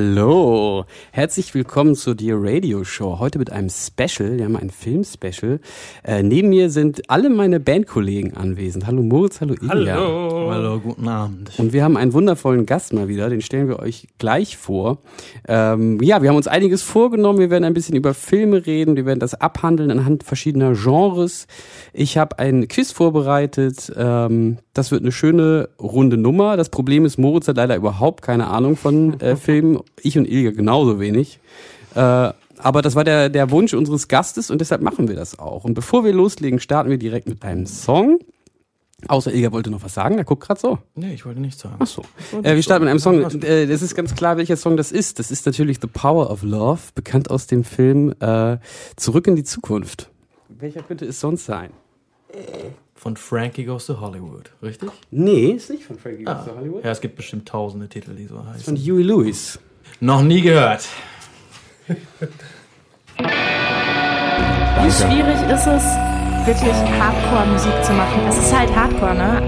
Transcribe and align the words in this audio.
Hallo, 0.00 0.29
herzlich 1.20 1.52
willkommen 1.52 1.96
zur 1.96 2.14
Dear 2.14 2.38
Radio 2.40 2.82
Show. 2.82 3.18
Heute 3.18 3.38
mit 3.38 3.52
einem 3.52 3.68
Special, 3.68 4.38
wir 4.38 4.46
haben 4.46 4.56
ein 4.56 4.70
Film-Special. 4.70 5.60
Äh, 6.02 6.22
neben 6.22 6.48
mir 6.48 6.70
sind 6.70 7.10
alle 7.10 7.28
meine 7.28 7.60
Bandkollegen 7.60 8.38
anwesend. 8.38 8.86
Hallo 8.86 9.02
Moritz, 9.02 9.38
hallo 9.42 9.52
Ilja. 9.52 9.68
Hallo. 9.68 10.50
Hallo, 10.50 10.80
guten 10.80 11.06
Abend. 11.06 11.50
Und 11.58 11.74
wir 11.74 11.84
haben 11.84 11.98
einen 11.98 12.14
wundervollen 12.14 12.64
Gast 12.64 12.94
mal 12.94 13.08
wieder, 13.08 13.28
den 13.28 13.42
stellen 13.42 13.68
wir 13.68 13.80
euch 13.80 14.08
gleich 14.16 14.56
vor. 14.56 15.02
Ähm, 15.46 16.00
ja, 16.00 16.22
wir 16.22 16.30
haben 16.30 16.36
uns 16.36 16.48
einiges 16.48 16.82
vorgenommen. 16.82 17.38
Wir 17.38 17.50
werden 17.50 17.64
ein 17.64 17.74
bisschen 17.74 17.96
über 17.96 18.14
Filme 18.14 18.64
reden, 18.64 18.96
wir 18.96 19.04
werden 19.04 19.20
das 19.20 19.34
abhandeln 19.34 19.90
anhand 19.90 20.24
verschiedener 20.24 20.72
Genres. 20.72 21.46
Ich 21.92 22.16
habe 22.16 22.38
ein 22.38 22.66
Quiz 22.66 22.92
vorbereitet. 22.92 23.92
Ähm, 23.94 24.56
das 24.72 24.90
wird 24.90 25.02
eine 25.02 25.12
schöne 25.12 25.68
runde 25.78 26.16
Nummer. 26.16 26.56
Das 26.56 26.70
Problem 26.70 27.04
ist, 27.04 27.18
Moritz 27.18 27.46
hat 27.46 27.58
leider 27.58 27.76
überhaupt 27.76 28.22
keine 28.22 28.46
Ahnung 28.46 28.76
von 28.76 29.20
äh, 29.20 29.36
Filmen. 29.36 29.80
Ich 30.00 30.16
und 30.16 30.26
Ilja 30.26 30.52
genauso 30.52 30.98
wenig. 30.98 31.09
Äh, 31.94 32.32
aber 32.62 32.82
das 32.82 32.94
war 32.94 33.04
der, 33.04 33.28
der 33.30 33.50
Wunsch 33.50 33.72
unseres 33.74 34.06
Gastes 34.08 34.50
und 34.50 34.60
deshalb 34.60 34.82
machen 34.82 35.08
wir 35.08 35.16
das 35.16 35.38
auch. 35.38 35.64
Und 35.64 35.74
bevor 35.74 36.04
wir 36.04 36.12
loslegen, 36.12 36.60
starten 36.60 36.90
wir 36.90 36.98
direkt 36.98 37.28
mit 37.28 37.42
einem 37.42 37.66
Song. 37.66 38.18
Außer 39.08 39.32
Ilja 39.32 39.50
wollte 39.50 39.70
noch 39.70 39.82
was 39.82 39.94
sagen, 39.94 40.16
der 40.16 40.26
guckt 40.26 40.42
gerade 40.46 40.60
so. 40.60 40.78
Nee, 40.94 41.14
ich 41.14 41.24
wollte 41.24 41.40
nichts 41.40 41.62
sagen. 41.62 41.76
Ach 41.78 41.86
so. 41.86 42.02
Äh, 42.42 42.54
wir 42.54 42.62
starten 42.62 42.84
mit 42.84 42.90
einem 42.90 42.98
Song. 43.00 43.22
Äh, 43.42 43.66
das 43.66 43.80
ist 43.80 43.94
ganz 43.94 44.14
klar, 44.14 44.36
welcher 44.36 44.58
Song 44.58 44.76
das 44.76 44.92
ist. 44.92 45.18
Das 45.18 45.30
ist 45.30 45.46
natürlich 45.46 45.78
The 45.80 45.86
Power 45.86 46.30
of 46.30 46.42
Love, 46.42 46.80
bekannt 46.94 47.30
aus 47.30 47.46
dem 47.46 47.64
Film 47.64 48.14
äh, 48.20 48.58
Zurück 48.96 49.26
in 49.26 49.36
die 49.36 49.44
Zukunft. 49.44 50.10
Welcher 50.50 50.82
könnte 50.82 51.06
es 51.06 51.18
sonst 51.18 51.46
sein? 51.46 51.70
Von 52.94 53.16
Frankie 53.16 53.64
Goes 53.64 53.86
to 53.86 53.98
Hollywood, 54.00 54.50
richtig? 54.62 54.90
Nee, 55.10 55.52
ist 55.52 55.70
nicht 55.70 55.84
von 55.84 55.98
Frankie 55.98 56.26
Ah. 56.26 56.34
Goes 56.34 56.44
to 56.44 56.56
Hollywood. 56.56 56.84
Ja, 56.84 56.90
es 56.90 57.00
gibt 57.00 57.16
bestimmt 57.16 57.48
tausende 57.48 57.88
Titel, 57.88 58.14
die 58.14 58.26
so 58.26 58.36
Von 58.36 58.48
heißen. 58.48 58.76
Huey 58.76 59.02
Lewis. 59.02 59.58
Noch 59.98 60.22
nie 60.22 60.40
gehört. 60.40 60.88
Wie 64.82 64.90
schwierig 64.90 65.40
ist 65.50 65.66
es, 65.66 65.84
wirklich 66.46 66.72
Hardcore-Musik 66.72 67.84
zu 67.84 67.92
machen? 67.92 68.20
Es 68.28 68.38
ist 68.38 68.56
halt 68.56 68.74
Hardcore, 68.74 69.14
ne? 69.14 69.42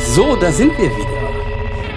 So, 0.00 0.36
da 0.36 0.50
sind 0.50 0.72
wir 0.78 0.90
wieder. 0.90 1.16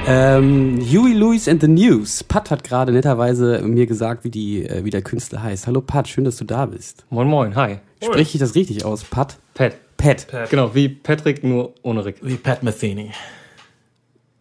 Ähm, 0.06 0.80
Huey 0.82 1.14
Lewis 1.14 1.48
and 1.48 1.62
the 1.62 1.68
News. 1.68 2.24
Pat 2.24 2.52
hat 2.52 2.64
gerade 2.64 2.92
netterweise 2.92 3.62
mir 3.64 3.86
gesagt, 3.86 4.24
wie, 4.24 4.32
die, 4.32 4.66
äh, 4.66 4.84
wie 4.84 4.90
der 4.90 5.02
Künstler 5.02 5.44
heißt. 5.44 5.68
Hallo 5.68 5.82
Pat, 5.82 6.08
schön, 6.08 6.24
dass 6.24 6.38
du 6.38 6.46
da 6.46 6.66
bist. 6.66 7.06
Moin 7.10 7.28
Moin, 7.28 7.56
hi. 7.56 7.78
Spreche 8.04 8.36
ich 8.36 8.40
das 8.40 8.56
richtig 8.56 8.86
aus? 8.86 9.04
Pat? 9.04 9.38
Pat. 9.54 9.76
Pat. 9.98 10.28
Genau, 10.50 10.74
wie 10.74 10.90
Patrick, 10.90 11.44
nur 11.44 11.74
ohne 11.84 12.06
Rick. 12.06 12.18
Wie 12.22 12.36
Pat 12.36 12.64
Metheny. 12.64 13.12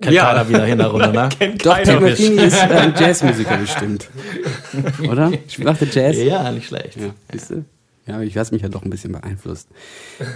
Kennt 0.00 0.14
Ja. 0.14 0.26
keiner 0.26 0.48
wieder 0.48 0.66
in 0.66 0.78
der 0.78 0.86
Runde, 0.88 1.08
ne? 1.12 1.28
Doch, 1.58 1.74
Pat 1.74 1.84
Keiner. 1.84 2.00
Metheny 2.00 2.36
ist 2.42 2.56
äh, 2.62 2.66
ein 2.66 2.94
Jazzmusiker 2.98 3.56
bestimmt. 3.56 4.08
Oder? 5.10 5.32
Macht 5.64 5.80
der 5.80 5.88
Jazz? 5.88 6.16
Ja, 6.18 6.50
nicht 6.52 6.68
schlecht. 6.68 6.96
Ja, 6.96 7.10
siehst 7.32 7.50
du? 7.50 7.64
Ja, 8.06 8.20
ich 8.22 8.34
lasse 8.34 8.54
mich 8.54 8.62
ja 8.62 8.68
doch 8.68 8.84
ein 8.84 8.90
bisschen 8.90 9.12
beeinflusst. 9.12 9.68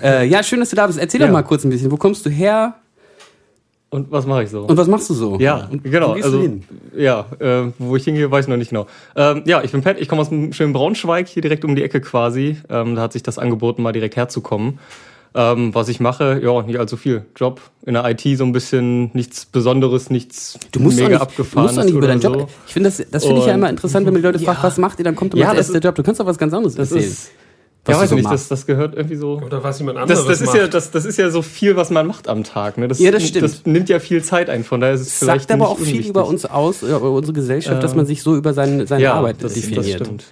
Äh, 0.03 0.27
ja, 0.27 0.43
schön, 0.43 0.61
dass 0.61 0.71
du 0.71 0.77
da 0.77 0.87
bist. 0.87 0.99
Erzähl 0.99 1.21
doch 1.21 1.27
Ja. 1.29 1.33
mal 1.33 1.43
kurz 1.43 1.65
ein 1.65 1.71
bisschen. 1.71 1.91
Wo 1.93 1.97
kommst 1.97 2.27
du 2.27 2.31
her 2.31 2.75
Und 3.89 4.11
was 4.11 4.27
mache 4.27 4.43
ich 4.43 4.51
so? 4.51 4.63
und 4.65 4.77
was 4.77 4.89
machst 4.89 5.09
du 5.11 5.15
so? 5.15 5.39
ja, 5.39 5.69
und 5.71 5.85
genau. 5.85 6.11
Wo 6.11 6.15
gehst 6.15 6.25
also, 6.27 6.39
du 6.39 6.43
hin? 6.43 6.65
ja, 6.97 7.25
äh, 7.39 7.71
wo 7.79 7.95
ich 7.97 8.05
hingehe, 8.05 8.31
weiß 8.31 8.47
ich 8.47 8.49
noch 8.49 8.57
nicht 8.57 8.71
genau. 8.71 8.87
Ähm, 9.17 9.43
ja, 9.47 9.63
ich 9.63 9.71
bin 9.73 9.81
Pat, 9.83 9.99
ich 10.01 10.09
komme 10.09 10.21
aus 10.23 10.29
dem 10.31 10.53
schönen 10.53 10.73
Braunschweig, 10.73 11.29
hier 11.29 11.41
direkt 11.41 11.65
um 11.65 11.77
die 11.77 11.83
Ecke 11.85 12.01
quasi. 12.01 12.57
Ähm, 12.69 12.95
da 12.97 13.03
hat 13.03 13.13
sich 13.13 13.23
das 13.23 13.39
angeboten, 13.39 13.83
mal 13.83 13.93
direkt 13.93 14.17
herzukommen. 14.17 14.79
Ähm, 15.35 15.75
was 15.75 15.89
ich 15.89 15.99
mache, 15.99 16.41
ja, 16.43 16.63
nicht 16.63 16.79
allzu 16.79 16.97
viel. 16.99 17.25
Job 17.37 17.61
in 17.87 17.95
der 17.95 18.05
IT 18.11 18.21
so 18.37 18.45
ein 18.45 18.53
bisschen, 18.53 19.11
nichts 19.15 19.47
Besonderes, 19.47 20.11
nichts 20.11 20.59
Du 20.73 20.81
musst 20.81 20.97
mega 20.97 21.09
nicht, 21.09 21.19
du 21.21 21.23
abgefahrenes 21.23 21.77
musst 21.77 21.79
doch 21.79 21.85
nicht 21.85 21.95
über 21.97 22.07
deinen 22.07 22.21
Job. 22.21 22.35
so. 22.41 22.49
Ich 22.67 22.73
finde 22.75 22.91
das, 22.91 23.03
das 23.11 23.25
finde 23.25 23.41
ich 23.41 23.47
ja 23.47 23.55
immer 23.55 23.71
interessant, 23.71 24.05
wenn 24.07 24.13
man 24.13 24.21
die 24.23 24.27
Leute 24.27 24.39
fragt, 24.39 24.63
was 24.63 24.77
macht 24.77 24.99
ihr, 24.99 25.05
dann 25.05 25.17
kommt 25.17 25.33
immer 25.33 25.43
Ja, 25.43 25.49
als 25.51 25.59
das 25.59 25.69
erster 25.71 25.89
Job. 25.89 25.95
Du 25.95 26.03
kannst 26.03 26.21
doch 26.21 26.27
was 26.27 26.37
ganz 26.37 26.53
anderes 26.53 26.75
Das 26.75 26.91
erzählen. 26.93 27.11
ist, 27.11 27.31
was 27.85 27.97
ja, 27.97 28.03
weiß 28.03 28.11
so 28.11 28.15
nicht, 28.15 28.31
das, 28.31 28.47
das 28.47 28.65
gehört 28.65 28.95
irgendwie 28.95 29.17
so. 29.17 29.41
Oder 29.45 29.65
was 29.65 29.81
jemand 29.81 29.99
anderes 29.99 30.21
Das, 30.21 30.29
das, 30.29 30.41
ist 30.41 30.47
macht. 30.47 30.57
ja, 30.57 30.69
das, 30.69 30.93
das 30.93 31.05
ist 31.05 31.19
ja 31.19 31.31
so 31.31 31.43
viel, 31.43 31.75
was 31.75 31.91
man 31.91 32.07
macht 32.07 32.29
am 32.29 32.45
Tag. 32.45 32.79
Ne? 32.79 32.87
Das, 32.87 33.01
Ja, 33.01 33.11
das 33.11 33.27
stimmt. 33.27 33.43
Das 33.43 33.67
nimmt 33.67 33.89
ja 33.89 33.99
viel 33.99 34.23
Zeit 34.23 34.49
ein, 34.49 34.63
von 34.63 34.81
daher 34.81 34.95
ist 34.95 35.01
es 35.01 35.19
vielleicht 35.19 35.49
sagt 35.49 35.61
aber 35.61 35.69
auch 35.69 35.79
viel 35.79 35.87
unwichtig. 35.87 36.11
über 36.11 36.25
uns 36.29 36.45
aus, 36.45 36.83
über 36.83 37.11
unsere 37.11 37.33
Gesellschaft, 37.33 37.83
dass 37.83 37.97
man 37.97 38.07
sich 38.07 38.23
so 38.23 38.37
über 38.37 38.55
seine, 38.55 38.87
seine 38.87 39.03
ja, 39.03 39.15
Arbeit 39.15 39.39
das, 39.41 39.55
definiert. 39.55 40.01
Das 40.01 40.07
stimmt. 40.07 40.25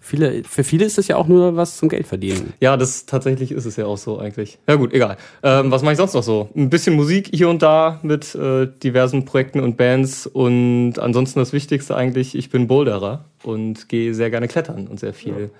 viele, 0.00 0.44
für 0.44 0.64
viele 0.64 0.86
ist 0.86 0.96
das 0.96 1.06
ja 1.06 1.16
auch 1.16 1.28
nur 1.28 1.56
was 1.56 1.76
zum 1.76 1.90
Geld 1.90 2.06
verdienen. 2.06 2.54
Ja, 2.60 2.78
das 2.78 3.04
tatsächlich 3.04 3.52
ist 3.52 3.66
es 3.66 3.76
ja 3.76 3.84
auch 3.84 3.98
so 3.98 4.18
eigentlich. 4.18 4.58
Ja 4.66 4.76
gut, 4.76 4.94
egal. 4.94 5.18
Ähm, 5.42 5.70
was 5.70 5.82
mache 5.82 5.92
ich 5.92 5.98
sonst 5.98 6.14
noch 6.14 6.22
so? 6.22 6.48
Ein 6.56 6.70
bisschen 6.70 6.96
Musik 6.96 7.28
hier 7.34 7.50
und 7.50 7.60
da 7.60 8.00
mit 8.02 8.34
äh, 8.34 8.66
diversen 8.82 9.26
Projekten 9.26 9.60
und 9.60 9.76
Bands 9.76 10.26
und 10.26 10.94
ansonsten 10.98 11.38
das 11.38 11.52
Wichtigste 11.52 11.94
eigentlich, 11.94 12.34
ich 12.34 12.48
bin 12.48 12.66
Boulderer 12.66 13.26
und 13.42 13.90
gehe 13.90 14.14
sehr 14.14 14.30
gerne 14.30 14.48
klettern 14.48 14.86
und 14.86 14.98
sehr 15.00 15.12
viel. 15.12 15.50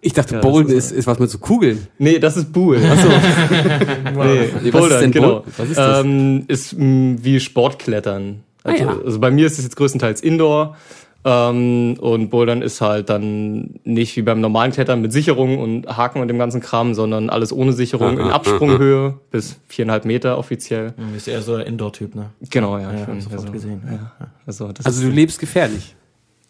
Ich 0.00 0.12
dachte, 0.12 0.36
Ja, 0.36 0.40
Bowlen 0.40 0.68
ist- 0.68 0.90
ist, 0.90 0.92
ist 0.92 1.06
was 1.06 1.18
mit 1.18 1.28
so 1.30 1.38
Kugeln. 1.38 1.86
Nee, 1.98 2.18
das 2.18 2.36
ist 2.36 2.52
Buhl. 2.52 2.76
Achso. 2.76 3.08
nee, 3.08 4.48
Nee, 4.62 4.72
was 4.72 4.80
Bouldern, 4.80 4.90
ist 4.92 5.00
denn 5.02 5.12
genau. 5.12 5.44
Was 5.56 5.68
ist 5.68 5.76
das? 5.78 6.04
Ähm, 6.04 6.44
ist 6.48 6.78
mh, 6.78 7.16
wie 7.22 7.40
Sportklettern. 7.40 8.40
Also, 8.64 8.84
Ah, 8.84 8.86
ja. 8.92 8.98
also 9.04 9.18
bei 9.20 9.30
mir 9.30 9.46
ist 9.46 9.58
es 9.58 9.64
jetzt 9.64 9.76
größtenteils 9.76 10.20
Indoor. 10.20 10.76
Ähm, 11.24 11.96
und 12.00 12.30
Bouldern 12.30 12.62
ist 12.62 12.80
halt 12.80 13.10
dann 13.10 13.80
nicht 13.82 14.16
wie 14.16 14.22
beim 14.22 14.40
normalen 14.40 14.70
Klettern 14.70 15.00
mit 15.02 15.12
Sicherung 15.12 15.58
und 15.58 15.86
Haken 15.96 16.20
und 16.22 16.28
dem 16.28 16.38
ganzen 16.38 16.60
Kram, 16.60 16.94
sondern 16.94 17.28
alles 17.28 17.52
ohne 17.52 17.72
Sicherung 17.72 18.18
Ah, 18.18 18.22
in 18.22 18.28
ah, 18.28 18.34
Absprunghöhe 18.36 19.14
bis 19.32 19.56
viereinhalb 19.66 20.04
Meter 20.04 20.38
offiziell. 20.38 20.92
Du 20.96 21.04
bist 21.12 21.26
eher 21.26 21.42
so 21.42 21.56
der 21.56 21.66
Indoor-Typ, 21.66 22.14
ne? 22.14 22.30
Genau, 22.50 22.78
ja. 22.78 22.92
Ja, 22.92 23.00
ich 23.00 23.06
bin- 23.06 23.20
sofort 23.20 23.40
also, 23.40 23.52
gesehen. 23.52 23.82
Ja, 23.90 24.28
also, 24.46 24.70
das 24.70 24.86
Also 24.86 25.02
du 25.02 25.08
lebst 25.12 25.40
gefährlich. 25.40 25.96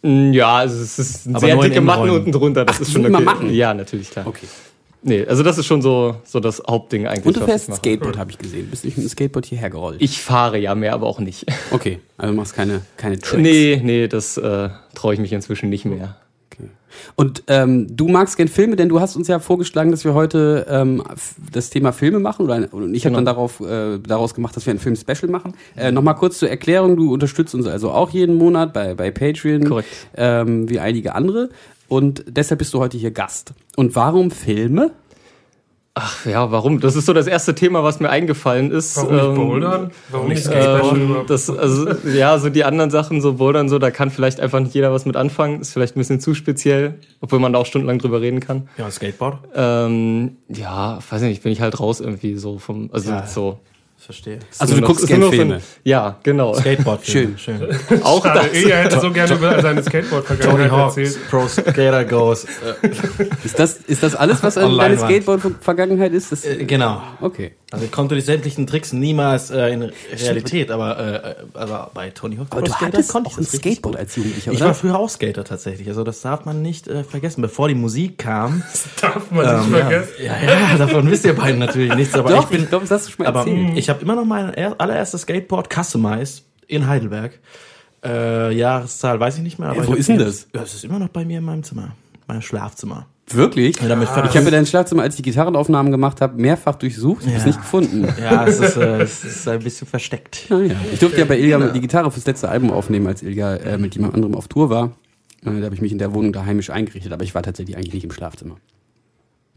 Mm, 0.03 0.33
ja, 0.33 0.57
also 0.57 0.81
es 0.83 0.99
ist 0.99 1.29
Aber 1.29 1.41
sehr 1.41 1.57
dicke 1.57 1.81
Matten 1.81 2.11
unten 2.11 2.33
drunter. 2.33 2.65
Das 2.65 2.77
Ach, 2.77 2.81
ist 2.83 2.93
schon 2.93 3.07
okay. 3.07 3.25
Matten? 3.25 3.51
Ja, 3.53 3.75
natürlich, 3.75 4.11
klar. 4.11 4.27
Okay. 4.27 4.47
Nee, 5.01 5.25
also 5.27 5.43
das 5.43 5.59
ist 5.59 5.67
schon 5.67 5.81
so, 5.81 6.17
so 6.25 6.41
das 6.41 6.63
Hauptding 6.69 7.07
eigentlich. 7.07 7.27
Und 7.27 7.37
du 7.37 7.45
fährst. 7.45 7.73
Skateboard, 7.73 8.19
habe 8.19 8.31
ich 8.31 8.39
gesehen. 8.39 8.69
Bist 8.69 8.85
nicht 8.85 8.97
mit 8.97 9.07
dem 9.07 9.11
Skateboard 9.11 9.47
hierher 9.47 9.71
gerollt? 9.71 10.01
Ich 10.01 10.21
fahre 10.21 10.59
ja 10.59 10.75
mehr, 10.75 10.93
aber 10.93 11.07
auch 11.07 11.21
nicht. 11.21 11.47
Okay, 11.71 12.01
also 12.17 12.33
du 12.33 12.37
machst 12.37 12.55
keine, 12.55 12.83
keine 12.97 13.19
Tricks. 13.19 13.43
Nee, 13.43 13.81
nee, 13.83 14.09
das 14.09 14.37
äh, 14.37 14.71
traue 14.95 15.15
ich 15.15 15.21
mich 15.21 15.33
inzwischen 15.33 15.69
nicht 15.69 15.85
mehr. 15.85 16.17
Okay. 16.53 16.71
Und 17.17 17.45
ähm, 17.49 17.87
du 17.95 18.09
magst 18.09 18.37
gern 18.37 18.49
Filme, 18.49 18.75
denn 18.77 18.89
du 18.89 19.01
hast 19.01 19.15
uns 19.17 19.29
ja 19.29 19.39
vorgeschlagen, 19.39 19.91
dass 19.91 20.05
wir 20.05 20.15
heute 20.15 20.67
ähm, 20.71 21.03
das 21.53 21.71
Thema 21.71 21.93
Filme 21.93 22.19
machen. 22.19 22.45
Oder, 22.47 22.73
und 22.73 22.95
ich 22.95 23.05
habe 23.05 23.11
Genau. 23.15 23.17
dann 23.19 23.25
darauf, 23.27 23.61
äh, 23.61 23.99
daraus 23.99 24.35
gemacht, 24.35 24.57
dass 24.57 24.67
wir 24.67 24.73
ein 24.73 24.79
Film-Special 24.79 25.31
machen. 25.31 25.53
Äh, 25.77 25.93
Nochmal 25.93 26.15
kurz 26.15 26.39
zur 26.39 26.49
Erklärung, 26.49 26.97
du 26.97 27.13
unterstützt 27.13 27.55
uns 27.55 27.67
also 27.67 27.91
auch 27.91 28.11
jeden 28.11 28.37
Monat 28.37 28.73
bei, 28.73 28.95
bei 28.95 29.11
Patreon, 29.11 29.65
Korrekt. 29.65 29.89
Ähm, 30.17 30.69
wie 30.71 30.81
einige 30.81 31.15
andere. 31.15 31.51
Und 31.89 32.25
deshalb 32.29 32.59
bist 32.59 32.75
du 32.75 32.79
heute 32.81 32.99
hier 32.99 33.11
Gast. 33.11 33.53
Und 33.77 33.95
warum 33.95 34.31
Filme? 34.31 34.91
Ach 36.01 36.25
ja, 36.27 36.53
warum? 36.53 36.79
Das 36.79 36.95
ist 36.95 37.07
so 37.07 37.13
das 37.13 37.27
erste 37.27 37.57
Thema, 37.57 37.83
was 37.83 37.99
mir 37.99 38.09
eingefallen 38.09 38.71
ist. 38.71 38.97
Warum 38.97 39.15
nicht 39.17 39.25
Ähm, 39.25 39.35
Bouldern? 39.35 39.91
Warum 40.11 40.29
nicht 40.29 40.45
Skateboard? 40.45 40.93
Ähm, 40.97 41.05
überhaupt? 41.07 41.31
das, 41.31 41.51
also, 41.51 41.89
ja, 42.09 42.39
so 42.39 42.51
die 42.51 42.63
anderen 42.63 42.91
Sachen, 42.91 43.21
so 43.21 43.33
Bouldern, 43.35 43.69
so, 43.69 43.81
da 43.81 43.91
kann 43.91 44.11
vielleicht 44.11 44.39
einfach 44.39 44.61
nicht 44.61 44.75
jeder 44.75 44.93
was 44.93 45.07
mit 45.07 45.17
anfangen. 45.17 45.61
Ist 45.61 45.73
vielleicht 45.73 45.97
ein 45.97 45.99
bisschen 45.99 46.21
zu 46.21 46.35
speziell, 46.35 47.01
obwohl 47.21 47.41
man 47.41 47.53
da 47.53 47.59
auch 47.59 47.67
stundenlang 47.67 47.99
drüber 47.99 48.21
reden 48.21 48.39
kann. 48.39 48.69
Ja, 48.79 48.89
Skateboard. 48.89 49.39
Ähm, 49.57 50.37
ja, 50.49 51.01
weiß 51.11 51.23
nicht, 51.23 51.43
bin 51.43 51.51
ich 51.51 51.61
halt 51.61 51.81
raus 51.81 52.01
irgendwie 52.01 52.37
so 52.37 52.59
vom, 52.59 52.91
also 52.93 53.11
Ja. 53.11 53.27
so. 53.27 53.59
Verstehe. 53.99 54.39
Also 54.59 54.75
du 54.75 54.81
noch- 54.81 54.87
guckst 54.89 55.03
ist 55.03 55.09
gern 55.09 55.21
nur 55.21 55.29
noch 55.31 55.35
so 55.37 55.43
ein- 55.43 55.49
Filme. 55.49 55.63
Ja, 55.85 56.19
genau. 56.23 56.55
Skateboard. 56.55 57.05
Schön. 57.05 57.37
Schön. 57.37 57.61
Auch 58.03 58.25
Schade, 58.25 58.49
das. 58.53 58.63
er 58.63 58.85
hätte 58.85 59.01
so 59.01 59.11
gerne 59.11 59.35
über 59.35 59.61
seine 59.61 59.83
Skateboard-Vergangenheit 59.83 60.71
erzählt. 60.73 61.19
Pro 61.29 61.47
Skater 61.49 62.05
Goes. 62.05 62.47
Ist 63.45 63.59
das, 63.59 63.75
ist 63.79 64.03
das 64.03 64.15
alles, 64.15 64.43
was 64.43 64.55
deine. 64.55 64.97
Skateboard-Vergangenheit 64.97 66.13
ist? 66.13 66.33
Das, 66.33 66.45
äh, 66.45 66.65
genau. 66.65 67.03
okay. 67.21 67.53
Also 67.71 67.85
ich 67.85 67.93
konnte 67.93 68.15
die 68.15 68.23
sämtlichen 68.23 68.67
Tricks 68.67 68.95
niemals 68.95 69.51
äh, 69.51 69.69
in 69.75 69.83
Realität, 70.11 70.71
aber, 70.71 70.99
äh, 70.99 71.35
aber 71.53 71.91
bei 71.93 72.09
Tony 72.09 72.37
Hawk 72.37 72.47
Aber 72.51 72.63
du 72.63 72.71
Skater 72.71 72.87
hattest 72.87 73.11
konnte 73.13 73.29
auch 73.29 73.33
ich 73.33 73.39
ein 73.39 73.45
das 73.45 73.53
richtig 73.53 73.73
Skateboard 73.75 73.97
als 73.97 74.17
Jugendlicher, 74.17 74.53
Ich 74.53 74.57
oder? 74.59 74.67
war 74.69 74.75
früher 74.75 74.99
auch 74.99 75.11
Skater 75.11 75.45
tatsächlich, 75.45 75.87
also 75.89 76.03
das 76.03 76.23
darf 76.23 76.47
man 76.47 76.63
nicht 76.63 76.89
äh, 76.89 77.05
vergessen. 77.05 77.43
Bevor 77.43 77.69
die 77.69 77.75
Musik 77.75 78.17
kam, 78.17 78.63
Darf 79.03 79.31
man 79.31 79.47
ähm, 79.47 79.61
nicht 79.71 79.79
ja, 79.79 79.81
vergessen. 79.91 80.13
ja, 80.25 80.35
ja, 80.43 80.79
davon 80.79 81.11
wisst 81.11 81.27
ihr 81.27 81.35
beiden 81.37 81.59
natürlich 81.59 81.95
nichts, 81.95 82.15
aber 82.15 82.31
Doch, 82.31 82.45
ich 82.45 82.49
bin, 82.49 82.63
ich 82.63 82.69
glaube, 82.71 82.87
das 82.87 83.01
hast 83.01 83.09
du 83.09 83.11
schon 83.13 83.25
mal 83.25 83.29
aber 83.29 83.41
erzählt. 83.41 83.77
ich 83.77 83.91
habe 83.91 84.01
immer 84.01 84.15
noch 84.17 84.25
mein 84.25 84.55
er- 84.55 84.81
allererstes 84.81 85.21
Skateboard 85.23 85.69
customized 85.73 86.45
in 86.69 86.87
Heidelberg. 86.87 87.39
Äh, 88.03 88.53
Jahreszahl 88.55 89.21
weiß 89.21 89.37
ich 89.37 89.43
nicht 89.43 89.59
mehr. 89.59 89.69
Aber 89.71 89.83
ich 89.83 89.89
wo 89.89 89.95
ist 89.95 90.09
denn 90.09 90.19
das? 90.19 90.47
Ja, 90.55 90.63
es 90.63 90.73
ist 90.75 90.85
immer 90.85 90.99
noch 91.01 91.09
bei 91.09 91.25
mir 91.25 91.39
in 91.39 91.45
meinem 91.45 91.65
Zimmer, 91.65 91.93
meinem 92.29 92.43
Schlafzimmer. 92.43 93.07
Wirklich? 93.35 93.81
Ja, 93.81 93.89
damit 93.89 94.09
ich 94.09 94.15
habe 94.15 94.43
mir 94.43 94.51
dein 94.51 94.67
Schlafzimmer, 94.67 95.03
als 95.03 95.15
ich 95.15 95.23
die 95.23 95.31
Gitarrenaufnahmen 95.31 95.93
gemacht 95.93 96.21
habe, 96.21 96.41
mehrfach 96.41 96.77
durchsucht, 96.77 97.23
ich 97.23 97.29
habe 97.29 97.37
es 97.39 97.43
Ja. 97.43 97.47
nicht 97.49 97.61
gefunden. 97.61 98.09
Ja, 98.21 98.47
es 98.47 98.59
ist, 98.61 98.77
äh, 98.77 99.03
es 99.03 99.25
ist 99.25 99.49
ein 99.49 99.61
bisschen 99.61 99.87
versteckt. 99.87 100.47
Ah, 100.51 100.59
ja. 100.61 100.75
Ich 100.93 100.99
durfte 100.99 101.19
ja 101.19 101.25
bei 101.25 101.39
Ilja 101.39 101.59
die 101.69 101.81
Gitarre 101.81 102.11
fürs 102.11 102.27
letzte 102.27 102.49
Album 102.49 102.71
aufnehmen, 102.71 103.07
als 103.07 103.23
Ilja 103.23 103.57
äh, 103.57 103.79
mit 103.79 103.95
jemand 103.95 104.15
anderem 104.15 104.35
auf 104.35 104.49
Tour 104.49 104.71
war. 104.71 104.93
Äh, 105.45 105.59
da 105.61 105.65
habe 105.67 105.75
ich 105.75 105.81
mich 105.81 105.93
in 105.93 105.99
der 105.99 106.15
Wohnung 106.15 106.33
da 106.33 106.45
heimisch 106.47 106.71
eingerichtet, 106.71 107.13
aber 107.13 107.25
ich 107.25 107.35
war 107.35 107.43
tatsächlich 107.43 107.77
eigentlich 107.77 107.95
nicht 107.95 108.05
im 108.05 108.13
Schlafzimmer. 108.13 108.57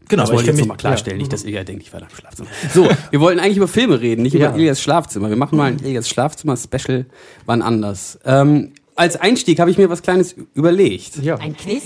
Genau, 0.08 0.22
Das 0.24 0.30
aber 0.30 0.38
wollte 0.38 0.50
ich 0.50 0.56
jetzt 0.56 0.60
nochmal 0.60 0.76
klarstellen, 0.76 1.18
nicht, 1.18 1.32
dass 1.32 1.44
Ilja 1.44 1.64
denkt, 1.64 1.82
ich 1.84 1.92
war 1.92 2.00
da 2.00 2.06
im 2.06 2.14
Schlafzimmer. 2.14 2.48
So, 2.74 2.88
wir 3.10 3.20
wollten 3.20 3.40
eigentlich 3.40 3.56
über 3.56 3.68
Filme 3.68 4.00
reden, 4.00 4.22
nicht 4.22 4.34
Ja. 4.34 4.50
über 4.50 4.58
Ilias 4.58 4.82
Schlafzimmer. 4.82 5.30
Wir 5.30 5.36
machen 5.36 5.56
mal 5.56 5.72
ein 5.72 5.78
Ilias 5.78 6.08
Schlafzimmer-Special, 6.08 7.06
wann 7.46 7.62
anders. 7.62 8.18
Ähm, 8.26 8.72
als 8.96 9.16
Einstieg 9.16 9.58
habe 9.60 9.70
ich 9.70 9.78
mir 9.78 9.88
was 9.88 10.02
Kleines 10.02 10.34
überlegt. 10.54 11.16
Ja. 11.22 11.36
Ein 11.36 11.56
Quiz? 11.56 11.82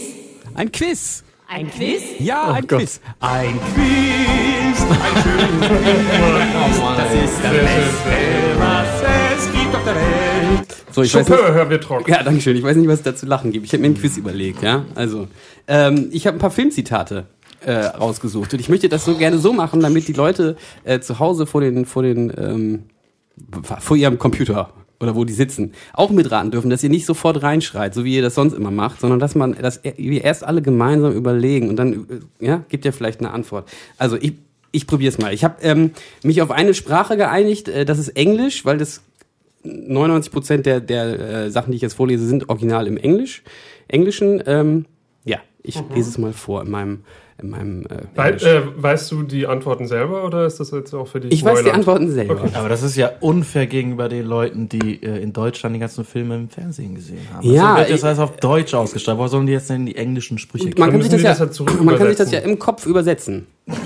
Ein 0.55 0.73
Quiz. 0.73 1.23
Ein 1.49 1.71
Quiz? 1.71 2.03
Ja, 2.19 2.53
ein 2.53 2.67
Gott. 2.67 2.81
Quiz. 2.81 3.01
Ein 3.21 3.59
Quiz. 3.75 4.83
Ein 4.83 5.23
schönes 5.23 5.69
Quiz. 5.69 6.81
Das 6.97 7.15
ist 7.15 7.43
der 7.43 7.51
Beste, 7.51 8.59
was 8.59 9.03
es 9.37 9.53
gibt 9.53 9.75
auf 9.75 9.85
der 9.85 9.95
Welt. 9.95 10.85
So, 10.91 11.03
ich 11.03 11.15
weiß 11.15 11.29
nicht, 11.29 11.39
Chopin, 11.39 11.55
hör 11.55 11.71
wir 11.71 11.81
trocken. 11.81 12.11
ja, 12.11 12.23
danke 12.23 12.41
schön. 12.41 12.57
Ich 12.57 12.65
weiß 12.65 12.77
nicht, 12.77 12.89
was 12.89 12.97
es 12.97 13.03
da 13.03 13.15
zu 13.15 13.27
lachen 13.27 13.53
gibt. 13.53 13.65
Ich 13.67 13.73
habe 13.73 13.81
mir 13.83 13.87
einen 13.87 13.97
Quiz 13.97 14.17
überlegt, 14.17 14.63
ja. 14.63 14.85
Also, 14.97 15.29
ähm, 15.69 16.09
ich 16.11 16.27
habe 16.27 16.37
ein 16.37 16.41
paar 16.41 16.51
Filmzitate 16.51 17.27
äh, 17.65 17.73
rausgesucht 17.73 18.53
und 18.53 18.61
ich 18.61 18.69
möchte 18.69 18.89
das 18.89 19.05
so 19.05 19.15
gerne 19.17 19.39
so 19.39 19.53
machen, 19.53 19.81
damit 19.81 20.09
die 20.09 20.15
Leute 20.15 20.57
äh, 20.85 20.99
zu 21.01 21.21
Hause 21.21 21.47
vor 21.47 21.61
den 21.61 21.87
vor 21.87 22.03
den 22.03 22.33
ähm, 22.37 22.85
vor 23.79 23.97
ihrem 23.97 24.19
Computer 24.19 24.71
oder 25.01 25.15
wo 25.15 25.25
die 25.25 25.33
sitzen, 25.33 25.73
auch 25.93 26.11
mitraten 26.11 26.51
dürfen, 26.51 26.71
dass 26.71 26.83
ihr 26.83 26.91
nicht 26.91 27.07
sofort 27.07 27.43
reinschreit, 27.43 27.95
so 27.95 28.05
wie 28.05 28.17
ihr 28.17 28.23
das 28.23 28.35
sonst 28.35 28.55
immer 28.55 28.71
macht, 28.71 29.01
sondern 29.01 29.19
dass 29.19 29.35
man, 29.35 29.55
dass 29.55 29.81
wir 29.83 30.25
erst 30.25 30.45
alle 30.45 30.63
gemeinsam 30.63 31.13
überlegen 31.13 31.69
und 31.69 31.77
dann, 31.77 32.07
ja, 32.41 32.65
gibt 32.69 32.85
ja 32.85 32.93
vielleicht 32.93 33.21
eine 33.21 33.31
Antwort. 33.31 33.69
Also 33.99 34.17
ich, 34.17 34.35
ich 34.73 34.87
probiere 34.87 35.11
es 35.11 35.19
mal. 35.19 35.33
Ich 35.33 35.45
habe 35.45 35.57
ähm, 35.63 35.91
mich 36.23 36.43
auf 36.43 36.51
eine 36.51 36.75
Sprache 36.75 37.17
geeinigt, 37.17 37.69
äh, 37.69 37.85
das 37.85 37.99
ist 37.99 38.11
Englisch, 38.11 38.65
weil 38.65 38.79
das 38.79 39.03
99 39.63 40.33
Prozent 40.33 40.67
der, 40.67 40.81
der 40.81 41.19
äh, 41.19 41.51
Sachen, 41.51 41.73
die 41.73 41.77
ich 41.77 41.83
jetzt 41.83 41.95
vorlese, 41.95 42.27
sind 42.27 42.49
original 42.49 42.87
im 42.87 42.97
Englisch, 42.97 43.43
Englischen. 43.89 44.43
Ähm, 44.47 44.87
ja, 45.75 45.83
ich 45.91 45.97
lese 45.97 46.11
es 46.11 46.19
mal 46.19 46.33
vor 46.33 46.63
in 46.63 46.71
meinem, 46.71 47.01
in 47.43 47.51
meinem 47.51 47.83
äh, 47.87 48.03
Wei 48.15 48.31
äh, 48.31 48.63
weißt 48.77 49.11
du 49.13 49.23
die 49.25 49.47
Antworten 49.47 49.87
selber 49.87 50.25
oder 50.25 50.47
ist 50.47 50.59
das 50.61 50.71
jetzt 50.71 50.95
auch 50.95 51.07
für 51.09 51.21
dich 51.21 51.33
Ich 51.33 51.45
weiß 51.45 51.59
die 51.59 51.65
Neuland? 51.65 51.79
Antworten 51.79 52.11
selber. 52.11 52.49
Aber 52.55 52.69
das 52.69 52.83
ist 52.83 52.97
ja 52.97 53.11
unfair 53.21 53.67
gegenüber 53.67 54.09
den 54.09 54.25
Leuten, 54.27 54.69
die 54.69 55.03
äh, 55.03 55.21
in 55.23 55.33
Deutschland 55.33 55.75
die 55.75 55.81
ganzen 55.81 56.05
Filme 56.05 56.37
im 56.37 56.49
Fernsehen 56.49 56.95
gesehen 56.95 57.27
haben. 57.33 57.47
Ja, 57.51 57.75
also 57.75 57.79
wird 57.79 57.91
das 57.91 57.99
ich- 58.01 58.05
heißt 58.05 58.21
auf 58.21 58.37
Deutsch 58.37 58.75
ausgestrahlt. 58.75 59.19
Wo 59.19 59.27
sollen 59.27 59.47
die 59.47 59.53
jetzt 59.53 59.69
denn 59.71 59.87
die 59.87 59.97
englischen 59.97 60.39
Sprüche 60.39 60.71
Man 60.79 60.91
kann, 60.91 61.03
sich 61.03 61.11
das, 61.11 61.23
das 61.23 61.41
halt 61.41 61.59
ja, 61.59 61.83
man 61.83 61.97
kann 61.99 62.09
sich 62.09 62.17
das 62.17 62.31
ja 62.31 62.39
im 62.41 62.59
Kopf 62.59 62.87
übersetzen. 62.87 63.47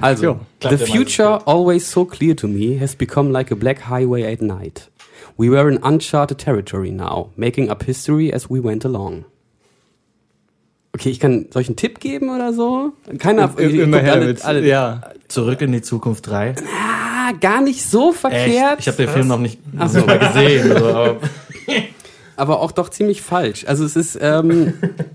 Also, 0.00 0.24
Jo, 0.24 0.40
the 0.62 0.76
ja 0.76 0.76
future, 0.78 1.40
always 1.46 1.90
so 1.90 2.04
clear 2.04 2.36
to 2.36 2.46
me, 2.46 2.78
has 2.80 2.94
become 2.94 3.32
like 3.32 3.50
a 3.50 3.56
black 3.56 3.88
highway 3.88 4.32
at 4.32 4.40
night. 4.40 4.88
We 5.36 5.50
were 5.50 5.68
in 5.68 5.78
uncharted 5.82 6.38
territory 6.38 6.92
now, 6.92 7.30
making 7.36 7.68
up 7.68 7.82
history 7.82 8.32
as 8.32 8.48
we 8.48 8.60
went 8.62 8.84
along. 8.84 9.24
Okay, 10.98 11.10
ich 11.10 11.20
kann 11.20 11.46
solch 11.52 11.68
einen 11.68 11.76
Tipp 11.76 12.00
geben 12.00 12.28
oder 12.34 12.52
so? 12.52 12.92
Keiner, 13.18 13.52
ihr- 13.58 13.70
ihr 13.70 13.84
Immer 13.84 13.98
guckt 13.98 14.06
her 14.06 14.12
alle, 14.14 14.26
mit. 14.26 14.44
alle, 14.44 14.66
Ja. 14.66 15.00
Zurück 15.28 15.60
in 15.60 15.70
die 15.72 15.82
Zukunft 15.82 16.26
3. 16.26 16.54
Ah, 16.58 17.32
gar 17.40 17.60
nicht 17.60 17.84
so 17.84 18.12
verkehrt. 18.12 18.78
Echt? 18.78 18.80
Ich 18.80 18.88
habe 18.88 18.96
den 18.96 19.08
Film 19.08 19.28
noch 19.28 19.38
nicht, 19.38 19.60
Ach 19.78 19.88
so. 19.88 20.04
mal 20.04 20.18
gesehen. 20.18 20.72
Also, 20.72 20.86
aber 20.88 21.16
aber 22.36 22.60
auch 22.60 22.72
doch 22.72 22.88
ziemlich 22.88 23.22
falsch. 23.22 23.64
Also 23.66 23.84
es 23.84 23.94
ist, 23.94 24.18
ähm, 24.20 24.72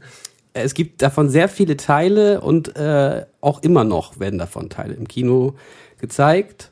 es 0.54 0.74
gibt 0.74 1.02
davon 1.02 1.30
sehr 1.30 1.50
viele 1.50 1.76
Teile 1.78 2.42
und 2.42 2.76
äh, 2.78 3.26
auch 3.42 3.62
immer 3.64 3.84
noch 3.84 4.20
werden 4.20 4.38
davon 4.40 4.70
Teile 4.70 4.94
im 4.94 5.08
Kino 5.08 5.56
gezeigt. 6.00 6.70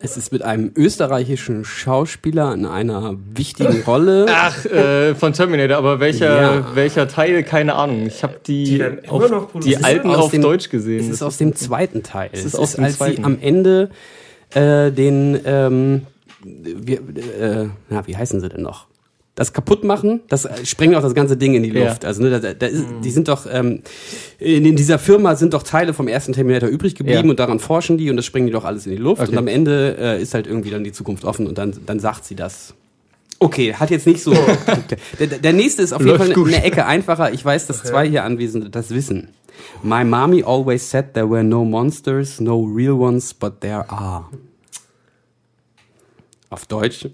Es 0.00 0.16
ist 0.16 0.30
mit 0.30 0.42
einem 0.42 0.70
österreichischen 0.76 1.64
Schauspieler 1.64 2.54
in 2.54 2.66
einer 2.66 3.16
wichtigen 3.34 3.82
Rolle. 3.82 4.26
Ach, 4.30 4.64
äh, 4.66 5.16
von 5.16 5.32
Terminator, 5.32 5.76
aber 5.76 5.98
welcher, 5.98 6.40
Ja. 6.58 6.66
welcher 6.76 7.08
Teil, 7.08 7.42
keine 7.42 7.74
Ahnung. 7.74 8.06
Ich 8.06 8.22
habe 8.22 8.36
die, 8.46 8.64
Die 8.78 9.08
auf, 9.08 9.28
noch 9.28 9.48
die 9.60 9.76
alten 9.78 10.10
Aus 10.10 10.16
auf 10.26 10.30
dem- 10.30 10.42
Deutsch 10.42 10.68
gesehen. 10.70 11.00
Es 11.00 11.08
ist 11.08 11.22
aus 11.22 11.36
dem 11.38 11.56
zweiten 11.56 12.04
Teil. 12.04 12.30
Es 12.32 12.40
ist 12.40 12.54
ist, 12.54 12.58
aus 12.60 12.72
dem 12.74 12.84
als 12.84 12.92
sie 12.92 12.98
zweiten. 12.98 13.24
am 13.24 13.38
Ende 13.40 13.90
äh, 14.54 14.92
den, 14.92 15.40
ähm, 15.44 16.02
wir, 16.44 16.98
äh, 16.98 17.68
na, 17.90 18.06
wie 18.06 18.16
heißen 18.16 18.40
sie 18.40 18.48
denn 18.48 18.62
noch? 18.62 18.86
Das 19.38 19.52
kaputt 19.52 19.84
machen, 19.84 20.22
das 20.28 20.46
äh, 20.46 20.66
sprengt 20.66 20.96
auch 20.96 21.00
das 21.00 21.14
ganze 21.14 21.36
Ding 21.36 21.54
in 21.54 21.62
die 21.62 21.68
Ja. 21.70 21.90
Luft. 21.90 22.04
Also 22.04 22.20
ne, 22.24 22.40
da, 22.40 22.54
da 22.54 22.66
ist, 22.66 22.84
die 23.04 23.10
sind 23.12 23.28
doch 23.28 23.46
ähm, 23.48 23.82
in, 24.40 24.64
in 24.66 24.74
dieser 24.74 24.98
Firma 24.98 25.36
sind 25.36 25.54
doch 25.54 25.62
Teile 25.62 25.94
vom 25.94 26.08
ersten 26.08 26.32
Terminator 26.32 26.68
übrig 26.68 26.96
geblieben 26.96 27.26
Ja. 27.26 27.30
und 27.30 27.38
daran 27.38 27.60
forschen 27.60 27.98
die 27.98 28.10
und 28.10 28.16
das 28.16 28.24
sprengen 28.26 28.48
die 28.48 28.52
doch 28.52 28.64
alles 28.64 28.84
in 28.86 28.90
die 28.92 28.98
Luft 28.98 29.22
Okay. 29.22 29.30
und 29.30 29.38
am 29.38 29.46
Ende 29.46 29.96
äh, 29.96 30.20
ist 30.20 30.34
halt 30.34 30.48
irgendwie 30.48 30.70
dann 30.70 30.82
die 30.82 30.90
Zukunft 30.90 31.24
offen 31.24 31.46
und 31.46 31.56
dann 31.56 31.72
dann 31.86 32.00
sagt 32.00 32.24
sie 32.24 32.34
das. 32.34 32.74
Okay, 33.38 33.72
hat 33.74 33.90
jetzt 33.92 34.08
nicht 34.08 34.20
so. 34.20 34.34
der, 35.20 35.26
der- 35.28 35.52
nächste 35.52 35.82
ist 35.82 35.92
auf 35.92 36.00
jeden 36.00 36.10
Läuft 36.18 36.24
Fall 36.24 36.32
gut. 36.34 36.48
eine 36.48 36.64
Ecke 36.64 36.84
einfacher. 36.86 37.32
Ich 37.32 37.44
weiß, 37.44 37.68
dass 37.68 37.84
zwei 37.84 38.08
hier 38.08 38.24
Anwesende 38.24 38.70
das 38.70 38.90
wissen. 38.90 39.28
My 39.84 40.02
mommy 40.02 40.42
always 40.42 40.90
said 40.90 41.14
there 41.14 41.30
were 41.30 41.44
no 41.44 41.64
monsters, 41.64 42.40
no 42.40 42.60
real 42.64 42.94
ones, 42.94 43.32
but 43.32 43.60
there 43.60 43.88
are. 43.88 44.24
Auf 46.50 46.66
Deutsch. 46.66 47.06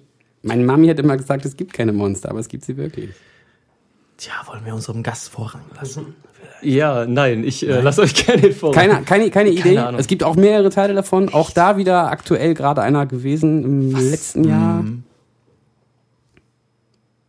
Meine 0.45 0.63
Mami 0.63 0.89
hat 0.89 0.99
immer 0.99 1.17
gesagt, 1.17 1.45
es 1.47 1.57
gibt 1.57 1.73
keine 1.73 1.93
Monster, 1.93 2.31
aber 2.31 2.39
es 2.39 2.49
gibt 2.49 2.65
sie 2.65 2.77
wirklich. 2.77 3.11
tja, 4.19 4.33
wollen 4.47 4.65
wir 4.65 4.75
unserem 4.75 5.03
Gast 5.03 5.31
Vorrang 5.31 5.63
lassen? 5.75 6.15
ja, 6.63 7.07
nein, 7.07 7.45
ich 7.45 7.67
äh, 7.67 7.81
lasse 7.81 8.03
euch 8.03 8.15
gerne 8.15 8.43
den 8.43 8.55
Vorrang. 8.55 8.75
Keine, 8.75 9.03
keine, 9.03 9.31
keine 9.31 9.51
Idee. 9.51 9.79
Ahnung. 9.79 10.01
Es 10.01 10.07
gibt 10.07 10.23
auch 10.23 10.37
mehrere 10.37 10.71
Teile 10.71 10.95
davon. 10.95 11.33
Auch 11.33 11.51
da 11.51 11.77
wieder 11.77 12.11
aktuell 12.11 12.55
gerade 12.55 12.83
einer 12.83 13.07
gewesen 13.07 13.65
im 13.65 13.91
letzten 13.97 14.45
Jahr. 14.45 14.85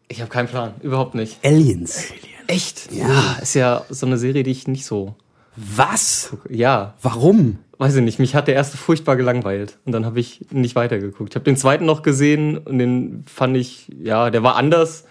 Ich 0.07 0.22
habe 0.22 0.29
keinen 0.29 0.48
Plan, 0.48 0.74
überhaupt 0.81 1.15
nicht. 1.15 1.39
Aliens. 1.43 2.12
Echt? 2.48 2.91
Ja. 2.91 3.38
Ist 3.41 3.55
ja 3.55 3.84
so 3.89 4.05
eine 4.05 4.17
Serie, 4.17 4.43
die 4.43 4.51
ich 4.51 4.67
nicht 4.67 4.86
so. 4.86 5.15
Was? 5.55 6.36
Ja, 6.50 6.95
Warum? 7.01 7.60
Weiß 7.77 7.96
ich 7.96 8.01
nicht. 8.03 8.20
Mich 8.20 8.36
hat 8.36 8.48
der 8.48 8.55
erste 8.55 8.77
furchtbar 8.77 9.15
gelangweilt 9.15 9.77
und 9.86 9.91
dann 9.91 10.05
habe 10.05 10.20
ich 10.20 10.46
nicht 10.51 10.75
weitergeguckt. 10.75 11.32
Ich 11.32 11.36
habe 11.36 11.46
den 11.46 11.58
zweiten 11.58 11.86
noch 11.86 12.01
gesehen 12.01 12.58
und 12.58 12.79
den 12.79 13.24
fand 13.27 13.58
ich, 13.58 13.88
ja, 14.01 14.29
der 14.29 14.44
war 14.44 14.55
anders. 14.55 15.05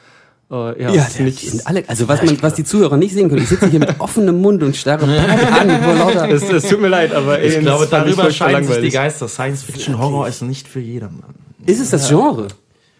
Äh, 0.50 0.82
ja, 0.82 0.90
Ja, 0.92 1.02
ist 1.04 1.18
der, 1.18 1.24
nicht, 1.26 1.42
die 1.42 1.48
sind 1.48 1.66
alle, 1.66 1.84
also 1.88 2.08
was 2.08 2.22
man, 2.22 2.42
was 2.42 2.54
die 2.54 2.64
Zuhörer 2.64 2.96
nicht 2.96 3.14
sehen 3.14 3.28
können, 3.28 3.42
ich 3.42 3.48
sitze 3.48 3.68
hier 3.68 3.80
mit 3.80 3.94
offenem 3.98 4.40
Mund 4.40 4.62
und 4.62 4.76
starre 4.76 5.04
an, 5.04 5.68
wo 5.84 5.92
lauter. 5.92 6.28
es, 6.30 6.42
es 6.42 6.68
tut 6.68 6.80
mir 6.80 6.88
leid, 6.88 7.12
aber 7.14 7.38
Ich 7.40 7.56
Aliens 7.56 7.64
glaube, 7.64 7.86
darüber 7.90 8.30
scheiden 8.30 8.64
sich 8.64 8.80
die. 8.80 8.90
Geister. 8.90 9.28
Science-Fiction-Horror 9.28 10.28
ist 10.28 10.42
nicht 10.42 10.68
für 10.68 10.80
jedermann. 10.80 11.34
Ist 11.66 11.80
es 11.80 11.90
das 11.90 12.08
Genre? 12.08 12.48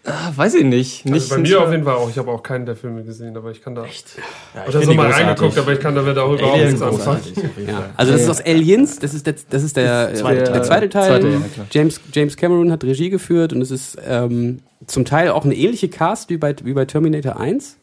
Ah, 0.07 0.31
Weiß 0.35 0.53
ich 0.53 0.63
nicht. 0.63 1.05
nicht 1.05 1.13
Also 1.13 1.35
bei 1.35 1.41
mir 1.41 1.61
auf 1.63 1.71
jeden 1.71 1.83
Fall 1.83 1.95
auch. 1.95 2.09
Ich 2.09 2.17
habe 2.17 2.29
auch 2.31 2.43
keinen 2.43 2.65
der 2.67 2.75
Filme 2.75 3.03
gesehen, 3.03 3.35
aber 3.35 3.49
ich 3.51 3.61
kann 3.63 3.73
da. 3.73 3.85
Echt? 3.85 4.17
Ja, 4.53 4.61
ich 4.63 4.69
Oder 4.75 4.85
so 4.85 4.93
mal 4.93 5.05
großartig. 5.07 5.27
reingeguckt, 5.27 5.57
aber 5.57 5.73
ich 5.73 5.79
kann 5.79 5.95
damit 5.95 6.17
auch 6.17 6.31
überhaupt 6.31 6.53
Alien 6.53 6.67
nichts 6.67 6.81
anfangen. 6.81 7.21
Ja. 7.67 7.89
Also 7.97 8.11
das 8.11 8.21
ist 8.21 8.29
aus 8.29 8.41
Aliens, 8.45 8.99
das 8.99 9.13
ist 9.15 9.25
der, 9.25 9.35
das 9.49 9.63
ist 9.63 9.75
der, 9.77 10.13
Zweite 10.13 10.35
der, 10.37 10.45
Teil. 10.45 10.53
der 10.53 10.63
zweite 10.63 10.89
Teil. 10.89 11.07
Zweite, 11.21 11.27
ja. 11.29 11.65
James, 11.71 11.99
James 12.13 12.37
Cameron 12.37 12.71
hat 12.71 12.83
Regie 12.83 13.09
geführt 13.09 13.51
und 13.53 13.61
es 13.61 13.71
ist 13.71 13.97
ähm, 14.07 14.59
zum 14.85 15.05
Teil 15.05 15.29
auch 15.29 15.43
eine 15.43 15.55
ähnliche 15.55 15.89
Cast 15.89 16.29
wie 16.29 16.37
bei, 16.37 16.55
wie 16.63 16.73
bei 16.73 16.85
Terminator 16.85 17.39
1. 17.39 17.77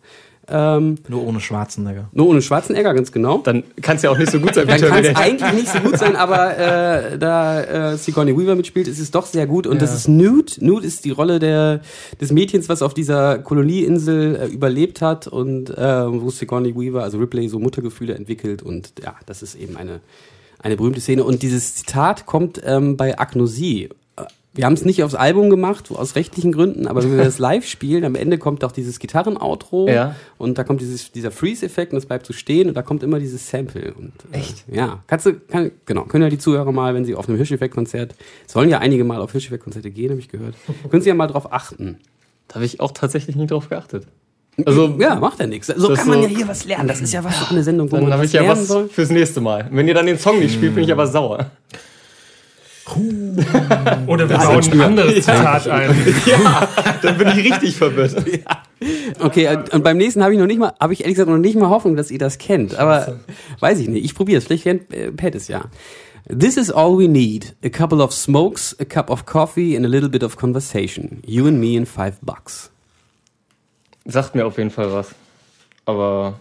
Ähm, 0.49 0.97
Nur 1.09 1.25
ohne 1.25 1.41
Schwarzenegger. 1.41 2.09
nur 2.13 2.27
ohne 2.29 2.43
Schwarzenegger, 2.43 2.95
ganz 2.95 3.13
genau. 3.13 3.39
Dann 3.39 3.63
kann 3.81 3.97
es 3.97 4.03
ja 4.03 4.11
auch 4.11 4.19
nicht 4.19 4.33
so 4.33 4.41
gut 4.41 4.55
sein 4.55 4.67
wie 4.67 4.73
Dann 4.73 4.91
kann 4.91 5.05
es 5.05 5.17
eigentlich 5.17 5.53
nicht 5.53 5.69
so 5.69 5.79
gut 5.79 5.97
sein, 5.99 6.17
aber 6.17 6.59
äh, 6.59 7.17
da 7.19 7.93
äh, 7.93 7.97
Sigourney 7.97 8.37
Weaver 8.37 8.57
mitspielt, 8.57 8.89
ist 8.89 8.99
es 8.99 9.13
doch 9.13 9.27
sehr 9.27 9.47
gut. 9.47 9.69
Und 9.69 9.81
das 9.81 9.95
ist 9.95 10.09
Nude. 10.09 10.53
Nude 10.59 10.85
ist 10.85 11.05
die 11.05 11.13
Rolle 11.13 11.39
der, 11.39 11.81
des 12.21 12.33
Mädchens, 12.33 12.69
was 12.69 12.83
auf 12.83 12.93
dieser 12.93 13.39
Kolonieinsel 13.39 14.37
äh, 14.37 14.47
überlebt 14.49 15.01
hat 15.01 15.29
und 15.29 15.71
äh, 15.71 15.77
wo 16.13 16.29
Sigourney 16.31 16.75
Weaver, 16.75 17.05
also 17.05 17.19
Ripley, 17.19 17.49
so 17.49 17.61
Muttergefühle 17.61 18.15
entwickelt. 18.15 18.63
Und 18.63 18.95
ja, 19.03 19.15
das 19.27 19.43
ist 19.43 19.55
eben 19.55 19.77
eine, 19.77 20.01
eine 20.59 20.77
berühmte 20.77 21.01
Szene. 21.01 21.23
Und 21.23 21.43
dieses 21.43 21.77
Zitat 21.77 22.27
kommt 22.27 22.61
ähm, 22.65 22.97
bei 22.97 23.17
Agnosie. 23.19 23.91
Äh, 24.55 24.59
Wir 24.59 24.67
haben 24.67 24.73
es 24.75 24.85
nicht 24.85 25.03
aufs 25.03 25.15
Album 25.15 25.51
gemacht, 25.51 25.91
aus 25.91 26.15
rechtlichen 26.17 26.53
Gründen, 26.53 26.87
aber 26.87 27.03
wenn 27.03 27.17
wir 27.17 27.25
das 27.25 27.39
live 27.41 27.67
spielen, 27.67 28.05
am 28.05 28.15
Ende 28.15 28.39
kommt 28.39 28.65
auch 28.65 28.73
dieses 28.73 28.99
Gitarren-Outro 28.99 29.89
Ja. 29.89 30.15
und 30.39 30.59
da 30.59 30.65
kommt 30.65 30.81
dieses, 30.81 31.11
dieser 31.13 31.31
Freeze-Effekt 31.31 31.93
und 31.93 31.99
es 31.99 32.07
bleibt 32.07 32.27
so 32.27 32.33
stehen 32.33 32.69
und 32.69 32.75
da 32.75 32.83
kommt 32.83 33.03
immer 33.03 33.19
dieses 33.19 33.49
Sample. 33.49 33.95
Und, 33.95 34.13
Echt? 34.33 34.65
ja. 34.71 35.03
Kannst 35.07 35.27
du, 35.27 35.35
kann, 35.35 35.71
genau, 35.87 36.05
können 36.05 36.25
ja 36.25 36.31
die 36.31 36.39
Zuhörer 36.39 36.71
mal, 36.73 36.95
wenn 36.95 37.05
sie 37.05 37.15
auf 37.15 37.29
einem 37.29 37.37
Hirscheffekt-Konzert, 37.39 38.15
sollen 38.47 38.69
ja 38.69 38.79
einige 38.79 39.05
mal 39.05 39.21
auf 39.21 39.33
Hirscheffekt-Konzerte 39.33 39.91
gehen, 39.91 40.11
habe 40.11 40.21
ich 40.21 40.29
gehört, 40.29 40.55
können 40.91 41.03
sie 41.03 41.09
ja 41.09 41.15
mal 41.15 41.27
drauf 41.29 41.53
achten. 41.53 41.99
Da 42.49 42.57
habe 42.57 42.65
ich 42.67 42.81
auch 42.81 42.91
tatsächlich 42.93 43.37
nie 43.37 43.47
drauf 43.47 43.69
geachtet. 43.71 44.07
Also, 44.67 44.97
Ja, 44.99 45.15
macht 45.15 45.41
ja 45.41 45.47
nichts. 45.47 45.69
So 45.69 45.95
kann 45.95 46.07
man 46.09 46.21
so- 46.23 46.29
ja 46.29 46.37
hier 46.37 46.47
was 46.47 46.67
lernen. 46.67 46.87
Das 46.87 47.01
ist 47.01 47.11
ja 47.15 47.25
was 47.25 47.35
für 47.39 47.53
eine 47.53 47.63
Sendung, 47.63 47.91
wo 47.91 47.97
dann 47.97 48.05
man 48.05 48.13
habe 48.13 48.25
was 48.25 48.29
ich 48.29 48.35
ja 48.35 48.47
was 48.47 48.69
soll. 48.69 48.87
fürs 48.89 49.09
nächste 49.09 49.41
Mal. 49.41 49.67
Wenn 49.73 49.89
ihr 49.89 49.95
dann 49.95 50.05
den 50.05 50.19
Song 50.19 50.39
nicht 50.41 50.53
spielt, 50.53 50.75
bin 50.75 50.85
ich 50.85 50.93
aber 50.93 51.07
sauer. 51.07 51.51
Oder 54.07 54.29
wir 54.29 54.37
bauen 54.39 54.73
ein 54.73 54.81
anderes 54.81 55.15
Zitat 55.15 55.69
ein. 55.69 55.95
Ja, 56.27 56.69
dann 57.03 57.19
bin 57.19 57.29
ich 57.29 57.53
richtig 57.53 57.77
verwirrt. 57.77 58.17
Okay, 59.21 59.47
und- 59.47 59.73
und 59.75 59.85
beim 59.85 59.97
nächsten 59.97 60.25
habe 60.25 60.33
ich 60.35 60.41
noch 60.41 60.47
nicht 60.49 60.59
mal, 60.59 60.73
habe 60.81 60.93
ich 60.93 61.03
ehrlich 61.03 61.15
gesagt 61.15 61.31
noch 61.31 61.39
nicht 61.39 61.57
mal 61.57 61.69
Hoffnung, 61.69 61.95
dass 61.95 62.11
ihr 62.11 62.19
das 62.19 62.39
kennt. 62.39 62.75
Aber 62.75 63.21
weiß 63.61 63.79
ich 63.79 63.87
nicht. 63.89 64.05
Ich 64.05 64.13
probiere 64.17 64.39
es. 64.39 64.45
Vielleicht 64.47 64.65
kennt 64.65 64.93
äh, 64.93 65.13
Pat 65.13 65.37
es 65.37 65.47
ja. 65.47 65.67
This 66.29 66.57
is 66.57 66.69
all 66.73 66.99
we 66.99 67.07
need. 67.07 67.55
A 67.65 67.69
couple 67.69 68.03
of 68.03 68.13
smokes, 68.13 68.75
a 68.81 68.85
cup 68.85 69.09
of 69.09 69.25
coffee 69.25 69.77
and 69.77 69.87
a 69.87 69.89
little 69.89 70.09
bit 70.09 70.25
of 70.25 70.37
conversation. 70.37 71.23
You 71.25 71.47
and 71.47 71.61
me 71.61 71.77
in 71.77 71.87
five 71.87 72.15
bucks. 72.23 72.71
Sagt 74.05 74.35
mir 74.35 74.45
auf 74.47 74.59
jeden 74.59 74.71
Fall 74.71 74.93
was. 74.93 75.11
Aber. 75.85 76.41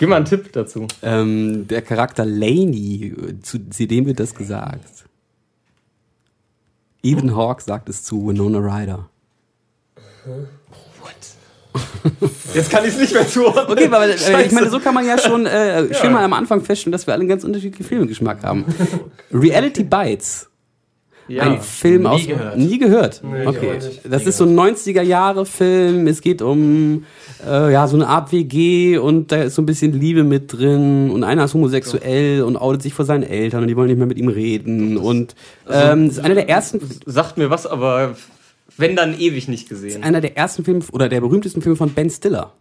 Gib 0.00 0.08
mal 0.08 0.16
einen 0.16 0.24
Tipp 0.24 0.50
dazu. 0.54 0.88
Ähm, 1.02 1.68
der 1.68 1.82
Charakter 1.82 2.24
Laney, 2.24 3.14
zu, 3.42 3.68
zu 3.68 3.86
dem 3.86 4.06
wird 4.06 4.18
das 4.18 4.34
gesagt. 4.34 5.04
Ethan 7.02 7.36
Hawke 7.36 7.62
sagt 7.62 7.90
es 7.90 8.02
zu 8.02 8.26
Winona 8.26 8.60
Ryder. 8.60 9.10
Jetzt 12.54 12.70
kann 12.70 12.84
ich 12.84 12.94
es 12.94 12.98
nicht 12.98 13.12
mehr 13.12 13.28
zuordnen. 13.28 13.66
Okay, 13.70 13.88
aber 13.88 14.06
äh, 14.06 14.46
ich 14.46 14.52
meine, 14.52 14.70
so 14.70 14.80
kann 14.80 14.94
man 14.94 15.06
ja 15.06 15.18
schon 15.18 15.44
äh, 15.44 15.92
schon 16.00 16.14
mal 16.14 16.24
am 16.24 16.32
Anfang 16.32 16.62
feststellen, 16.62 16.92
dass 16.92 17.06
wir 17.06 17.12
alle 17.12 17.20
einen 17.20 17.28
ganz 17.28 17.44
unterschiedlichen 17.44 17.84
Filmgeschmack 17.84 18.42
haben. 18.42 18.64
Reality 19.34 19.84
Bites. 19.84 20.49
Ein 21.38 21.60
Film 21.60 22.02
nie 22.02 22.08
aus. 22.08 22.26
gehört. 22.26 22.56
Nie 22.58 22.78
gehört. 22.78 23.22
Nee, 23.22 23.46
okay. 23.46 23.78
Das 24.04 24.26
ist 24.26 24.36
so 24.38 24.44
ein 24.44 24.58
90er 24.58 25.02
Jahre 25.02 25.46
Film. 25.46 26.08
Es 26.08 26.22
geht 26.22 26.42
um 26.42 27.04
äh, 27.46 27.72
ja 27.72 27.86
so 27.86 27.96
eine 27.96 28.08
Art 28.08 28.32
WG 28.32 28.98
und 28.98 29.30
da 29.30 29.42
ist 29.44 29.54
so 29.54 29.62
ein 29.62 29.66
bisschen 29.66 29.92
Liebe 29.92 30.24
mit 30.24 30.52
drin 30.52 31.10
und 31.10 31.22
einer 31.22 31.44
ist 31.44 31.54
homosexuell 31.54 32.42
und 32.42 32.56
outet 32.56 32.82
sich 32.82 32.94
vor 32.94 33.04
seinen 33.04 33.22
Eltern 33.22 33.62
und 33.62 33.68
die 33.68 33.76
wollen 33.76 33.88
nicht 33.88 33.98
mehr 33.98 34.08
mit 34.08 34.18
ihm 34.18 34.28
reden 34.28 34.96
und 34.96 35.36
ähm, 35.70 36.08
das 36.08 36.18
ist 36.18 36.24
einer 36.24 36.34
der 36.34 36.48
ersten 36.48 36.80
Sagt 37.06 37.38
mir 37.38 37.48
was, 37.48 37.66
aber 37.66 38.16
wenn 38.76 38.96
dann 38.96 39.18
ewig 39.18 39.46
nicht 39.46 39.68
gesehen. 39.68 40.02
einer 40.02 40.20
der 40.20 40.36
ersten 40.36 40.64
Filme 40.64 40.82
oder 40.92 41.08
der 41.08 41.20
berühmtesten 41.20 41.62
Filme 41.62 41.76
von 41.76 41.90
Ben 41.90 42.10
Stiller. 42.10 42.52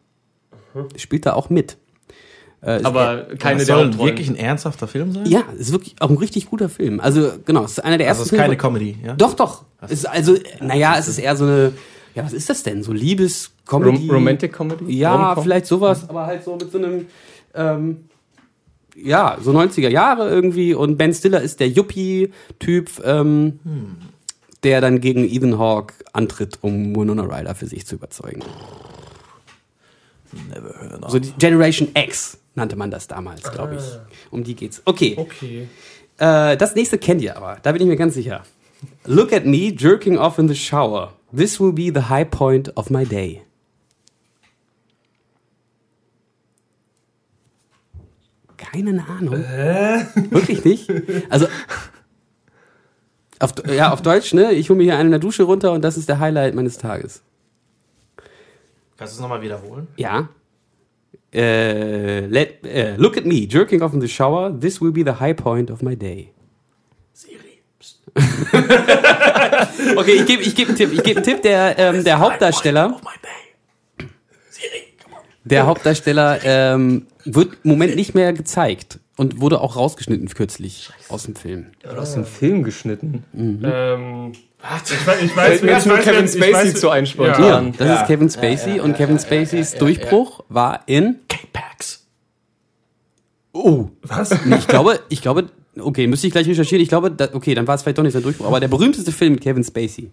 Spielt 0.97 1.25
da 1.25 1.33
auch 1.33 1.49
mit. 1.49 1.77
Äh, 2.61 2.77
ist 2.79 2.85
Aber 2.85 3.27
keine 3.37 3.57
das 3.59 3.67
der 3.67 3.75
soll 3.75 3.85
Hauptrollen. 3.87 4.09
wirklich 4.11 4.29
ein 4.29 4.35
ernsthafter 4.35 4.87
Film 4.87 5.13
sein? 5.13 5.25
Ja, 5.25 5.43
ist 5.57 5.71
wirklich 5.71 5.95
auch 5.99 6.09
ein 6.09 6.17
richtig 6.17 6.49
guter 6.49 6.67
Film. 6.69 6.99
Also, 6.99 7.31
genau, 7.45 7.63
es 7.63 7.71
ist 7.71 7.79
einer 7.79 7.97
der 7.97 8.09
Also 8.09 8.21
ersten 8.21 8.21
es 8.21 8.31
ist 8.33 8.37
keine 8.37 8.57
Filme- 8.57 8.57
Comedy, 8.79 8.97
ja? 9.05 9.13
Doch, 9.15 9.33
doch. 9.33 9.63
Es 9.81 9.91
ist 9.91 10.05
also, 10.09 10.35
naja, 10.61 10.97
es 10.97 11.07
ist 11.07 11.19
eher 11.19 11.37
so 11.37 11.45
eine, 11.45 11.71
ja, 12.15 12.23
was 12.25 12.33
ist 12.33 12.49
das 12.49 12.63
denn? 12.63 12.83
So 12.83 12.91
Liebes-Comedy? 12.91 14.07
Rom 14.07 14.09
Romantic 14.11 14.51
Comedy? 14.51 14.91
Ja, 14.97 15.27
Rom-Com? 15.27 15.43
vielleicht 15.43 15.67
sowas, 15.67 16.09
aber 16.09 16.25
halt 16.25 16.43
so 16.43 16.55
mit 16.57 16.69
so 16.71 16.77
einem, 16.79 17.05
ähm, 17.55 18.05
ja, 19.01 19.37
so 19.41 19.51
90er 19.51 19.87
Jahre 19.89 20.29
irgendwie 20.29 20.73
und 20.73 20.97
Ben 20.97 21.13
Stiller 21.13 21.41
ist 21.41 21.61
der 21.61 21.69
Yuppie-Typ, 21.69 22.89
ähm, 23.05 23.59
der 24.63 24.81
dann 24.81 24.99
gegen 24.99 25.23
Ethan 25.23 25.57
Hawke 25.57 25.93
antritt, 26.11 26.57
um 26.59 26.93
Winona 26.93 27.23
Ryder 27.23 27.55
für 27.55 27.67
sich 27.67 27.85
zu 27.87 27.95
überzeugen. 27.95 28.41
Never 30.53 30.73
heard 30.79 31.03
of. 31.03 31.11
So 31.11 31.19
die 31.19 31.31
Generation 31.39 31.87
X 31.95 32.37
nannte 32.59 32.75
man 32.75 32.91
das 32.91 33.07
damals, 33.07 33.51
glaube 33.51 33.75
ich. 33.75 33.83
Um 34.31 34.43
die 34.43 34.55
geht's. 34.55 34.81
Okay. 34.85 35.15
Okay. 35.17 35.67
Äh, 36.17 36.57
das 36.57 36.75
nächste 36.75 36.97
kennt 36.97 37.21
ihr 37.21 37.35
aber, 37.35 37.57
da 37.63 37.71
bin 37.71 37.81
ich 37.81 37.87
mir 37.87 37.95
ganz 37.95 38.13
sicher. 38.13 38.43
Look 39.05 39.33
at 39.33 39.45
me 39.45 39.73
jerking 39.75 40.17
off 40.17 40.37
in 40.37 40.47
the 40.47 40.55
shower. 40.55 41.13
This 41.35 41.59
will 41.59 41.73
be 41.73 41.91
the 41.93 42.09
high 42.09 42.29
point 42.29 42.75
of 42.77 42.89
my 42.89 43.05
day. 43.05 43.41
Keine 48.57 49.05
Ahnung. 49.07 49.33
Wirklich 50.29 50.63
nicht? 50.63 50.91
Also, 51.29 51.47
auf, 53.39 53.53
ja, 53.67 53.91
auf 53.91 54.01
Deutsch, 54.01 54.33
ne? 54.33 54.51
Ich 54.51 54.69
hole 54.69 54.77
mir 54.77 54.83
hier 54.83 54.97
einen 54.97 55.07
in 55.07 55.11
der 55.11 55.19
Dusche 55.19 55.43
runter 55.43 55.71
und 55.71 55.81
das 55.81 55.97
ist 55.97 56.09
der 56.09 56.19
Highlight 56.19 56.55
meines 56.55 56.77
Tages. 56.77 57.23
Kannst 58.97 59.13
du 59.13 59.15
es 59.15 59.21
nochmal 59.21 59.41
wiederholen? 59.41 59.87
Ja. 59.95 60.29
Äh, 61.31 62.25
let, 62.25 62.65
äh, 62.65 62.95
look 62.97 63.17
at 63.17 63.25
me 63.25 63.47
jerking 63.47 63.81
off 63.81 63.93
in 63.93 64.01
the 64.01 64.07
shower. 64.07 64.51
This 64.59 64.81
will 64.81 64.91
be 64.91 65.03
the 65.03 65.19
high 65.19 65.33
point 65.33 65.69
of 65.69 65.81
my 65.81 65.95
day. 65.95 66.31
Siri. 67.13 67.61
Okay, 69.95 70.11
ich 70.11 70.25
gebe 70.25 70.41
ich 70.43 70.55
geb 70.55 70.67
einen 70.67 70.77
Tipp. 70.77 70.91
Ich 70.93 71.03
gebe 71.03 71.17
einen 71.17 71.25
Tipp. 71.25 71.41
Der, 71.41 71.77
ähm, 71.77 72.03
der 72.03 72.19
Hauptdarsteller. 72.19 72.99
Siri, 74.49 74.83
der 75.43 75.65
Hauptdarsteller 75.65 76.39
ähm, 76.43 77.07
wird 77.25 77.57
im 77.63 77.71
Moment 77.71 77.95
nicht 77.95 78.15
mehr 78.15 78.33
gezeigt 78.33 78.99
und 79.19 79.41
wurde 79.41 79.59
auch 79.59 79.75
rausgeschnitten 79.75 80.27
kürzlich 80.29 80.89
aus 81.09 81.23
dem 81.23 81.35
Film. 81.35 81.67
Oder 81.83 82.01
aus 82.01 82.13
dem 82.13 82.25
Film 82.25 82.63
geschnitten. 82.63 83.25
Ähm, 83.35 84.31
Was? 84.61 84.91
ich 84.91 85.05
weiß, 85.05 85.21
ich 85.23 85.35
weiß, 85.35 85.61
mir 85.61 85.71
jetzt 85.71 85.81
ich 85.81 85.85
nur 85.87 85.97
weiß, 85.97 86.03
Kevin 86.05 86.25
ich 86.25 86.31
Spacey 86.31 86.53
weiß, 86.53 86.73
zu 86.79 86.89
ein 86.89 87.03
Ja. 87.03 87.11
spontan. 87.11 87.65
Ja, 87.67 87.85
das 87.85 88.01
ist 88.01 88.07
Kevin 88.07 88.29
Spacey 88.29 88.79
und 88.79 88.95
Kevin 88.95 89.19
Spaceys 89.19 89.73
Durchbruch 89.75 90.45
war 90.47 90.83
in. 90.87 91.17
K-Pax. 91.27 92.07
Oh, 93.51 93.89
Was? 94.03 94.31
ich 94.31 94.67
glaube, 94.67 95.01
ich 95.09 95.21
glaube, 95.21 95.49
okay, 95.77 96.07
müsste 96.07 96.27
ich 96.27 96.31
gleich 96.33 96.47
recherchieren. 96.47 96.81
Ich 96.81 96.89
glaube, 96.89 97.11
da, 97.11 97.27
okay, 97.33 97.53
dann 97.55 97.67
war 97.67 97.75
es 97.75 97.81
vielleicht 97.83 97.97
doch 97.97 98.03
nicht 98.03 98.13
sein 98.13 98.23
Durchbruch, 98.23 98.45
aber 98.47 98.61
der 98.61 98.69
berühmteste 98.69 99.11
Film 99.11 99.33
mit 99.33 99.41
Kevin 99.41 99.63
Spacey. 99.65 100.11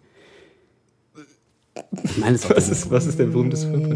Ich 2.03 2.17
meine, 2.19 2.39
Was 2.43 2.69
ist, 2.69 2.91
was 2.91 3.07
ist 3.07 3.19
der 3.19 3.27
berühmteste 3.27 3.69
Film? 3.69 3.87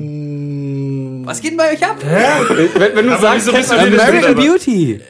Was 1.26 1.40
geht 1.40 1.50
denn 1.52 1.56
bei 1.58 1.72
euch 1.72 1.84
ab? 1.84 1.96
Wenn, 2.02 2.96
wenn 2.96 3.06
du 3.06 3.12
Aber 3.12 3.20
sagst, 3.22 3.46
wieso 3.46 3.52
kennst 3.56 3.70
du 3.72 3.76
American 3.76 4.34
Beauty. 4.34 5.00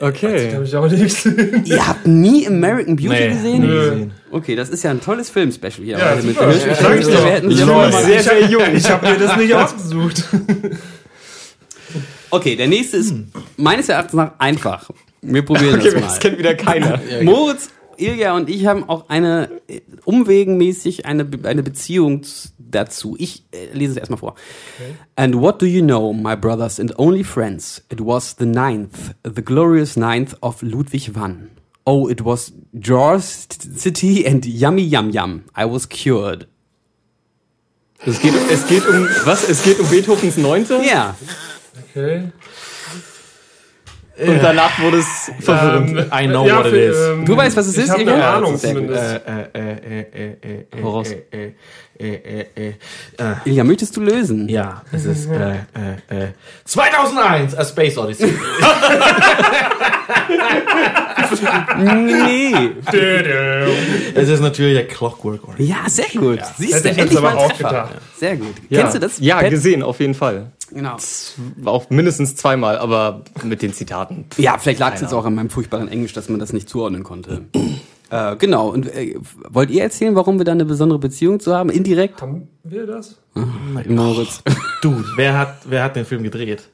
Okay. 0.00 0.52
Hab 0.54 0.62
ich 0.64 0.74
auch 0.76 0.88
nicht 0.90 1.02
gesehen. 1.22 1.62
Ihr 1.64 1.86
habt 1.86 2.06
nie 2.06 2.46
American 2.48 2.96
Beauty 2.96 3.08
Nee, 3.10 3.28
gesehen? 3.28 3.60
nie 3.60 3.66
Nö. 3.68 3.90
gesehen. 3.90 4.12
Okay, 4.32 4.56
das 4.56 4.68
ist 4.70 4.82
ja 4.82 4.90
ein 4.90 5.00
tolles 5.00 5.30
Film-Special 5.30 5.72
hier. 5.84 5.98
Ja, 5.98 6.10
heute 6.16 6.26
mit 6.26 6.36
Ich 6.36 6.40
Wir 6.40 7.24
hätten 7.26 7.50
Ich 7.50 7.58
bin 7.58 7.66
mal- 7.68 7.90
noch 7.90 8.00
sehr, 8.00 8.22
sehr 8.22 8.44
jung. 8.46 8.62
Ich 8.74 8.90
habe 8.90 9.08
mir 9.08 9.18
das 9.18 9.36
nicht 9.36 9.54
ausgesucht. 9.54 10.24
Okay, 12.30 12.56
der 12.56 12.66
nächste 12.66 12.96
ist 12.96 13.14
meines 13.56 13.88
Erachtens 13.88 14.14
nach 14.14 14.32
einfach. 14.38 14.90
Wir 15.22 15.42
probieren 15.44 15.74
Okay, 15.80 15.84
das 15.92 15.94
das 15.94 16.12
mal. 16.14 16.18
kennt 16.18 16.38
wieder 16.38 16.54
keiner. 16.54 17.00
Moritz, 17.22 17.68
Ilja 17.98 18.34
und 18.34 18.48
ich 18.48 18.66
haben 18.66 18.88
auch 18.88 19.08
eine 19.08 19.48
äh, 19.68 19.80
umwegenmäßig 20.04 21.06
eine, 21.06 21.26
eine 21.44 21.62
Beziehung 21.62 22.22
dazu. 22.58 23.16
Ich 23.18 23.44
äh, 23.52 23.72
lese 23.72 23.92
es 23.92 23.96
erstmal 23.98 24.18
vor. 24.18 24.34
And 25.16 25.36
what 25.36 25.60
do 25.60 25.66
you 25.66 25.82
know, 25.82 26.12
my 26.12 26.36
brothers 26.36 26.78
and 26.80 26.98
only 26.98 27.24
friends? 27.24 27.82
It 27.90 28.00
was 28.00 28.36
the 28.38 28.46
ninth, 28.46 29.14
the 29.24 29.42
glorious 29.42 29.96
ninth 29.96 30.34
of 30.40 30.62
Ludwig 30.62 31.14
van. 31.14 31.50
Oh, 31.86 32.08
it 32.08 32.24
was 32.24 32.52
Jaws 32.72 33.46
City 33.76 34.26
and 34.26 34.44
yummy 34.46 34.82
yum 34.82 35.10
yum. 35.10 35.44
I 35.56 35.64
was 35.64 35.88
cured. 35.88 36.46
Es 38.06 38.20
geht, 38.20 38.34
es 38.50 38.66
geht 38.68 38.86
um, 38.86 39.06
was? 39.24 39.48
Es 39.48 39.62
geht 39.62 39.78
um 39.78 39.88
Beethovens 39.88 40.36
Neunte? 40.36 40.80
Ja, 40.84 41.14
Okay. 41.90 42.30
Und 44.16 44.40
danach 44.42 44.78
wurde 44.80 44.98
es 44.98 45.30
verwirrend. 45.40 45.90
Ähm, 45.98 46.06
I 46.12 46.26
know 46.28 46.46
ja, 46.46 46.58
what 46.58 46.66
it 46.66 46.74
is. 46.74 46.96
ähm, 46.96 47.24
Du 47.24 47.36
weißt, 47.36 47.56
was 47.56 47.66
es 47.66 47.76
ich 47.76 47.84
ist, 47.84 47.90
hab 47.90 47.98
Ilja? 47.98 48.14
eine 48.14 48.26
Ahnung 48.26 48.56
zumindest. 48.58 49.02
Äh, 49.02 49.16
äh, 49.16 49.48
äh, 49.54 50.00
äh, 50.00 50.36
äh, 50.42 50.58
äh, 50.70 50.80
Voraus. 50.80 51.10
äh, 51.10 51.52
äh, 51.98 52.14
äh, 52.14 52.46
äh, 52.54 52.68
äh, 52.68 52.72
Ilja, 53.44 53.64
möchtest 53.64 53.96
du 53.96 54.00
lösen? 54.02 54.48
Ja, 54.48 54.82
es 54.92 55.04
ist 55.04 55.28
äh, 55.30 55.54
äh, 56.10 56.24
äh, 56.26 56.28
2001, 56.64 57.56
A 57.56 57.64
Space 57.64 57.98
Odyssey. 57.98 58.32
Nee. 61.78 62.70
Es 64.14 64.28
ist 64.28 64.40
natürlich 64.40 64.74
der 64.74 64.86
Clockwork 64.86 65.44
Orange. 65.44 65.62
Ja, 65.62 65.88
sehr 65.88 66.06
gut. 66.14 66.40
Siehst 66.58 66.74
Hätte 66.74 66.82
du, 66.82 66.90
ich 66.90 66.96
jetzt 66.96 66.98
endlich 66.98 67.18
aber 67.18 67.30
ein 67.30 67.36
auch 67.36 67.56
gedacht. 67.56 67.94
Sehr 68.16 68.36
gut. 68.36 68.54
Ja. 68.68 68.80
Kennst 68.80 68.96
du 68.96 69.00
das? 69.00 69.18
Ja, 69.18 69.40
Pat? 69.40 69.50
gesehen, 69.50 69.82
auf 69.82 70.00
jeden 70.00 70.14
Fall. 70.14 70.52
Genau. 70.70 70.96
Auch 71.64 71.90
mindestens 71.90 72.36
zweimal, 72.36 72.78
aber 72.78 73.22
mit 73.42 73.62
den 73.62 73.72
Zitaten. 73.72 74.26
Ja, 74.36 74.58
vielleicht 74.58 74.80
lag 74.80 74.94
es 74.94 75.00
jetzt 75.00 75.12
auch 75.12 75.24
an 75.24 75.34
meinem 75.34 75.50
furchtbaren 75.50 75.88
Englisch, 75.88 76.12
dass 76.12 76.28
man 76.28 76.40
das 76.40 76.52
nicht 76.52 76.68
zuordnen 76.68 77.02
konnte. 77.04 77.42
Äh, 78.10 78.36
genau. 78.36 78.68
Und 78.68 78.86
äh, 78.94 79.16
wollt 79.48 79.70
ihr 79.70 79.82
erzählen, 79.82 80.14
warum 80.14 80.38
wir 80.38 80.44
da 80.44 80.52
eine 80.52 80.64
besondere 80.64 80.98
Beziehung 80.98 81.40
zu 81.40 81.54
haben? 81.54 81.70
Indirekt? 81.70 82.20
Haben 82.22 82.48
wir 82.62 82.86
das? 82.86 83.20
Moritz. 83.88 84.42
Dude, 84.82 85.04
wer 85.16 85.38
hat, 85.38 85.56
wer 85.64 85.82
hat 85.82 85.96
den 85.96 86.04
Film 86.04 86.22
gedreht? 86.22 86.68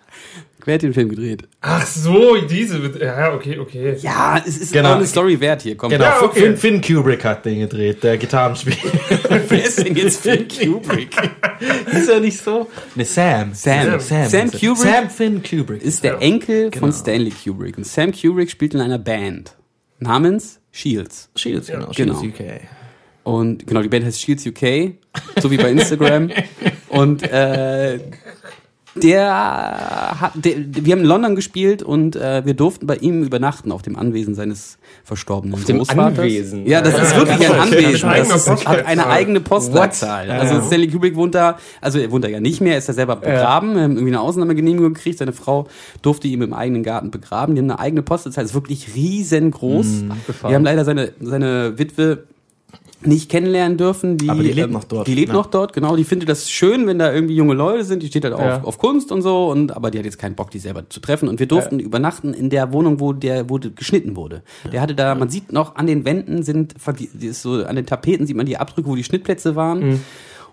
Wer 0.66 0.74
hat 0.74 0.82
den 0.82 0.92
Film 0.92 1.08
gedreht? 1.08 1.48
Ach 1.62 1.86
so, 1.86 2.36
diese. 2.46 2.82
wird- 2.82 3.00
Ja, 3.00 3.32
okay, 3.32 3.58
okay. 3.58 3.96
Ja, 4.00 4.42
es 4.46 4.58
ist 4.58 4.72
Genau. 4.74 4.96
eine 4.96 5.06
Story 5.06 5.40
wert 5.40 5.62
hier. 5.62 5.74
Komm. 5.76 5.88
Genau, 5.90 6.04
Ja, 6.04 6.22
okay. 6.22 6.40
Finn, 6.40 6.56
Finn 6.58 6.80
Kubrick 6.82 7.24
hat 7.24 7.46
den 7.46 7.60
gedreht, 7.60 8.02
der 8.02 8.18
Gitarrenspieler. 8.18 8.76
Wer 9.48 9.64
ist 9.64 9.82
denn 9.82 9.96
jetzt 9.96 10.20
Phil 10.20 10.46
Kubrick? 10.46 11.16
ist 11.92 12.08
er 12.10 12.20
nicht 12.20 12.38
so? 12.38 12.68
Ne, 12.94 13.04
Sam. 13.06 13.54
Sam. 13.54 13.98
Sam, 14.00 14.28
Sam 14.28 14.50
er. 14.52 14.58
Kubrick? 14.58 14.76
Sam 14.76 15.10
Finn 15.10 15.42
Kubrick. 15.42 15.82
Ist 15.82 16.04
der 16.04 16.20
Enkel 16.20 16.70
von 16.78 16.92
Stanley 16.92 17.30
Kubrick. 17.32 17.78
Und 17.78 17.86
Sam 17.86 18.12
Kubrick 18.12 18.50
spielt 18.50 18.74
in 18.74 18.80
einer 18.80 18.98
Band 18.98 19.56
namens 19.98 20.60
Shields. 20.72 21.30
Shields, 21.36 21.68
genau. 21.68 21.90
Genau. 21.96 22.20
Shields 22.20 22.38
UK. 22.38 22.46
Und 23.24 23.66
genau, 23.66 23.80
die 23.82 23.88
Band 23.88 24.04
heißt 24.04 24.20
Shields 24.20 24.46
UK, 24.46 24.92
so 25.40 25.50
wie 25.50 25.56
bei 25.56 25.70
Instagram. 25.70 26.30
Und 26.88 27.22
äh, 27.22 27.98
der 28.94 30.16
hat, 30.20 30.32
der, 30.34 30.54
wir 30.56 30.92
haben 30.92 31.00
in 31.00 31.06
London 31.06 31.36
gespielt 31.36 31.82
und 31.82 32.16
äh, 32.16 32.44
wir 32.44 32.54
durften 32.54 32.86
bei 32.86 32.96
ihm 32.96 33.22
übernachten 33.22 33.70
auf 33.72 33.82
dem 33.82 33.96
Anwesen 33.96 34.34
seines 34.34 34.78
verstorbenen 35.04 35.54
auf 35.54 35.64
dem 35.64 35.78
Großvaters. 35.78 36.18
Anwesen? 36.18 36.66
Ja, 36.66 36.80
das 36.80 37.00
ist 37.00 37.16
wirklich 37.16 37.48
ein 37.48 37.60
Anwesen. 37.60 38.10
Das 38.10 38.46
ist, 38.48 38.66
hat 38.66 38.86
eine 38.86 39.06
eigene 39.06 39.40
Postleitzahl. 39.40 40.30
Also 40.30 40.60
Stanley 40.62 40.88
Kubrick 40.88 41.14
wohnt 41.14 41.34
da, 41.34 41.58
also 41.80 41.98
er 41.98 42.10
wohnt 42.10 42.24
da 42.24 42.28
ja 42.28 42.40
nicht 42.40 42.60
mehr, 42.60 42.72
er 42.72 42.78
ist 42.78 42.88
da 42.88 42.92
selber 42.92 43.16
begraben, 43.16 43.74
wir 43.74 43.82
haben 43.82 43.92
irgendwie 43.92 44.12
eine 44.12 44.20
Ausnahmegenehmigung 44.20 44.94
gekriegt, 44.94 45.18
seine 45.18 45.32
Frau 45.32 45.68
durfte 46.02 46.28
ihn 46.28 46.42
im 46.42 46.52
eigenen 46.52 46.82
Garten 46.82 47.10
begraben, 47.10 47.54
die 47.54 47.60
haben 47.60 47.70
eine 47.70 47.80
eigene 47.80 48.02
Postleitzahl, 48.02 48.44
ist 48.44 48.54
wirklich 48.54 48.94
riesengroß. 48.94 50.04
wir 50.42 50.54
haben 50.54 50.64
leider 50.64 50.84
seine, 50.84 51.12
seine 51.20 51.78
Witwe 51.78 52.24
nicht 53.02 53.30
kennenlernen 53.30 53.78
dürfen. 53.78 54.16
Die, 54.18 54.28
Aber 54.28 54.42
die 54.42 54.52
lebt 54.52 54.68
ähm, 54.68 54.72
noch 54.72 54.84
dort, 54.84 55.06
Die 55.06 55.14
lebt 55.14 55.28
ne? 55.28 55.34
noch 55.34 55.46
dort, 55.46 55.72
genau. 55.72 55.96
Die 55.96 56.04
findet 56.04 56.28
das 56.28 56.50
schön, 56.50 56.86
wenn 56.86 56.98
da 56.98 57.12
irgendwie 57.12 57.34
junge 57.34 57.54
Leute 57.54 57.84
sind. 57.84 58.02
Die 58.02 58.08
steht 58.08 58.24
halt 58.24 58.38
Ja. 58.38 58.58
auf, 58.58 58.64
auf 58.64 58.78
Kunst 58.78 59.10
und 59.12 59.22
so. 59.22 59.48
Und 59.48 59.74
aber 59.74 59.90
die 59.90 59.98
hat 59.98 60.04
jetzt 60.04 60.18
keinen 60.18 60.34
Bock, 60.34 60.50
die 60.50 60.58
selber 60.58 60.88
zu 60.88 61.00
treffen. 61.00 61.28
Und 61.28 61.38
wir 61.40 61.46
durften 61.46 61.80
übernachten 61.80 62.34
in 62.34 62.50
der 62.50 62.72
Wohnung, 62.72 63.00
wo 63.00 63.12
der 63.12 63.48
wo 63.48 63.58
geschnitten 63.58 64.16
wurde. 64.16 64.42
Der 64.72 64.80
hatte 64.80 64.94
da, 64.94 65.14
man 65.14 65.30
sieht 65.30 65.52
noch 65.52 65.76
an 65.76 65.86
den 65.86 66.04
Wänden 66.04 66.42
sind, 66.42 66.74
so 67.32 67.64
an 67.64 67.76
den 67.76 67.86
Tapeten 67.86 68.26
sieht 68.26 68.36
man 68.36 68.46
die 68.46 68.58
Abdrücke, 68.58 68.88
wo 68.88 68.96
die 68.96 69.04
Schnittplätze 69.04 69.56
waren. 69.56 69.90
Mhm. 69.90 70.00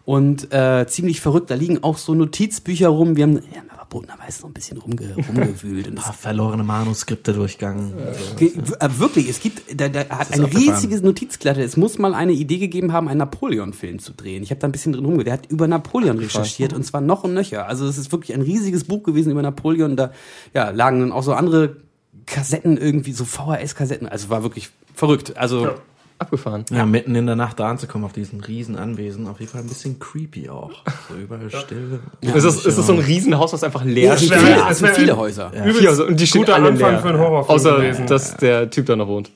Und 0.06 0.54
äh, 0.54 0.86
ziemlich 0.88 1.20
verrückt, 1.20 1.52
da 1.52 1.56
liegen 1.56 1.84
auch 1.84 1.98
so 1.98 2.16
Notizbücher 2.16 2.88
rum. 2.88 3.18
Wir 3.18 3.24
haben 3.24 3.34
ja, 3.36 3.77
verbotenerweise 3.90 4.42
noch 4.42 4.50
ein 4.50 4.54
bisschen 4.54 4.78
rumge 4.78 5.16
rumgewühlt. 5.16 5.88
Und 5.88 5.94
Ein 5.98 6.04
paar 6.04 6.14
verlorene 6.14 6.64
Manuskripte 6.64 7.34
durchgangen. 7.34 7.94
Ge- 8.38 8.52
äh, 8.80 8.90
Wirklich, 8.98 9.30
es 9.30 9.40
gibt, 9.40 9.80
da, 9.80 9.88
da 9.90 10.08
hat 10.10 10.34
ein 10.34 10.44
riesiges 10.44 11.02
Notizklatte. 11.02 11.62
Es 11.62 11.78
muss 11.78 11.98
mal 11.98 12.14
eine 12.14 12.34
Idee 12.34 12.58
gegeben 12.58 12.94
haben, 12.94 13.08
einen 13.08 13.20
Napoleon-Film 13.20 14.00
zu 14.00 14.14
drehen. 14.14 14.44
Ich 14.44 14.50
habe 14.52 14.60
da 14.60 14.68
ein 14.68 14.72
bisschen 14.72 14.94
drin 14.94 15.06
rumge. 15.06 15.24
Der 15.24 15.34
hat 15.34 15.46
über 15.48 15.68
Napoleon 15.68 16.18
recherchiert 16.20 16.74
und 16.74 16.84
zwar 16.84 17.02
noch 17.02 17.24
und 17.24 17.34
nöcher. 17.34 17.68
Also 17.68 17.88
es 17.88 17.98
ist 17.98 18.12
wirklich 18.12 18.34
ein 18.34 18.42
riesiges 18.42 18.84
Buch 18.84 19.04
gewesen 19.04 19.32
über 19.32 19.42
Napoleon. 19.42 19.96
Da 19.96 20.12
ja, 20.54 20.70
lagen 20.72 21.00
dann 21.00 21.12
auch 21.12 21.24
so 21.24 21.34
andere 21.34 21.78
Kassetten 22.26 22.78
irgendwie, 22.78 23.14
so 23.14 23.24
VHS-Kassetten. 23.26 24.08
Also 24.08 24.30
war 24.30 24.44
wirklich 24.44 24.70
verrückt. 24.94 25.38
Also 25.38 25.66
Ja. 25.66 25.76
Abgefahren. 26.20 26.66
Ja, 26.72 26.86
mitten 26.86 27.14
in 27.16 27.28
der 27.28 27.36
Nacht 27.36 27.60
da 27.60 27.70
anzukommen 27.70 28.04
auf 28.06 28.12
diesen 28.14 28.42
riesen 28.42 28.76
Anwesen, 28.76 29.28
auf 29.28 29.40
jeden 29.40 29.52
Fall 29.52 29.62
ein 29.62 29.68
bisschen 29.68 30.00
creepy 30.00 30.50
auch. 30.50 30.72
So 31.10 31.16
überall 31.16 31.48
still. 31.50 32.00
ist, 32.22 32.44
das, 32.44 32.66
ist 32.66 32.78
das 32.78 32.88
so 32.88 32.94
ein 32.94 33.00
Riesenhaus, 33.00 33.52
das 33.52 33.64
einfach 33.64 33.84
leer 33.84 34.14
es 34.14 34.22
sind 34.22 34.32
wär- 34.32 34.40
viele, 34.40 34.56
es 34.64 34.70
es 34.72 34.78
sind 34.80 34.90
viele 34.96 35.16
Häuser. 35.18 35.52
Übelst 35.54 35.80
Vier 35.80 35.90
Häuser. 35.92 36.08
Und 36.08 36.20
die 36.20 36.26
stehen 36.26 36.42
guter 36.42 36.56
alle 36.56 36.70
Anfang 36.70 36.90
leer. 36.92 37.00
für 37.00 37.10
einen 37.10 37.20
Horrorfilm 37.20 37.56
Außer, 37.56 37.76
gewesen. 37.78 38.08
dass 38.08 38.36
der 38.38 38.70
Typ 38.70 38.88
da 38.88 38.96
noch 38.96 39.08
wohnt. 39.08 39.30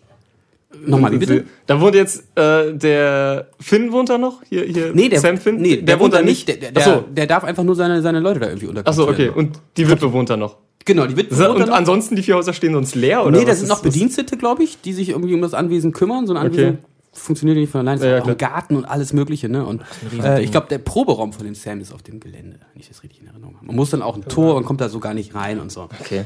Nochmal, 0.84 1.12
wie 1.12 1.18
bitte? 1.18 1.44
Da 1.68 1.80
wohnt 1.80 1.94
jetzt 1.94 2.24
äh, 2.36 2.74
der 2.74 3.48
Finn 3.60 3.92
wohnt 3.92 4.10
da 4.10 4.18
noch? 4.18 4.42
Hier, 4.50 4.64
hier 4.64 4.92
Nee, 4.94 5.10
der, 5.10 5.20
Sam 5.20 5.38
Finn? 5.38 5.58
nee, 5.62 5.78
der, 5.78 6.00
wohnt 6.00 6.14
da 6.16 6.22
nicht. 6.24 6.48
Der, 6.48 6.72
der, 6.72 6.82
so. 6.84 7.04
der 7.12 7.28
darf 7.28 7.44
einfach 7.44 7.64
nur 7.64 7.76
seine, 7.76 8.02
seine 8.02 8.20
Leute 8.22 8.40
da 8.40 8.48
irgendwie 8.48 8.70
Achso, 8.84 9.04
unterkommen. 9.04 9.30
okay. 9.30 9.40
Und 9.40 9.60
die 9.78 9.88
Witwe 9.88 10.12
wohnt 10.14 10.30
da 10.32 10.38
noch. 10.38 10.56
Genau, 10.86 11.06
die 11.06 11.16
wird 11.16 11.32
Und 11.32 11.70
ansonsten 11.70 12.16
die 12.16 12.24
vier 12.24 12.36
Häuser 12.36 12.54
stehen 12.54 12.74
sonst 12.74 12.96
leer? 12.96 13.26
Oder 13.26 13.40
Nee, 13.40 13.46
das 13.46 13.60
sind 13.60 13.70
noch 13.70 13.82
Bedienstete, 13.82 14.38
glaube 14.38 14.64
ich, 14.64 14.82
die 14.82 14.94
sich 14.94 15.10
irgendwie 15.10 15.34
um 15.34 15.42
das 15.42 15.54
Anwesen 15.54 15.92
kümmern. 15.92 16.28
So 16.28 16.34
ein 16.34 16.38
Anwesen 16.38 16.70
Okay. 16.70 16.78
funktioniert 17.14 17.58
ja 17.58 17.62
nicht 17.62 17.72
von 17.72 17.82
allein. 17.82 17.98
Es 17.98 18.04
Ja, 18.04 18.10
ja, 18.10 18.16
ja, 18.18 18.22
auch 18.24 18.28
ein 18.28 18.38
klar. 18.38 18.52
Garten 18.52 18.76
und 18.76 18.86
alles 18.86 19.14
Mögliche. 19.14 19.50
Ne? 19.50 19.66
Und 19.66 19.84
äh, 20.24 20.42
ich 20.44 20.52
glaube, 20.52 20.68
der 20.70 20.80
Proberaum 20.80 21.34
von 21.34 21.46
dem 21.46 21.56
Sam 21.56 21.82
ist 21.82 21.94
auf 21.94 22.02
dem 22.04 22.20
Gelände, 22.20 22.60
wenn 22.74 22.82
ich 22.82 22.88
das 22.88 23.04
richtig 23.04 23.22
in 23.22 23.28
Erinnerung 23.28 23.56
habe. 23.58 23.66
Man 23.68 23.76
muss 23.76 23.90
dann 23.92 24.02
auch 24.02 24.16
ein 24.16 24.24
Tor 24.24 24.56
und 24.56 24.66
kommt 24.66 24.82
da 24.82 24.90
so 24.90 25.00
gar 25.00 25.14
nicht 25.14 25.36
rein 25.36 25.60
und 25.60 25.72
so. 25.72 25.90
Okay. 26.00 26.26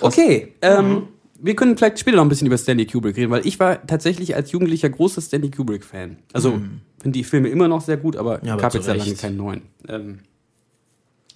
Okay, 0.00 0.54
ähm, 0.62 1.08
wir 1.38 1.54
können 1.54 1.76
vielleicht 1.76 1.98
später 1.98 2.16
noch 2.16 2.24
ein 2.24 2.28
bisschen 2.28 2.46
über 2.46 2.56
Stanley 2.56 2.86
Kubrick 2.86 3.16
reden, 3.16 3.30
weil 3.30 3.46
ich 3.46 3.60
war 3.60 3.86
tatsächlich 3.86 4.34
als 4.36 4.52
Jugendlicher 4.52 4.88
großer 4.88 5.20
Stanley 5.20 5.50
Kubrick-Fan. 5.50 6.16
Also 6.32 6.60
finde 7.02 7.18
die 7.18 7.24
Filme 7.24 7.48
immer 7.48 7.68
noch 7.68 7.80
sehr 7.82 7.96
gut, 7.98 8.16
aber 8.16 8.42
Ja, 8.44 8.54
aber 8.54 8.62
gab 8.62 8.74
jetzt 8.74 8.86
ja 8.86 8.94
lange 8.94 9.14
keinen 9.14 9.36
neuen. 9.36 9.62
Ähm, 9.88 10.20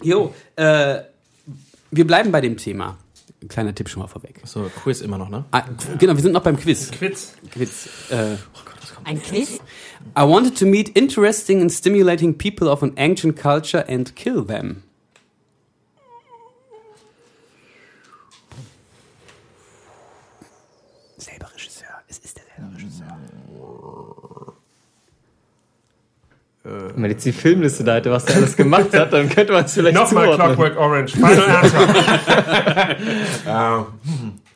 jo, 0.02 0.32
äh, 0.54 1.00
wir 1.96 2.06
bleiben 2.06 2.30
bei 2.32 2.40
dem 2.40 2.56
Thema. 2.56 2.98
Ein 3.42 3.48
kleiner 3.48 3.74
Tipp 3.74 3.88
schon 3.88 4.00
mal 4.02 4.08
vorweg. 4.08 4.40
So, 4.44 4.70
Quiz 4.82 5.00
immer 5.00 5.18
noch, 5.18 5.28
ne? 5.28 5.44
Ah, 5.50 5.64
genau, 5.98 6.14
wir 6.14 6.22
sind 6.22 6.32
noch 6.32 6.42
beim 6.42 6.56
Quiz. 6.58 6.90
Quiz. 6.90 7.34
Quiz. 7.50 7.88
Äh, 8.10 8.36
Ein 9.04 9.22
Quiz? 9.22 9.60
I 10.16 10.22
wanted 10.22 10.56
to 10.58 10.66
meet 10.66 10.88
interesting 10.96 11.60
and 11.60 11.70
stimulating 11.70 12.36
people 12.36 12.68
of 12.68 12.82
an 12.82 12.92
ancient 12.96 13.36
culture 13.36 13.84
and 13.88 14.14
kill 14.16 14.44
them. 14.44 14.82
Selber 21.18 21.50
Regisseur. 21.54 22.02
Es 22.08 22.18
ist 22.18 22.36
der 22.36 22.44
selber 22.56 22.74
Regisseur. 22.76 23.18
Wenn 26.94 27.00
man 27.02 27.10
jetzt 27.10 27.24
die 27.24 27.32
Filmliste 27.32 27.84
da 27.84 27.94
hätte, 27.96 28.10
was 28.10 28.24
der 28.24 28.36
alles 28.36 28.56
gemacht 28.56 28.92
hat, 28.92 29.12
dann 29.12 29.28
könnte 29.28 29.52
man 29.52 29.64
es 29.64 29.72
vielleicht 29.74 29.94
Nochmal 29.94 30.24
zuordnen. 30.24 30.56
Clockwork 30.56 30.76
Orange. 30.78 31.12
Final 31.12 31.40
Answer. 31.62 32.96
Ja. 33.46 33.86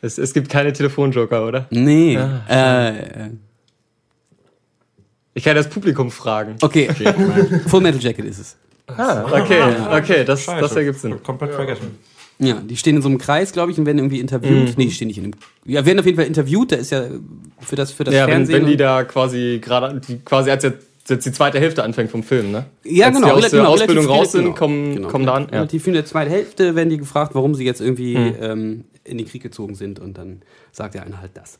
Es, 0.02 0.16
es 0.16 0.32
gibt 0.32 0.48
keine 0.48 0.72
Telefonjoker, 0.72 1.46
oder? 1.46 1.66
Nee. 1.68 2.14
Äh, 2.48 2.88
äh, 2.88 3.30
Ich 5.34 5.44
kann 5.44 5.54
das 5.56 5.68
Publikum 5.68 6.10
fragen. 6.10 6.56
okay. 6.62 6.88
Full 7.66 7.82
Metal 7.82 8.00
Jacket 8.00 8.24
ist 8.24 8.38
es. 8.38 8.56
Ah, 8.86 9.24
okay, 9.30 9.60
okay, 9.92 10.24
das, 10.24 10.46
das 10.46 10.74
ergibt 10.74 10.98
Sinn. 11.00 11.22
Komplett 11.22 11.52
vergessen. 11.52 11.98
Ja, 12.38 12.54
die 12.54 12.78
stehen 12.78 12.96
in 12.96 13.02
so 13.02 13.08
einem 13.10 13.18
Kreis, 13.18 13.52
glaube 13.52 13.72
ich, 13.72 13.78
und 13.78 13.84
werden 13.84 13.98
irgendwie 13.98 14.20
interviewt. 14.20 14.78
Nee, 14.78 14.86
die 14.86 14.90
stehen 14.90 15.08
nicht 15.08 15.18
in 15.18 15.24
einem. 15.24 15.34
Ja, 15.66 15.84
werden 15.84 15.98
auf 16.00 16.06
jeden 16.06 16.16
Fall 16.16 16.26
interviewt. 16.26 16.72
Da 16.72 16.76
ist 16.76 16.90
ja 16.90 17.04
für 17.60 17.76
das, 17.76 17.92
für 17.92 18.04
das 18.04 18.14
Ja, 18.14 18.22
wenn, 18.26 18.46
Fernsehen. 18.46 18.56
wenn 18.56 18.66
die 18.66 18.72
und- 18.72 18.78
da 18.80 19.04
quasi 19.04 19.60
gerade, 19.62 20.00
die 20.00 20.18
quasi 20.20 20.50
als 20.50 20.64
jetzt, 20.64 20.86
jetzt 21.10 21.26
die 21.26 21.32
zweite 21.32 21.58
Hälfte 21.60 21.82
anfängt 21.82 22.10
vom 22.10 22.22
Film, 22.22 22.50
ne? 22.52 22.66
Ja, 22.84 23.06
Als 23.06 23.16
genau. 23.16 23.26
Die 23.26 23.32
aus 23.32 23.36
relativ- 23.38 23.50
der 23.52 23.60
genau, 23.60 23.72
Ausbildung 23.72 24.06
raus 24.06 24.32
sind, 24.32 24.42
viele- 24.42 24.54
kommen, 24.54 24.94
genau. 24.96 25.08
kommen 25.08 25.26
da 25.26 25.34
an. 25.34 25.42
Ja. 25.44 25.58
Relativ 25.58 25.86
in 25.86 25.92
der 25.94 26.04
zweiten 26.04 26.30
Hälfte 26.30 26.74
werden 26.74 26.88
die 26.90 26.96
gefragt, 26.98 27.34
warum 27.34 27.54
sie 27.54 27.64
jetzt 27.64 27.80
irgendwie 27.80 28.14
ähm, 28.14 28.84
in 29.04 29.18
den 29.18 29.26
Krieg 29.26 29.42
gezogen 29.42 29.74
sind 29.74 29.98
und 29.98 30.16
dann 30.18 30.42
sagt 30.72 30.94
der 30.94 31.04
eine 31.04 31.20
halt 31.20 31.32
das. 31.34 31.58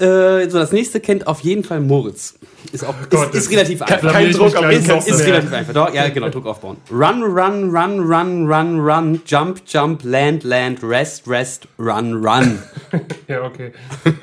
Äh, 0.00 0.48
so, 0.48 0.58
das 0.58 0.72
nächste 0.72 1.00
kennt 1.00 1.26
auf 1.26 1.40
jeden 1.40 1.64
Fall 1.64 1.80
Moritz. 1.80 2.34
Ist 2.72 2.84
auch 2.84 2.94
Gott, 3.10 3.24
ist, 3.28 3.34
das- 3.34 3.44
ist 3.46 3.50
relativ 3.50 3.82
einfach. 3.82 4.12
Kein 4.12 4.32
Druck, 4.32 4.52
gleich 4.52 4.88
Ist, 4.88 5.08
ist 5.08 5.26
relativ 5.26 5.52
einfach. 5.52 5.72
Doch, 5.72 5.92
ja, 5.94 6.08
genau, 6.08 6.28
Druck 6.28 6.46
aufbauen. 6.46 6.76
Run, 6.90 7.22
run, 7.22 7.70
run, 7.70 8.00
run, 8.00 8.46
run, 8.52 8.80
run, 8.80 9.20
jump, 9.26 9.62
jump, 9.66 10.02
land, 10.04 10.44
land, 10.44 10.82
rest, 10.82 11.26
rest, 11.28 11.66
run, 11.78 12.14
run. 12.24 12.58
Ja, 13.28 13.42
okay. 13.44 13.72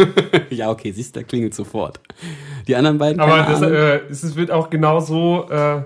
ja, 0.49 0.69
okay, 0.69 0.91
siehst 0.91 1.15
du, 1.15 1.19
da 1.21 1.25
klingelt 1.25 1.53
sofort. 1.53 1.99
Die 2.67 2.75
anderen 2.75 2.97
beiden, 2.97 3.19
Aber 3.21 3.43
keine 3.43 3.51
das, 3.51 3.61
äh, 3.61 3.99
es 4.09 4.23
es 4.23 4.35
wird 4.35 4.51
auch 4.51 4.69
genau 4.69 4.99
so, 4.99 5.47
äh, 5.49 5.81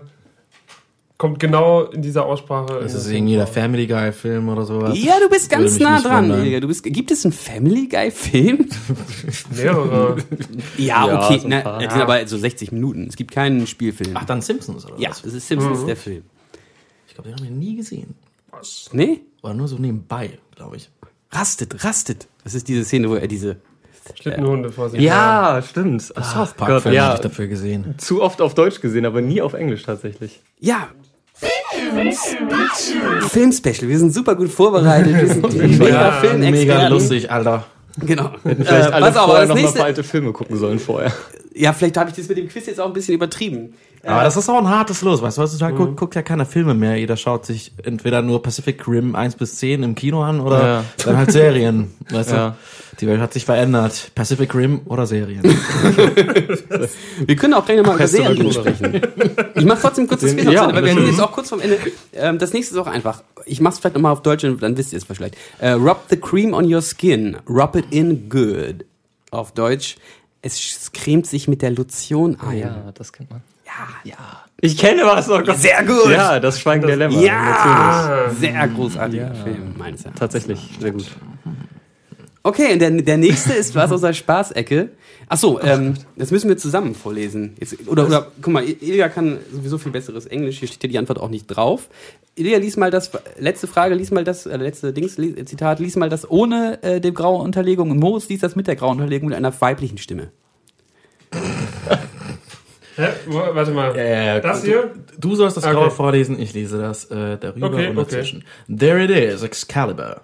kommt 1.22 1.38
genau 1.40 1.84
in 1.84 2.02
dieser 2.02 2.26
Aussprache. 2.26 2.80
Ist 2.80 2.96
das 2.96 3.08
irgendwie 3.08 3.36
der 3.36 3.46
Family 3.46 3.86
Guy 3.86 4.12
Film 4.12 4.50
oder 4.50 4.66
sowas. 4.66 4.98
ja, 4.98 5.20
du 5.20 5.30
bist 5.30 5.52
ganz 5.52 5.78
nah 5.78 6.02
dran. 6.02 6.32
Ilja. 6.32 6.60
Du 6.60 6.68
bist, 6.68 6.82
gibt 6.84 7.12
es 7.12 7.24
einen 7.24 7.32
Family 7.32 7.88
Guy 7.88 8.10
Film? 8.10 8.68
mehrere. 9.56 10.18
Ja, 10.80 11.06
Ja, 11.06 11.28
okay, 11.28 11.42
na, 11.46 11.62
paar. 11.62 11.80
das 11.80 11.94
sind 11.94 12.02
aber 12.02 12.26
so 12.26 12.40
60 12.40 12.72
Minuten. 12.72 13.06
Es 13.08 13.16
gibt 13.16 13.30
keinen 13.30 13.68
Spielfilm. 13.68 14.16
Ach, 14.16 14.26
dann 14.26 14.42
Simpsons 14.42 14.84
oder 14.88 14.96
ja, 14.98 15.12
was? 15.12 15.22
das 15.22 15.36
ist 15.36 15.48
Simpsons, 15.48 15.86
der 15.86 15.96
Film. 15.96 16.24
Ich 17.08 17.14
glaube, 17.14 17.30
den 17.30 17.38
haben 17.38 17.44
wir 17.44 17.52
nie 17.52 17.76
gesehen. 17.76 18.16
Nee? 18.92 19.20
Oder 19.44 19.54
nur 19.54 19.68
so 19.68 19.78
nebenbei, 19.78 20.40
glaube 20.56 20.78
ich. 20.78 20.90
Rastet, 21.30 21.84
rastet. 21.84 22.28
Das 22.44 22.56
ist 22.56 22.68
diese 22.68 22.84
Szene, 22.84 23.12
wo 23.12 23.14
er 23.14 23.28
diese. 23.28 23.58
Schlittenhunde 24.20 24.72
vor 24.72 24.90
sich. 24.90 25.00
Ja, 25.00 25.62
stimmt. 25.62 26.02
South 26.02 26.56
Park 26.56 26.82
Film 26.82 26.96
ja, 26.96 27.06
habe 27.06 27.16
ich 27.18 27.22
dafür 27.22 27.46
gesehen. 27.46 27.94
zu 28.00 28.24
oft 28.24 28.42
auf 28.42 28.56
Deutsch 28.56 28.82
gesehen, 28.82 29.06
aber 29.06 29.22
nie 29.22 29.40
auf 29.40 29.54
Englisch 29.54 29.84
tatsächlich. 29.84 30.42
Ja. 30.60 30.90
Filmspecial. 33.30 33.90
Wir 33.90 34.00
sind 34.00 34.14
super 34.14 34.36
gut 34.36 34.50
vorbereitet. 34.50 35.14
Wir 35.16 35.28
sind 35.28 35.54
mega 35.80 36.12
Filmexperten. 36.14 36.52
Mega 36.52 36.88
lustig, 36.88 37.32
Alter. 37.32 37.66
Genau. 37.98 38.32
Vielleicht 38.44 38.70
Äh, 38.70 38.74
alle 38.94 39.08
auf, 39.08 39.14
vorher 39.14 39.16
das 39.16 39.18
noch 39.18 39.28
mal 39.28 39.42
ein 39.50 39.56
nächste, 39.56 39.78
paar 39.78 39.86
alte 39.88 40.04
Filme 40.04 40.32
gucken 40.32 40.58
sollen 40.58 40.80
vorher. 40.80 41.12
Ja, 41.54 41.74
vielleicht 41.74 41.98
habe 41.98 42.10
ich 42.10 42.16
das 42.16 42.28
mit 42.30 42.38
dem 42.38 42.48
Quiz 42.48 42.66
jetzt 42.66 42.80
auch 42.80 42.88
ein 42.88 42.94
bisschen 42.94 43.14
übertrieben. 43.16 43.74
Aber 44.04 44.24
das 44.24 44.36
ist 44.36 44.50
auch 44.50 44.58
ein 44.58 44.68
hartes 44.70 45.02
Los, 45.04 45.22
weißt 45.22 45.38
du, 45.38 45.42
heutzutage 45.44 45.74
Mhm. 45.74 45.78
guckt, 45.78 45.98
guckt 45.98 46.16
ja 46.16 46.24
keiner 46.24 46.46
Filme 46.48 46.74
mehr. 46.74 46.96
Jeder 46.98 47.18
schaut 47.18 47.46
sich 47.46 47.72
entweder 47.84 48.22
nur 48.24 48.42
Pacific 48.42 48.88
Rim 48.88 49.16
1 49.16 49.36
bis 49.36 49.58
10 49.58 49.84
im 49.84 49.94
Kino 49.94 50.24
an 50.24 50.40
oder 50.40 50.64
Ja. 50.66 50.84
dann 51.06 51.18
halt 51.18 51.32
Serien. 51.32 51.92
Weißt 52.10 52.32
Ja. 52.32 52.50
du? 52.50 52.56
Die 53.02 53.08
Welt 53.08 53.20
hat 53.22 53.34
sich 53.34 53.46
verändert. 53.46 54.12
Pacific 54.16 54.54
Rim 54.56 54.82
oder 54.86 55.06
Serien. 55.06 55.44
Wir 57.26 57.36
können 57.36 57.54
auch 57.54 57.66
gleich 57.66 57.78
nochmal 57.78 57.96
über 57.96 58.08
Serien 58.08 58.52
sprechen. 58.52 59.02
Ich 59.56 59.66
mache 59.66 59.82
trotzdem 59.82 60.08
kurz 60.08 60.22
das 60.22 60.36
Quiz 60.36 60.46
Ja, 60.52 60.74
weil 60.74 60.84
wir 60.84 60.94
sind 60.94 61.08
jetzt 61.08 61.22
auch 61.22 61.32
kurz 61.32 61.50
vom 61.50 61.60
Ende. 61.62 61.78
Ähm, 62.14 62.38
das 62.38 62.54
nächste 62.54 62.76
ist 62.76 62.80
auch 62.82 62.88
einfach. 62.88 63.24
Ich 63.46 63.62
mache 63.62 63.74
es 63.74 63.80
vielleicht 63.80 63.96
nochmal 63.96 64.14
auf 64.14 64.22
Deutsch, 64.22 64.44
und 64.44 64.62
dann 64.62 64.78
wisst 64.78 64.94
ihr 64.94 64.98
es 64.98 65.06
vielleicht. 65.06 65.36
Äh, 65.60 65.72
rub 65.72 66.06
the 66.10 66.18
cream 66.18 66.54
on 66.54 66.72
your 66.72 66.82
skin. 66.82 67.38
Rub 67.50 67.76
it 67.76 67.86
in 67.92 68.30
good. 68.30 68.86
Auf 69.32 69.52
Deutsch. 69.54 69.96
Es 70.42 70.92
cremt 70.94 71.28
sich 71.28 71.48
mit 71.48 71.62
der 71.62 71.72
Lotion 71.72 72.40
ein. 72.40 72.58
Ja, 72.58 72.92
das 72.94 73.14
kennt 73.14 73.30
man. 73.30 73.42
Ja, 73.66 74.12
ja. 74.12 74.44
Ich 74.60 74.78
kenne 74.78 75.04
was. 75.06 75.30
Oh 75.30 75.40
Gott. 75.40 75.58
Sehr 75.58 75.84
gut. 75.84 76.10
Ja, 76.10 76.40
das 76.40 76.60
Schweigen 76.60 76.86
der 76.86 76.98
Lämmer. 76.98 77.20
Ja, 77.20 78.30
sehr 78.40 78.68
großartiger 78.68 79.34
Film, 79.36 79.76
meines 79.78 80.02
Erachtens. 80.02 80.20
Tatsächlich, 80.20 80.60
sehr 80.80 80.92
gut. 80.92 81.06
Okay, 82.44 82.74
und 82.74 82.80
der, 82.80 82.90
der 82.90 83.18
nächste 83.18 83.54
ist 83.54 83.76
was 83.76 83.92
aus 83.94 84.02
der 84.02 84.14
Spaßecke. 84.14 84.90
Ach 85.30 85.38
so, 85.38 85.62
ähm, 85.62 85.94
das 86.16 86.32
müssen 86.32 86.50
wir 86.50 86.58
zusammen 86.58 86.96
vorlesen. 86.96 87.56
Jetzt, 87.60 87.88
oder, 87.88 88.06
oder, 88.08 88.32
guck 88.42 88.52
mal, 88.54 88.64
Ilja 88.64 89.10
kann 89.10 89.38
sowieso 89.54 89.78
viel 89.78 89.92
besseres 89.92 90.26
Englisch. 90.26 90.58
Hier 90.60 90.68
steht 90.68 90.84
ja 90.84 90.90
die 90.90 90.98
Antwort 90.98 91.20
auch 91.20 91.30
nicht 91.30 91.46
drauf. 91.48 91.88
Ilja, 92.36 92.58
lies 92.58 92.78
mal 92.78 92.90
das, 92.92 93.12
letzte 93.38 93.68
Frage, 93.68 93.94
lies 93.96 94.10
mal 94.12 94.24
das, 94.24 94.46
äh, 94.48 94.58
letzte 94.58 94.92
Dings, 94.92 95.18
lies, 95.18 95.36
Zitat, 95.46 95.80
lies 95.80 95.96
mal 95.96 96.10
das 96.10 96.30
ohne 96.30 96.82
äh, 96.82 97.00
die 97.00 97.14
graue 97.14 97.42
Unterlegung. 97.44 97.92
Und 97.92 98.00
Moritz 98.00 98.28
liest 98.30 98.42
das 98.44 98.56
mit 98.56 98.68
der 98.68 98.76
grauen 98.76 98.98
Unterlegung 98.98 99.30
mit 99.30 99.38
einer 99.38 99.54
weiblichen 99.62 99.98
Stimme. 100.00 100.32
Hä? 102.98 103.08
Warte 103.28 103.72
mal. 103.72 103.96
Äh, 103.96 104.42
das 104.42 104.62
du- 104.62 104.68
hier? 104.68 104.92
Du 105.18 105.36
sollst 105.36 105.56
das 105.58 105.64
Okay. 105.64 105.74
Graue 105.74 105.92
vorlesen, 105.92 106.40
ich 106.40 106.54
lese 106.54 106.78
das 106.80 107.06
äh, 107.06 107.38
darüber 107.38 107.68
Okay, 107.68 107.88
und 107.88 107.98
okay. 107.98 108.16
dazwischen. 108.16 108.44
There 108.68 109.02
it 109.04 109.10
is, 109.12 109.44
Excalibur. 109.44 110.22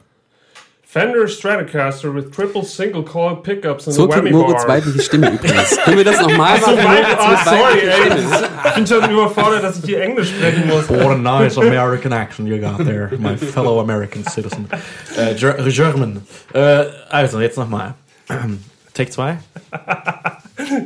Fender 0.89 1.27
Stratocaster 1.27 2.13
with 2.13 2.33
triple 2.33 2.63
single 2.63 3.03
coil 3.03 3.35
pickups 3.35 3.87
and 3.87 3.93
So 3.93 4.05
a 4.05 4.07
klingt 4.07 4.27
whammy 4.27 4.31
Moritz 4.31 4.63
bar. 4.63 4.69
weibliche 4.77 5.01
Stimme 5.01 5.31
übrigens. 5.33 5.77
Können 5.83 5.97
wir 5.97 6.05
das 6.05 6.21
nochmal 6.21 6.59
machen? 6.61 6.77
Weit, 6.77 6.83
Moritz 6.83 7.19
ah, 7.19 7.29
mit 7.29 7.39
sorry, 7.43 7.59
weiblicher 7.59 7.91
ey. 7.91 8.21
Stimme? 8.21 8.49
Ich 8.65 8.73
bin 8.75 8.87
schon 8.87 9.11
überfordert, 9.11 9.63
dass 9.63 9.79
ich 9.79 9.85
hier 9.85 10.01
Englisch 10.01 10.29
sprechen 10.29 10.65
muss. 10.67 10.89
What 10.89 11.11
a 11.11 11.17
nice 11.17 11.57
American 11.57 12.13
accent 12.13 12.47
you 12.47 12.57
got 12.57 12.77
there, 12.85 13.09
my 13.17 13.35
fellow 13.35 13.81
American 13.81 14.23
citizen. 14.23 14.69
Äh, 15.17 15.35
German. 15.35 16.21
Äh, 16.53 16.85
also, 17.09 17.41
jetzt 17.41 17.57
nochmal. 17.57 17.93
Take 18.93 19.11
2. 19.11 19.37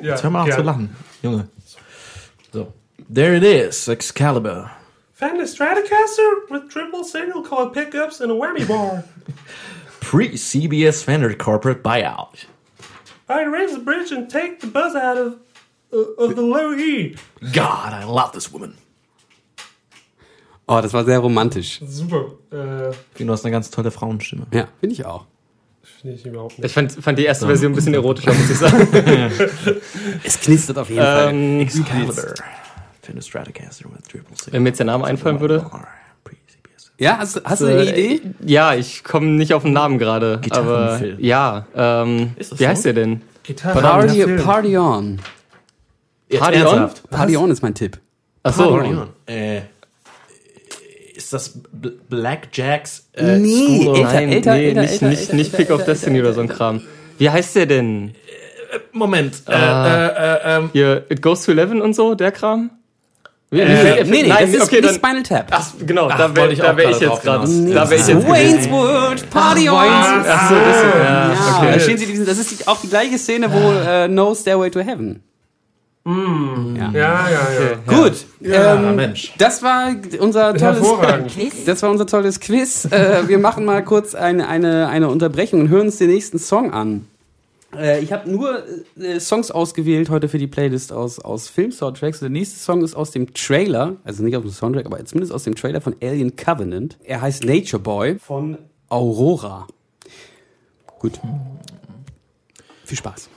Ja, 0.04 0.12
Jetzt 0.12 0.24
hör 0.24 0.30
mal 0.30 0.42
auf 0.42 0.48
gern. 0.48 0.58
zu 0.60 0.64
lachen, 0.64 0.96
Junge. 1.24 1.48
So. 2.52 2.74
There 3.14 3.36
it 3.36 3.44
is, 3.44 3.88
Excalibur. 3.88 4.70
Fender 5.14 5.46
Stratocaster 5.46 6.50
with 6.50 6.70
triple 6.70 7.04
single 7.04 7.42
coil 7.42 7.70
pickups 7.70 8.20
and 8.20 8.32
a 8.32 8.36
whammy 8.36 8.68
bar. 8.68 9.04
Pre-CBS 10.02 11.04
Fender 11.04 11.34
corporate 11.36 11.82
buyout. 11.82 12.46
I 13.30 13.46
raise 13.46 13.74
the 13.74 13.80
bridge 13.80 14.12
and 14.12 14.30
take 14.30 14.60
the 14.60 14.68
buzz 14.68 14.94
out 14.96 15.18
of 15.18 15.36
uh, 15.94 16.24
of 16.24 16.36
the 16.36 16.42
low 16.42 16.74
E. 16.74 17.16
God, 17.54 17.94
I 17.94 18.04
love 18.04 18.34
this 18.34 18.52
woman. 18.52 18.76
Oh, 20.68 20.82
das 20.82 20.94
war 20.94 21.04
sehr 21.06 21.20
romantisch. 21.20 21.80
Super. 21.86 22.32
Äh, 22.52 22.94
Du 23.24 23.32
hast 23.32 23.46
eine 23.46 23.52
ganz 23.52 23.70
tolle 23.72 23.92
Frauenstimme. 23.92 24.48
Ja, 24.54 24.68
finde 24.80 24.94
ich 24.96 25.06
auch. 25.06 25.26
Finde 26.02 26.16
ich 26.18 26.26
überhaupt 26.26 26.58
nicht. 26.58 26.66
Ich 26.66 26.74
fand, 26.74 26.92
fand 26.92 27.18
die 27.20 27.26
erste 27.26 27.46
Version 27.46 27.72
ein 27.72 27.76
bisschen 27.76 27.94
erotischer, 27.94 28.34
muss 28.34 28.50
ich 28.50 28.58
sagen. 28.58 28.88
Es 30.24 30.40
knistert 30.40 30.78
auf 30.78 30.90
jeden 30.90 31.02
Fall. 31.02 31.30
ähm, 31.30 31.60
Excalibur. 31.62 32.14
Fender 33.02 33.22
Stratocaster 33.22 33.86
with 33.86 34.04
triple 34.08 34.36
single. 34.38 34.54
wenn 34.54 34.64
mir 34.64 34.70
jetzt 34.70 34.80
der 34.80 34.86
Name 34.88 35.06
einfallen 35.06 35.40
würde. 35.40 35.60
Pre-CBS. 35.60 35.88
Ja, 37.02 37.18
hast, 37.18 37.42
hast 37.44 37.62
du 37.62 37.66
eine 37.66 37.82
Äh, 37.84 37.90
Idee? 38.14 38.22
Ja, 38.46 38.76
ich 38.76 39.04
komme 39.04 39.26
nicht 39.26 39.56
auf 39.56 39.64
den 39.64 39.74
Namen 39.74 39.98
gerade. 39.98 40.34
Aber 40.34 40.42
Gitarrenfilm. 41.00 41.18
ja, 41.20 41.66
ähm, 41.76 42.32
wie 42.38 42.44
so? 42.44 42.56
heißt 42.68 42.86
der 42.86 42.94
denn? 42.94 43.22
Gitarre. 43.42 43.82
Party. 43.82 44.24
Party 44.38 44.78
on. 44.78 45.20
Jetzt 46.30 46.42
Party 46.42 46.62
on? 46.64 46.90
Party 47.10 47.38
on 47.38 47.50
ist 47.50 47.64
mein 47.64 47.74
Tipp. 47.74 47.98
Achso, 48.44 48.70
Party 48.70 48.90
on. 48.94 49.08
Äh, 49.26 49.62
ist 51.16 51.34
das 51.34 51.60
Black 52.08 52.50
Jacks 52.54 53.10
äh, 53.14 53.38
Nee, 53.40 53.82
School 53.84 53.96
älter, 53.98 54.14
nein, 54.14 54.30
älter, 54.32 54.54
nee, 54.54 54.68
älter, 54.68 54.82
nicht, 54.82 54.92
älter, 54.92 55.08
nicht, 55.10 55.20
älter, 55.22 55.36
nicht 55.36 55.54
älter, 55.54 55.58
Pick 55.58 55.72
of 55.72 55.86
Destiny 55.86 56.18
älter, 56.18 56.28
oder 56.30 56.36
so 56.36 56.42
ein 56.42 56.48
Kram. 56.50 56.82
Wie 57.18 57.30
heißt 57.32 57.56
der 57.56 57.66
denn? 57.66 58.14
Moment. 58.92 59.42
Äh, 59.48 59.54
Ah. 59.54 60.08
äh, 60.08 60.08
äh, 60.08 60.58
ähm, 60.58 60.70
Hier, 60.72 61.06
It 61.10 61.22
Goes 61.24 61.44
to 61.46 61.52
Eleven 61.52 61.82
und 61.82 61.96
so, 61.96 62.14
der 62.14 62.32
Kram? 62.32 62.70
Wie- 63.54 63.58
Nee, 63.58 64.04
nee, 64.06 64.24
nein, 64.30 64.38
das 64.46 64.50
ist 64.54 64.62
okay, 64.64 64.80
nicht 64.80 64.96
Spinal 64.96 65.24
Tap. 65.24 65.48
Ach, 65.52 65.68
genau, 65.86 66.08
Ach, 66.10 66.18
da 66.18 66.34
wäre 66.36 66.56
da 66.56 66.78
wär 66.78 66.90
ich 66.90 67.00
jetzt 67.02 67.22
gerade. 67.22 67.46
Da 67.74 67.90
wäre 67.90 68.00
ich 68.02 68.08
jetzt. 68.08 68.28
Wayne's 68.30 69.24
Party 69.30 69.70
on. 69.70 69.76
Ach 69.78 70.50
so, 70.50 70.56
das, 70.56 70.78
ja, 70.84 71.34
Ja, 71.34 71.58
okay. 71.58 71.72
da 71.74 71.80
stehen 71.82 71.98
sie 71.98 72.06
diesen, 72.06 72.26
das 72.26 72.38
ist 72.38 72.52
die, 72.62 72.68
auch 72.68 72.80
die 72.80 72.88
gleiche 72.88 73.18
Szene, 73.18 73.52
wo 73.52 73.72
äh, 73.74 74.08
No 74.08 74.34
Stairway 74.34 74.70
to 74.72 74.80
Heaven. 74.80 75.22
Ja. 76.04 76.14
Ja, 76.14 76.94
ja, 76.94 77.30
ja. 77.30 77.76
Gut, 77.86 78.26
Ja, 78.40 78.74
ähm, 78.76 78.96
Mensch. 78.96 79.34
das 79.38 79.62
war 79.62 79.90
unser 80.20 80.54
tolles 80.56 80.62
Hervorragend. 80.62 81.32
Das 81.68 81.84
war 81.84 81.92
unser 81.92 82.08
tolles 82.08 82.40
Quiz. 82.40 82.86
Äh, 82.86 83.28
wir 83.28 83.38
machen 83.38 83.66
mal 83.66 83.84
kurz 83.84 84.16
eine, 84.16 84.48
eine, 84.48 84.88
eine 84.88 85.10
Unterbrechung 85.10 85.60
und 85.62 85.70
hören 85.70 85.88
uns 85.88 85.98
den 85.98 86.10
nächsten 86.10 86.40
Song 86.40 86.74
an. 86.74 87.06
Äh, 87.76 88.02
ich 88.02 88.12
habe 88.12 88.30
nur 88.30 88.64
äh, 89.00 89.20
Songs 89.20 89.52
ausgewählt 89.52 90.10
heute 90.10 90.28
für 90.28 90.38
die 90.38 90.48
Playlist 90.48 90.92
aus, 90.92 91.20
aus 91.20 91.48
Film-Soundtracks. 91.50 92.20
Der 92.20 92.30
nächste 92.30 92.60
Song 92.60 92.84
ist 92.84 92.96
aus 92.96 93.12
dem 93.12 93.34
Trailer, 93.34 93.98
also 94.04 94.24
nicht 94.24 94.36
aus 94.36 94.44
dem 94.44 94.52
Soundtrack, 94.52 94.86
aber 94.86 95.04
zumindest 95.06 95.34
aus 95.34 95.44
dem 95.44 95.56
Trailer 95.56 95.82
von 95.82 95.96
Alien 96.02 96.36
Covenant. 96.36 96.98
Er 97.04 97.22
heißt 97.22 97.46
Nature 97.46 97.82
Boy 97.82 98.20
von 98.20 98.58
Aurora. 98.90 99.68
Gut. 101.00 101.20
Viel 102.86 102.98
Spaß. 102.98 103.30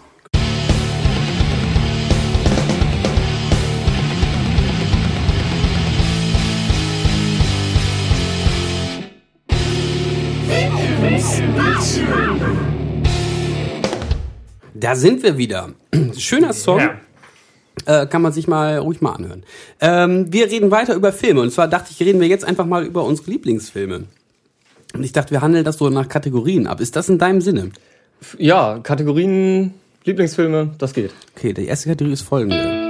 Da 14.84 14.94
sind 14.96 15.22
wir 15.22 15.38
wieder. 15.38 15.70
Schöner 16.18 16.52
Song. 16.52 16.78
Ja. 16.78 18.02
Äh, 18.02 18.06
kann 18.06 18.20
man 18.20 18.34
sich 18.34 18.46
mal 18.46 18.76
ruhig 18.76 19.00
mal 19.00 19.12
anhören. 19.12 19.42
Ähm, 19.80 20.30
wir 20.30 20.50
reden 20.50 20.70
weiter 20.70 20.94
über 20.94 21.10
Filme. 21.10 21.40
Und 21.40 21.50
zwar 21.52 21.68
dachte 21.68 21.88
ich, 21.90 22.00
reden 22.00 22.20
wir 22.20 22.28
jetzt 22.28 22.44
einfach 22.44 22.66
mal 22.66 22.84
über 22.84 23.02
unsere 23.02 23.30
Lieblingsfilme. 23.30 24.04
Und 24.92 25.02
ich 25.02 25.12
dachte, 25.12 25.30
wir 25.30 25.40
handeln 25.40 25.64
das 25.64 25.78
so 25.78 25.88
nach 25.88 26.06
Kategorien 26.06 26.66
ab. 26.66 26.82
Ist 26.82 26.96
das 26.96 27.08
in 27.08 27.16
deinem 27.16 27.40
Sinne? 27.40 27.70
Ja, 28.36 28.78
Kategorien, 28.82 29.72
Lieblingsfilme, 30.04 30.74
das 30.76 30.92
geht. 30.92 31.14
Okay, 31.34 31.54
die 31.54 31.64
erste 31.64 31.88
Kategorie 31.88 32.12
ist 32.12 32.20
folgende. 32.20 32.83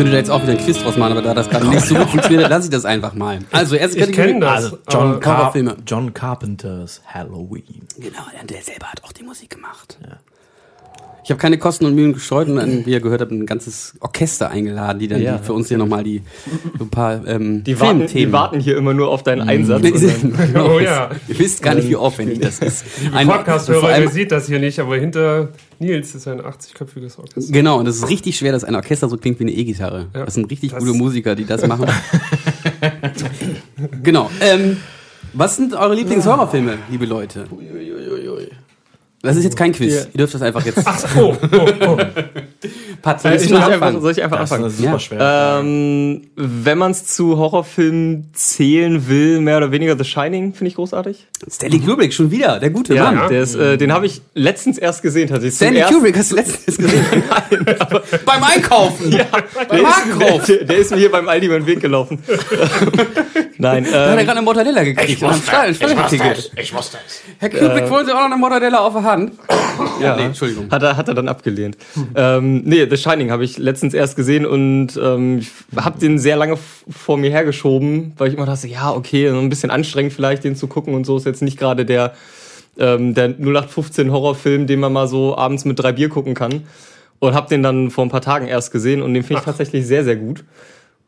Könnte 0.00 0.12
da 0.12 0.18
jetzt 0.18 0.30
auch 0.30 0.42
wieder 0.42 0.52
ein 0.52 0.58
Quiz 0.58 0.78
draus 0.82 0.96
machen, 0.96 1.12
aber 1.12 1.20
da 1.20 1.34
das 1.34 1.50
gerade 1.50 1.68
nicht 1.68 1.84
so 1.84 1.94
gut 1.94 2.08
funktioniert, 2.08 2.48
lasse 2.48 2.64
ich 2.68 2.70
das 2.70 2.86
einfach 2.86 3.12
mal. 3.12 3.40
Also, 3.52 3.76
erste 3.76 3.98
Ich 3.98 4.04
Kategorie. 4.06 4.28
kenn 4.32 4.40
das. 4.40 4.64
Also 4.64 4.78
John, 4.88 5.22
Horrorfilme. 5.22 5.76
John 5.86 6.14
Carpenters 6.14 7.02
Halloween. 7.06 7.86
Genau, 7.98 8.20
der- 8.32 8.44
der 8.44 8.62
selber 8.62 8.86
hat 8.86 9.04
auch 9.04 9.12
die 9.12 9.22
Musik 9.24 9.50
gemacht. 9.50 9.98
Ich 11.22 11.30
habe 11.30 11.38
keine 11.38 11.58
Kosten 11.58 11.84
und 11.84 11.94
Mühen 11.94 12.12
gescheut 12.14 12.48
und 12.48 12.56
dann, 12.56 12.84
wie 12.86 12.90
ihr 12.92 13.00
gehört 13.00 13.20
habt, 13.20 13.30
ein 13.30 13.44
ganzes 13.46 13.94
Orchester 14.00 14.50
eingeladen, 14.50 14.98
die 14.98 15.08
dann 15.08 15.20
Ja. 15.20 15.36
die 15.38 15.44
für 15.44 15.52
uns 15.52 15.68
hier 15.68 15.78
nochmal 15.78 16.02
die 16.04 16.22
so 16.78 16.84
ein 16.84 16.90
paar 16.90 17.26
ähm, 17.26 17.62
Die 17.64 17.78
warten, 17.78 18.06
die 18.06 18.32
warten 18.32 18.58
hier 18.60 18.76
immer 18.76 18.94
nur 18.94 19.08
auf 19.08 19.22
deinen 19.22 19.42
Einsatz. 19.48 19.82
Und 19.92 20.02
dann- 20.02 20.46
genau, 20.52 20.74
Oh 20.76 20.78
ja. 20.80 21.10
Ihr 21.28 21.38
wisst 21.38 21.62
gar 21.62 21.74
nicht, 21.74 21.88
wie 21.88 21.96
aufwendig 21.96 22.40
das 22.40 22.58
ist. 22.60 22.84
Ein- 23.12 23.28
Podcast-Hörer, 23.28 24.00
ihr 24.00 24.08
seht 24.10 24.32
das 24.32 24.46
hier 24.46 24.58
nicht, 24.58 24.78
aber 24.78 24.96
hinter 24.96 25.48
Nils 25.78 26.14
ist 26.14 26.26
ein 26.28 26.40
80-köpfiges 26.40 27.18
Orchester. 27.18 27.52
Genau, 27.52 27.78
und 27.78 27.84
das 27.86 27.96
ist 27.96 28.08
richtig 28.08 28.36
schwer, 28.36 28.52
dass 28.52 28.64
ein 28.64 28.74
Orchester 28.74 29.08
so 29.08 29.16
klingt 29.16 29.38
wie 29.40 29.44
eine 29.44 29.52
E-Gitarre. 29.52 30.06
Ja, 30.14 30.24
das 30.24 30.34
sind 30.34 30.50
richtig 30.50 30.70
das- 30.72 30.80
gute 30.84 30.96
Musiker, 30.96 31.34
die 31.34 31.44
das 31.44 31.66
machen. 31.66 31.86
genau. 34.02 34.30
Ähm, 34.40 34.76
was 35.32 35.56
sind 35.56 35.74
eure 35.74 35.94
Lieblingshorrorfilme, 35.94 36.78
liebe 36.90 37.06
Leute? 37.06 37.44
Das 39.22 39.36
ist 39.36 39.44
jetzt 39.44 39.56
kein 39.56 39.72
Quiz. 39.72 39.94
Ja. 39.94 40.00
Ihr 40.12 40.18
dürft 40.18 40.32
das 40.34 40.40
einfach 40.42 40.64
jetzt. 40.64 40.82
Oh, 41.18 41.36
oh, 41.52 41.66
oh. 41.88 41.96
Pat, 43.02 43.20
Soll 43.20 43.32
ich, 43.34 43.52
einfach, 43.54 43.72
anfangen? 43.72 44.00
soll 44.00 44.12
ich 44.12 44.22
einfach 44.22 44.38
Das 44.38 44.50
ist 44.50 44.52
anfangen? 44.56 44.70
super 44.70 44.90
Ja. 44.92 44.98
schwere 44.98 45.20
Frage. 45.20 45.66
Ähm, 45.66 46.22
wenn 46.36 46.78
man 46.78 46.90
es 46.92 47.04
zu 47.06 47.36
Horrorfilmen 47.36 48.30
zählen 48.32 49.08
will, 49.08 49.40
mehr 49.40 49.58
oder 49.58 49.72
weniger 49.72 49.96
The 49.96 50.04
Shining, 50.04 50.54
finde 50.54 50.68
ich 50.68 50.74
großartig. 50.76 51.26
Stanley 51.48 51.78
Kubrick, 51.80 52.12
schon 52.12 52.30
wieder, 52.30 52.58
der 52.58 52.70
gute 52.70 52.94
Ja, 52.94 53.10
Mann. 53.12 53.28
der 53.30 53.42
ist, 53.42 53.54
äh, 53.54 53.78
den 53.78 53.92
habe 53.92 54.04
ich 54.06 54.20
letztens 54.34 54.76
erst 54.78 55.02
gesehen, 55.02 55.28
tatsächlich. 55.28 55.54
Stanley 55.56 55.82
Kubrick 55.82 56.16
hast 56.18 56.32
du 56.32 56.36
letztens 56.36 56.76
gesehen. 56.76 57.04
Beim 58.26 58.42
Einkaufen. 58.44 59.10
Ja, 59.12 59.24
Beim 59.68 59.82
Marktkauf. 59.82 60.44
der, 60.44 60.64
der 60.64 60.76
ist 60.78 60.90
mir 60.90 60.98
hier 60.98 61.10
beim 61.10 61.28
Aldi 61.28 61.46
über 61.46 61.58
den 61.58 61.66
Weg 61.66 61.80
gelaufen. 61.80 62.18
Nein, 63.58 63.84
Da 63.84 63.90
hat 63.90 63.94
er 63.94 64.10
ähm, 64.12 64.18
gerade 64.18 64.30
eine 64.32 64.42
Mortadella 64.42 64.82
gekriegt. 64.84 65.22
und 65.22 65.30
hat 65.30 65.42
Stall- 65.42 65.74
Stallticket. 65.74 66.50
Ich 66.60 66.74
wusste 66.74 66.98
es. 67.06 67.20
Herr 67.38 67.50
Kubrick 67.50 67.90
wollte 67.90 68.12
auch 68.14 68.18
noch 68.20 68.26
eine 68.26 68.36
Mortadella 68.36 68.78
auf 68.78 68.92
der 68.94 69.02
Hand. 69.04 69.32
ja, 70.00 70.16
nee, 70.16 70.24
Entschuldigung. 70.26 70.70
Hat 70.70 70.82
er, 70.82 70.96
hat 70.96 71.08
er 71.08 71.14
dann 71.14 71.28
abgelehnt. 71.28 71.76
Ähm, 72.14 72.62
nee, 72.64 72.86
The 72.88 72.96
Shining 72.96 73.30
habe 73.30 73.44
ich 73.44 73.58
letztens 73.58 73.94
erst 73.94 74.16
gesehen 74.16 74.46
und 74.46 74.88
ähm, 75.02 75.38
ich 75.40 75.50
habe 75.76 75.98
den 75.98 76.18
sehr 76.18 76.36
lange 76.36 76.58
vor 76.88 77.16
mir 77.18 77.30
hergeschoben, 77.30 78.12
weil 78.16 78.28
ich 78.28 78.34
immer 78.34 78.46
dachte, 78.46 78.66
ja, 78.68 78.92
okay, 78.92 79.28
so 79.30 79.38
ein 79.38 79.48
bisschen 79.50 79.70
anstrengend 79.70 80.12
vielleicht, 80.12 80.44
den 80.44 80.56
zu 80.56 80.66
gucken 80.66 80.94
und 80.94 81.04
so. 81.04 81.16
Ist 81.16 81.26
jetzt 81.30 81.42
nicht 81.42 81.58
gerade 81.58 81.84
der, 81.84 82.12
ähm, 82.78 83.14
der 83.14 83.28
0815 83.38 84.12
Horrorfilm, 84.12 84.66
den 84.66 84.80
man 84.80 84.92
mal 84.92 85.08
so 85.08 85.36
abends 85.36 85.64
mit 85.64 85.78
drei 85.78 85.92
Bier 85.92 86.08
gucken 86.08 86.34
kann. 86.34 86.64
Und 87.18 87.34
habe 87.34 87.48
den 87.48 87.62
dann 87.62 87.90
vor 87.90 88.04
ein 88.04 88.08
paar 88.10 88.22
Tagen 88.22 88.46
erst 88.46 88.72
gesehen 88.72 89.02
und 89.02 89.12
den 89.12 89.22
finde 89.22 89.40
ich 89.40 89.44
tatsächlich 89.44 89.86
sehr, 89.86 90.04
sehr 90.04 90.16
gut. 90.16 90.42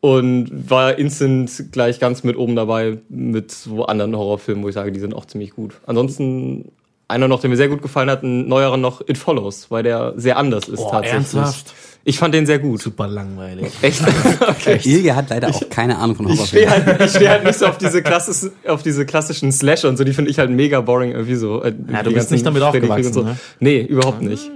Und 0.00 0.68
war 0.68 0.98
instant 0.98 1.72
gleich 1.72 2.00
ganz 2.00 2.22
mit 2.24 2.36
oben 2.36 2.54
dabei 2.56 2.98
mit 3.08 3.50
so 3.52 3.86
anderen 3.86 4.14
Horrorfilmen, 4.16 4.62
wo 4.62 4.68
ich 4.68 4.74
sage, 4.74 4.92
die 4.92 5.00
sind 5.00 5.14
auch 5.14 5.24
ziemlich 5.26 5.52
gut. 5.52 5.74
Ansonsten 5.86 6.72
einer 7.08 7.28
noch, 7.28 7.40
der 7.40 7.48
mir 7.50 7.56
sehr 7.56 7.68
gut 7.68 7.82
gefallen 7.82 8.10
hat, 8.10 8.22
ein 8.24 8.48
neuerer 8.48 8.76
noch 8.76 9.00
It 9.08 9.16
Follows, 9.16 9.70
weil 9.70 9.84
der 9.84 10.14
sehr 10.16 10.36
anders 10.38 10.68
ist 10.68 10.80
Oh, 10.80 10.90
tatsächlich. 10.90 11.34
ernsthaft? 11.34 11.72
Ich 12.04 12.18
fand 12.18 12.34
den 12.34 12.46
sehr 12.46 12.58
gut. 12.58 12.82
Super 12.82 13.06
langweilig. 13.06 13.66
Echt? 13.82 14.02
okay. 14.40 14.80
Ilge 14.84 15.14
hat 15.14 15.30
leider 15.30 15.48
auch 15.50 15.68
keine 15.70 15.98
Ahnung 15.98 16.16
von 16.16 16.28
Ich 16.28 16.44
stehe 16.46 16.66
Horrorfilmen. 16.68 16.98
halt, 16.98 17.08
ich 17.10 17.16
steh 17.16 17.28
halt 17.28 17.44
nicht 17.44 17.58
so 17.58 17.66
auf 17.66 17.78
diese, 17.78 18.02
klassischen, 18.02 18.50
auf 18.66 18.82
diese 18.82 19.06
klassischen 19.06 19.52
Slasher 19.52 19.88
und 19.88 19.96
so, 19.96 20.04
die 20.04 20.12
finde 20.12 20.30
ich 20.30 20.38
halt 20.38 20.50
mega 20.50 20.80
boring 20.80 21.12
irgendwie 21.12 21.36
so. 21.36 21.62
Äh, 21.62 21.72
Ja, 21.92 22.02
du 22.02 22.12
bist 22.12 22.30
nicht 22.32 22.44
damit 22.44 22.62
Freddy 22.62 22.78
aufgewachsen, 22.78 23.06
und 23.08 23.12
so. 23.12 23.22
ne? 23.22 23.36
Nee, 23.60 23.82
überhaupt 23.82 24.20
nicht. 24.22 24.50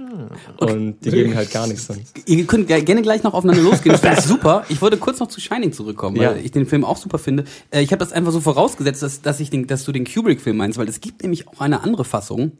Und 0.57 0.97
die 1.05 1.11
geben 1.11 1.35
halt 1.35 1.51
gar 1.51 1.67
nichts 1.67 1.87
dann. 1.87 2.01
Ihr 2.25 2.45
könnt 2.45 2.67
ge- 2.67 2.81
gerne 2.81 3.01
gleich 3.01 3.23
noch 3.23 3.33
aufeinander 3.33 3.61
losgehen. 3.61 3.95
Ich 3.95 4.01
finde 4.01 4.15
das 4.17 4.25
super. 4.27 4.65
Ich 4.67 4.81
wollte 4.81 4.97
kurz 4.97 5.19
noch 5.19 5.27
zu 5.27 5.39
Shining 5.39 5.71
zurückkommen, 5.71 6.17
weil 6.17 6.23
Ja. 6.23 6.35
ich 6.43 6.51
den 6.51 6.65
Film 6.65 6.83
auch 6.83 6.97
super 6.97 7.17
finde. 7.17 7.45
Äh, 7.71 7.81
Ich 7.81 7.91
habe 7.91 7.99
das 7.99 8.11
einfach 8.11 8.31
so 8.31 8.41
vorausgesetzt, 8.41 9.03
dass, 9.03 9.21
dass, 9.21 9.39
ich 9.39 9.49
den, 9.51 9.67
dass 9.67 9.85
du 9.85 9.91
den 9.91 10.05
Kubrick-Film 10.05 10.57
meinst, 10.57 10.77
weil 10.79 10.89
es 10.89 10.99
gibt 11.01 11.21
nämlich 11.21 11.47
auch 11.47 11.61
eine 11.61 11.81
andere 11.83 12.03
Fassung. 12.03 12.51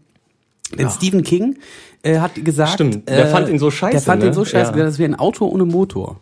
Denn 0.78 0.90
Stephen 0.90 1.24
King 1.24 1.58
äh, 2.04 2.20
hat 2.20 2.34
gesagt, 2.44 2.74
Stimmt, 2.74 3.08
der 3.08 3.26
äh, 3.26 3.28
fand 3.30 3.48
ihn 3.50 3.60
so 3.60 3.72
scheiße, 3.72 3.92
Der 3.92 4.02
fand 4.02 4.22
ne? 4.22 4.28
ihn 4.28 4.34
so 4.34 4.44
scheiße, 4.46 4.72
Ja. 4.78 4.84
das 4.84 5.00
wäre 5.00 5.10
ein 5.12 5.16
Auto 5.16 5.46
ohne 5.48 5.66
Motor. 5.66 6.20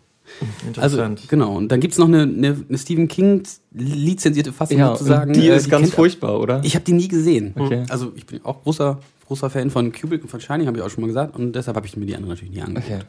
Also 0.76 0.98
Interessant. 0.98 1.28
genau. 1.28 1.56
Und 1.56 1.68
dann 1.70 1.80
gibt's 1.80 1.98
noch 1.98 2.08
eine, 2.08 2.22
eine, 2.22 2.64
eine 2.68 2.78
Stephen 2.78 3.08
King 3.08 3.42
lizenzierte 3.72 4.52
Fassung 4.52 4.78
Ja, 4.78 4.90
sozusagen. 4.92 5.32
die 5.32 5.48
äh, 5.48 5.56
ist 5.56 5.70
ganz 5.70 5.82
kennt- 5.84 5.94
furchtbar, 5.94 6.40
oder? 6.40 6.60
Ich 6.64 6.74
habe 6.74 6.84
die 6.84 6.92
nie 6.92 7.08
gesehen. 7.08 7.54
Okay. 7.56 7.84
Also 7.88 8.12
ich 8.16 8.26
bin 8.26 8.40
auch 8.44 8.62
großer 8.62 8.98
großer 9.28 9.50
Fan 9.50 9.70
von 9.70 9.90
Kubrick 9.92 10.22
und 10.22 10.28
von 10.28 10.40
Shining, 10.40 10.68
habe 10.68 10.78
ich 10.78 10.84
auch 10.84 10.90
schon 10.90 11.00
mal 11.02 11.08
gesagt. 11.08 11.34
Und 11.36 11.52
deshalb 11.52 11.76
habe 11.76 11.84
ich 11.86 11.96
mir 11.96 12.06
die 12.06 12.14
anderen 12.14 12.34
natürlich 12.34 12.54
nie 12.54 12.60
angeguckt. 12.62 12.86
Okay. 12.92 13.02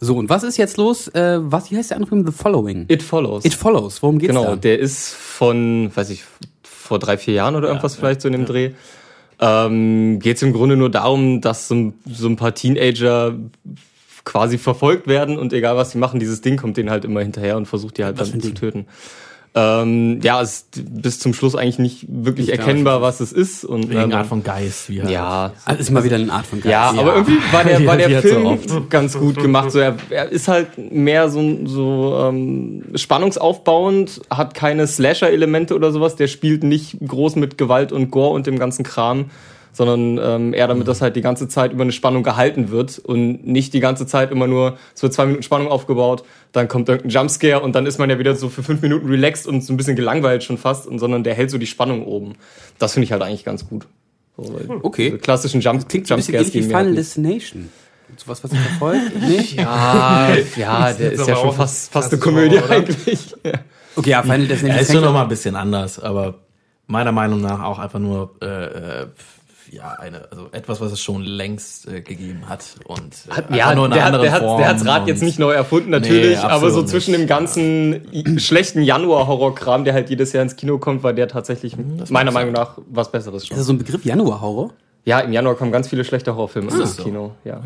So, 0.00 0.16
und 0.16 0.28
was 0.28 0.42
ist 0.42 0.56
jetzt 0.56 0.76
los? 0.76 1.06
Äh, 1.08 1.38
was, 1.40 1.70
wie 1.70 1.76
heißt 1.76 1.90
der 1.90 1.98
andere 1.98 2.08
Film? 2.10 2.26
The 2.26 2.32
Following. 2.32 2.84
It 2.88 3.02
Follows. 3.02 3.44
It 3.44 3.54
Follows. 3.54 4.02
Worum 4.02 4.18
geht's 4.18 4.28
Genau, 4.30 4.44
da? 4.44 4.56
der 4.56 4.78
ist 4.80 5.14
von, 5.14 5.90
weiß 5.94 6.10
ich, 6.10 6.24
vor 6.64 6.98
drei, 6.98 7.16
vier 7.16 7.34
Jahren 7.34 7.54
oder 7.54 7.68
irgendwas 7.68 7.94
vielleicht 7.94 8.20
so 8.22 8.28
in 8.28 8.32
dem 8.32 8.44
Dreh. 8.44 8.72
Ähm, 9.40 10.18
Geht 10.18 10.36
es 10.36 10.42
im 10.42 10.52
Grunde 10.52 10.76
nur 10.76 10.90
darum, 10.90 11.40
dass 11.40 11.68
so 11.68 11.74
ein, 11.74 11.94
so 12.06 12.28
ein 12.28 12.36
paar 12.36 12.54
Teenager 12.54 13.34
quasi 14.24 14.58
verfolgt 14.58 15.06
werden 15.06 15.38
und 15.38 15.52
egal 15.52 15.76
was 15.76 15.92
sie 15.92 15.98
machen, 15.98 16.18
dieses 16.18 16.40
Ding 16.40 16.56
kommt 16.56 16.76
denen 16.76 16.90
halt 16.90 17.04
immer 17.04 17.20
hinterher 17.20 17.56
und 17.56 17.66
versucht 17.66 17.98
die 17.98 18.04
halt 18.04 18.18
Was 18.18 18.32
dann 18.32 18.40
zu 18.40 18.54
töten. 18.54 18.86
Ähm, 19.58 20.20
ja, 20.22 20.42
es 20.42 20.66
ist 20.74 21.02
bis 21.02 21.18
zum 21.18 21.32
Schluss 21.32 21.54
eigentlich 21.56 21.78
nicht 21.78 22.04
wirklich 22.08 22.48
klar, 22.48 22.58
erkennbar, 22.58 23.00
was 23.00 23.20
es 23.20 23.32
ist. 23.32 23.64
Und 23.64 23.88
Wegen 23.88 24.02
ähm, 24.02 24.12
Art 24.12 24.26
von 24.26 24.42
Geist. 24.42 24.90
Wie 24.90 25.00
halt. 25.00 25.10
ja, 25.10 25.52
Also 25.64 25.80
ist 25.80 25.90
mal 25.90 26.04
wieder 26.04 26.16
eine 26.16 26.30
Art 26.30 26.44
von 26.44 26.60
Geist. 26.60 26.70
ja, 26.70 26.90
aber 26.90 27.14
irgendwie 27.14 27.38
war 27.50 27.64
der, 27.64 27.86
war 27.86 27.96
der 27.96 28.20
so 28.20 28.28
Film 28.28 28.44
oft. 28.44 28.90
ganz 28.90 29.16
gut 29.18 29.38
gemacht. 29.38 29.70
So, 29.70 29.78
er, 29.78 29.96
er 30.10 30.28
ist 30.30 30.48
halt 30.48 30.76
mehr 30.92 31.30
so, 31.30 31.40
so 31.64 32.18
ähm, 32.22 32.82
spannungsaufbauend, 32.94 34.20
hat 34.28 34.52
keine 34.52 34.86
Slasher-Elemente 34.86 35.74
oder 35.74 35.90
sowas. 35.90 36.16
Der 36.16 36.28
spielt 36.28 36.62
nicht 36.62 36.98
groß 37.06 37.36
mit 37.36 37.56
Gewalt 37.56 37.92
und 37.92 38.10
Gore 38.10 38.34
und 38.34 38.46
dem 38.46 38.58
ganzen 38.58 38.84
Kram, 38.84 39.30
sondern 39.76 40.18
ähm, 40.22 40.54
eher 40.54 40.68
damit, 40.68 40.88
dass 40.88 41.02
halt 41.02 41.16
die 41.16 41.20
ganze 41.20 41.48
Zeit 41.48 41.70
über 41.72 41.82
eine 41.82 41.92
Spannung 41.92 42.22
gehalten 42.22 42.70
wird 42.70 42.98
und 42.98 43.46
nicht 43.46 43.74
die 43.74 43.80
ganze 43.80 44.06
Zeit 44.06 44.30
immer 44.30 44.46
nur 44.46 44.78
so 44.94 45.06
zwei 45.10 45.26
Minuten 45.26 45.42
Spannung 45.42 45.68
aufgebaut, 45.68 46.24
dann 46.52 46.66
kommt 46.66 46.88
irgendein 46.88 47.10
Jumpscare 47.10 47.60
und 47.60 47.74
dann 47.74 47.84
ist 47.84 47.98
man 47.98 48.08
ja 48.08 48.18
wieder 48.18 48.34
so 48.34 48.48
für 48.48 48.62
fünf 48.62 48.80
Minuten 48.80 49.06
relaxed 49.06 49.46
und 49.46 49.62
so 49.62 49.74
ein 49.74 49.76
bisschen 49.76 49.94
gelangweilt 49.94 50.42
schon 50.44 50.56
fast, 50.56 50.86
und, 50.86 50.98
sondern 50.98 51.24
der 51.24 51.34
hält 51.34 51.50
so 51.50 51.58
die 51.58 51.66
Spannung 51.66 52.06
oben. 52.06 52.36
Das 52.78 52.94
finde 52.94 53.04
ich 53.04 53.12
halt 53.12 53.20
eigentlich 53.20 53.44
ganz 53.44 53.68
gut. 53.68 53.86
So, 54.38 54.54
weil 54.54 54.78
Okay. 54.82 55.06
Diese 55.10 55.18
klassischen 55.18 55.60
Jump 55.60 55.86
Klingt 55.88 56.06
so 56.06 56.14
Jumpscares 56.14 56.50
Final 56.50 56.74
halt 56.74 56.86
nicht. 56.88 56.98
Destination. 56.98 57.68
Sowas, 58.16 58.42
was 58.44 58.52
ich 58.52 58.58
verfolgt? 58.58 59.12
Ja, 59.56 60.36
ja, 60.56 60.92
der 60.92 61.12
ist 61.12 61.26
ja 61.26 61.34
aber 61.34 61.42
schon 61.48 61.54
fast, 61.54 61.92
fast 61.92 62.12
eine 62.12 62.20
Komödie 62.20 62.56
oder? 62.58 62.70
eigentlich. 62.70 63.34
Ja. 63.44 63.52
Okay, 63.94 64.10
ja, 64.10 64.22
Final 64.22 64.46
Destination. 64.46 64.70
Er 64.76 64.80
ist 64.80 64.92
schon 64.92 65.00
noch 65.02 65.08
an- 65.08 65.14
mal 65.14 65.22
ein 65.22 65.28
bisschen 65.28 65.56
anders, 65.56 65.98
aber 65.98 66.34
meiner 66.86 67.12
Meinung 67.12 67.40
nach 67.40 67.62
auch 67.64 67.78
einfach 67.78 67.98
nur 67.98 68.36
äh, 68.42 68.46
äh, 68.46 69.06
ja 69.72 69.92
eine 69.92 70.28
also 70.30 70.48
etwas, 70.52 70.80
was 70.80 70.92
es 70.92 71.00
schon 71.00 71.22
längst 71.22 71.86
äh, 71.88 72.00
gegeben 72.00 72.48
hat 72.48 72.64
und 72.86 73.14
äh, 73.50 73.56
Ja, 73.56 73.74
nur 73.74 73.86
in 73.86 73.92
der, 73.92 74.04
einer 74.06 74.18
hat, 74.18 74.24
der, 74.24 74.32
hat, 74.32 74.42
anderen 74.42 74.58
der 74.58 74.68
hat's 74.68 74.82
Form 74.82 74.90
Rad 74.90 75.08
jetzt 75.08 75.22
nicht 75.22 75.38
neu 75.38 75.52
erfunden, 75.52 75.90
natürlich, 75.90 76.36
Nee, 76.38 76.42
aber 76.44 76.70
so 76.70 76.80
nicht. 76.80 76.90
zwischen 76.90 77.12
dem 77.12 77.26
ganzen 77.26 78.12
i- 78.12 78.38
schlechten 78.40 78.82
Januar-Horror-Kram, 78.82 79.84
der 79.84 79.94
halt 79.94 80.10
jedes 80.10 80.32
Jahr 80.32 80.42
ins 80.42 80.56
Kino 80.56 80.78
kommt, 80.78 81.02
war 81.02 81.12
der 81.12 81.28
tatsächlich 81.28 81.76
meiner 82.10 82.30
Meinung 82.32 82.52
nach 82.52 82.78
was 82.88 83.10
Besseres 83.12 83.42
Ist 83.42 83.48
schon. 83.48 83.56
das 83.56 83.66
so 83.66 83.72
ein 83.72 83.78
Begriff 83.78 84.04
Januar-Horror? 84.04 84.72
Ja, 85.08 85.20
im 85.20 85.32
Januar 85.32 85.54
kommen 85.54 85.70
ganz 85.70 85.86
viele 85.88 86.04
schlechte 86.04 86.34
Horrorfilme 86.34 86.68
ins 86.68 86.96
so? 86.96 87.04
Kino. 87.04 87.30
Ja, 87.44 87.60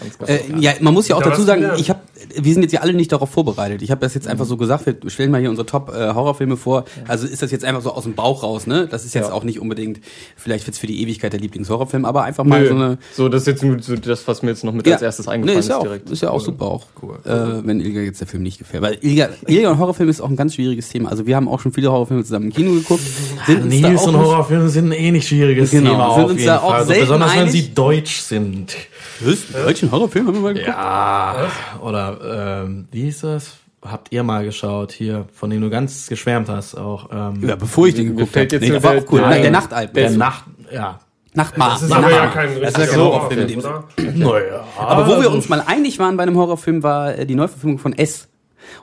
ganz, 0.00 0.16
ganz 0.16 0.30
Äh, 0.30 0.42
ja, 0.60 0.74
man 0.80 0.94
muss 0.94 1.08
ja 1.08 1.16
auch 1.16 1.22
Ja, 1.22 1.30
dazu 1.30 1.42
sagen, 1.42 1.72
ich 1.76 1.90
hab, 1.90 2.00
wir 2.40 2.52
sind 2.52 2.62
jetzt 2.62 2.70
ja 2.70 2.82
alle 2.82 2.94
nicht 2.94 3.10
darauf 3.10 3.30
vorbereitet. 3.30 3.82
Ich 3.82 3.90
habe 3.90 4.00
das 4.00 4.14
jetzt 4.14 4.28
einfach 4.28 4.44
so 4.44 4.56
gesagt, 4.56 4.86
wir 4.86 5.10
stellen 5.10 5.32
mal 5.32 5.40
hier 5.40 5.50
unsere 5.50 5.66
Top-Horrorfilme 5.66 6.56
vor. 6.56 6.84
Also 7.08 7.26
ist 7.26 7.42
das 7.42 7.50
jetzt 7.50 7.64
einfach 7.64 7.82
so 7.82 7.90
aus 7.92 8.04
dem 8.04 8.14
Bauch 8.14 8.44
raus, 8.44 8.68
ne? 8.68 8.86
Das 8.88 9.04
ist 9.04 9.12
jetzt 9.12 9.26
Ja. 9.30 9.32
auch 9.34 9.42
nicht 9.42 9.58
unbedingt, 9.58 10.00
vielleicht 10.36 10.68
wird's 10.68 10.78
für 10.78 10.86
die 10.86 11.02
Ewigkeit 11.02 11.32
der 11.32 11.40
Lieblingshorrorfilm, 11.40 12.04
aber 12.04 12.22
einfach 12.22 12.44
mal 12.44 12.60
Nö, 12.62 12.68
so 12.68 12.74
eine. 12.76 12.98
so, 13.12 13.28
das 13.28 13.40
ist 13.42 13.46
jetzt 13.48 13.64
nur 13.64 13.82
so 13.82 13.96
das, 13.96 14.28
was 14.28 14.42
mir 14.44 14.50
jetzt 14.50 14.62
noch 14.62 14.72
mit 14.72 14.86
als 14.86 15.02
erstes 15.02 15.26
eingefallen 15.26 15.56
nee, 15.56 15.58
ist, 15.58 15.64
ist. 15.66 15.70
Ja 15.70 15.78
auch, 15.78 15.82
direkt. 15.82 16.10
ist 16.10 16.22
ja 16.22 16.30
auch 16.30 16.40
super 16.40 16.66
auch, 16.66 16.86
Äh, 17.24 17.66
wenn 17.66 17.80
Ilga 17.80 18.02
jetzt 18.02 18.20
der 18.20 18.28
Film 18.28 18.44
nicht 18.44 18.58
gefällt. 18.58 18.84
Weil 18.84 18.98
Ilga, 19.00 19.30
Ilga 19.48 19.72
und 19.72 19.78
Horrorfilm 19.80 20.08
ist 20.08 20.20
auch 20.20 20.28
ein 20.30 20.36
ganz 20.36 20.54
schwieriges 20.54 20.90
Thema. 20.90 21.10
Also 21.10 21.26
wir 21.26 21.34
haben 21.34 21.48
auch 21.48 21.58
schon 21.58 21.72
viele 21.72 21.90
Horrorfilme 21.90 22.22
zusammen 22.22 22.46
im 22.46 22.52
Kino 22.52 22.70
geguckt. 22.72 23.02
Sind 23.48 23.66
Nils 23.66 24.02
auch 24.02 24.06
und 24.06 24.16
Horrorfilme 24.18 24.68
sind 24.68 24.86
ein 24.86 24.92
eh 24.92 25.10
nicht 25.10 25.26
schwieriges 25.26 25.72
Genau, 25.72 25.90
Thema 25.90 26.14
sind 26.14 26.24
auf 26.24 26.30
uns 26.30 26.38
jeden 26.40 26.46
da 26.46 26.58
auch 26.60 26.70
Fall. 26.70 26.83
Also 26.88 26.92
selten 26.94 27.06
besonders 27.06 27.32
wenn 27.34 27.40
einig. 27.40 27.52
sie 27.52 27.74
deutsch 27.74 28.20
sind. 28.20 28.74
Was? 29.20 29.38
Deutschen 29.64 29.90
Horrorfilm 29.92 30.26
haben 30.26 30.34
wir 30.34 30.40
mal 30.40 30.54
geguckt? 30.54 30.68
Ja, 30.76 31.48
oder 31.80 32.62
ähm, 32.64 32.88
wie 32.90 33.02
hieß 33.02 33.20
das? 33.22 33.52
Habt 33.82 34.12
ihr 34.12 34.22
mal 34.22 34.44
geschaut 34.44 34.92
hier, 34.92 35.26
von 35.34 35.50
dem 35.50 35.60
du 35.60 35.68
ganz 35.68 36.06
geschwärmt 36.08 36.48
hast 36.48 36.74
auch? 36.74 37.10
Ähm, 37.12 37.46
Ja, 37.46 37.54
bevor 37.56 37.86
ich 37.86 37.94
den 37.94 38.16
geguckt 38.16 38.34
habe. 38.34 38.46
Nee, 38.58 38.70
der 38.70 38.82
war 38.82 38.92
der- 38.94 39.02
auch 39.02 39.12
cool. 39.12 39.20
der- 39.20 39.28
Nein, 39.28 39.42
der 39.42 39.50
Nachtalb. 39.50 39.92
der 39.94 40.08
Der 40.08 40.16
Nacht, 40.18 40.44
ja. 40.72 41.00
Nachtmar. 41.34 41.70
Das 41.72 41.82
ist 41.82 41.88
Nachtmar. 41.90 42.10
aber 42.12 42.18
ja 42.18 42.26
kein 42.28 42.48
Das 42.48 42.54
ist 42.56 42.62
ja 42.62 42.68
richtiger 42.68 42.86
kein 42.86 43.00
Horrorfilm 43.00 43.58
oder? 43.58 43.84
Naja. 44.14 44.64
Aber 44.78 45.06
wo 45.06 45.20
wir 45.20 45.30
uns 45.30 45.48
mal 45.48 45.62
einig 45.66 45.98
waren 45.98 46.16
bei 46.16 46.22
einem 46.22 46.36
Horrorfilm, 46.36 46.82
war 46.82 47.18
äh, 47.18 47.26
die 47.26 47.34
Neuverfilmung 47.34 47.78
von 47.78 47.92
S. 47.92 48.28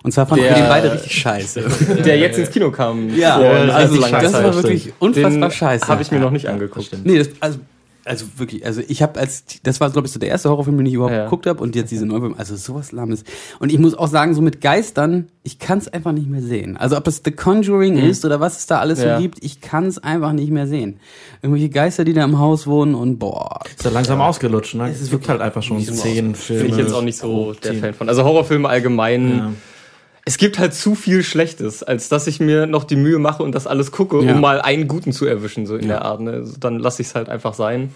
Und 0.04 0.12
zwar 0.12 0.28
fanden 0.28 0.44
wir 0.46 0.54
den 0.54 0.68
beide 0.68 0.94
richtig 0.94 1.16
scheiße. 1.20 1.64
Der 2.06 2.18
jetzt 2.20 2.38
ins 2.38 2.52
Kino 2.52 2.70
kam. 2.72 3.10
Ja, 3.16 3.38
also 3.38 4.00
das 4.00 4.34
war 4.34 4.54
wirklich 4.56 4.94
unfassbar 5.00 5.32
Den 5.50 5.52
scheiße. 5.52 5.88
Habe 5.88 6.02
ich 6.04 6.12
mir 6.12 6.20
noch 6.20 6.30
nicht 6.32 6.48
angeguckt. 6.48 6.90
Nee, 7.04 7.18
das, 7.20 7.30
also, 7.40 7.60
also 8.06 8.26
wirklich, 8.38 8.66
also 8.66 8.82
ich 8.88 9.02
habe 9.02 9.20
als, 9.20 9.44
das 9.64 9.80
war 9.80 9.90
glaube 9.90 10.08
ich 10.08 10.14
so 10.14 10.20
der 10.20 10.30
erste 10.30 10.50
Horrorfilm, 10.50 10.78
den 10.78 10.86
ich 10.86 10.94
überhaupt 10.94 11.14
Ja. 11.16 11.24
geguckt 11.26 11.46
habe 11.46 11.62
und 11.62 11.76
jetzt 11.76 11.92
diese 11.92 12.06
Neuverfilmung, 12.06 12.40
also 12.40 12.56
sowas 12.56 12.92
Lahmes. 12.92 13.24
Und 13.60 13.72
ich 13.72 13.80
muss 13.80 13.94
auch 13.96 14.08
sagen, 14.08 14.34
so 14.34 14.42
mit 14.42 14.62
Geistern, 14.62 15.28
ich 15.44 15.60
kann 15.60 15.78
es 15.78 15.88
einfach 15.88 16.12
nicht 16.12 16.30
mehr 16.30 16.42
sehen. 16.42 16.78
Also 16.78 16.98
ob 16.98 17.08
es 17.08 17.22
The 17.24 17.32
Conjuring 17.32 17.98
ist 17.98 18.26
oder 18.26 18.40
was 18.40 18.58
es 18.58 18.66
da 18.68 18.80
alles 18.80 19.02
Ja. 19.02 19.16
so 19.18 19.22
gibt, 19.22 19.44
ich 19.44 19.62
kann 19.62 19.86
es 19.86 19.98
einfach 20.00 20.34
nicht 20.34 20.52
mehr 20.52 20.68
sehen. 20.68 21.00
Irgendwelche 21.42 21.70
Geister, 21.70 22.04
die 22.04 22.14
da 22.14 22.24
im 22.24 22.40
Haus 22.40 22.68
wohnen 22.68 22.96
und 22.96 23.20
boah. 23.20 23.60
Ist 23.76 23.84
ja 23.86 23.92
langsam 23.92 24.22
ausgelutscht, 24.22 24.76
ne? 24.76 24.90
Es 24.90 24.98
ist 24.98 25.04
Es 25.04 25.10
gibt 25.12 25.28
halt 25.30 25.42
einfach 25.42 25.62
schon 25.64 25.80
zehn 25.82 26.36
Filme. 26.36 26.64
Bin 26.64 26.72
ich 26.72 26.78
jetzt 26.78 26.94
auch 26.94 27.02
nicht 27.04 27.18
so 27.18 27.54
der 27.54 27.72
Zehn. 27.72 27.80
Fan 27.82 27.94
von. 27.94 28.10
Also 28.10 28.24
Horrorfilme 28.24 28.68
allgemein. 28.70 29.56
Ja. 30.22 30.26
Es 30.26 30.38
gibt 30.38 30.60
halt 30.60 30.74
zu 30.74 30.94
viel 30.96 31.24
Schlechtes, 31.24 31.82
als 31.84 32.08
dass 32.10 32.28
ich 32.28 32.40
mir 32.40 32.68
noch 32.68 32.84
die 32.84 32.96
Mühe 32.96 33.18
mache 33.20 33.42
und 33.44 33.54
das 33.56 33.66
alles 33.68 33.92
gucke, 33.92 34.24
Ja. 34.24 34.34
um 34.34 34.42
mal 34.42 34.62
einen 34.62 34.88
guten 34.88 35.12
zu 35.12 35.26
erwischen, 35.26 35.66
so 35.66 35.76
in 35.76 35.88
der 35.88 36.04
Art. 36.06 36.22
Ne? 36.22 36.32
Also 36.32 36.54
dann 36.60 36.78
lasse 36.80 37.02
ich 37.02 37.08
es 37.10 37.16
halt 37.16 37.28
einfach 37.30 37.54
sein. 37.56 37.92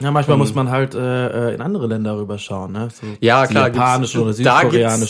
Ja, 0.00 0.12
manchmal 0.12 0.36
muss 0.36 0.54
man 0.54 0.70
halt 0.70 0.94
äh, 0.94 1.54
in 1.54 1.60
andere 1.60 1.88
Länder 1.88 2.16
rüberschauen, 2.16 2.70
ne? 2.70 2.88
So 2.92 3.04
Ja, 3.20 3.46
klar. 3.48 3.66
Japanische 3.66 4.18
oder 4.22 4.32
gibt's, 4.32 4.44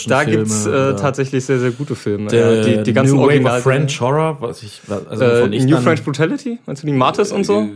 da 0.07 0.21
Filme. 0.21 0.37
gibt's 0.37 0.65
äh, 0.67 0.97
tatsächlich 0.97 1.45
sehr, 1.45 1.59
sehr 1.59 1.73
gute 1.73 1.95
Filme. 1.95 2.29
der, 2.31 2.55
ja, 2.55 2.63
die, 2.79 2.83
die 2.85 2.93
ganzen 2.95 3.17
New 3.17 3.23
Original 3.23 3.61
French 3.61 4.01
Horror, 4.01 4.39
was 4.41 4.63
ich, 4.63 4.81
also 5.11 5.25
äh, 5.25 5.41
von 5.43 5.53
ich 5.53 5.67
New 5.67 5.77
French 5.79 6.03
Brutality, 6.03 6.59
meinst 6.65 6.83
du 6.83 6.87
die 6.87 6.95
Martis 6.95 7.33
und 7.33 7.45
so? 7.45 7.67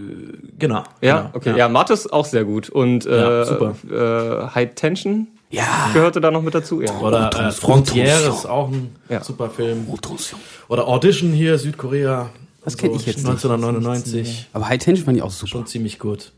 Genau. 0.58 0.84
Ja, 1.02 1.18
genau, 1.18 1.30
okay. 1.34 1.54
Ja, 1.54 1.68
Martis 1.68 2.06
auch 2.10 2.24
sehr 2.24 2.44
gut. 2.44 2.70
Und 2.70 3.04
äh, 3.04 3.20
Ja, 3.20 3.44
super. 3.44 3.74
Äh, 3.90 4.54
High 4.54 4.74
Tension 4.74 5.26
Ja. 5.52 5.90
gehörte 5.92 6.20
da 6.20 6.30
noch 6.30 6.42
mit 6.42 6.54
dazu. 6.54 6.80
Ja. 6.80 6.98
Oder 6.98 7.30
äh, 7.48 7.52
Frontiere 7.52 8.28
ist 8.28 8.46
auch 8.46 8.68
ein 8.70 8.94
Ja. 9.08 9.22
super 9.22 9.50
Film. 9.50 9.86
Oder 10.68 10.88
Audition 10.88 11.32
hier, 11.32 11.58
Südkorea. 11.58 12.30
Das 12.64 12.76
kenn 12.76 12.92
ich 12.94 13.06
jetzt 13.06 13.18
nicht. 13.18 13.26
1999. 13.28 14.48
Aber 14.52 14.68
High 14.68 14.78
Tension 14.82 15.04
fand 15.04 15.16
ich 15.16 15.22
auch 15.22 15.30
super. 15.30 15.48
Schon 15.50 15.66
ziemlich 15.66 15.98
gut. 15.98 16.32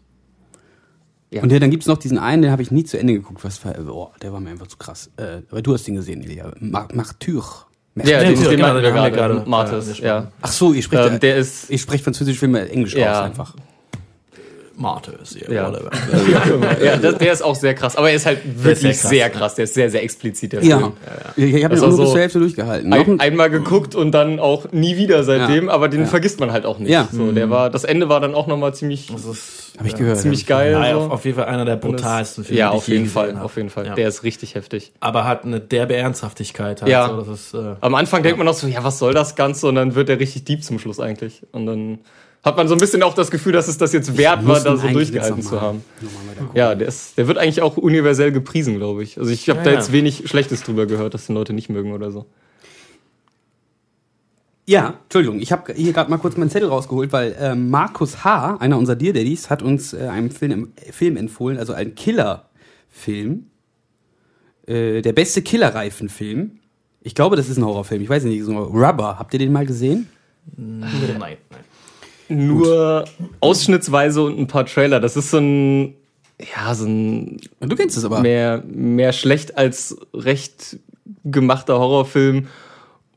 Und 1.42 1.50
ja, 1.50 1.58
dann 1.58 1.70
gibt's 1.70 1.86
noch 1.86 1.98
diesen 1.98 2.16
einen, 2.18 2.42
den 2.42 2.50
habe 2.52 2.62
ich 2.62 2.70
nie 2.70 2.84
zu 2.84 2.96
Ende 2.98 3.12
geguckt. 3.14 3.42
Was 3.44 3.64
war, 3.64 3.72
boah, 3.74 4.12
der 4.22 4.32
war 4.32 4.38
mir 4.40 4.50
einfach 4.50 4.68
zu 4.68 4.76
krass. 4.76 5.10
Äh, 5.16 5.38
aber 5.50 5.62
du 5.62 5.74
hast 5.74 5.84
den 5.84 5.96
gesehen, 5.96 6.22
Elia. 6.22 6.52
Ma- 6.60 6.86
Martyr. 6.94 7.42
Ja, 7.96 8.04
Ja, 8.04 8.20
den, 8.20 8.34
den 8.40 8.50
den 8.50 8.58
wir 8.60 9.10
gerade. 9.10 9.42
Martis, 9.46 9.98
äh, 10.00 10.04
ja. 10.06 10.30
Ach 10.42 10.52
so, 10.52 10.72
ihr 10.72 10.82
sprecht, 10.82 11.12
Ähm, 11.12 11.20
der 11.20 11.36
ist, 11.36 11.70
ich 11.70 11.80
spreche 11.80 12.04
französisch 12.04 12.38
Filme 12.38 12.68
Englisch 12.68 12.94
Ja. 12.94 13.18
raus 13.20 13.24
einfach. 13.26 13.54
Martyrs, 14.76 15.36
ja. 15.40 15.50
Ja. 15.52 15.68
whatever. 15.72 15.90
ja, 16.84 16.96
das, 16.96 17.18
der 17.18 17.32
ist 17.32 17.42
auch 17.42 17.54
sehr 17.54 17.74
krass. 17.74 17.96
Aber 17.96 18.10
er 18.10 18.16
ist 18.16 18.26
halt 18.26 18.40
wirklich 18.44 18.98
krass, 19.00 19.08
sehr 19.10 19.30
krass. 19.30 19.54
Der 19.54 19.64
ist 19.64 19.74
sehr, 19.74 19.90
sehr 19.90 20.02
explizit, 20.02 20.52
der 20.52 20.64
Ja. 20.64 20.78
Film. 20.78 20.92
Ich, 21.36 21.54
ich 21.54 21.64
habe 21.64 21.74
Das 21.74 21.80
den 21.82 21.90
auch 21.92 21.96
nur 21.96 21.98
bis 22.00 22.06
so 22.08 22.12
zur 22.12 22.20
Hälfte 22.20 22.38
durchgehalten. 22.40 22.92
Ein, 22.92 23.00
ein, 23.12 23.20
einmal 23.20 23.50
geguckt 23.50 23.94
und 23.94 24.10
dann 24.12 24.40
auch 24.40 24.72
nie 24.72 24.96
wieder 24.96 25.22
seitdem, 25.24 25.66
Ja. 25.66 25.72
aber 25.72 25.88
den 25.88 26.00
Ja. 26.02 26.06
vergisst 26.06 26.40
man 26.40 26.52
halt 26.52 26.66
auch 26.66 26.78
nicht. 26.78 26.90
Ja. 26.90 27.08
So, 27.12 27.32
der 27.32 27.50
war, 27.50 27.70
das 27.70 27.84
Ende 27.84 28.08
war 28.08 28.20
dann 28.20 28.34
auch 28.34 28.46
nochmal 28.46 28.74
ziemlich, 28.74 29.08
Das 29.12 29.24
ist 29.24 29.74
habe 29.78 29.88
ich 29.88 29.96
gehört. 29.96 30.18
ziemlich 30.18 30.42
hab 30.42 30.48
geil. 30.48 30.72
ja, 30.72 30.92
so. 30.92 31.00
auf, 31.00 31.10
auf 31.10 31.24
jeden 31.24 31.36
Fall 31.36 31.46
einer 31.46 31.64
der 31.64 31.76
brutalsten 31.76 32.44
Filme, 32.44 32.58
Ja, 32.60 32.70
die 32.70 32.76
auf 32.76 32.88
jeden 32.88 33.06
Fall, 33.06 33.36
auf 33.38 33.56
jeden 33.56 33.70
Fall. 33.70 33.86
Ja. 33.86 33.94
Der 33.94 34.08
ist 34.08 34.22
richtig 34.22 34.54
heftig. 34.54 34.92
Aber 35.00 35.24
hat 35.24 35.44
eine 35.44 35.60
derbe 35.60 35.94
Ernsthaftigkeit. 35.96 36.82
Halt 36.82 36.90
Ja. 36.90 37.08
So, 37.08 37.16
das 37.22 37.28
ist, 37.28 37.54
äh, 37.54 37.74
Am 37.80 37.94
Anfang 37.94 38.22
denkt 38.22 38.38
man 38.38 38.46
noch 38.46 38.54
so, 38.54 38.66
ja, 38.66 38.84
was 38.84 38.98
soll 38.98 39.14
das 39.14 39.34
Ganze? 39.36 39.66
Und 39.66 39.74
dann 39.76 39.94
wird 39.94 40.08
er 40.08 40.18
richtig 40.20 40.44
deep 40.44 40.62
zum 40.62 40.78
Schluss 40.78 41.00
eigentlich. 41.00 41.42
Und 41.52 41.66
dann 41.66 41.98
hat 42.44 42.56
man 42.58 42.68
so 42.68 42.74
ein 42.74 42.80
bisschen 42.80 43.02
auch 43.02 43.14
das 43.14 43.30
Gefühl, 43.30 43.52
dass 43.52 43.68
es 43.68 43.78
das 43.78 43.92
jetzt 43.92 44.16
wert 44.18 44.46
war, 44.46 44.60
da 44.60 44.76
so 44.76 44.86
durchgehalten 44.86 45.42
zu 45.42 45.60
haben. 45.60 45.82
Ja, 46.52 46.74
der, 46.74 46.88
ist, 46.88 47.16
der 47.16 47.26
wird 47.26 47.38
eigentlich 47.38 47.62
auch 47.62 47.78
universell 47.78 48.32
gepriesen, 48.32 48.76
glaube 48.76 49.02
ich. 49.02 49.18
Also 49.18 49.30
ich 49.30 49.48
habe 49.48 49.60
Ja, 49.60 49.64
da 49.64 49.70
ja. 49.70 49.76
jetzt 49.78 49.92
wenig 49.92 50.28
Schlechtes 50.28 50.62
drüber 50.62 50.84
gehört, 50.86 51.14
dass 51.14 51.26
die 51.26 51.32
Leute 51.32 51.54
nicht 51.54 51.70
mögen 51.70 51.92
oder 51.92 52.10
so. 52.10 52.26
Ja, 54.66 54.98
Entschuldigung, 55.04 55.40
ich 55.40 55.52
habe 55.52 55.72
hier 55.74 55.92
gerade 55.92 56.10
mal 56.10 56.18
kurz 56.18 56.36
meinen 56.36 56.50
Zettel 56.50 56.68
rausgeholt, 56.68 57.12
weil 57.12 57.34
ähm, 57.38 57.70
Markus 57.70 58.24
H., 58.24 58.56
einer 58.60 58.78
unserer 58.78 58.96
Dear 58.96 59.12
Daddies, 59.12 59.50
hat 59.50 59.62
uns 59.62 59.92
äh, 59.92 60.08
einen 60.08 60.30
Film, 60.30 60.72
Film 60.90 61.16
empfohlen, 61.16 61.58
also 61.58 61.72
einen 61.72 61.94
Killer-Film. 61.94 63.46
Äh, 64.66 65.02
der 65.02 65.12
beste 65.12 65.42
Killerreifen-Film. 65.42 66.58
Ich 67.02 67.14
glaube, 67.14 67.36
das 67.36 67.50
ist 67.50 67.58
ein 67.58 67.64
Horrorfilm. 67.64 68.02
Ich 68.02 68.08
weiß 68.08 68.24
nicht, 68.24 68.42
so 68.42 68.56
Rubber. 68.58 69.18
Habt 69.18 69.34
ihr 69.34 69.38
den 69.38 69.52
mal 69.52 69.66
gesehen? 69.66 70.08
nein, 70.56 70.90
nein. 71.18 71.36
Nur 72.28 73.04
ausschnittsweise 73.40 74.22
und 74.22 74.38
ein 74.38 74.46
paar 74.46 74.66
Trailer. 74.66 75.00
Das 75.00 75.16
ist 75.16 75.30
so 75.30 75.38
ein, 75.38 75.94
ja, 76.40 76.74
so 76.74 76.86
ein 76.86 77.40
Du 77.60 77.76
kennst 77.76 77.96
es 77.96 78.04
aber. 78.04 78.20
mehr, 78.20 78.62
mehr 78.66 79.12
schlecht 79.12 79.58
als 79.58 79.96
recht 80.14 80.78
gemachter 81.24 81.78
Horrorfilm, 81.78 82.48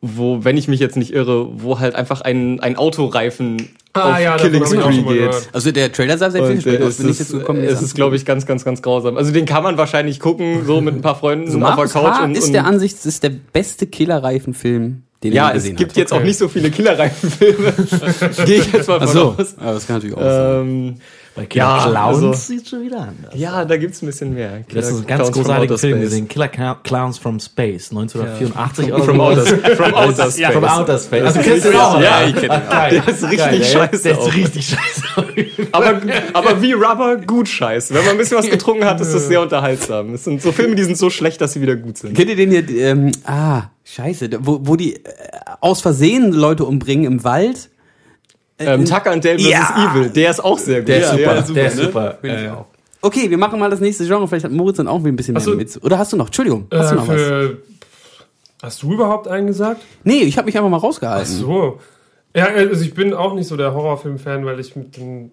wo, 0.01 0.43
wenn 0.43 0.57
ich 0.57 0.67
mich 0.67 0.79
jetzt 0.79 0.97
nicht 0.97 1.13
irre, 1.13 1.61
wo 1.61 1.79
halt 1.79 1.95
einfach 1.95 2.21
ein, 2.21 2.59
ein 2.59 2.75
Autoreifen 2.77 3.69
Ah, 3.93 4.13
auf 4.13 4.19
ja, 4.19 4.37
Killing 4.37 4.65
Spree 4.65 5.01
geht. 5.01 5.49
Also 5.53 5.71
der 5.71 5.91
Trailer 5.91 6.17
sah 6.17 6.29
sehr 6.29 6.43
Und 6.43 6.61
vielversprechend 6.61 6.81
äh, 6.81 6.85
aus. 6.85 6.93
es 6.93 6.97
Bin 6.97 7.09
ich 7.09 7.19
ist, 7.19 7.29
dazu 7.29 7.39
gekommen, 7.39 7.63
es 7.63 7.71
das 7.71 7.81
ist 7.81 7.95
glaube 7.95 8.15
ich, 8.15 8.25
ganz, 8.25 8.45
ganz, 8.45 8.63
ganz 8.63 8.81
grausam. 8.81 9.17
Also 9.17 9.31
den 9.31 9.45
kann 9.45 9.63
man 9.63 9.77
wahrscheinlich 9.77 10.19
gucken, 10.19 10.65
so 10.65 10.81
mit 10.81 10.95
ein 10.95 11.01
paar 11.01 11.15
Freunden 11.15 11.47
also 11.47 11.59
auf 11.59 11.75
der 11.75 12.01
Couch. 12.01 12.13
H. 12.19 12.23
und, 12.25 12.37
ist 12.37 12.53
der 12.53 12.65
Ansicht, 12.65 12.95
es 12.95 13.05
ist 13.05 13.23
der 13.23 13.31
beste 13.31 13.87
Killerreifen-Film, 13.87 15.03
den 15.23 15.33
ja, 15.33 15.51
es 15.51 15.63
gibt 15.63 15.81
hat. 15.91 15.97
jetzt 15.97 16.11
auch 16.13 16.17
Okay. 16.17 16.27
nicht 16.27 16.37
so 16.37 16.47
viele 16.47 16.69
Killerreifen-Filme. 16.69 17.73
Gehe 18.45 18.59
ich 18.59 18.71
jetzt 18.71 18.87
mal 18.87 18.99
von 18.99 19.07
so, 19.07 19.35
aus. 19.37 19.55
aber 19.57 19.73
das 19.73 19.87
kann 19.87 19.95
natürlich 19.97 20.15
auch 20.15 20.21
sein. 20.21 20.61
Ähm, 20.61 20.95
Bei 21.35 21.45
Killer 21.47 21.65
Ja, 21.65 21.89
Clowns 21.89 22.17
also- 22.17 22.33
sieht 22.33 22.69
schon 22.69 22.83
wieder 22.83 22.99
anders. 22.99 23.33
ja, 23.33 23.65
da 23.65 23.77
gibt's 23.77 24.01
ein 24.03 24.05
bisschen 24.05 24.35
mehr. 24.35 24.61
Das 24.71 24.85
ist 24.89 24.99
ein 24.99 25.05
Killer 25.07 25.17
ganz 25.17 25.31
großartiger 25.31 25.77
Film 25.79 26.01
gesehen. 26.01 26.27
Killer 26.27 26.47
Clown- 26.49 26.77
Clowns 26.83 27.17
from 27.17 27.39
Space, 27.39 27.89
1984 27.91 28.93
oder 28.93 29.03
From. 29.03 29.19
Outer, 29.19 29.45
from 29.75 29.93
outer 29.95 30.31
Space. 30.31 30.51
From 30.53 30.63
Outer 30.65 30.99
Space. 30.99 31.23
Also 31.23 31.37
Das 31.39 31.45
kennst 31.47 31.57
ist 31.57 31.65
du 31.65 31.71
den 31.71 31.79
auch? 31.79 31.95
richtig- 31.95 32.09
Ja, 32.11 32.27
ich 32.27 32.33
kenn 32.35 32.41
den 32.43 32.51
auch. 32.51 32.69
Geil. 32.69 32.89
Der 32.91 33.07
ist 33.13 33.23
richtig 33.23 33.37
Geil, 33.39 33.63
scheiße 33.63 34.03
Der 34.03 34.17
auch. 34.19 34.27
ist 34.27 34.35
richtig 34.35 34.67
scheiße. 34.67 35.25
Aber, 35.71 36.01
aber 36.33 36.61
wie 36.61 36.73
Rubber, 36.73 37.17
gut 37.17 37.47
scheiße. 37.49 37.91
Wenn 37.93 38.03
man 38.03 38.11
ein 38.11 38.17
bisschen 38.19 38.37
was 38.37 38.49
getrunken 38.49 38.85
hat, 38.85 39.01
ist 39.01 39.13
das 39.13 39.27
sehr 39.27 39.41
unterhaltsam. 39.41 40.13
Es 40.13 40.23
sind 40.25 40.41
so 40.43 40.51
Filme, 40.51 40.75
die 40.75 40.83
sind 40.83 40.97
so 40.97 41.09
schlecht, 41.09 41.41
dass 41.41 41.53
sie 41.53 41.61
wieder 41.61 41.75
gut 41.75 41.97
sind. 41.97 42.15
Kennt 42.15 42.29
ihr 42.29 42.35
den 42.35 42.51
hier, 42.51 42.69
ähm, 42.69 43.11
ah, 43.25 43.63
scheiße, 43.87 44.29
wo, 44.41 44.59
wo 44.63 44.75
die 44.75 44.95
äh, 44.95 44.99
aus 45.61 45.81
Versehen 45.81 46.31
Leute 46.31 46.65
umbringen 46.65 47.05
im 47.05 47.23
Wald? 47.23 47.69
Ähm, 48.59 48.85
Tucker 48.85 49.11
and 49.11 49.23
Dale 49.23 49.37
vs. 49.39 49.49
Ja. 49.49 49.91
Evil, 49.93 50.09
der 50.09 50.31
ist 50.31 50.43
auch 50.43 50.57
sehr 50.57 50.79
gut. 50.79 50.87
Der 50.89 50.99
ist 51.01 51.09
super. 51.11 51.21
Ja, 51.35 51.41
Der 51.41 51.67
ist 51.67 51.75
ne? 51.77 51.83
super. 51.83 52.17
Ich 52.23 52.29
Äh. 52.31 52.51
Okay, 53.01 53.29
wir 53.29 53.37
machen 53.37 53.59
mal 53.59 53.69
das 53.69 53.79
nächste 53.79 54.05
Genre. 54.05 54.27
Vielleicht 54.27 54.45
hat 54.45 54.51
Moritz 54.51 54.77
dann 54.77 54.87
auch 54.87 55.03
ein 55.03 55.15
bisschen 55.15 55.37
Ach 55.37 55.41
so. 55.41 55.51
mehr 55.51 55.57
mit. 55.59 55.83
Oder 55.83 55.99
hast 55.99 56.11
du 56.11 56.17
noch? 56.17 56.25
Entschuldigung, 56.27 56.67
hast 56.71 56.87
Äh, 56.91 56.95
du 56.95 57.01
noch 57.01 57.07
was? 57.07 57.21
hast 58.63 58.81
du 58.83 58.93
überhaupt 58.93 59.27
einen 59.27 59.45
gesagt? 59.47 59.81
Nee, 60.03 60.21
ich 60.23 60.37
habe 60.37 60.47
mich 60.47 60.57
einfach 60.57 60.69
mal 60.69 60.77
rausgehalten. 60.77 61.31
So. 61.35 61.79
Ja, 62.35 62.45
also 62.47 62.81
ich 62.83 62.93
bin 62.95 63.13
auch 63.13 63.33
nicht 63.35 63.47
so 63.47 63.55
der 63.57 63.73
Horrorfilm-Fan, 63.75 64.45
weil 64.45 64.59
ich 64.59 64.75
mit 64.75 64.97
den, 64.97 65.31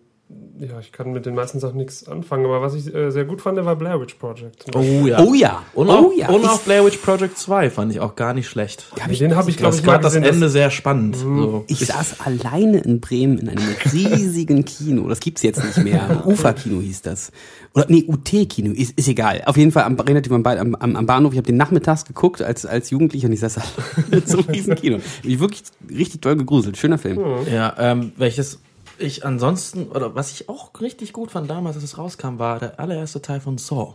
ja, 0.59 0.81
ich 0.81 0.91
kann 0.93 1.13
mit 1.13 1.27
den 1.27 1.35
meisten 1.35 1.61
Sachen 1.61 1.77
nichts 1.77 2.09
anfangen. 2.09 2.47
Aber 2.47 2.63
was 2.63 2.75
ich 2.75 2.93
äh, 2.95 3.11
sehr 3.11 3.25
gut 3.25 3.43
fand, 3.43 3.63
war 3.65 3.77
Blair 3.77 4.01
Witch 4.01 4.15
Project. 4.15 4.65
Beispiel. 4.73 5.03
Oh 5.03 5.07
ja. 5.07 5.21
Oh 5.23 5.35
ja, 5.35 5.63
Und, 5.75 5.89
oh 5.89 5.93
auch, 5.93 6.13
ja. 6.17 6.29
und 6.31 6.43
Ich- 6.43 6.49
auch 6.49 6.61
Blair 6.61 6.85
Witch 6.85 6.97
Project 6.99 7.37
2 7.39 7.71
fand 7.71 7.93
ich 7.93 8.01
auch 8.01 8.17
gar 8.17 8.33
nicht 8.33 8.49
schlecht. 8.49 8.87
hab 9.01 9.11
ich, 9.11 9.19
den 9.19 9.37
habe 9.37 9.51
ich, 9.51 9.57
glaube 9.59 9.73
Das 9.73 9.81
ich, 9.81 9.85
gerade 9.85 10.03
das. 10.03 10.15
Ende 10.15 10.49
sehr 10.49 10.71
spannend. 10.71 11.23
Mhm. 11.25 11.39
So. 11.43 11.65
ich 11.69 11.81
saß 11.87 12.21
alleine 12.21 12.79
in 12.79 13.01
Bremen 13.01 13.39
in 13.39 13.49
einem 13.51 13.63
riesigen 13.93 14.65
Kino. 14.65 15.09
Das 15.09 15.21
gibt's 15.21 15.43
jetzt 15.43 15.63
nicht 15.63 15.79
mehr. 15.85 16.23
Ufa-Kino 16.27 16.81
hieß 16.81 17.03
das. 17.03 17.31
Oder 17.75 17.87
nee, 17.89 18.05
UT-Kino. 18.07 18.73
Ist, 18.73 18.93
ist 18.99 19.09
egal. 19.09 19.43
Auf 19.47 19.57
jeden 19.57 19.73
Fall 19.73 19.83
am, 19.85 19.99
relativ 20.01 20.33
am, 20.33 20.45
am, 20.47 20.97
am 20.97 21.07
Bahnhof. 21.07 21.33
Ich 21.33 21.39
habe 21.39 21.47
den 21.47 21.57
nachmittags 21.59 22.05
geguckt 22.07 22.41
als, 22.41 22.65
als 22.65 22.91
Jugendlicher 22.91 23.27
und 23.27 23.33
ich 23.35 23.41
saß 23.41 23.59
alleine 23.99 24.23
in 24.23 24.27
so 24.27 24.39
einem 24.39 24.47
riesen 24.49 24.75
Kino. 24.77 24.99
Ich 25.23 25.39
wirklich 25.39 25.65
richtig 25.91 26.23
toll 26.23 26.37
gegruselt. 26.37 26.77
Schöner 26.79 26.99
Film. 26.99 27.21
Ja, 27.53 27.75
ähm, 27.79 28.13
welches 28.17 28.61
ich 28.99 29.25
ansonsten, 29.25 29.89
oder 29.89 30.15
was 30.15 30.33
ich 30.33 30.49
auch 30.49 30.71
richtig 30.81 31.13
gut 31.13 31.31
fand 31.31 31.51
damals, 31.51 31.77
als 31.77 31.85
es 31.85 31.99
rauskam, 31.99 32.39
war 32.39 32.59
der 32.59 32.79
allererste 32.81 33.21
Teil 33.23 33.41
von 33.41 33.59
Saw. 33.59 33.95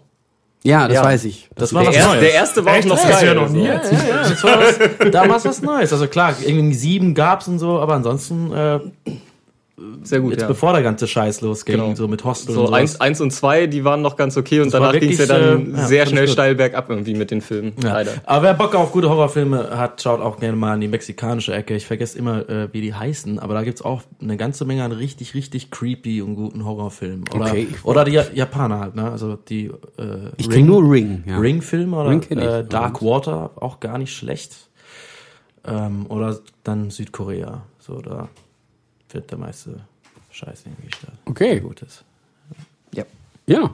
Ja, 0.64 0.88
das 0.88 0.96
Ja. 0.96 1.04
weiß 1.04 1.24
ich. 1.26 1.50
Das 1.56 1.74
war 1.74 1.84
Der, 1.84 1.90
was 1.90 1.96
erste, 1.96 2.10
Neues. 2.12 2.22
der 2.22 2.34
erste 2.34 2.66
war 2.66 2.74
auch 2.78 2.84
noch 2.84 2.96
Das 2.98 3.10
geil. 3.10 3.26
ja 3.28 3.34
noch 3.34 3.50
nie 3.50 3.66
erzählt. 3.66 4.02
Ja, 4.04 4.10
ja, 4.24 4.30
das 4.30 4.44
war 4.44 4.60
was, 4.60 5.12
damals 5.12 5.46
was 5.46 5.62
Neues. 5.62 5.94
Also 5.94 6.08
klar, 6.08 6.36
irgendwie 6.46 6.76
sieben 6.76 7.14
gab's 7.16 7.48
und 7.48 7.60
so, 7.60 7.80
aber 7.80 7.94
ansonsten, 7.94 8.52
äh, 8.52 8.80
Sehr 10.04 10.20
gut, 10.22 10.32
jetzt 10.32 10.42
ja. 10.42 10.48
bevor 10.48 10.74
der 10.74 10.82
ganze 10.84 11.08
Scheiß 11.08 11.42
losging, 11.42 11.76
Genau. 11.78 11.96
so 11.96 12.08
mit 12.08 12.24
Hostel 12.24 12.54
So 12.56 12.68
und 12.68 12.74
eins, 12.74 13.00
eins 13.02 13.20
und 13.22 13.32
zwei, 13.32 13.68
die 13.68 13.84
waren 13.84 14.02
noch 14.02 14.16
ganz 14.16 14.38
okay 14.38 14.60
und 14.62 14.72
war 14.74 14.80
danach 14.80 15.00
ging 15.00 15.12
es 15.12 15.18
ja 15.20 15.26
dann 15.26 15.74
äh, 15.74 15.78
ja, 15.78 15.86
sehr 15.88 16.00
fand 16.04 16.12
schnell 16.12 16.28
steil 16.28 16.56
bergab 16.56 16.90
irgendwie 16.90 17.14
mit 17.16 17.32
den 17.32 17.42
Filmen. 17.42 17.74
Ja. 17.84 17.94
Leider. 17.94 18.12
Aber 18.26 18.44
wer 18.44 18.54
Bock 18.54 18.76
auf 18.76 18.92
gute 18.92 19.10
Horrorfilme 19.10 19.78
hat, 19.78 20.02
schaut 20.02 20.22
auch 20.22 20.40
gerne 20.40 20.56
mal 20.56 20.76
in 20.76 20.82
die 20.82 20.88
mexikanische 20.88 21.54
Ecke. 21.54 21.76
Ich 21.76 21.86
vergesse 21.86 22.18
immer, 22.18 22.48
äh, 22.50 22.70
wie 22.72 22.82
die 22.82 22.94
heißen, 22.94 23.40
aber 23.40 23.54
da 23.54 23.64
gibt's 23.64 23.82
auch 23.82 24.02
eine 24.22 24.38
ganze 24.38 24.66
Menge 24.66 24.84
an 24.84 24.92
richtig, 24.92 25.34
richtig 25.34 25.70
creepy 25.72 26.22
und 26.22 26.36
guten 26.36 26.66
Horrorfilmen. 26.66 27.26
Oder, 27.36 27.46
Okay. 27.46 27.68
oder 27.84 28.04
die 28.06 28.12
Ja- 28.14 28.26
Japaner 28.34 28.80
halt, 28.80 28.96
ne? 28.96 29.12
Also 29.12 29.36
die 29.36 29.66
äh, 29.98 30.30
Ich 30.38 30.50
kenne 30.50 30.66
nur 30.66 30.90
Ring. 30.92 31.24
Ja. 31.26 31.38
Ring-Filme 31.40 31.96
oder 31.98 32.10
Ring 32.10 32.22
kenn 32.22 32.40
ich. 32.40 32.46
äh, 32.46 32.64
Dark 32.64 33.02
Water, 33.02 33.52
auch 33.58 33.80
gar 33.80 33.98
nicht 33.98 34.14
schlecht. 34.16 34.56
Ähm, 35.66 36.06
oder 36.10 36.38
dann 36.64 36.90
Südkorea. 36.90 37.64
So, 37.80 38.02
da 38.02 38.30
wird 39.12 39.30
der 39.32 39.38
meiste 39.38 39.80
Scheiß 40.32 40.64
irgendwie 40.66 40.92
statt. 40.96 41.14
Okay. 41.26 41.52
Der 41.54 41.62
gut 41.62 41.82
ist. 41.82 42.04
Ja. 43.48 43.72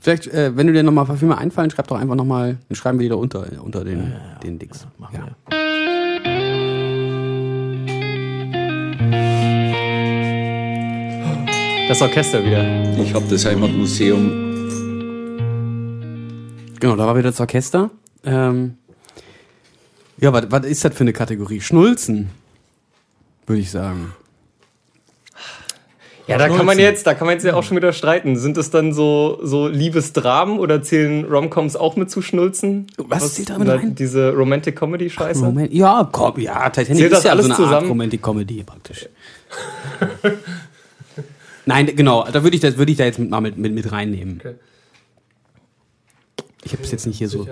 Vielleicht, 0.00 0.26
äh, 0.26 0.54
wenn 0.54 0.66
du 0.66 0.74
dir 0.74 0.82
nochmal 0.82 1.04
ein 1.04 1.08
paar 1.08 1.16
Filme 1.16 1.38
einfallen, 1.38 1.70
schreib 1.70 1.88
doch 1.88 1.96
einfach 1.96 2.14
nochmal, 2.14 2.58
dann 2.68 2.76
schreiben 2.76 2.98
wir 2.98 3.04
die 3.04 3.08
da 3.08 3.14
unter, 3.16 3.46
unter 3.62 3.84
den, 3.84 4.12
den 4.42 4.58
Dings. 4.58 4.86
Machen 4.98 5.16
Ja. 5.16 5.24
wir. 5.24 5.36
Das 11.88 12.02
Orchester 12.02 12.44
wieder. 12.44 12.98
Ich 13.00 13.14
habe 13.14 13.24
das 13.30 13.44
Heimatmuseum 13.44 14.44
Genau, 16.80 16.96
da 16.96 17.06
war 17.06 17.16
wieder 17.16 17.30
das 17.30 17.40
Orchester. 17.40 17.90
Ähm, 18.24 18.76
ja, 20.18 20.32
was, 20.32 20.50
was 20.50 20.66
ist 20.66 20.84
das 20.84 20.94
für 20.94 21.04
eine 21.04 21.12
Kategorie? 21.12 21.60
Schnulzen, 21.60 22.28
würde 23.46 23.60
ich 23.62 23.70
sagen. 23.70 24.12
Ja, 26.26 26.38
da 26.38 26.48
kann 26.48 26.66
man 26.66 26.78
jetzt, 26.78 27.06
da 27.06 27.14
kann 27.14 27.26
man 27.26 27.34
jetzt 27.34 27.44
ja 27.44 27.54
auch 27.54 27.62
schon 27.62 27.76
wieder 27.76 27.92
streiten. 27.92 28.36
Sind 28.36 28.56
es 28.56 28.70
dann 28.70 28.92
so, 28.92 29.38
so 29.42 29.68
Liebesdramen 29.68 30.58
oder 30.58 30.82
zählen 30.82 31.24
Romcoms 31.24 31.76
auch 31.76 31.94
mit 31.94 32.10
zu 32.10 32.20
Schnulzen? 32.20 32.88
Was 32.96 33.34
zählt 33.34 33.50
da 33.50 33.58
mit 33.58 33.68
rein? 33.68 33.94
Diese 33.94 34.32
Romantic 34.32 34.76
Comedy 34.76 35.08
Scheiße? 35.08 35.44
Moment, 35.44 35.72
ja, 35.72 36.08
komm, 36.10 36.40
ja, 36.40 36.68
Titanic 36.70 36.98
Zählt 36.98 37.12
ist 37.12 37.18
das 37.18 37.24
ja 37.24 37.30
alles 37.30 37.46
so 37.46 37.52
eine 37.52 37.58
Art 37.58 37.68
zusammen? 37.68 37.88
Romantic 37.88 38.22
Comedy 38.22 38.64
praktisch. 38.64 39.08
Nein, 41.66 41.94
genau, 41.94 42.26
da 42.30 42.42
würde 42.42 42.56
ich 42.56 42.60
das 42.60 42.76
würde 42.76 42.92
ich 42.92 42.98
da 42.98 43.04
jetzt 43.04 43.18
mit, 43.18 43.30
mal 43.30 43.40
mit, 43.40 43.56
mit, 43.56 43.72
mit 43.72 43.92
reinnehmen. 43.92 44.38
Okay. 44.40 44.54
Ich 46.64 46.72
habe 46.72 46.82
es 46.82 46.90
jetzt 46.90 47.06
nicht 47.06 47.18
hier 47.18 47.28
so. 47.28 47.46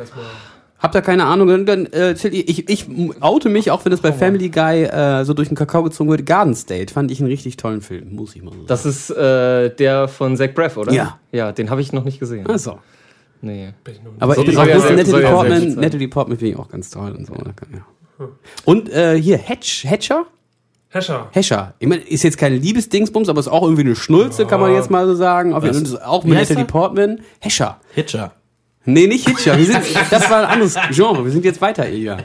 Habt 0.84 0.94
ihr 0.94 1.02
keine 1.02 1.24
Ahnung? 1.24 1.48
Dann, 1.48 1.66
dann 1.66 1.86
äh, 1.86 2.12
ich, 2.12 2.68
ich 2.68 2.86
oute 3.20 3.48
mich, 3.48 3.70
auch 3.70 3.84
wenn 3.84 3.90
das 3.90 4.00
bei 4.00 4.12
Family 4.12 4.48
Guy 4.50 4.84
äh, 4.84 5.24
so 5.24 5.34
durch 5.34 5.48
den 5.48 5.56
Kakao 5.56 5.82
gezogen 5.82 6.10
wird. 6.10 6.24
Garden 6.26 6.54
State 6.54 6.92
fand 6.92 7.10
ich 7.10 7.20
einen 7.20 7.28
richtig 7.30 7.56
tollen 7.56 7.80
Film, 7.80 8.14
muss 8.14 8.36
ich 8.36 8.42
mal 8.42 8.50
sagen. 8.52 8.64
Das 8.66 8.84
ist 8.86 9.10
äh, 9.10 9.70
der 9.74 10.08
von 10.08 10.36
Zach 10.36 10.54
Braff, 10.54 10.76
oder? 10.76 10.92
Ja. 10.92 11.18
Ja, 11.32 11.52
den 11.52 11.70
habe 11.70 11.80
ich 11.80 11.92
noch 11.92 12.04
nicht 12.04 12.20
gesehen. 12.20 12.46
also, 12.46 12.78
Nee. 13.40 13.74
Bin 13.82 13.94
ich 13.94 14.02
noch 14.02 14.12
nicht. 14.12 14.22
Aber 14.22 14.34
Soll- 14.34 14.44
ich 14.44 14.50
bin 14.50 14.58
auch 14.60 14.66
ja 14.66 14.80
soll 14.80 14.96
Natalie 14.96 15.22
ja 15.22 15.30
Portman. 15.32 15.74
Natalie 15.74 16.08
Portman 16.08 16.38
finde 16.38 16.52
ich 16.52 16.58
auch 16.58 16.68
ganz 16.68 16.90
toll 16.90 17.12
und 17.12 17.26
so. 17.26 17.34
kann- 17.34 17.54
Ja. 17.74 18.26
Und 18.64 18.90
äh, 18.92 19.20
hier, 19.20 19.38
Hatch, 19.38 19.84
Hatcher? 19.84 20.26
Hescher. 20.88 21.28
Hescher. 21.32 21.74
Ich 21.80 21.88
meine, 21.88 22.02
ist 22.02 22.22
jetzt 22.22 22.38
kein 22.38 22.54
Liebesdingsbums, 22.54 23.28
aber 23.28 23.40
ist 23.40 23.48
auch 23.48 23.62
irgendwie 23.64 23.82
eine 23.82 23.96
Schnulze, 23.96 24.46
kann 24.46 24.60
man 24.60 24.72
jetzt 24.72 24.90
mal 24.90 25.06
so 25.06 25.14
sagen. 25.16 25.52
Auf 25.52 25.64
jeden 25.64 25.84
Fall 25.84 26.02
auch 26.02 26.22
mit 26.24 26.34
Natalie? 26.38 26.64
Portman. 26.66 27.20
Hescher. 27.40 27.80
Hitcher. 27.94 28.32
Nee, 28.84 29.06
nicht 29.06 29.28
Hitcher. 29.28 29.56
Wir 29.56 29.66
sind, 29.66 29.80
das 30.10 30.30
war 30.30 30.40
ein 30.40 30.44
anderes 30.46 30.76
Genre. 30.90 31.24
Wir 31.24 31.32
sind 31.32 31.44
jetzt 31.44 31.60
weiter, 31.60 31.88
Ilja. 31.88 32.18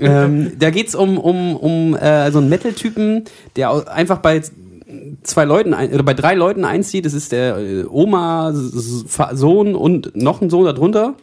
Ähm, 0.00 0.52
da 0.58 0.70
geht's 0.70 0.94
um, 0.94 1.18
um, 1.18 1.56
um 1.56 1.96
äh, 1.96 2.30
so 2.30 2.38
einen 2.38 2.48
Metal-Typen, 2.48 3.24
der 3.56 3.88
einfach 3.88 4.18
bei 4.18 4.42
zwei 5.22 5.44
Leuten 5.44 5.74
ein, 5.74 5.92
oder 5.92 6.02
bei 6.02 6.14
drei 6.14 6.34
Leuten 6.34 6.64
einzieht. 6.64 7.06
Das 7.06 7.14
ist 7.14 7.32
der 7.32 7.58
äh, 7.58 7.84
Oma, 7.84 8.52
Sohn 8.52 9.74
und 9.74 10.14
noch 10.16 10.40
ein 10.40 10.50
Sohn 10.50 10.64
darunter. 10.64 11.14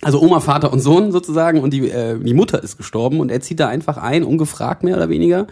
Also 0.00 0.20
Oma, 0.20 0.40
Vater 0.40 0.72
und 0.72 0.80
Sohn 0.80 1.12
sozusagen 1.12 1.60
und 1.60 1.72
die, 1.72 1.88
äh, 1.88 2.18
die 2.18 2.34
Mutter 2.34 2.60
ist 2.62 2.76
gestorben 2.76 3.20
und 3.20 3.30
er 3.30 3.40
zieht 3.40 3.60
da 3.60 3.68
einfach 3.68 3.98
ein, 3.98 4.24
ungefragt 4.24 4.82
mehr 4.82 4.96
oder 4.96 5.08
weniger. 5.08 5.46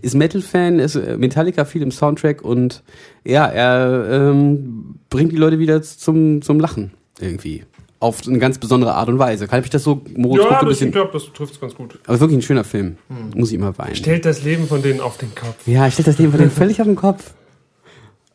Ist 0.00 0.14
Metal-Fan, 0.14 0.78
ist 0.78 0.94
äh, 0.96 1.18
Metallica 1.18 1.66
viel 1.66 1.82
im 1.82 1.90
Soundtrack 1.90 2.42
und 2.42 2.82
ja, 3.24 3.46
er 3.46 4.08
ähm, 4.10 4.94
bringt 5.10 5.32
die 5.32 5.36
Leute 5.36 5.58
wieder 5.58 5.82
zum, 5.82 6.40
zum 6.40 6.60
Lachen 6.60 6.92
irgendwie. 7.20 7.64
Auf 8.00 8.26
eine 8.26 8.38
ganz 8.38 8.58
besondere 8.58 8.94
Art 8.94 9.08
und 9.08 9.18
Weise. 9.18 9.46
Kann 9.46 9.62
ich 9.62 9.70
das 9.70 9.84
so, 9.84 10.00
Moritz 10.16 10.42
Ja, 10.42 10.48
ein 10.48 10.52
das, 10.54 10.62
ich 10.62 10.68
bisschen, 10.70 10.92
glaube, 10.92 11.12
das 11.12 11.24
trifft 11.32 11.54
es 11.54 11.60
ganz 11.60 11.74
gut. 11.74 11.98
aber 12.06 12.18
wirklich 12.18 12.38
ein 12.38 12.42
schöner 12.42 12.64
Film. 12.64 12.96
Muss 13.34 13.50
ich 13.50 13.54
immer 13.56 13.76
weinen. 13.78 13.94
Stellt 13.94 14.24
das 14.24 14.42
Leben 14.42 14.66
von 14.66 14.80
denen 14.82 15.00
auf 15.00 15.18
den 15.18 15.34
Kopf. 15.34 15.66
Ja, 15.66 15.86
ich 15.86 15.92
stelle 15.94 16.06
das 16.06 16.18
Leben 16.18 16.32
von 16.32 16.40
denen 16.40 16.50
völlig 16.50 16.80
auf 16.80 16.86
den 16.86 16.96
Kopf. 16.96 17.34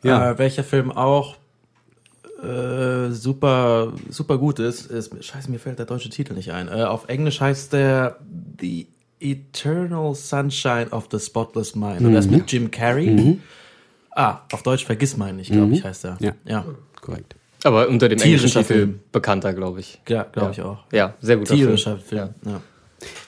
Ja. 0.04 0.30
Äh, 0.30 0.38
welcher 0.38 0.62
Film 0.62 0.92
auch 0.92 1.36
äh, 2.42 3.10
super, 3.10 3.92
super 4.08 4.38
gut 4.38 4.58
ist, 4.58 4.90
ist, 4.90 5.24
scheiße, 5.24 5.50
mir 5.50 5.58
fällt 5.58 5.78
der 5.78 5.86
deutsche 5.86 6.10
Titel 6.10 6.34
nicht 6.34 6.52
ein. 6.52 6.68
Äh, 6.68 6.84
auf 6.84 7.08
Englisch 7.08 7.40
heißt 7.40 7.72
der 7.72 8.18
The 8.60 8.86
Eternal 9.20 10.14
Sunshine 10.14 10.88
of 10.90 11.08
the 11.10 11.18
Spotless 11.18 11.74
Mind. 11.74 12.02
Und 12.02 12.12
das 12.12 12.26
mit 12.28 12.50
Jim 12.52 12.70
Carrey. 12.70 13.38
Ah, 14.10 14.40
auf 14.52 14.62
Deutsch 14.62 14.84
vergiss 14.84 15.16
meinen 15.16 15.36
nicht, 15.36 15.50
glaube 15.50 15.72
ich, 15.74 15.84
heißt 15.84 16.04
der. 16.04 16.16
Ja. 16.20 16.32
ja, 16.44 16.64
Korrekt. 17.00 17.35
Aber 17.64 17.88
unter 17.88 18.08
dem 18.08 18.18
englischen 18.20 18.46
Tierischer 18.46 18.60
Titel 18.62 18.72
Film. 18.74 19.00
bekannter, 19.12 19.52
glaube 19.54 19.80
ich. 19.80 20.00
ja 20.08 20.24
glaube 20.24 20.52
ich 20.52 20.58
Ja. 20.58 20.64
auch. 20.66 20.78
Ja, 20.92 21.14
sehr 21.20 21.36
guter 21.36 21.54
Tierischer 21.54 21.98
Film. 21.98 22.30
Film. 22.42 22.54
Ja. 22.54 22.60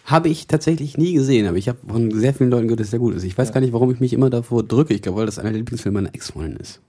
Habe 0.04 0.28
ich 0.28 0.46
tatsächlich 0.46 0.96
nie 0.96 1.12
gesehen, 1.14 1.46
aber 1.46 1.56
ich 1.58 1.68
habe 1.68 1.78
von 1.86 2.10
sehr 2.12 2.32
vielen 2.34 2.50
Leuten 2.50 2.68
gehört, 2.68 2.80
dass 2.80 2.86
es 2.86 2.90
sehr 2.92 3.00
gut 3.00 3.14
ist. 3.14 3.24
Ich 3.24 3.36
weiß 3.36 3.52
gar 3.52 3.60
nicht, 3.60 3.72
warum 3.72 3.90
ich 3.92 4.00
mich 4.00 4.12
immer 4.12 4.30
davor 4.30 4.62
drücke. 4.62 4.94
Ich 4.94 5.02
glaube, 5.02 5.18
weil 5.18 5.26
das 5.26 5.38
einer 5.38 5.50
der 5.50 5.58
Lieblingsfilme 5.58 6.00
meiner 6.00 6.14
Ex-Freundin 6.14 6.56
ist. 6.58 6.80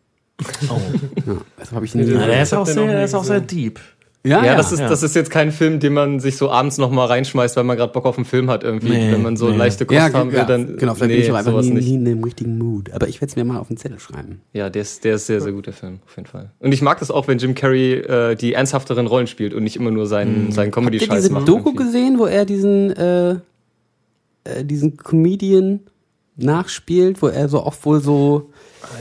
Oh. 0.69 0.79
Ja, 1.27 1.41
deshalb 1.59 1.71
habe 1.75 1.85
ich 1.85 1.95
nie 1.95 2.03
Na, 2.03 2.07
gesehen. 2.13 2.27
der 2.27 2.35
Ich 2.37 2.41
ist 2.43 2.53
auch 2.53 2.65
sehr, 2.65 2.87
der 2.87 3.03
ist 3.03 3.13
auch 3.13 3.23
sehr 3.25 3.41
deep. 3.41 3.79
Ja, 4.25 4.43
Ja, 4.43 4.55
das, 4.55 4.73
ist, 4.73 4.79
ja. 4.79 4.89
das 4.89 5.01
ist 5.01 5.15
jetzt 5.15 5.31
kein 5.31 5.51
Film, 5.51 5.79
den 5.79 5.93
man 5.93 6.19
sich 6.19 6.35
so 6.35 6.51
abends 6.51 6.77
nochmal 6.77 7.07
reinschmeißt, 7.07 7.55
weil 7.55 7.63
man 7.63 7.77
gerade 7.77 7.93
Bock 7.93 8.05
auf 8.05 8.17
einen 8.17 8.25
Film 8.25 8.49
hat 8.49 8.63
irgendwie. 8.63 8.89
Nee, 8.89 9.11
Wenn 9.13 9.21
man 9.21 9.37
so 9.37 9.49
nee. 9.49 9.55
leichte 9.55 9.85
Kost 9.85 9.95
ja, 9.95 10.11
haben 10.11 10.31
will, 10.31 10.39
ja, 10.39 10.45
dann 10.45 10.75
genau, 10.75 10.93
vielleicht 10.93 11.11
bin 11.11 11.21
ich 11.21 11.31
auch 11.31 11.35
einfach 11.35 11.61
nie, 11.61 11.71
nicht. 11.71 11.87
nie 11.87 11.95
in 11.95 12.05
einem 12.05 12.23
richtigen 12.23 12.57
Mood. 12.57 12.91
Aber 12.91 13.07
ich 13.07 13.21
werde 13.21 13.29
es 13.29 13.35
mir 13.37 13.45
mal 13.45 13.59
auf 13.59 13.69
den 13.69 13.77
Zettel 13.77 13.99
schreiben. 13.99 14.41
Ja, 14.51 14.69
der 14.69 14.81
ist, 14.81 15.05
der 15.05 15.15
ist 15.15 15.27
sehr, 15.27 15.39
sehr 15.39 15.53
gut, 15.53 15.67
der 15.67 15.73
Film, 15.73 15.99
auf 16.05 16.15
jeden 16.17 16.27
Fall. 16.27 16.51
Und 16.59 16.73
ich 16.73 16.81
mag 16.81 16.99
das 16.99 17.11
auch, 17.11 17.29
wenn 17.29 17.37
Jim 17.37 17.55
Carrey 17.55 17.93
äh, 17.93 18.35
die 18.35 18.53
ernsthafteren 18.53 19.07
Rollen 19.07 19.27
spielt 19.27 19.53
und 19.53 19.63
nicht 19.63 19.77
immer 19.77 19.91
nur 19.91 20.05
seinen, 20.05 20.51
seinen 20.51 20.67
Habt 20.67 20.77
ihr 20.77 20.83
Comedy-Scheiß 20.83 21.21
diese 21.21 21.33
macht. 21.33 21.47
Doku 21.47 21.69
irgendwie. 21.69 21.85
gesehen, 21.85 22.19
wo 22.19 22.25
er 22.25 22.43
diesen, 22.43 22.91
äh, 22.91 23.31
äh, 24.43 24.63
diesen 24.63 24.97
Comedian 24.97 25.79
nachspielt, 26.35 27.21
wo 27.21 27.27
er 27.27 27.47
so 27.47 27.63
oft 27.63 27.85
wohl 27.85 28.01
so... 28.01 28.49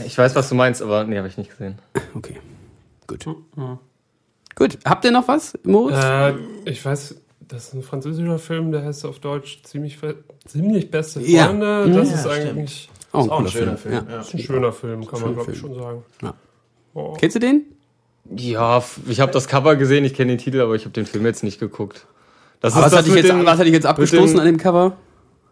Ich 0.05 0.17
weiß, 0.17 0.33
was 0.35 0.47
du 0.47 0.55
meinst, 0.55 0.81
aber 0.81 1.03
nee, 1.03 1.17
habe 1.17 1.27
ich 1.27 1.37
nicht 1.37 1.49
gesehen. 1.49 1.75
Okay, 2.13 2.37
gut. 3.07 3.25
Gut, 4.59 4.77
habt 4.85 5.03
ihr 5.05 5.11
noch 5.11 5.27
was, 5.27 5.53
Moritz? 5.63 5.97
Äh, 6.03 6.33
ich 6.65 6.83
weiß, 6.85 7.15
das 7.47 7.67
ist 7.69 7.73
ein 7.73 7.81
französischer 7.81 8.37
Film, 8.37 8.71
der 8.71 8.83
heißt 8.83 9.05
auf 9.05 9.17
Deutsch 9.19 9.63
ziemlich, 9.63 9.97
ziemlich 10.45 10.91
beste 10.91 11.21
Ja. 11.21 11.45
Freunde. 11.47 11.89
Das 11.91 12.09
Ja, 12.09 12.15
ist 12.15 12.27
eigentlich 12.27 12.89
auch 13.11 13.23
ein 13.23 13.29
Auch 13.31 13.39
ein 13.39 13.47
schöner 13.47 13.77
Film. 13.77 13.93
Ja. 13.95 14.05
Ja. 14.07 14.19
ist 14.21 14.33
ein 14.35 14.39
schöner 14.39 14.71
Film, 14.71 15.07
kann 15.07 15.21
man 15.21 15.33
glaube 15.33 15.51
ich 15.51 15.59
Film. 15.59 15.73
schon 15.73 15.81
sagen. 15.83 16.03
Ja. 16.21 16.33
Oh. 16.93 17.13
Kennst 17.17 17.35
du 17.35 17.39
den? 17.39 17.63
Ja, 18.35 18.83
ich 19.07 19.19
habe 19.21 19.31
das 19.31 19.47
Cover 19.47 19.75
gesehen, 19.75 20.05
ich 20.05 20.13
kenne 20.13 20.33
den 20.33 20.37
Titel, 20.37 20.61
aber 20.61 20.75
ich 20.75 20.83
habe 20.83 20.91
den 20.91 21.07
Film 21.07 21.25
jetzt 21.25 21.43
nicht 21.43 21.59
geguckt. 21.59 22.05
Das 22.59 22.75
was, 22.75 22.83
das 22.83 22.99
hat 22.99 23.05
dich 23.07 23.13
mit 23.13 23.23
jetzt, 23.23 23.31
dem- 23.33 23.45
was 23.45 23.57
hat 23.57 23.65
dich 23.65 23.73
jetzt 23.73 23.85
abgestoßen 23.87 24.33
dem- 24.35 24.39
an 24.39 24.45
dem 24.45 24.57
Cover? 24.57 24.97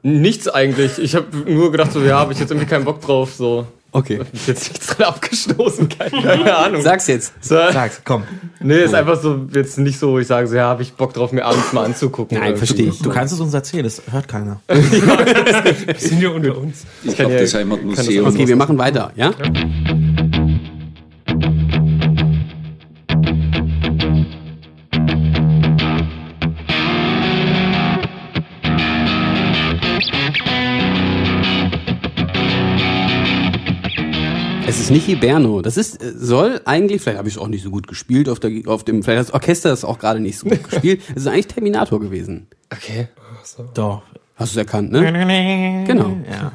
Nichts 0.04 0.48
eigentlich. 0.48 1.00
Ich 1.00 1.16
habe 1.16 1.26
nur 1.52 1.72
gedacht, 1.72 1.92
so, 1.94 2.02
ja, 2.02 2.20
habe 2.20 2.34
ich 2.34 2.40
jetzt 2.40 2.52
irgendwie 2.52 2.68
keinen 2.68 2.86
Bock 2.86 3.02
drauf. 3.02 3.34
So, 3.34 3.66
Okay. 3.98 4.20
hab 4.20 4.28
ich 4.34 4.46
jetzt 4.48 4.70
nichts 4.70 4.88
dran 4.88 5.08
abgestoßen, 5.08 5.90
keine, 5.90 6.56
Ahnung. 6.58 6.82
Sag's 6.82 7.08
jetzt. 7.08 7.34
So, 7.44 7.56
Sag's, 7.56 8.02
komm. 8.06 8.24
nee, 8.60 8.84
ist 8.84 8.94
einfach 8.94 9.20
so 9.22 9.48
jetzt 9.54 9.78
nicht 9.80 9.98
so, 9.98 10.12
wo 10.12 10.20
ich 10.20 10.28
sage, 10.28 10.48
so, 10.48 10.56
ja, 10.56 10.66
habe 10.68 10.84
ich 10.84 10.94
Bock 10.94 11.14
drauf, 11.14 11.32
mir 11.32 11.44
abends 11.46 11.74
mal 11.74 11.84
anzugucken. 11.86 12.38
Nein, 12.40 12.58
verstehe 12.58 12.90
ich. 12.90 13.00
Du 13.02 13.10
kannst 13.10 13.34
es 13.34 13.40
uns 13.40 13.54
erzählen, 13.54 13.84
das 13.84 14.02
hört 14.12 14.28
keiner. 14.28 14.62
Wir 14.68 15.96
sind 15.98 16.22
ja 16.22 16.30
unter 16.30 16.58
uns. 16.58 16.86
Ich 17.04 17.08
kann 17.18 17.26
glaube, 17.28 17.34
ja- 17.36 17.42
das 17.42 17.54
Heimatmuseum. 17.56 18.26
das 18.26 18.34
Okay, 18.36 18.48
wir 18.48 18.56
machen 18.56 18.78
weiter, 18.78 19.12
ja? 19.16 19.32
Es 19.32 19.87
ist 34.88 34.92
nicht 34.92 35.06
Hiberno. 35.06 35.62
Das 35.62 35.78
ist, 35.78 36.02
äh, 36.02 36.14
soll 36.16 36.62
eigentlich, 36.66 37.02
vielleicht 37.02 37.18
habe 37.18 37.28
ich 37.28 37.36
es 37.36 37.40
auch 37.40 37.48
nicht 37.48 37.64
so 37.64 37.70
gut 37.70 37.88
gespielt 37.88 38.30
auf, 38.30 38.40
der, 38.40 38.52
auf 38.66 38.84
dem, 38.84 39.04
vielleicht 39.04 39.20
hat 39.20 39.28
das 39.28 39.34
Orchester 39.34 39.72
ist 39.72 39.86
auch 39.86 40.00
gerade 40.00 40.20
nicht 40.20 40.38
so 40.38 40.48
gut 40.48 40.64
gespielt. 40.70 41.02
Es 41.10 41.24
ist 41.24 41.28
eigentlich 41.28 41.48
Terminator 41.48 42.00
gewesen. 42.00 42.48
Okay. 42.72 43.08
Doch. 43.74 44.04
Hast 44.36 44.56
du 44.56 44.60
es 44.60 44.66
erkannt, 44.66 44.92
ne? 44.92 45.84
Genau. 45.88 46.16
Ja. 46.30 46.52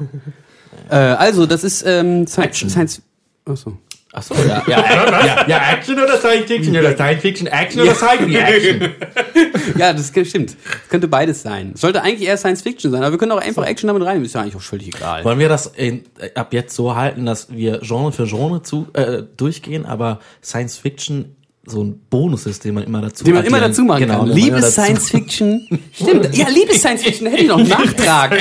Äh, 0.89 1.15
also, 1.15 1.45
das 1.45 1.63
ist 1.63 1.83
ähm, 1.85 2.27
Science. 2.27 2.47
Action. 2.47 2.69
Science 2.69 3.01
Achso. 3.45 3.77
Achso, 4.13 4.35
ja. 4.35 4.63
Ja, 4.67 5.25
ja, 5.25 5.47
ja, 5.47 5.71
Action 5.71 5.97
oder 5.99 6.19
Science 6.19 6.45
Fiction 6.45 6.77
oder 6.77 6.93
Science 6.93 7.21
Fiction, 7.23 7.47
Action 7.47 7.81
oder 7.81 7.95
Sci-Fi 7.95 8.37
Action. 8.37 8.91
Ja, 9.77 9.91
das 9.91 10.09
stimmt. 10.09 10.51
Das 10.51 10.89
könnte 10.89 11.07
beides 11.07 11.41
sein. 11.41 11.71
Es 11.73 11.81
sollte 11.81 12.03
eigentlich 12.03 12.27
eher 12.27 12.37
Science 12.37 12.61
Fiction 12.61 12.91
sein, 12.91 13.01
aber 13.01 13.11
wir 13.13 13.17
können 13.17 13.31
auch 13.31 13.41
einfach 13.41 13.65
Action 13.65 13.87
damit 13.87 14.03
rein. 14.03 14.23
Ist 14.23 14.35
ja 14.35 14.41
eigentlich 14.41 14.55
auch 14.55 14.61
völlig 14.61 14.89
egal. 14.89 15.23
Wollen 15.25 15.39
wir 15.39 15.49
das 15.49 15.65
in, 15.65 16.03
ab 16.35 16.53
jetzt 16.53 16.75
so 16.75 16.95
halten, 16.95 17.25
dass 17.25 17.51
wir 17.51 17.79
Genre 17.79 18.11
für 18.11 18.27
Genre 18.27 18.61
zu, 18.61 18.87
äh, 18.93 19.23
durchgehen, 19.35 19.87
aber 19.87 20.19
Science 20.43 20.77
Fiction 20.77 21.35
so 21.65 21.81
ein 21.83 21.97
Bonus 22.09 22.45
ist, 22.45 22.65
den 22.65 22.73
man 22.73 22.83
immer 22.83 23.01
dazu 23.01 23.23
Den 23.23 23.35
man 23.35 23.45
immer 23.45 23.59
dazu 23.61 23.83
machen 23.83 24.01
genau, 24.01 24.25
kann. 24.25 24.35
dazu- 24.51 24.71
Science 24.71 25.09
Fiction. 25.11 25.65
Stimmt. 25.93 26.35
Ja, 26.35 26.49
liebes 26.49 26.79
Science 26.79 27.03
Fiction. 27.03 27.25
Da 27.25 27.31
hätte 27.31 27.43
ich 27.43 27.47
noch 27.49 27.57
einen 27.57 27.69
Nachtrag. 27.69 28.37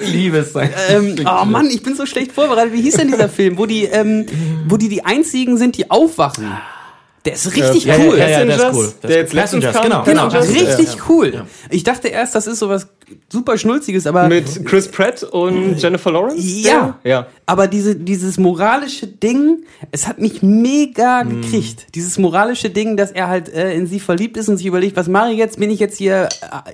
Liebes 0.00 0.50
Science 0.50 0.74
ähm, 0.88 1.16
oh 1.26 1.44
Mann, 1.44 1.66
ich 1.68 1.82
bin 1.82 1.94
so 1.94 2.06
schlecht 2.06 2.32
vorbereitet. 2.32 2.72
Wie 2.72 2.80
hieß 2.82 2.96
denn 2.96 3.08
dieser 3.08 3.28
Film, 3.28 3.58
wo 3.58 3.66
die, 3.66 3.84
ähm, 3.84 4.26
wo 4.66 4.76
die 4.76 4.88
die 4.88 5.04
einzigen 5.04 5.58
sind, 5.58 5.76
die 5.76 5.90
aufwachen? 5.90 6.50
Der 7.24 7.34
ist 7.34 7.54
richtig 7.54 7.84
Ja, 7.84 7.96
ja, 7.96 8.04
cool. 8.08 8.18
ja, 8.18 8.28
ja, 8.28 8.44
der 8.44 8.56
ist 8.56 8.74
cool. 8.74 8.92
Der 9.02 9.08
der 9.10 9.22
ist 9.24 9.32
jetzt 9.32 9.34
Passengers, 9.42 9.74
kam. 9.76 9.82
genau. 9.84 10.02
Genau, 10.04 10.28
Passengers. 10.28 10.78
richtig 10.78 10.94
Ja. 10.96 11.02
cool. 11.08 11.44
Ich 11.70 11.84
dachte 11.84 12.08
erst, 12.08 12.34
das 12.34 12.46
ist 12.48 12.58
sowas 12.58 12.88
super 13.30 13.58
Schnulziges, 13.58 14.06
aber 14.06 14.28
Mit 14.28 14.64
Chris 14.64 14.88
Pratt 14.88 15.22
und 15.22 15.76
Jennifer 15.80 16.10
Lawrence? 16.12 16.42
Ja. 16.42 16.98
Ja. 17.04 17.26
Aber 17.46 17.66
diese, 17.66 17.96
dieses 17.96 18.38
moralische 18.38 19.06
Ding, 19.06 19.64
es 19.90 20.06
hat 20.08 20.18
mich 20.18 20.42
mega 20.42 21.22
gekriegt. 21.22 21.86
Dieses 21.94 22.18
moralische 22.18 22.70
Ding, 22.70 22.96
dass 22.96 23.10
er 23.10 23.28
halt 23.28 23.48
äh, 23.52 23.74
in 23.74 23.86
sie 23.86 24.00
verliebt 24.00 24.36
ist 24.36 24.48
und 24.48 24.56
sich 24.56 24.66
überlegt, 24.66 24.96
was 24.96 25.08
mache 25.08 25.32
ich 25.32 25.38
jetzt? 25.38 25.58
Bin 25.58 25.70
ich 25.70 25.80
jetzt 25.80 25.98
hier? 25.98 26.28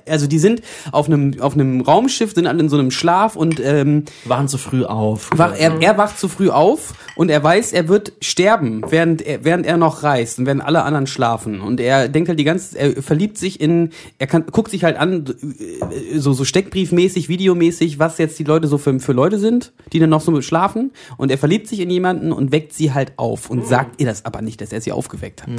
äh, 0.05 0.11
Also 0.11 0.27
die 0.27 0.39
sind 0.39 0.61
auf 0.91 1.07
einem 1.07 1.39
auf 1.41 1.53
einem 1.53 1.81
Raumschiff, 1.81 2.33
sind 2.33 2.47
alle 2.47 2.59
in 2.59 2.69
so 2.69 2.77
einem 2.77 2.91
Schlaf 2.91 3.35
und 3.35 3.59
ähm, 3.63 4.05
Waren 4.25 4.47
zu 4.47 4.57
früh 4.57 4.83
auf. 4.85 5.29
wach, 5.35 5.53
er, 5.57 5.81
er 5.81 5.97
wacht 5.97 6.19
zu 6.19 6.27
früh 6.27 6.49
auf 6.49 6.93
und 7.15 7.29
er 7.29 7.43
weiß, 7.43 7.73
er 7.73 7.87
wird 7.87 8.13
sterben, 8.21 8.83
während 8.89 9.21
er, 9.21 9.43
während 9.43 9.65
er 9.65 9.77
noch 9.77 10.03
reist 10.03 10.39
und 10.39 10.45
während 10.45 10.63
alle 10.63 10.83
anderen 10.83 11.07
schlafen. 11.07 11.59
Und 11.61 11.79
er 11.79 12.07
denkt 12.07 12.29
halt 12.29 12.39
die 12.39 12.43
ganze, 12.43 12.77
er 12.77 13.01
verliebt 13.01 13.37
sich 13.37 13.59
in, 13.59 13.89
er 14.19 14.27
kann, 14.27 14.45
guckt 14.51 14.71
sich 14.71 14.83
halt 14.83 14.97
an, 14.97 15.25
äh, 15.59 16.18
so, 16.21 16.33
so 16.33 16.45
Steckbriefmäßig, 16.45 17.29
videomäßig, 17.29 17.99
was 17.99 18.17
jetzt 18.17 18.37
die 18.39 18.43
Leute 18.43 18.67
so 18.67 18.77
für, 18.77 18.99
für 18.99 19.13
Leute 19.13 19.39
sind, 19.39 19.73
die 19.93 19.99
dann 19.99 20.09
noch 20.09 20.21
so 20.21 20.41
schlafen. 20.41 20.91
Und 21.17 21.31
er 21.31 21.37
verliebt 21.37 21.67
sich 21.67 21.79
in 21.79 21.89
jemanden 21.89 22.31
und 22.31 22.51
weckt 22.51 22.73
sie 22.73 22.93
halt 22.93 23.13
auf 23.17 23.49
und 23.49 23.65
sagt 23.65 23.99
ihr 24.01 24.07
das 24.07 24.25
aber 24.25 24.41
nicht, 24.41 24.61
dass 24.61 24.71
er 24.71 24.81
sie 24.81 24.91
aufgeweckt 24.91 25.43
hat. 25.43 25.49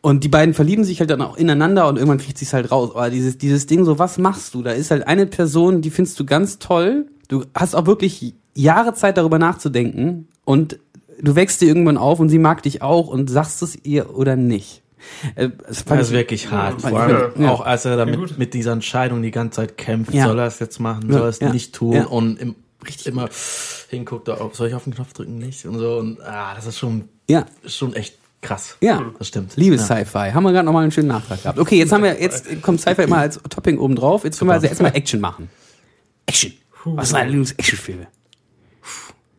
Und 0.00 0.22
die 0.24 0.28
beiden 0.28 0.54
verlieben 0.54 0.84
sich 0.84 1.00
halt 1.00 1.10
dann 1.10 1.22
auch 1.22 1.36
ineinander 1.36 1.88
und 1.88 1.96
irgendwann 1.96 2.18
kriegt 2.18 2.38
sie 2.38 2.44
es 2.44 2.52
halt 2.52 2.70
raus. 2.70 2.90
Aber 2.94 3.10
dieses, 3.10 3.38
dieses 3.38 3.66
Ding 3.66 3.84
so, 3.84 3.98
was 3.98 4.18
machst 4.18 4.54
du? 4.54 4.62
Da 4.62 4.70
ist 4.70 4.90
halt 4.90 5.06
eine 5.06 5.26
Person, 5.26 5.82
die 5.82 5.90
findest 5.90 6.18
du 6.20 6.24
ganz 6.24 6.58
toll. 6.58 7.06
Du 7.26 7.44
hast 7.54 7.74
auch 7.74 7.86
wirklich 7.86 8.34
Jahre 8.54 8.94
Zeit 8.94 9.16
darüber 9.16 9.38
nachzudenken 9.38 10.28
und 10.44 10.78
du 11.20 11.34
wächst 11.34 11.60
dir 11.60 11.66
irgendwann 11.66 11.96
auf 11.96 12.20
und 12.20 12.28
sie 12.28 12.38
mag 12.38 12.62
dich 12.62 12.82
auch 12.82 13.08
und 13.08 13.28
sagst 13.28 13.62
es 13.62 13.76
ihr 13.84 14.16
oder 14.16 14.36
nicht. 14.36 14.82
Äh, 15.34 15.48
Das, 15.66 15.82
fand 15.82 16.00
Das 16.00 16.06
ist 16.08 16.12
ich- 16.12 16.18
wirklich 16.18 16.50
hart. 16.50 16.82
Ja, 16.82 16.88
Vor 16.88 17.00
allem 17.00 17.42
ja. 17.42 17.50
auch 17.50 17.60
als 17.60 17.84
er 17.84 17.96
damit 17.96 18.38
mit 18.38 18.54
dieser 18.54 18.72
Entscheidung 18.72 19.22
die 19.22 19.30
ganze 19.30 19.56
Zeit 19.56 19.76
kämpft. 19.76 20.12
Ja. 20.14 20.26
Soll 20.26 20.38
er 20.38 20.46
es 20.46 20.58
jetzt 20.58 20.78
machen? 20.80 21.04
Ja, 21.08 21.14
Soll 21.14 21.22
er 21.22 21.28
es 21.28 21.40
ja, 21.40 21.52
nicht 21.52 21.74
tun? 21.74 21.92
ja. 21.94 22.04
Und 22.06 22.40
im, 22.40 22.54
richtig 22.86 23.06
immer 23.06 23.28
hinguckt, 23.88 24.28
ob, 24.28 24.54
soll 24.56 24.68
ich 24.68 24.74
auf 24.74 24.84
den 24.84 24.94
Knopf 24.94 25.12
drücken? 25.12 25.38
Nicht? 25.38 25.64
Und 25.66 25.78
so. 25.78 25.98
Und 25.98 26.20
ah, 26.22 26.54
das 26.54 26.66
ist 26.66 26.78
schon, 26.78 27.08
Ja. 27.28 27.46
schon 27.66 27.94
echt 27.94 28.14
Krass. 28.40 28.76
Ja, 28.80 29.04
Das 29.18 29.26
stimmt. 29.26 29.56
Liebes 29.56 29.88
ja. 29.88 29.96
Sci-Fi. 29.96 30.30
Haben 30.32 30.44
wir 30.44 30.52
gerade 30.52 30.64
nochmal 30.64 30.84
einen 30.84 30.92
schönen 30.92 31.08
Nachtrag 31.08 31.42
gehabt. 31.42 31.58
Okay, 31.58 31.76
jetzt 31.76 31.90
haben 31.90 32.04
wir, 32.04 32.22
jetzt 32.22 32.62
kommt 32.62 32.80
Sci-Fi 32.80 33.02
immer 33.02 33.18
als 33.18 33.40
Topping 33.50 33.78
oben 33.78 33.96
drauf. 33.96 34.22
Jetzt 34.22 34.38
können 34.38 34.48
wir 34.50 34.54
also 34.54 34.68
erstmal 34.68 34.94
Action 34.94 35.18
machen. 35.20 35.50
Action. 36.24 36.52
Was 36.84 37.08
sind 37.08 37.16
deine 37.16 37.30
Lieblings-Action-Filme? 37.30 38.06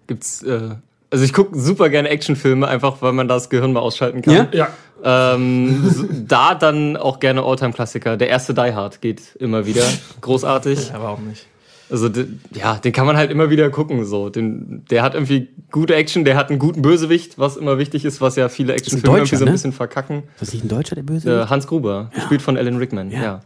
Gibt's, 0.08 0.44
äh, 0.44 0.76
also 1.12 1.24
ich 1.24 1.32
gucke 1.34 1.58
super 1.58 1.90
gerne 1.90 2.10
Actionfilme, 2.10 2.68
einfach 2.68 3.02
weil 3.02 3.14
man 3.14 3.28
das 3.30 3.50
Gehirn 3.50 3.74
mal 3.74 3.80
ausschalten 3.80 4.22
kann. 4.22 4.34
Ja? 4.34 4.48
Ja. 4.52 4.68
Ähm, 5.04 6.26
da 6.28 6.56
dann 6.56 6.98
auch 6.98 7.20
gerne 7.20 7.44
Alltime-Klassiker. 7.44 8.18
Der 8.18 8.30
erste 8.30 8.54
Die 8.54 8.74
Hard 8.74 9.02
geht 9.02 9.36
immer 9.40 9.66
wieder. 9.66 9.84
Großartig. 10.22 10.90
Ja, 10.90 11.02
warum 11.02 11.28
nicht? 11.28 11.46
Also 11.92 12.08
ja, 12.54 12.76
den 12.76 12.92
kann 12.94 13.08
man 13.08 13.18
halt 13.18 13.32
immer 13.32 13.50
wieder 13.50 13.70
gucken. 13.72 14.06
So, 14.06 14.30
den, 14.30 14.86
der 14.92 15.02
hat 15.02 15.16
irgendwie 15.16 15.50
gute 15.72 15.96
Action, 15.96 16.24
der 16.24 16.36
hat 16.38 16.50
einen 16.52 16.60
guten 16.60 16.82
Bösewicht, 16.84 17.40
was 17.40 17.58
immer 17.58 17.80
wichtig 17.80 18.06
ist, 18.06 18.22
was 18.22 18.36
ja 18.36 18.48
viele 18.48 18.74
Actionfilme 18.74 19.18
irgendwie 19.18 19.36
so 19.38 19.44
ein 19.44 19.48
ne? 19.48 19.52
bisschen 19.54 19.72
verkacken. 19.74 20.24
Ist 20.36 20.42
das 20.42 20.54
nicht 20.54 20.66
ein 20.66 20.70
Deutscher, 20.70 20.94
der 20.96 21.02
Böse? 21.04 21.42
Äh, 21.42 21.46
Hans 21.48 21.66
Gruber, 21.66 22.12
gespielt 22.14 22.44
von 22.44 22.58
Alan 22.58 22.78
Rickman. 22.78 23.10
Ja. 23.10 23.42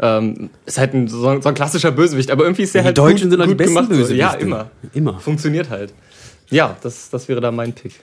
Ähm, 0.00 0.50
ist 0.66 0.76
halt 0.78 0.92
ein, 0.94 1.06
so, 1.06 1.28
ein- 1.28 1.40
so 1.40 1.48
ein 1.48 1.54
klassischer 1.54 1.92
Bösewicht, 1.92 2.32
aber 2.32 2.42
irgendwie 2.42 2.62
ist 2.62 2.74
der 2.74 2.82
die 2.82 2.86
halt 2.86 2.98
Deutschen 2.98 3.30
gut, 3.30 3.38
sind 3.38 3.38
doch 3.40 3.46
die 3.46 3.54
besten 3.54 3.74
gemacht. 3.74 3.88
Bösewichte. 3.90 4.14
Ja, 4.16 4.32
immer. 4.32 4.70
Immer. 4.92 5.20
Funktioniert 5.20 5.70
halt. 5.70 5.94
Ja, 6.50 6.76
das, 6.82 7.10
das 7.10 7.28
wäre 7.28 7.40
da 7.40 7.52
mein 7.52 7.74
Pick. 7.74 8.00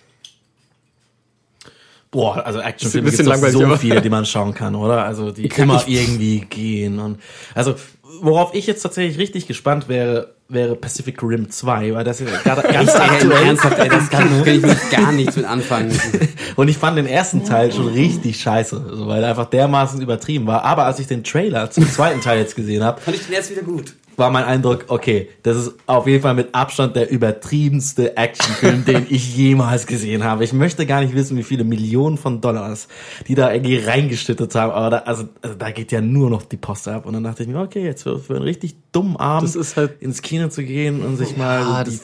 Boah, 2.12 2.46
also 2.46 2.60
Actionfilme 2.60 3.10
doch 3.10 3.24
langweilig, 3.24 3.54
so 3.54 3.64
aber- 3.64 3.78
viele, 3.78 4.02
die 4.02 4.10
man 4.10 4.26
schauen 4.26 4.54
kann, 4.54 4.76
oder? 4.76 5.06
Also 5.06 5.32
die 5.32 5.48
Kann 5.50 5.64
immer 5.64 5.84
irgendwie 5.88 6.42
gehen 6.42 7.00
und 7.00 7.20
also 7.56 7.76
worauf 8.22 8.54
ich 8.54 8.68
jetzt 8.68 8.82
tatsächlich 8.82 9.18
richtig 9.18 9.48
gespannt 9.48 9.88
wäre, 9.88 10.36
wäre 10.50 10.76
Pacific 10.76 11.24
Rim 11.24 11.50
2, 11.50 11.94
weil 11.94 12.04
das 12.04 12.20
ist 12.20 12.44
gerade 12.44 12.62
ganz 12.64 12.94
aktuell 12.94 13.46
ernsthaft, 13.46 13.80
ey, 13.80 13.88
das 13.88 14.10
kann, 14.10 14.30
kann 14.44 14.56
ich 14.56 14.62
wirklich 14.62 14.90
gar 14.92 15.12
nichts 15.14 15.38
mit 15.38 15.46
anfangen. 15.46 15.98
und 16.58 16.68
ich 16.68 16.78
fand 16.78 16.98
den 16.98 17.08
ersten 17.08 17.46
Teil 17.46 17.72
schon 17.72 17.88
richtig 17.88 18.42
scheiße, 18.42 19.08
weil 19.08 19.24
er 19.24 19.30
einfach 19.30 19.46
dermaßen 19.46 20.02
übertrieben 20.02 20.48
war. 20.48 20.66
Aber 20.66 20.86
als 20.86 21.00
ich 21.00 21.08
den 21.08 21.24
Trailer 21.24 21.72
zum 21.72 21.90
zweiten 21.90 22.20
Teil 22.22 22.40
jetzt 22.40 22.56
gesehen 22.56 22.84
habe, 22.84 23.00
Fand 23.00 23.16
ich 23.16 23.26
den 23.26 23.34
erst 23.34 23.52
wieder 23.52 23.64
gut. 23.64 23.94
War 24.22 24.30
mein 24.32 24.46
Eindruck, 24.46 24.86
okay, 24.88 25.28
das 25.44 25.58
ist 25.58 25.74
auf 25.88 26.08
jeden 26.08 26.22
Fall 26.22 26.34
mit 26.34 26.56
Abstand 26.56 26.96
der 26.96 27.12
übertriebenste 27.12 28.16
Actionfilm, 28.16 28.86
den 28.86 29.06
ich 29.10 29.36
jemals 29.36 29.86
gesehen 29.86 30.24
habe. 30.24 30.44
Ich 30.46 30.54
möchte 30.54 30.86
gar 30.86 31.02
nicht 31.02 31.14
wissen, 31.14 31.36
wie 31.38 31.44
viele 31.44 31.66
Millionen 31.66 32.18
von 32.18 32.40
Dollars 32.40 32.88
die 33.28 33.36
da 33.36 33.52
irgendwie 33.52 33.78
reingeschüttet 33.78 34.56
haben, 34.56 34.72
aber 34.72 34.90
da, 34.92 34.98
also, 35.00 35.26
also 35.42 35.56
da 35.58 35.72
geht 35.72 35.92
ja 35.92 36.00
nur 36.02 36.30
noch 36.30 36.44
die 36.44 36.58
Post 36.58 36.88
ab. 36.88 37.06
Und 37.06 37.14
dann 37.14 37.24
dachte 37.24 37.44
ich 37.44 37.50
mir, 37.50 37.60
okay, 37.60 37.84
jetzt 37.84 38.04
für, 38.04 38.20
für 38.20 38.36
einen 38.36 38.44
richtig 38.44 38.76
dummen 38.92 39.18
Abend 39.18 39.54
halt- 39.76 40.02
ins 40.02 40.22
Kino 40.22 40.48
zu 40.48 40.64
gehen 40.64 41.02
und 41.04 41.18
sich 41.18 41.36
mal 41.36 41.60
Ja, 41.62 41.84
die, 41.84 42.00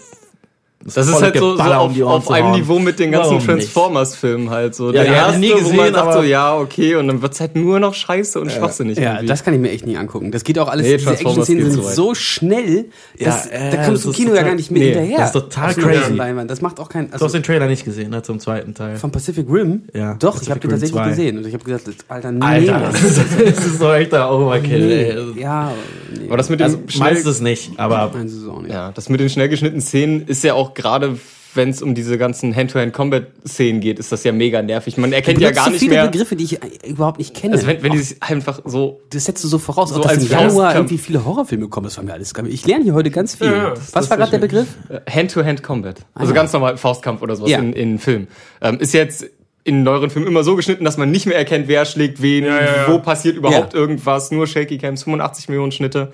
das- 0.84 0.94
Das 0.94 1.08
ist 1.10 1.22
halt 1.22 1.38
so, 1.38 1.52
so 1.52 1.58
Geballer 1.58 1.84
um 1.84 2.02
auf, 2.04 2.28
auf 2.28 2.32
einem. 2.32 2.52
Niveau 2.52 2.80
mit 2.80 3.00
den 3.00 3.12
ganzen? 3.12 3.40
Transformers-Filmen 3.40 4.50
halt 4.50 4.76
so. 4.76 4.88
Ja, 4.88 5.04
Der 5.04 5.06
ich 5.06 5.10
erste, 5.12 5.40
nie 5.40 5.50
wo 5.50 5.56
man 5.56 5.64
gesehen, 5.64 5.94
sagt 5.94 6.14
so, 6.14 6.20
aber- 6.20 6.26
ja, 6.28 6.58
okay, 6.58 6.96
und 6.96 7.08
dann 7.08 7.22
wird's 7.22 7.40
halt 7.40 7.56
nur 7.56 7.80
noch 7.80 7.94
scheiße 7.94 8.40
und 8.40 8.52
schwachsinnig 8.52 8.98
Ja, 8.98 9.14
irgendwie. 9.14 9.26
das 9.28 9.44
kann 9.44 9.54
ich 9.54 9.60
mir 9.60 9.72
echt 9.72 9.86
nie 9.86 9.98
angucken. 9.98 10.32
Das 10.32 10.44
geht 10.44 10.58
auch 10.60 10.68
alles, 10.68 10.86
Nee, 10.86 10.98
diese 10.98 11.12
Action-Szenen 11.12 11.72
sind 11.72 11.84
so 11.84 12.16
schnell, 12.16 12.86
dass, 13.20 13.46
Ja, 13.46 13.52
äh, 13.52 13.72
da 13.72 13.78
kommst 13.86 13.92
das 13.92 14.02
du 14.04 14.10
im 14.10 14.14
Kino 14.16 14.28
ja 14.30 14.36
total- 14.36 14.46
gar 14.50 14.56
nicht 14.56 14.72
mehr 14.72 14.80
nee, 14.82 14.86
hinterher. 14.94 15.18
das 15.18 15.28
ist 15.28 15.34
total 15.34 15.70
Auf 15.70 15.76
crazy. 15.78 16.14
Leinwand. 16.14 16.52
Das 16.52 16.62
macht 16.62 16.80
auch 16.80 16.90
keinen, 16.90 17.08
Du 17.08 17.14
hast 17.14 17.22
also 17.22 17.38
den 17.38 17.44
Trailer 17.44 17.68
nicht 17.68 17.84
gesehen, 17.86 18.10
ne, 18.12 18.22
zum 18.24 18.40
zweiten 18.40 18.74
Teil. 18.74 18.96
von 18.98 19.12
Pacific 19.12 19.48
Rim? 19.50 19.84
Ja, 19.94 20.14
Doch, 20.16 20.42
ich 20.42 20.48
Pacific 20.48 20.50
habe 20.52 20.60
den 20.62 20.70
tatsächlich 20.72 20.96
2. 21.02 21.10
gesehen. 21.10 21.38
Und 21.38 21.48
ich 21.48 21.54
habe 21.54 21.64
gesagt, 21.64 21.84
Alter, 22.08 22.32
nee. 22.32 22.46
Alter, 22.46 22.80
das 22.92 23.02
ist, 23.04 23.18
das 23.58 23.66
ist 23.66 23.80
so 23.80 23.92
echt 23.92 24.12
der 24.14 24.32
Overkill, 24.32 24.92
ey. 24.92 25.12
Also. 25.12 25.34
Ja, 25.34 25.72
nee. 26.18 26.28
Aber 26.28 26.38
das 26.38 26.50
mit 26.50 26.60
dem 26.60 26.66
Also, 26.66 26.78
meinst 27.00 27.26
du 27.26 27.30
es 27.30 27.42
nicht, 27.42 27.72
aber 27.78 28.04
auch 28.04 28.14
nicht. 28.62 28.72
ja, 28.72 28.92
das 28.92 29.10
mit 29.10 29.20
den 29.20 29.30
schnell 29.30 29.50
geschnittenen 29.50 29.82
Szenen 29.82 30.26
ist 30.28 30.44
ja 30.44 30.54
auch 30.54 30.67
gerade, 30.74 31.18
wenn 31.54 31.70
es 31.70 31.82
um 31.82 31.96
diese 31.96 32.18
ganzen 32.20 32.56
Hand-to-Hand-Combat-Szenen 32.56 33.80
geht, 33.82 33.98
ist 34.00 34.12
das 34.12 34.24
ja 34.24 34.32
mega 34.32 34.62
nervig. 34.62 34.98
Man 34.98 35.12
erkennt 35.12 35.40
ja 35.42 35.52
gar 35.52 35.66
so 35.66 35.72
nicht 35.72 35.80
viele 35.80 35.96
mehr. 35.96 36.08
Begriffe, 36.08 36.36
die 36.36 36.44
ich 36.44 36.62
äh, 36.62 36.90
überhaupt 36.90 37.18
nicht 37.18 37.34
kenne. 37.34 37.54
Also 37.56 37.66
wenn, 37.68 37.82
wenn 37.82 37.92
die 37.94 37.98
sich 38.00 38.22
einfach 38.22 38.62
so 38.66 39.02
das 39.10 39.26
setzt 39.26 39.44
du 39.44 39.48
so 39.48 39.58
voraus, 39.58 39.90
So 39.90 39.96
auch 39.96 40.02
dass 40.02 40.12
als 40.12 40.24
im 40.26 40.30
Januar 40.32 40.76
irgendwie 40.76 40.98
viele 41.00 41.26
Horrorfilme 41.26 41.68
kommen. 41.68 41.86
Das 41.86 41.98
war 41.98 42.04
mir 42.04 42.14
alles. 42.14 42.34
Ich 42.48 42.66
lerne 42.68 42.84
hier 42.84 42.94
heute 42.94 43.10
ganz 43.10 43.36
viel. 43.36 43.48
Ja, 43.48 43.72
Was 43.72 43.92
das 43.92 44.10
war 44.10 44.18
gerade 44.18 44.32
der. 44.32 44.38
Begriff? 44.40 44.68
äh, 44.90 45.00
Hand-to-Hand-Combat. 45.10 46.06
Also 46.14 46.32
Ah, 46.32 46.36
ja. 46.36 46.42
ganz 46.42 46.54
normal 46.54 46.78
Faustkampf 46.78 47.22
oder 47.24 47.36
sowas 47.36 47.50
Ja. 47.52 47.60
in, 47.60 47.74
in 47.74 47.98
Film. 48.00 48.28
Ähm, 48.62 48.78
ist 48.80 48.94
jetzt 48.94 49.26
in 49.64 49.84
neueren 49.84 50.10
Filmen 50.10 50.28
immer 50.28 50.44
so 50.44 50.56
geschnitten, 50.56 50.86
dass 50.86 50.98
man 50.98 51.10
nicht 51.12 51.26
mehr 51.26 51.38
erkennt, 51.38 51.68
wer 51.68 51.86
schlägt 51.86 52.22
wen, 52.22 52.46
Ja, 52.46 52.56
ja, 52.56 52.66
ja. 52.66 52.88
wo 52.88 53.00
passiert 53.00 53.36
überhaupt 53.36 53.74
Ja. 53.74 53.80
irgendwas, 53.80 54.32
nur 54.32 54.48
Shaky 54.48 54.78
Cams, 54.78 55.04
85 55.04 55.50
Millionen 55.50 55.72
Schnitte. 55.74 56.12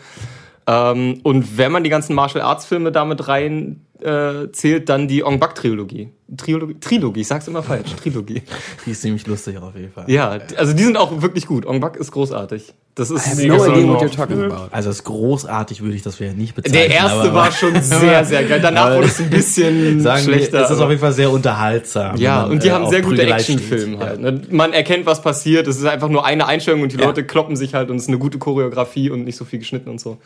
Ähm, 0.65 1.19
und 1.23 1.57
wenn 1.57 1.71
man 1.71 1.83
die 1.83 1.89
ganzen 1.89 2.15
Martial 2.15 2.43
Arts 2.43 2.65
Filme 2.65 2.91
damit 2.91 3.27
rein 3.27 3.81
äh, 4.03 4.51
zählt, 4.51 4.89
dann 4.89 5.07
die 5.07 5.23
Ong 5.23 5.39
Bak 5.39 5.55
Trilogie. 5.55 6.11
Trilogie, 6.37 6.75
Trilogie, 6.79 7.21
ich 7.21 7.27
sag's 7.27 7.47
immer 7.47 7.63
falsch, 7.63 7.95
Trilogie. 7.95 8.41
die 8.85 8.91
ist 8.91 9.01
ziemlich 9.01 9.27
lustig 9.27 9.57
auf 9.57 9.75
jeden 9.75 9.91
Fall. 9.91 10.09
Ja, 10.09 10.39
also 10.57 10.73
die 10.73 10.83
sind 10.83 10.97
auch 10.97 11.21
wirklich 11.21 11.45
gut. 11.45 11.65
Ong 11.65 11.79
Bak 11.79 11.97
ist 11.97 12.11
großartig. 12.11 12.73
Das 12.95 13.09
I 13.09 13.13
have 13.13 13.41
ist 13.41 13.47
no 13.47 13.65
idea 13.65 13.87
what 13.87 14.01
you're 14.03 14.15
talking 14.15 14.43
about. 14.43 14.67
Also 14.71 14.89
das 14.89 15.03
großartig 15.03 15.81
würde 15.81 15.95
ich 15.95 16.03
das 16.03 16.19
ja 16.19 16.31
nicht 16.31 16.53
bezeichnen. 16.53 16.89
der 16.89 16.95
erste 16.95 17.21
aber, 17.21 17.33
war 17.33 17.51
schon 17.51 17.81
sehr, 17.81 18.23
sehr 18.25 18.43
geil. 18.43 18.59
Danach 18.61 18.95
wurde 18.95 19.07
es 19.07 19.19
ein 19.19 19.31
bisschen 19.31 19.99
sagen 20.01 20.23
schlechter. 20.23 20.59
Wir, 20.59 20.65
es 20.65 20.71
ist 20.71 20.79
auf 20.79 20.89
jeden 20.89 21.01
Fall 21.01 21.13
sehr 21.13 21.31
unterhaltsam. 21.31 22.17
Ja, 22.17 22.43
man, 22.43 22.51
und 22.51 22.63
die 22.63 22.67
äh, 22.67 22.71
haben 22.71 22.89
sehr 22.89 23.01
gute 23.01 23.23
Actionfilme 23.25 23.97
halt. 23.97 24.19
Ne? 24.19 24.41
Man 24.51 24.73
erkennt, 24.73 25.07
was 25.07 25.21
passiert. 25.21 25.67
Es 25.67 25.77
ist 25.77 25.85
einfach 25.85 26.09
nur 26.09 26.25
eine 26.25 26.45
Einstellung 26.45 26.81
und 26.81 26.91
die 26.93 26.97
Ja. 26.97 27.05
Leute 27.05 27.23
kloppen 27.23 27.55
sich 27.55 27.73
halt 27.73 27.89
und 27.89 27.95
es 27.95 28.03
ist 28.03 28.09
eine 28.09 28.19
gute 28.19 28.37
Choreografie 28.37 29.09
und 29.09 29.23
nicht 29.23 29.37
so 29.37 29.45
viel 29.45 29.59
geschnitten 29.59 29.89
und 29.89 29.99
so. 29.99 30.17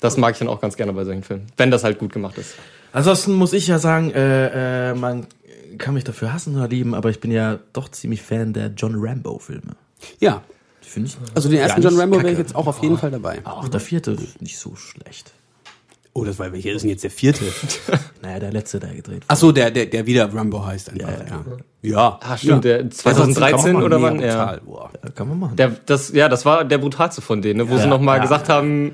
Das 0.00 0.16
mag 0.16 0.32
ich 0.32 0.38
dann 0.38 0.48
auch 0.48 0.60
ganz 0.60 0.76
gerne 0.76 0.92
bei 0.92 1.04
solchen 1.04 1.22
Filmen, 1.22 1.46
wenn 1.56 1.70
das 1.70 1.84
halt 1.84 1.98
gut 1.98 2.12
gemacht 2.12 2.36
ist. 2.36 2.56
Ansonsten 2.92 3.32
muss 3.34 3.52
ich 3.52 3.66
ja 3.66 3.78
sagen, 3.78 4.10
äh, 4.10 4.90
äh, 4.90 4.94
man 4.94 5.26
kann 5.78 5.94
mich 5.94 6.04
dafür 6.04 6.32
hassen 6.32 6.54
oder 6.56 6.68
lieben, 6.68 6.94
aber 6.94 7.10
ich 7.10 7.20
bin 7.20 7.30
ja 7.30 7.58
doch 7.72 7.88
ziemlich 7.90 8.22
Fan 8.22 8.52
der 8.52 8.68
John 8.76 8.94
Rambo-Filme. 8.96 9.74
Ja, 10.20 10.42
Finde 10.80 11.08
ich. 11.08 11.16
also 11.34 11.48
den 11.48 11.58
ersten 11.58 11.80
John 11.80 11.98
Rambo 11.98 12.18
wäre 12.18 12.32
ich 12.32 12.38
jetzt 12.38 12.54
auch 12.54 12.66
auf 12.66 12.82
jeden 12.82 12.98
Fall 12.98 13.10
dabei. 13.10 13.40
Auch 13.44 13.68
der 13.68 13.80
vierte 13.80 14.16
nicht 14.40 14.58
so 14.58 14.76
schlecht. 14.76 15.32
Oh, 16.14 16.24
das 16.24 16.38
war 16.38 16.52
welcher 16.52 16.72
ist 16.72 16.82
denn 16.82 16.90
jetzt 16.90 17.04
der 17.04 17.10
vierte? 17.10 17.44
Naja, 18.22 18.38
der 18.38 18.52
letzte, 18.52 18.78
der 18.78 18.90
gedreht 18.90 19.16
wurde. 19.16 19.24
Ach 19.28 19.36
so, 19.36 19.50
der, 19.50 19.70
der, 19.70 19.86
der 19.86 20.06
wieder 20.06 20.32
Rambo 20.32 20.64
heißt 20.64 20.90
einfach. 20.90 21.08
Ja, 21.08 21.14
Ja, 21.24 21.44
ja. 21.82 21.90
ja. 21.90 22.18
Ah, 22.22 22.36
stimmt, 22.36 22.64
der 22.64 22.90
2013 22.90 23.72
man 23.72 23.82
oder 23.82 24.00
wann? 24.02 24.20
Ja. 24.20 24.44
brutal, 24.44 24.60
boah. 24.64 24.90
Ja, 25.02 25.10
kann 25.10 25.28
man 25.28 25.38
machen. 25.40 25.56
Der, 25.56 25.70
das, 25.86 26.12
ja, 26.12 26.28
das 26.28 26.44
war 26.44 26.64
der 26.64 26.78
brutalste 26.78 27.22
von 27.22 27.40
denen, 27.42 27.58
ne? 27.58 27.70
wo 27.70 27.74
Ja, 27.76 27.80
sie 27.82 27.88
nochmal 27.88 28.18
ja, 28.18 28.22
gesagt 28.22 28.48
ja. 28.48 28.56
haben, 28.56 28.92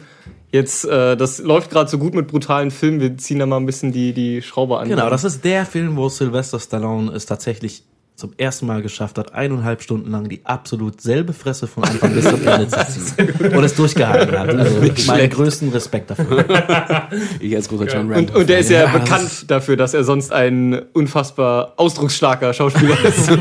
jetzt, 0.53 0.85
äh, 0.85 1.17
das 1.17 1.39
läuft 1.39 1.71
gerade 1.71 1.91
so 1.91 1.99
gut 1.99 2.15
mit 2.15 2.29
brutalen 2.29 2.71
Filmen, 2.71 3.01
wir 3.01 3.17
ziehen 3.19 3.39
da 3.39 3.47
mal 3.47 3.57
ein 3.57 3.67
bisschen 3.67 3.93
die, 3.93 4.13
die 4.13 4.43
Schraube 4.43 4.79
an. 4.79 4.89
Genau, 4.89 5.11
das 5.11 5.25
ist 5.25 5.45
der 5.45 5.67
Film, 5.67 5.97
wo 5.97 6.09
Sylvester 6.09 6.61
Stallone 6.61 7.13
es 7.13 7.27
tatsächlich 7.27 7.85
zum 8.19 8.33
ersten 8.37 8.67
Mal 8.67 8.83
geschafft 8.83 9.17
hat, 9.17 9.33
eineinhalb 9.33 9.81
Stunden 9.81 10.11
lang 10.11 10.29
die 10.29 10.45
absolut 10.45 11.01
selbe 11.01 11.33
Fresse 11.33 11.69
von 11.69 11.85
Anfang 11.85 12.13
bis 12.15 12.25
zum 12.29 12.45
Ende 12.45 12.67
zu 12.67 12.85
ziehen. 12.85 13.31
Und 13.57 13.63
es 13.63 13.77
durchgehalten 13.77 14.37
hat. 14.37 14.49
Also 14.49 15.07
meinen 15.07 15.31
größten 15.31 15.69
Respekt 15.69 16.11
dafür. 16.11 16.45
Ich 17.41 17.55
als 17.55 17.69
großer 17.69 17.87
John 17.87 18.13
Rambo. 18.13 18.19
Und, 18.19 18.35
und 18.35 18.49
der 18.49 18.59
ist 18.59 18.71
ja, 18.71 18.81
Ja, 18.81 18.93
das 18.93 19.01
bekannt 19.01 19.51
dafür, 19.51 19.77
dass 19.77 19.95
er 19.95 20.03
sonst 20.03 20.33
ein 20.33 20.83
unfassbar 20.93 21.75
ausdrucksstarker 21.77 22.53
Schauspieler 22.53 22.97
ist. 23.05 23.31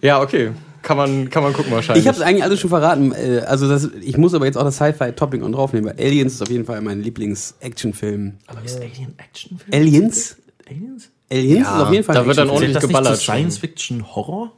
ja, 0.00 0.22
okay. 0.22 0.52
Kann 0.90 0.96
man, 0.96 1.30
kann 1.30 1.44
man 1.44 1.52
gucken 1.52 1.70
wahrscheinlich. 1.70 2.02
Ich 2.02 2.08
habe 2.08 2.18
es 2.18 2.24
eigentlich 2.24 2.42
alles 2.42 2.58
schon 2.58 2.68
verraten. 2.68 3.12
Äh, 3.12 3.44
Also 3.46 3.68
das, 3.68 3.90
ich 4.00 4.16
muss 4.16 4.34
aber 4.34 4.46
jetzt 4.46 4.58
auch 4.58 4.64
das 4.64 4.74
Sci-Fi-Topping 4.74 5.44
on 5.44 5.52
draufnehmen, 5.52 5.88
weil 5.88 6.04
Aliens 6.04 6.32
ist 6.32 6.42
auf 6.42 6.50
jeden 6.50 6.64
Fall 6.64 6.80
mein 6.80 7.00
Lieblings-Action-Film. 7.00 8.38
Aber 8.48 8.64
ist 8.64 8.80
Alien 8.80 9.14
Actionfilm? 9.16 9.72
Aliens? 9.72 10.36
Aliens? 10.68 11.10
Aliens 11.30 11.60
Ja, 11.60 11.76
ist 11.76 11.82
auf 11.86 11.92
jeden 11.92 12.04
Fall 12.04 12.14
da 12.16 12.22
ein 12.22 12.26
wird 12.26 12.38
dann 12.38 12.50
ordentlich 12.50 12.72
Zählt 12.72 12.82
das 12.82 12.88
nicht 12.88 12.96
geballert 12.98 13.18
zu 13.18 13.22
Science-Fiction-Horror? 13.22 14.52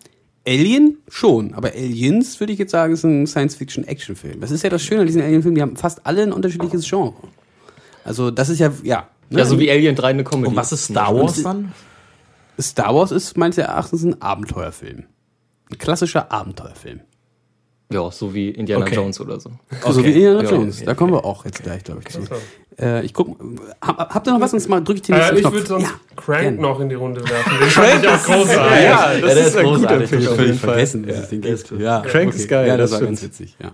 Alien 0.49 0.97
schon, 1.07 1.53
aber 1.53 1.72
Aliens 1.72 2.41
würde 2.41 2.55
ich 2.55 2.59
jetzt 2.59 2.70
sagen, 2.70 2.95
ist 2.95 3.05
ein 3.05 3.26
Science-Fiction-Action-Film. 3.26 4.41
Das 4.41 4.51
ist 4.51 4.64
ja 4.64 4.70
das 4.70 4.83
Schöne 4.83 5.03
an 5.03 5.07
diesen 5.09 5.20
Alien-Filmen, 5.20 5.57
die 5.57 5.61
haben 5.61 5.76
fast 5.76 6.07
alle 6.07 6.22
ein 6.22 6.33
unterschiedliches 6.33 6.89
Genre. 6.89 7.12
Also 8.05 8.30
das 8.30 8.49
ist 8.49 8.59
ja, 8.59 8.72
ja. 8.85 9.07
ne? 9.28 9.41
ja, 9.41 9.45
so 9.45 9.59
wie 9.59 9.70
Alien 9.70 9.97
3 9.97 10.09
eine 10.09 10.24
Comedy. 10.24 10.49
Und 10.49 10.57
was 10.57 10.72
ist 10.72 10.87
Star 10.87 11.14
Wars 11.14 11.43
dann? 11.43 11.72
Star 12.59 12.95
Wars 12.95 13.11
ist 13.11 13.37
meines 13.37 13.59
Erachtens 13.59 14.03
ein 14.03 14.22
Abenteuerfilm. 14.22 15.05
Ein 15.72 15.78
klassischer 15.78 16.30
Abenteuerfilm. 16.30 17.00
Ja, 17.92 18.10
so 18.10 18.32
wie 18.32 18.48
Indiana 18.50 18.84
Okay. 18.86 18.94
Jones 18.94 19.20
oder 19.20 19.38
so. 19.38 19.50
So 19.90 20.02
wie 20.02 20.08
Indiana 20.12 20.42
Ja, 20.42 20.50
Jones. 20.50 20.76
okay, 20.76 20.86
da 20.86 20.94
kommen 20.94 21.12
wir 21.12 21.24
auch 21.24 21.44
jetzt 21.44 21.62
gleich, 21.62 21.84
glaube 21.84 22.00
ich, 22.06 22.08
zu. 22.12 22.20
Äh, 22.80 23.04
ich 23.04 23.12
guck, 23.12 23.38
hab, 23.82 24.14
habt 24.14 24.26
ihr 24.26 24.32
noch 24.32 24.40
was? 24.40 24.52
Sonst 24.52 24.66
mal 24.68 24.82
drücke 24.82 24.96
ich 25.00 25.02
den 25.02 25.14
nächsten 25.16 25.36
Äh, 25.36 25.40
ich 25.40 25.50
würde 25.52 25.66
sonst 25.66 25.82
ja, 25.84 25.90
Crank 26.16 26.42
gern. 26.42 26.56
noch 26.56 26.80
in 26.80 26.88
die 26.88 26.94
Runde 26.94 27.20
werfen. 27.28 27.52
Den 27.58 27.68
ich 28.02 28.08
auch 28.08 28.22
großartig. 28.22 28.84
Ja, 28.84 29.12
das 29.12 29.20
der 29.20 29.36
ist 29.36 29.46
ist 29.48 29.56
ein 29.56 29.64
guter 29.66 29.98
das 29.98 30.12
ich 30.12 30.24
Fall. 30.26 30.54
vergessen, 30.54 31.06
dass 31.06 31.18
es 31.18 31.28
den 31.28 31.42
der 31.42 31.50
gibt. 31.54 31.70
ist. 31.70 31.80
Ja, 31.80 32.00
Crank 32.00 32.34
ist 32.34 32.48
geil, 32.48 32.66
Ja, 32.68 32.76
das, 32.78 32.90
das 32.92 33.00
war 33.00 33.06
ganz 33.06 33.22
witzig, 33.22 33.56
ja. 33.62 33.72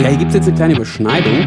Ja, 0.00 0.08
hier 0.08 0.18
gibt 0.18 0.30
es 0.30 0.36
jetzt 0.36 0.46
eine 0.48 0.56
kleine 0.56 0.74
Überschneidung. 0.76 1.40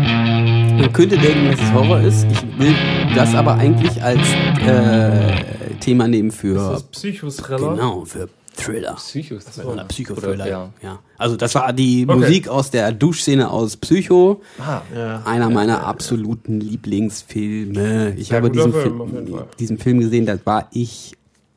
Man 0.78 0.94
könnte 0.94 1.18
denken, 1.18 1.50
dass 1.52 1.60
es 1.60 1.74
Horror 1.74 2.02
ist. 2.02 2.28
Ich 2.32 2.60
will 2.60 2.76
das 3.16 3.34
aber 3.34 3.56
eigentlich 3.56 4.04
als 4.04 4.22
äh, 4.66 5.74
Thema 5.80 6.08
nehmen 6.08 6.30
für 6.30 6.54
Das 6.56 6.82
ist 6.82 6.92
Psychothriller. 6.92 7.72
Genau, 7.76 8.06
für 8.06 8.30
Thriller. 8.56 8.94
Psycho-Thriller. 8.94 9.74
Oder 9.74 9.84
Psychothriller. 9.86 10.48
Ja. 10.48 10.70
ja. 10.84 11.00
Also 11.18 11.36
das 11.36 11.56
war 11.56 11.74
die 11.74 12.06
Okay. 12.08 12.20
Musik 12.20 12.48
aus 12.48 12.70
der 12.70 12.92
Duschszene 12.92 13.50
aus 13.50 13.76
Psycho. 13.78 14.44
Ah, 14.60 14.82
ja. 14.96 15.24
Einer 15.26 15.50
meiner 15.50 15.88
absoluten 15.88 16.60
Lieblingsfilme. 16.60 18.14
Ich 18.18 18.32
habe 18.34 18.52
diesen 18.52 18.72
Film, 18.72 19.10
Film, 19.10 19.40
diesen 19.58 19.78
Film 19.80 20.00
gesehen, 20.00 20.28
da 20.28 20.38
war 20.44 20.68
ich, 20.72 21.14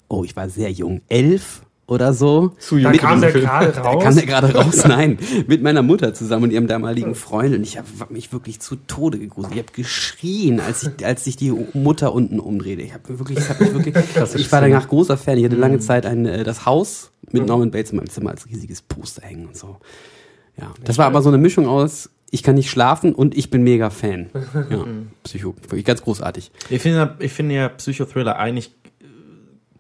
oh, 0.09 0.25
ich 0.25 0.35
war 0.35 0.49
sehr 0.49 0.71
jung, 0.71 1.03
elf 1.11 1.61
oder 1.89 2.13
so. 2.13 2.53
Zu 2.59 2.79
Da 2.81 2.93
kam 2.93 3.21
der 3.21 3.33
gerade 3.33 3.73
Da 3.73 3.83
raus. 3.83 4.03
kam 4.03 4.15
der 4.17 4.27
gerade 4.27 4.55
raus, 4.55 4.85
nein, 4.89 5.19
mit 5.47 5.63
meiner 5.63 5.83
Mutter 5.83 6.15
zusammen 6.15 6.45
und 6.45 6.51
ihrem 6.51 6.67
damaligen 6.67 7.15
Freund 7.15 7.55
und 7.55 7.63
ich 7.63 7.79
habe 7.79 7.87
mich 8.11 8.33
wirklich 8.33 8.61
zu 8.61 8.77
Tode 8.77 9.19
gegruselt. 9.19 9.55
Ich 9.55 9.61
habe 9.61 9.73
geschrien, 9.73 10.61
als 10.61 10.83
ich, 10.83 11.07
als 11.07 11.25
sich 11.25 11.37
die 11.37 11.53
Mutter 11.75 12.13
unten 12.13 12.41
umdrehte. 12.41 12.83
Ich 12.83 12.93
habe 12.93 13.19
wirklich, 13.19 13.39
ich, 13.39 13.49
hab 13.49 13.61
mich 13.61 13.73
wirklich 13.73 13.95
ich 14.35 14.51
war 14.53 14.61
danach 14.61 14.89
großer 14.89 15.17
Fan. 15.17 15.39
Ich 15.39 15.45
hatte 15.45 15.57
lange 15.57 15.79
Zeit 15.79 16.07
ein, 16.07 16.27
äh, 16.27 16.43
das 16.45 16.67
Haus 16.67 17.13
mit 17.31 17.47
Norman 17.47 17.71
Bates 17.71 17.91
in 17.93 17.99
meinem 17.99 18.11
Zimmer 18.11 18.31
als 18.31 18.47
riesiges 18.47 18.83
Poster 18.83 19.23
hängen 19.23 19.47
und 19.47 19.57
so. 19.57 19.77
Ja, 20.59 20.73
das 20.85 20.97
war 20.99 21.07
aber 21.07 21.23
so 21.23 21.29
eine 21.29 21.39
Mischung 21.39 21.67
aus, 21.69 22.11
ich 22.31 22.43
kann 22.43 22.55
nicht 22.57 22.71
schlafen 22.71 23.15
und 23.15 23.37
ich 23.37 23.51
bin 23.51 23.63
mega 23.63 23.91
Fan. 23.91 24.27
Ja, 24.71 24.85
Psycho, 25.23 25.55
wirklich 25.63 25.85
ganz 25.85 26.03
großartig. 26.03 26.51
Ich 26.71 26.83
finde, 26.83 26.99
ja- 26.99 27.15
ich 27.21 27.33
finde 27.33 27.55
ja 27.55 27.69
Psychothriller 27.69 28.37
eigentlich 28.39 28.73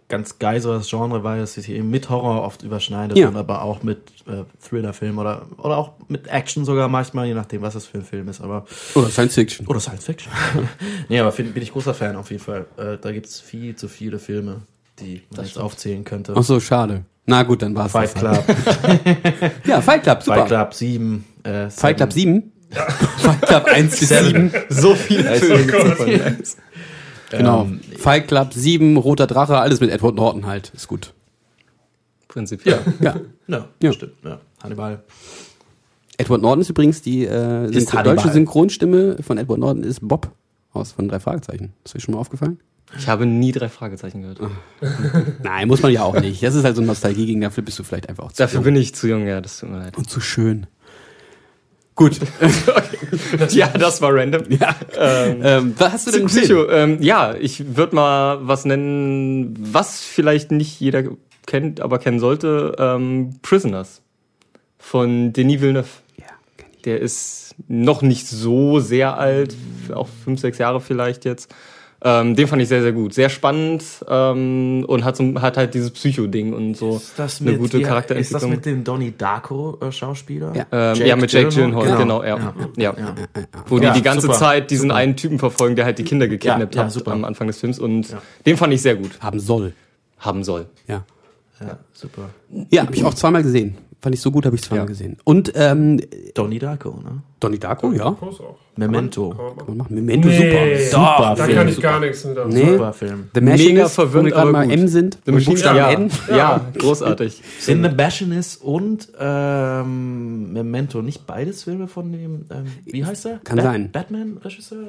ganz 0.09 0.39
geil, 0.39 0.61
so 0.61 0.73
das 0.73 0.89
Genre, 0.89 1.25
weil 1.25 1.41
es 1.41 1.55
sich 1.55 1.69
eben 1.69 1.91
mit 1.91 2.09
Horror 2.11 2.43
oft 2.43 2.63
überschneidet 2.63 3.17
Ja. 3.19 3.29
und 3.29 3.37
aber 3.37 3.63
auch 3.63 3.83
mit 3.83 3.99
äh, 4.29 4.45
Thriller-Filmen 4.69 5.19
oder, 5.19 5.47
oder 5.59 5.77
auch 5.77 5.93
mit 6.09 6.29
Action 6.29 6.65
sogar 6.65 6.89
manchmal, 6.89 7.27
je 7.27 7.35
nachdem, 7.35 7.63
was 7.63 7.75
das 7.75 7.87
für 7.87 7.99
ein 7.99 8.05
Film 8.05 8.29
ist. 8.29 8.41
Aber 8.41 8.65
Oder 8.95 9.09
Science 9.09 9.35
Fiction. 9.35 9.67
Oder 9.67 9.81
Science 9.81 10.05
Fiction. 10.05 10.33
nee, 11.09 11.19
aber 11.19 11.33
find, 11.33 11.53
bin 11.55 11.63
ich 11.63 11.73
großer 11.73 11.93
Fan 11.95 12.15
auf 12.17 12.31
jeden 12.31 12.43
Fall. 12.43 12.67
Äh, 12.77 12.99
da 13.01 13.11
gibt's 13.13 13.41
viel 13.41 13.75
zu 13.75 13.89
viele 13.89 14.19
Filme, 14.21 14.63
die 15.01 15.23
man 15.35 15.45
jetzt 15.45 15.59
aufzählen 15.59 16.05
könnte. 16.05 16.35
Ach 16.37 16.43
so, 16.45 16.61
schade. 16.61 17.03
Na 17.29 17.43
gut, 17.43 17.63
dann 17.63 17.75
war's 17.75 17.91
Fight 17.91 18.15
das. 18.15 18.45
Club, 18.47 18.57
Ja, 19.67 19.81
Fight 19.81 20.05
Club, 20.05 20.23
super. 20.23 20.39
Fight 20.39 20.47
Club 20.49 20.75
7, 20.75 21.25
äh, 21.43 21.71
Fight 21.71 21.97
Club 21.97 22.13
7? 22.13 22.53
Fight 23.19 23.43
Club 23.43 23.65
1 23.65 23.99
bis 23.99 24.09
7. 24.09 24.53
So 24.69 24.95
viele 24.95 25.35
Filme. 25.35 25.73
davon. 25.73 26.21
Genau. 27.31 27.62
Ähm, 27.64 27.81
Fight 27.99 28.29
Club 28.29 28.53
7, 28.55 28.97
Roter 28.97 29.27
Drache, 29.27 29.59
alles 29.59 29.81
mit 29.81 29.91
Edward 29.91 30.14
Norton 30.14 30.47
halt. 30.47 30.70
Ist 30.74 30.89
gut. 30.89 31.12
Prinzipiell. 32.29 32.81
Ja. 33.01 33.16
Ja, 33.49 33.68
Ja. 33.83 33.93
stimmt. 33.93 34.12
Ja. 34.24 34.39
Hannibal. 34.62 35.03
Edward 36.18 36.43
Norton 36.43 36.61
ist 36.62 36.70
übrigens 36.70 37.03
die 37.03 37.24
äh, 37.27 37.70
Ist 37.70 37.93
deutsche 37.93 38.31
Synchronstimme 38.31 39.16
von 39.22 39.39
Edward 39.39 39.59
Norton 39.59 39.83
ist 39.83 40.01
Bob 40.07 40.31
aus 40.72 40.93
von 40.93 41.09
drei 41.09 41.20
Fragezeichen. 41.20 41.72
Ist 41.85 41.95
euch 41.97 42.03
schon 42.03 42.14
mal 42.14 42.20
aufgefallen? 42.20 42.59
Ich 42.97 43.09
habe 43.09 43.27
nie 43.27 43.51
drei 43.53 43.68
Fragezeichen 43.68 44.22
gehört. 44.22 44.39
Nein, 45.43 45.66
muss 45.68 45.83
man 45.83 45.93
ja 45.93 46.03
auch 46.05 46.18
nicht. 46.20 46.43
Das 46.43 46.55
ist 46.55 46.64
halt 46.64 46.77
so 46.77 46.83
ein 46.83 46.87
Nostalgie 46.87 47.27
gegen 47.27 47.41
dafür 47.41 47.64
bist 47.64 47.79
du 47.79 47.83
vielleicht 47.83 48.09
einfach 48.09 48.24
auch 48.24 48.33
zu 48.33 48.39
Dafür 48.43 48.59
jung 48.59 48.64
bin 48.64 48.77
ich 48.77 48.95
zu 48.95 49.09
jung, 49.09 49.27
ja, 49.27 49.41
das 49.41 49.59
tut 49.59 49.70
mir 49.70 49.79
leid. 49.79 49.97
und 49.99 50.09
zu 50.09 50.20
schön. 50.20 50.66
Gut. 51.97 52.20
Ja, 53.51 53.68
das 53.68 54.03
war 54.03 54.14
random. 54.14 54.42
ja. 54.51 54.76
Ähm, 54.99 55.74
was 55.78 55.92
hast 55.92 56.07
du 56.07 56.11
denn? 56.12 56.26
Psycho, 56.26 56.68
ähm, 56.68 56.99
ja, 57.01 57.34
ich 57.34 57.74
würde 57.74 57.94
mal 57.94 58.47
was 58.47 58.66
nennen, 58.66 59.55
was 59.59 60.03
vielleicht 60.03 60.51
nicht 60.51 60.78
jeder 60.78 61.05
kennt, 61.47 61.80
aber 61.80 61.99
kennen 61.99 62.20
sollte. 62.20 62.76
Ähm, 62.78 63.38
Prisoners 63.40 64.03
von 64.78 65.32
Denis 65.32 65.62
Villeneuve. 65.62 65.88
Ja, 66.18 66.26
kenn 66.59 66.68
ich. 66.76 66.82
Der 66.82 67.01
ist 67.01 67.55
noch 67.66 68.03
nicht 68.03 68.28
so 68.28 68.78
sehr 68.78 69.18
alt, 69.18 69.57
auch 69.94 70.09
fünf, 70.22 70.40
sechs 70.40 70.59
Jahre 70.59 70.82
vielleicht 70.82 71.24
jetzt. 71.24 71.55
Ähm, 72.03 72.36
den 72.36 72.47
fand 72.47 72.61
ich 72.61 72.68
sehr, 72.68 72.82
sehr 72.82 72.92
gut. 72.92 73.14
Sehr 73.14 73.30
spannend 73.30 73.82
ähm, 74.09 74.84
und 74.86 75.03
hat, 75.05 75.16
so, 75.16 75.24
hat 75.40 75.57
halt 75.57 75.72
dieses 75.74 75.90
Psycho-Ding 75.90 76.53
und 76.53 76.76
so 76.76 76.97
Ist 76.97 77.18
das 77.18 77.40
eine 77.40 77.53
mit, 77.53 77.61
gute 77.61 77.78
Ist 77.80 77.86
Charakterentwicklung. 77.88 78.40
das 78.40 78.51
mit 78.51 78.66
dem 78.66 78.84
Donnie 78.84 79.14
Darko 79.16 79.78
äh, 79.80 79.90
Schauspieler? 79.90 80.53
Ja. 80.55 80.66
ähm, 80.92 81.07
ja, 81.07 81.16
mit 81.16 81.32
Jake 81.32 81.49
Gyllenhaal, 81.49 81.84
Genau. 81.84 81.99
genau, 81.99 82.22
ja. 82.22 82.36
Ja, 82.36 82.53
ja. 82.76 82.92
ja. 82.99 83.14
Wo 83.66 83.78
Ja, 83.78 83.92
die 83.92 84.01
die 84.01 84.05
ganze 84.05 84.26
super, 84.26 84.34
Zeit 84.38 84.70
diesen 84.70 84.90
super. 84.90 84.94
einen 84.97 85.16
Typen 85.16 85.38
verfolgen, 85.38 85.74
der 85.74 85.86
halt 85.86 85.99
die 85.99 86.05
Kinder 86.05 86.28
gekidnappt 86.28 86.74
Ja, 86.74 86.86
ja, 86.86 86.94
hat 86.94 87.09
am 87.09 87.24
Anfang 87.24 87.47
des 87.47 87.59
Films 87.59 87.78
und 87.78 88.11
Ja. 88.11 88.18
den 88.44 88.57
fand 88.59 88.74
ich 88.74 88.82
sehr 88.82 88.97
gut 88.97 89.18
Haben 89.20 89.40
soll. 89.40 89.72
haben 90.18 90.44
soll. 90.44 90.66
Ja. 90.86 91.05
Ja, 91.61 91.78
super. 91.94 92.28
Ja, 92.70 92.82
habe 92.82 92.94
ich 92.94 93.05
auch 93.05 93.14
zweimal 93.14 93.42
gesehen. 93.42 93.78
Fand 94.03 94.14
ich 94.14 94.20
so 94.20 94.30
gut, 94.30 94.44
habe 94.44 94.55
ich 94.55 94.62
zweimal 94.62 94.84
Ja. 94.84 94.88
gesehen. 94.88 95.16
Und 95.24 95.53
ähm, 95.57 95.99
Donnie 96.34 96.59
Darko, 96.59 96.90
ne? 97.03 97.22
Donnie 97.39 97.59
Darko, 97.59 97.93
ja. 97.93 98.11
Groß 98.11 98.41
auch. 98.41 98.57
Memento. 98.76 99.30
Kann 99.30 99.39
man 99.39 99.47
machen. 99.47 99.57
Kann 99.59 99.66
man 99.68 99.76
machen. 99.78 99.95
Memento, 99.95 100.28
Nee, 100.28 100.84
super. 100.84 100.91
Super 100.91 101.34
Da 101.37 101.45
Film, 101.45 101.57
kann 101.59 101.68
ich 101.68 101.80
gar 101.80 102.01
nichts 102.01 102.24
mit 102.24 102.47
Nee. 102.49 102.72
Super 102.72 102.93
Film. 102.93 103.30
The 103.34 103.41
Mega 103.41 103.57
Machinist, 103.57 103.95
verwirrend, 103.95 104.14
wo 104.14 104.24
wir 104.24 104.30
gerade 104.30 104.49
aber 104.49 104.66
mal. 104.66 104.70
M 104.70 104.89
sind. 104.89 105.18
The 105.24 105.32
Buchstaben 105.32 105.76
ja, 105.76 105.91
N. 105.91 106.11
ja, 106.30 106.61
großartig. 106.78 107.43
In 107.66 107.82
The 107.82 107.91
Machinist 107.91 108.62
und 108.62 109.09
ähm, 109.18 110.53
Memento, 110.53 111.03
nicht 111.03 111.26
beides 111.26 111.64
Filme 111.64 111.89
von 111.89 112.12
dem, 112.12 112.47
ähm, 112.51 112.66
wie 112.84 113.05
heißt 113.05 113.26
er? 113.26 113.39
Kann 113.45 113.61
sein. 113.61 113.91
Batman-Regisseur? 113.93 114.89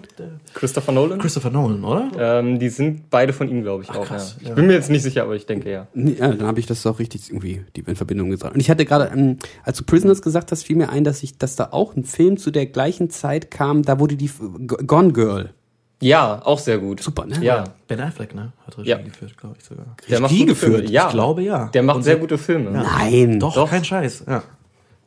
Christopher 0.54 0.92
Nolan? 0.92 1.20
Christopher 1.20 1.50
Nolan, 1.50 1.84
oder? 1.84 2.12
Ähm, 2.40 2.60
die 2.60 2.70
sind 2.70 3.10
beide 3.10 3.34
von 3.34 3.50
ihm, 3.50 3.62
glaube 3.62 3.84
ich, 3.84 3.90
auch. 3.90 4.06
krass, 4.06 4.36
ja. 4.38 4.42
Ich 4.44 4.50
ja. 4.50 4.56
bin 4.56 4.68
mir 4.68 4.74
jetzt 4.74 4.90
nicht 4.90 5.04
sicher, 5.04 5.24
aber 5.24 5.36
ich 5.36 5.46
denke 5.46 5.72
ja. 5.72 5.88
Nee, 5.94 6.16
Ja, 6.20 6.30
dann 6.30 6.48
habe 6.48 6.60
ich 6.60 6.66
das 6.66 6.86
auch 6.86 7.00
richtig 7.00 7.30
irgendwie 7.30 7.62
die 7.76 7.82
in 7.82 7.96
Verbindung 7.96 8.30
gebracht. 8.30 8.54
Und 8.54 8.60
ich 8.60 8.70
hatte 8.70 8.86
gerade, 8.86 9.12
ähm, 9.14 9.38
als 9.64 9.78
du 9.78 9.84
Prisoners 9.86 10.22
gesagt 10.22 10.52
hast, 10.52 10.64
fiel 10.64 10.76
mir 10.76 10.90
ein, 10.90 11.04
dass 11.04 11.24
ich, 11.24 11.38
dass 11.38 11.56
da 11.56 11.70
auch 11.72 11.96
ein 11.96 12.04
Film 12.04 12.37
zu 12.38 12.52
der 12.52 12.66
gleichen 12.68 13.10
Zeit 13.10 13.52
kam, 13.52 13.84
da 13.84 14.00
wurde 14.00 14.16
die 14.16 14.28
G- 14.28 14.76
Gone 14.86 15.14
Girl. 15.14 15.54
Ja, 16.02 16.42
auch 16.46 16.60
sehr 16.60 16.78
gut. 16.78 17.02
Super, 17.02 17.26
ne? 17.26 17.38
Ja, 17.42 17.64
Ben 17.88 18.00
Affleck, 18.00 18.36
ne? 18.36 18.52
Hat 18.66 18.78
Regie 18.78 18.90
Ja. 18.92 18.98
geführt, 19.00 19.36
glaube 19.38 19.56
ich 19.60 19.66
sogar. 19.66 19.86
der 20.08 20.20
macht 20.20 20.32
Regie 20.32 20.46
geführt? 20.46 20.74
Filme. 20.82 20.92
Ja, 20.92 21.06
Ich 21.08 21.12
glaube, 21.14 21.42
ja. 21.42 21.68
Der 21.70 21.82
macht 21.84 21.98
Und 21.98 22.04
sehr 22.04 22.18
gute 22.18 22.38
Filme. 22.38 22.70
Nein. 22.72 23.40
Doch, 23.40 23.56
Doch. 23.56 23.70
kein 23.70 23.84
Scheiß. 23.84 24.24
Ja. 24.28 24.44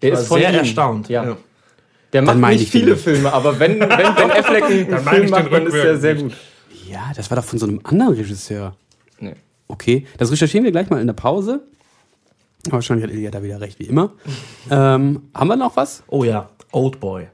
Der 0.02 0.12
ist 0.14 0.26
von 0.26 0.40
sehr 0.40 0.50
ihm. 0.50 0.56
erstaunt. 0.58 1.08
Ja. 1.08 1.36
Der 2.12 2.22
macht 2.22 2.38
nicht 2.38 2.70
viele. 2.70 2.96
Filme, 2.96 3.32
aber 3.32 3.58
wenn, 3.60 3.78
wenn 3.78 3.88
Ben 3.88 4.30
Affleck 4.32 4.64
einen 4.64 4.98
Film 4.98 5.30
macht, 5.30 5.52
dann 5.52 5.66
ist 5.66 5.74
er 5.74 5.96
sehr 5.98 6.16
gut. 6.16 6.32
Ja, 6.88 7.12
das 7.14 7.30
war 7.30 7.36
doch 7.36 7.44
von 7.44 7.58
so 7.60 7.66
einem 7.66 7.80
anderen 7.84 8.14
Regisseur. 8.14 8.74
Nee. 9.20 9.34
Okay, 9.68 10.06
das 10.18 10.32
recherchieren 10.32 10.64
wir 10.64 10.72
gleich 10.72 10.90
mal 10.90 11.00
in 11.00 11.06
der 11.06 11.14
Pause. 11.14 11.62
Aber 12.66 12.74
Wahrscheinlich 12.74 13.06
hat 13.06 13.14
Ilja 13.14 13.30
da 13.30 13.42
wieder 13.42 13.60
recht, 13.60 13.78
wie 13.78 13.84
immer. 13.84 14.12
ähm, 14.70 15.22
haben 15.34 15.48
wir 15.48 15.56
noch 15.56 15.76
was? 15.76 16.02
Oh 16.08 16.24
ja, 16.24 16.50
Old 16.72 17.00
Boy. 17.00 17.28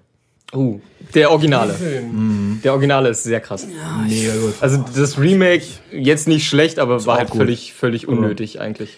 Uh, 0.54 0.80
der 1.12 1.32
Originale. 1.32 1.74
Film. 1.74 2.60
Der 2.62 2.72
Originale 2.72 3.08
ist 3.08 3.24
sehr 3.24 3.40
krass. 3.40 3.66
Mega 4.06 4.34
gut. 4.36 4.54
Also 4.60 4.84
das 4.94 5.18
Remake 5.18 5.64
jetzt 5.90 6.28
nicht 6.28 6.46
schlecht, 6.48 6.78
aber 6.78 7.04
war 7.04 7.18
halt 7.18 7.30
gut. 7.30 7.40
völlig, 7.40 7.72
völlig 7.74 8.06
unnötig 8.06 8.60
eigentlich. 8.60 8.96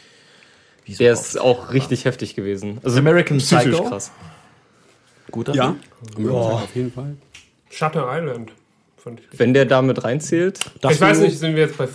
Wieso 0.85 0.99
Der 0.99 1.13
ist 1.13 1.41
auch 1.41 1.73
richtig 1.73 2.05
heftig 2.05 2.35
gewesen. 2.35 2.79
Also 2.83 2.99
American 2.99 3.39
psychisch 3.39 3.73
Psycho? 3.73 3.89
krass. 3.89 4.11
guter 5.31 5.55
Ja. 5.55 5.77
Film. 6.15 6.31
Auf 6.31 6.75
jeden 6.75 6.93
Fall. 6.93 7.17
Shutter 7.71 8.07
Island. 8.11 8.53
Fand 8.97 9.21
ich. 9.21 9.39
Wenn 9.39 9.55
der 9.55 9.65
damit 9.65 10.05
reinzählt. 10.05 10.61
Das 10.81 10.95
ich 10.95 11.01
weiß 11.01 11.21
nicht, 11.21 11.39
sind 11.39 11.57
wir 11.57 11.65
jetzt 11.65 11.79
bei 11.79 11.89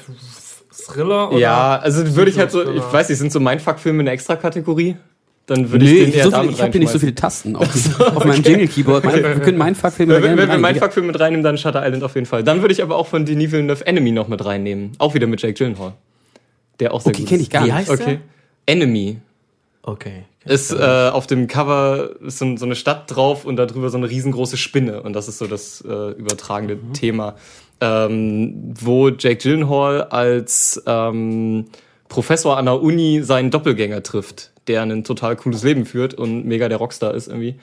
Thriller 0.73 1.29
oder? 1.31 1.39
Ja, 1.39 1.77
also 1.79 2.15
würde 2.15 2.31
ich 2.31 2.39
halt 2.39 2.51
so, 2.51 2.61
ich 2.69 2.81
weiß 2.91 3.09
nicht, 3.09 3.17
sind 3.19 3.31
so 3.31 3.39
Mindfuck-Filme 3.39 4.01
eine 4.01 4.11
Extra-Kategorie? 4.11 4.95
Dann 5.45 5.71
würde 5.71 5.83
Nee, 5.83 5.91
ich 5.91 5.99
den 5.99 6.09
ich, 6.09 6.15
eher 6.15 6.23
so 6.23 6.29
viel, 6.31 6.37
damit 6.39 6.51
ich 6.53 6.61
habe 6.61 6.71
hier 6.71 6.79
nicht 6.79 6.89
so 6.93 6.99
viele 6.99 7.13
Tasten 7.15 7.55
auf, 7.57 7.99
auf 8.15 8.23
meinem 8.25 8.43
Jingle-Keyboard. 8.43 9.03
Mein, 9.03 9.15
wir 9.23 9.39
können 9.39 9.57
Mindfuck-Filme 9.57 10.13
Wenn, 10.15 10.23
wenn, 10.23 10.29
wenn 10.31 10.37
wir 10.37 10.43
mit 10.45 10.53
rein- 10.53 10.61
Mindfuck-Film 10.61 11.07
mit 11.07 11.19
reinnehmen, 11.19 11.43
dann 11.43 11.57
Shutter 11.57 11.85
Island 11.85 12.03
auf 12.03 12.15
jeden 12.15 12.27
Fall. 12.27 12.43
Dann 12.45 12.61
würde 12.61 12.73
ich 12.73 12.81
aber 12.81 12.95
auch 12.95 13.07
von 13.07 13.25
Denis 13.25 13.51
Villeneuve 13.51 13.85
Enemy 13.85 14.11
noch 14.11 14.29
mit 14.29 14.43
reinnehmen. 14.45 14.93
Auch 14.99 15.13
wieder 15.15 15.27
mit 15.27 15.41
Jake 15.41 15.53
Gyllenhaal. 15.55 15.93
Der 16.79 16.93
auch 16.93 17.01
sehr 17.01 17.09
Okay, 17.11 17.21
gut 17.23 17.29
kenn 17.29 17.37
ist. 17.39 17.43
ich 17.43 17.49
gar 17.49 17.61
Wie 17.63 17.65
nicht. 17.65 17.75
heißt 17.75 17.89
Okay. 17.89 18.19
Enemy. 18.65 19.17
Okay. 19.81 20.23
Ist 20.45 20.71
äh, 20.71 21.09
auf 21.11 21.27
dem 21.27 21.47
Cover 21.47 22.11
ist 22.25 22.39
so, 22.39 22.55
so 22.57 22.65
eine 22.65 22.75
Stadt 22.75 23.03
drauf 23.13 23.43
und 23.45 23.57
darüber 23.57 23.89
so 23.89 23.97
eine 23.97 24.09
riesengroße 24.09 24.55
Spinne. 24.57 25.01
Und 25.01 25.11
das 25.13 25.27
ist 25.27 25.37
so 25.39 25.47
das 25.47 25.81
äh, 25.87 26.11
übertragene 26.11 26.77
Thema. 26.93 27.35
Ähm, 27.85 28.73
wo 28.79 29.09
Jake 29.09 29.35
Gyllenhaal 29.37 30.03
als 30.03 30.81
ähm, 30.85 31.65
Professor 32.07 32.57
an 32.57 32.65
der 32.65 32.81
Uni 32.81 33.21
seinen 33.23 33.51
Doppelgänger 33.51 34.03
trifft, 34.03 34.51
der 34.67 34.83
ein 34.83 35.03
total 35.03 35.35
cooles 35.35 35.63
Leben 35.63 35.85
führt 35.85 36.13
und 36.13 36.45
mega 36.45 36.69
der 36.69 36.77
Rockstar 36.77 37.13
ist 37.13 37.27
irgendwie. 37.27 37.55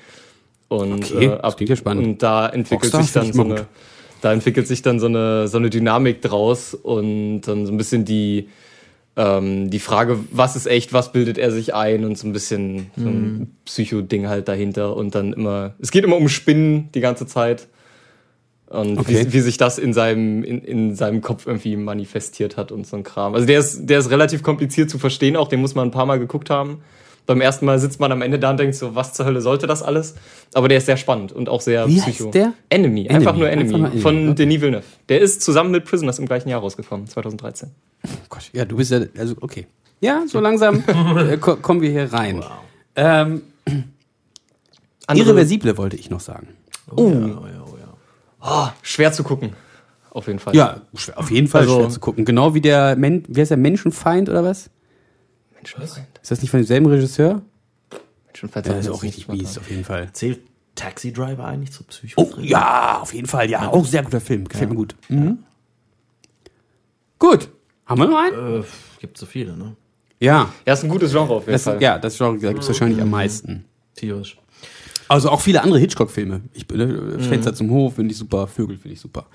Und, 0.68 1.10
Okay, 1.10 1.26
äh, 1.26 1.52
klingt 1.56 1.70
ja 1.70 1.76
spannend. 1.76 2.06
Und 2.06 2.22
da 2.22 2.48
entwickelt 2.48 2.92
Rockstar 2.92 3.02
sich 3.02 3.12
dann 3.12 3.32
so 3.32 3.42
eine, 3.44 3.66
da 4.20 4.32
entwickelt 4.32 4.66
sich 4.68 4.82
dann 4.82 5.00
so 5.00 5.06
eine, 5.06 5.48
so 5.48 5.56
eine 5.56 5.70
Dynamik 5.70 6.20
draus 6.20 6.74
und 6.74 7.40
dann 7.42 7.64
so 7.64 7.72
ein 7.72 7.78
bisschen 7.78 8.04
die, 8.04 8.48
ähm, 9.16 9.70
die 9.70 9.78
Frage, 9.80 10.18
was 10.32 10.54
ist 10.54 10.66
echt, 10.66 10.92
was 10.92 11.12
bildet 11.12 11.38
er 11.38 11.50
sich 11.50 11.74
ein 11.74 12.04
und 12.04 12.18
so 12.18 12.26
ein 12.28 12.32
bisschen 12.32 12.90
so 12.96 13.04
Mhm. 13.04 13.08
ein 13.08 13.56
Psycho-Ding 13.64 14.28
halt 14.28 14.48
dahinter 14.48 14.96
und 14.96 15.14
dann 15.14 15.32
immer, 15.32 15.74
es 15.80 15.90
geht 15.90 16.04
immer 16.04 16.16
um 16.16 16.28
Spinnen 16.28 16.90
die 16.92 17.00
ganze 17.00 17.26
Zeit 17.26 17.68
und 18.70 18.98
Okay. 18.98 19.26
wie, 19.26 19.32
wie 19.34 19.40
sich 19.40 19.58
das 19.58 19.78
in 19.78 19.92
seinem, 19.92 20.42
in, 20.42 20.62
in 20.62 20.94
seinem 20.96 21.20
Kopf 21.20 21.46
irgendwie 21.46 21.76
manifestiert 21.76 22.56
hat 22.56 22.72
und 22.72 22.86
so 22.86 22.96
ein 22.96 23.02
Kram. 23.02 23.34
Also 23.34 23.46
der 23.46 23.58
ist, 23.60 23.86
der 23.86 23.98
ist 23.98 24.10
relativ 24.10 24.42
kompliziert 24.42 24.88
zu 24.88 24.98
verstehen, 24.98 25.36
auch 25.36 25.48
den 25.48 25.60
muss 25.60 25.74
man 25.74 25.88
ein 25.88 25.90
paar 25.90 26.06
Mal 26.06 26.18
geguckt 26.18 26.48
haben. 26.50 26.80
Beim 27.26 27.40
ersten 27.42 27.66
Mal 27.66 27.78
sitzt 27.78 28.00
man 28.00 28.10
am 28.10 28.22
Ende 28.22 28.38
da 28.40 28.50
und 28.50 28.58
denkt 28.58 28.74
so, 28.74 28.94
was 28.96 29.12
zur 29.12 29.26
Hölle 29.26 29.40
sollte 29.40 29.66
das 29.68 29.82
alles? 29.82 30.14
Aber 30.54 30.68
der 30.68 30.78
ist 30.78 30.86
sehr 30.86 30.96
spannend 30.96 31.30
und 31.30 31.48
auch 31.48 31.60
sehr 31.60 31.86
Wie 31.86 32.00
psycho. 32.00 32.24
heißt 32.26 32.34
der? 32.34 32.54
Enemy, 32.70 33.02
Enemy, 33.06 33.08
einfach 33.10 33.36
nur 33.36 33.46
einfach 33.46 33.60
Enemy, 33.62 33.78
nur 33.78 33.86
Enemy, 33.88 34.00
von 34.00 34.24
okay. 34.30 34.34
Denis 34.36 34.60
Villeneuve. 34.62 34.84
Der 35.08 35.20
ist 35.20 35.42
zusammen 35.42 35.70
mit 35.70 35.84
Prisoners 35.84 36.18
im 36.18 36.26
gleichen 36.26 36.48
Jahr 36.48 36.60
rausgekommen, 36.60 37.06
2013. 37.06 37.68
Oh 38.04 38.08
Gott, 38.30 38.50
ja, 38.52 38.64
du 38.64 38.76
bist 38.78 38.90
ja, 38.90 39.00
also 39.18 39.34
okay. 39.42 39.66
Ja, 40.00 40.24
so 40.26 40.40
langsam 40.40 40.82
äh, 41.18 41.36
ko 41.36 41.56
kommen 41.56 41.82
wir 41.82 41.90
hier 41.90 42.12
rein. 42.12 42.42
Ähm, 42.96 43.42
Andere- 45.06 45.26
irreversible 45.28 45.76
wollte 45.76 45.96
ich 45.96 46.10
noch 46.10 46.20
sagen. 46.20 46.48
Oh, 46.96 47.08
ja, 47.08 47.14
oh, 47.14 47.20
ja, 47.20 47.38
oh, 47.42 47.46
ja. 47.46 47.59
Oh, 48.40 48.68
schwer 48.82 49.12
zu 49.12 49.22
gucken. 49.22 49.52
Auf 50.10 50.26
jeden 50.26 50.38
Fall. 50.38 50.54
Ja, 50.56 50.80
schwer, 50.94 51.18
auf 51.18 51.30
jeden 51.30 51.46
Fall 51.48 51.62
Also- 51.62 51.78
schwer 51.80 51.88
zu 51.90 52.00
gucken. 52.00 52.24
Genau 52.24 52.54
wie 52.54 52.60
der, 52.60 52.96
Men 52.96 53.22
wie 53.28 53.40
heißt 53.40 53.50
der 53.50 53.58
Menschenfeind 53.58 54.28
oder 54.28 54.42
was? 54.44 54.70
Menschenfeind. 55.54 56.06
Ist 56.22 56.30
das 56.30 56.40
nicht 56.40 56.50
von 56.50 56.58
demselben 56.60 56.86
Regisseur? 56.86 57.42
Menschenfeind. 58.26 58.66
Der 58.66 58.78
ist 58.78 58.88
auch 58.88 59.02
richtig 59.02 59.28
mies, 59.28 59.58
auf 59.58 59.68
jeden 59.70 59.84
Fall. 59.84 60.10
Zählt 60.12 60.40
Taxi 60.74 61.12
Driver 61.12 61.44
eigentlich 61.44 61.72
zu 61.72 61.82
Oh, 61.82 61.86
Psychothriller? 61.88 62.46
ja, 62.48 62.98
auf 63.02 63.12
jeden 63.12 63.26
Fall, 63.26 63.50
ja. 63.50 63.68
Auch 63.68 63.84
sehr 63.84 64.02
guter 64.02 64.20
Film. 64.20 64.48
Gefällt 64.48 64.70
mir 64.70 64.76
gut. 64.76 64.96
Mhm. 65.08 65.38
Gut. 67.18 67.50
Haben 67.86 68.00
wir 68.00 68.06
noch 68.08 68.18
einen? 68.18 68.60
Äh, 68.62 68.64
gibt 69.00 69.18
so 69.18 69.26
viele, 69.26 69.56
ne? 69.56 69.76
Ja. 70.20 70.52
Ja, 70.66 70.72
ist 70.72 70.82
ein 70.84 70.88
gutes 70.90 71.12
Genre 71.12 71.34
auf 71.34 71.42
jeden 71.42 71.52
Das, 71.52 71.64
Fall. 71.64 71.82
ja, 71.82 71.98
das 71.98 72.16
Genre 72.16 72.38
da 72.38 72.48
gibt 72.48 72.62
es 72.62 72.68
wahrscheinlich 72.68 73.00
am 73.02 73.10
meisten. 73.10 73.64
Tierisch. 73.94 74.38
Also 75.10 75.28
auch 75.30 75.40
viele 75.40 75.60
andere 75.64 75.80
Hitchcock-Filme. 75.80 76.42
Ich 76.52 76.68
bin 76.68 76.80
äh, 76.80 77.18
Fenster 77.18 77.52
zum 77.52 77.68
Hof, 77.72 77.96
finde 77.96 78.12
ich 78.12 78.18
super. 78.18 78.46
Vögel 78.46 78.76
finde 78.76 78.94
ich 78.94 79.00
super. 79.00 79.26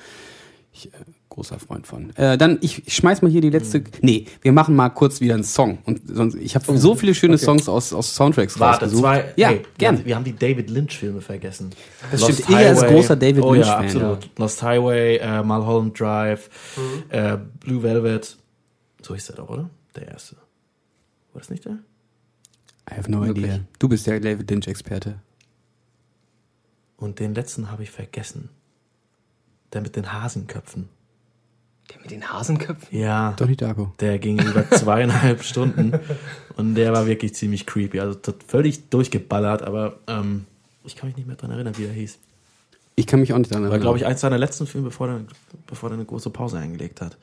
Ich, 0.71 0.85
äh, 0.87 0.97
großer 1.27 1.59
Freund 1.59 1.85
von. 1.85 2.15
Äh, 2.15 2.37
dann, 2.37 2.59
ich, 2.61 2.87
ich 2.87 2.95
schmeiß 2.95 3.21
mal 3.21 3.29
hier 3.29 3.41
die 3.41 3.49
letzte. 3.49 3.83
Nee, 3.99 4.25
wir 4.41 4.53
machen 4.53 4.73
mal 4.73 4.87
kurz 4.87 5.19
wieder 5.19 5.33
einen 5.33 5.43
Song. 5.43 5.79
Und 5.83 5.99
sonst, 6.07 6.35
ich 6.35 6.55
habe 6.55 6.77
so 6.77 6.95
viele 6.95 7.13
schöne 7.13 7.37
Songs 7.37 7.67
aus, 7.67 7.91
aus 7.91 8.15
Soundtracks 8.15 8.57
Warte, 8.57 8.85
rausgesucht. 8.85 9.03
zwei. 9.03 9.33
Ja, 9.35 9.49
hey, 9.49 9.63
gern. 9.77 10.05
Wir 10.05 10.15
haben 10.15 10.23
die 10.23 10.33
David 10.33 10.69
Lynch-Filme 10.69 11.19
vergessen. 11.19 11.71
Das 12.09 12.23
stimmt. 12.23 12.49
Ilja 12.49 12.71
ist 12.71 12.87
großer 12.87 13.17
David 13.17 13.43
oh, 13.43 13.53
Lynch-Fan, 13.53 13.81
Ja, 13.81 13.85
absolut. 13.85 14.29
Lost 14.37 14.63
Highway, 14.63 15.17
äh, 15.17 15.43
Mulholland 15.43 15.99
Drive, 15.99 16.49
äh, 17.09 17.37
Blue 17.59 17.83
Velvet. 17.83 18.37
So 19.01 19.13
hieß 19.13 19.25
der 19.27 19.35
doch, 19.35 19.49
oder? 19.49 19.69
Der 19.93 20.07
erste. 20.07 20.37
War 21.33 21.41
das 21.41 21.49
nicht 21.49 21.65
der? 21.65 21.79
I 22.89 22.97
have 22.97 23.11
no 23.11 23.19
Wirklich? 23.25 23.43
idea. 23.43 23.59
Du 23.77 23.89
bist 23.89 24.07
der 24.07 24.21
David 24.21 24.49
Lynch-Experte. 24.49 25.15
Und 26.97 27.19
den 27.19 27.35
letzten 27.35 27.71
habe 27.71 27.83
ich 27.83 27.91
vergessen. 27.91 28.49
Der 29.73 29.81
mit 29.81 29.95
den 29.95 30.13
Hasenköpfen. 30.13 30.89
Der 31.93 32.01
mit 32.01 32.11
den 32.11 32.29
Hasenköpfen. 32.31 32.97
Ja. 32.97 33.33
Donnie 33.37 33.55
Darko. 33.57 33.91
Der 33.99 34.17
ging 34.19 34.39
über 34.41 34.67
zweieinhalb 34.71 35.43
Stunden 35.43 35.99
und 36.55 36.75
der 36.75 36.93
war 36.93 37.05
wirklich 37.07 37.35
ziemlich 37.35 37.65
creepy. 37.65 37.99
Also 37.99 38.17
völlig 38.47 38.89
durchgeballert, 38.89 39.61
aber 39.61 39.97
ähm, 40.07 40.45
ich 40.83 40.95
kann 40.95 41.07
mich 41.09 41.17
nicht 41.17 41.27
mehr 41.27 41.35
dran 41.35 41.51
erinnern, 41.51 41.77
wie 41.77 41.85
er 41.85 41.91
hieß. 41.93 42.17
Ich 42.95 43.07
kann 43.07 43.19
mich 43.19 43.33
auch 43.33 43.37
nicht 43.37 43.51
daran 43.51 43.63
War, 43.63 43.71
erinnern. 43.71 43.81
glaube 43.83 43.97
ich, 43.97 44.05
eins 44.05 44.21
seiner 44.21 44.37
letzten 44.37 44.65
Filme, 44.67 44.85
bevor 44.87 45.09
er, 45.09 45.21
bevor 45.67 45.89
er 45.89 45.95
eine 45.95 46.05
große 46.05 46.29
Pause 46.29 46.57
eingelegt 46.59 47.01
hat. 47.01 47.17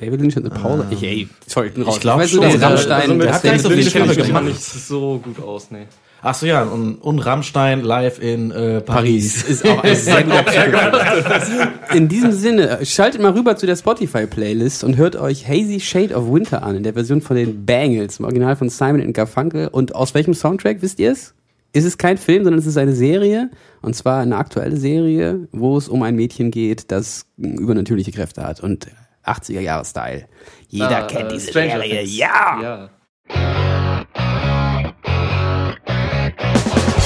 David 0.00 0.20
Lynch 0.20 0.36
hat 0.36 0.44
eine 0.44 0.54
Pause. 0.54 0.86
ich, 0.90 1.02
ey, 1.02 1.28
sorry, 1.46 1.66
ich 1.68 1.74
bin 1.74 1.82
raus. 1.82 2.00
glaub 2.00 2.18
weiß 2.18 2.32
nur, 2.32 2.44
schon. 2.50 2.58
Der- 2.60 2.68
Rammstein, 2.70 3.00
also 3.02 3.14
mit- 3.14 3.26
dass 3.26 3.34
hat 3.36 3.42
gar 3.42 3.52
nicht 3.52 3.62
so 3.62 3.68
viele 3.70 3.90
Filme 3.90 4.06
gemacht 4.14 4.26
gemacht. 4.26 4.42
hat. 4.44 4.48
nicht 4.52 4.62
so 4.62 5.18
gut 5.18 5.40
aus, 5.42 5.70
nee. 5.70 5.86
Ach 6.20 6.34
so, 6.34 6.46
ja, 6.46 6.62
und, 6.64 6.96
und 6.96 7.20
Rammstein 7.20 7.80
live 7.82 8.18
in 8.20 8.50
äh, 8.50 8.80
Paris 8.80 9.44
Paris. 9.44 9.44
ist 9.44 9.66
auch 9.68 9.82
ein 9.84 9.94
sehr 9.96 10.24
guter. 10.24 11.94
In 11.94 12.08
diesem 12.08 12.32
Sinne, 12.32 12.84
schaltet 12.84 13.20
mal 13.22 13.32
rüber 13.32 13.56
zu 13.56 13.66
der 13.66 13.76
Spotify-Playlist 13.76 14.82
und 14.82 14.96
hört 14.96 15.14
euch 15.16 15.46
Hazy 15.46 15.78
Shade 15.80 16.14
of 16.16 16.30
Winter 16.32 16.62
an, 16.64 16.76
in 16.76 16.82
der 16.82 16.94
Version 16.94 17.20
von 17.20 17.36
den 17.36 17.64
Bangles, 17.64 18.18
im 18.18 18.24
Original 18.24 18.56
von 18.56 18.68
Simon 18.68 19.12
Garfunkel. 19.12 19.68
Und 19.68 19.94
aus 19.94 20.12
welchem 20.14 20.34
Soundtrack, 20.34 20.82
wisst 20.82 20.98
ihr 20.98 21.12
es? 21.12 21.34
Ist 21.72 21.84
es 21.84 21.98
kein 21.98 22.18
Film, 22.18 22.44
sondern 22.44 22.58
es 22.58 22.66
ist 22.66 22.78
eine 22.78 22.94
Serie. 22.94 23.50
Und 23.82 23.94
zwar 23.94 24.20
eine 24.20 24.36
aktuelle 24.38 24.76
Serie, 24.76 25.46
wo 25.52 25.76
es 25.78 25.88
um 25.88 26.02
ein 26.02 26.16
Mädchen 26.16 26.50
geht, 26.50 26.90
das 26.90 27.26
übernatürliche 27.36 28.10
Kräfte 28.10 28.42
hat. 28.42 28.60
Und 28.60 28.88
80er-Jahre-Style. 29.24 30.24
Jeder 30.68 31.04
Ah, 31.04 31.06
kennt 31.06 31.30
äh, 31.30 31.34
diese 31.34 31.50
Stranger 31.50 31.76
Serie. 31.76 31.98
Things. 32.00 32.16
Ja! 32.16 32.58
Ja. 32.62 32.90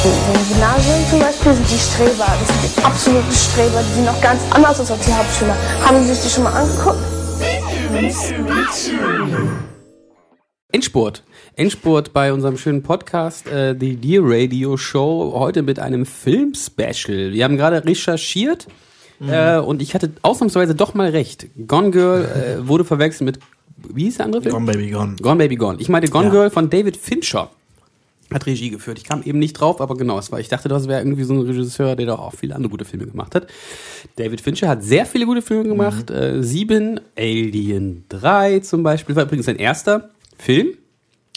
Im 0.05 0.11
Gymnasium 0.49 1.09
zum 1.11 1.21
Beispiel 1.21 1.55
sind 1.55 1.71
die 1.71 1.79
Streber, 1.79 2.27
das 2.27 2.49
sind 2.49 2.77
die 2.77 2.85
absoluten 2.85 3.33
Streber, 3.33 3.83
die 3.89 3.95
sind 3.95 4.05
noch 4.05 4.21
ganz 4.21 4.41
anders 4.51 4.81
als 4.81 5.07
die 5.07 5.13
Hauptschüler. 5.13 5.57
Haben 5.85 6.03
Sie 6.03 6.13
sich 6.13 6.25
die 6.25 6.29
schon 6.31 6.43
mal 6.43 6.53
angeguckt? 6.55 6.99
Endspurt. 10.73 11.23
Endspurt 11.55 12.13
bei 12.13 12.33
unserem 12.33 12.57
schönen 12.57 12.83
Podcast, 12.83 13.47
äh, 13.47 13.77
The 13.79 13.95
Dear 13.95 14.23
Radio 14.25 14.77
Show, 14.77 15.35
heute 15.37 15.63
mit 15.63 15.79
einem 15.79 16.05
Film-Special. 16.05 17.33
Wir 17.33 17.45
haben 17.45 17.57
gerade 17.57 17.85
recherchiert 17.85 18.67
äh, 19.25 19.59
und 19.59 19.83
ich 19.83 19.95
hatte 19.95 20.11
ausnahmsweise 20.23 20.75
doch 20.75 20.95
mal 20.95 21.11
recht. 21.11 21.47
Gone 21.69 21.93
Girl 21.93 22.25
äh, 22.25 22.67
wurde 22.67 22.85
verwechselt 22.85 23.27
mit, 23.27 23.39
wie 23.95 24.05
hieß 24.05 24.17
der 24.17 24.27
andere 24.27 24.43
Film? 24.43 24.53
Gone 24.53 24.67
Baby 24.67 24.91
Gone. 24.91 25.15
Gone 25.23 25.37
Baby 25.37 25.55
Gone. 25.55 25.79
Ich 25.81 25.89
meinte 25.89 26.11
Gone 26.11 26.25
Ja. 26.25 26.31
Girl 26.33 26.51
von 26.51 26.71
David 26.71 26.97
Fincher. 26.97 27.51
Hat 28.35 28.47
Regie 28.47 28.71
geführt. 28.71 28.99
Ich 28.99 29.05
kam 29.05 29.23
eben 29.23 29.39
nicht 29.39 29.55
drauf, 29.55 29.81
aber 29.81 29.97
genau, 29.97 30.19
es 30.19 30.33
war, 30.33 30.41
ich 30.41 30.49
dachte, 30.49 30.69
das 30.69 30.89
wäre 30.89 31.01
irgendwie 31.01 31.25
so 31.25 31.35
ein 31.35 31.41
Regisseur, 31.41 31.97
der 31.97 32.07
doch 32.07 32.19
auch 32.19 32.35
viele 32.35 32.55
andere 32.55 32.71
gute 32.71 32.85
Filme 32.85 33.07
gemacht 33.07 33.35
hat. 33.35 33.47
David 34.17 34.41
Fincher 34.41 34.69
hat 34.69 34.83
sehr 34.83 35.07
viele 35.07 35.27
gute 35.27 35.43
Filme 35.43 35.65
gemacht. 35.65 36.11
Äh, 36.11 36.43
sieben, 36.43 37.01
Alien 37.17 38.05
3 38.09 38.61
zum 38.61 38.83
Beispiel, 38.83 39.17
war 39.17 39.25
übrigens 39.25 39.47
sein 39.47 39.57
erster 39.57 40.11
Film. 40.39 40.75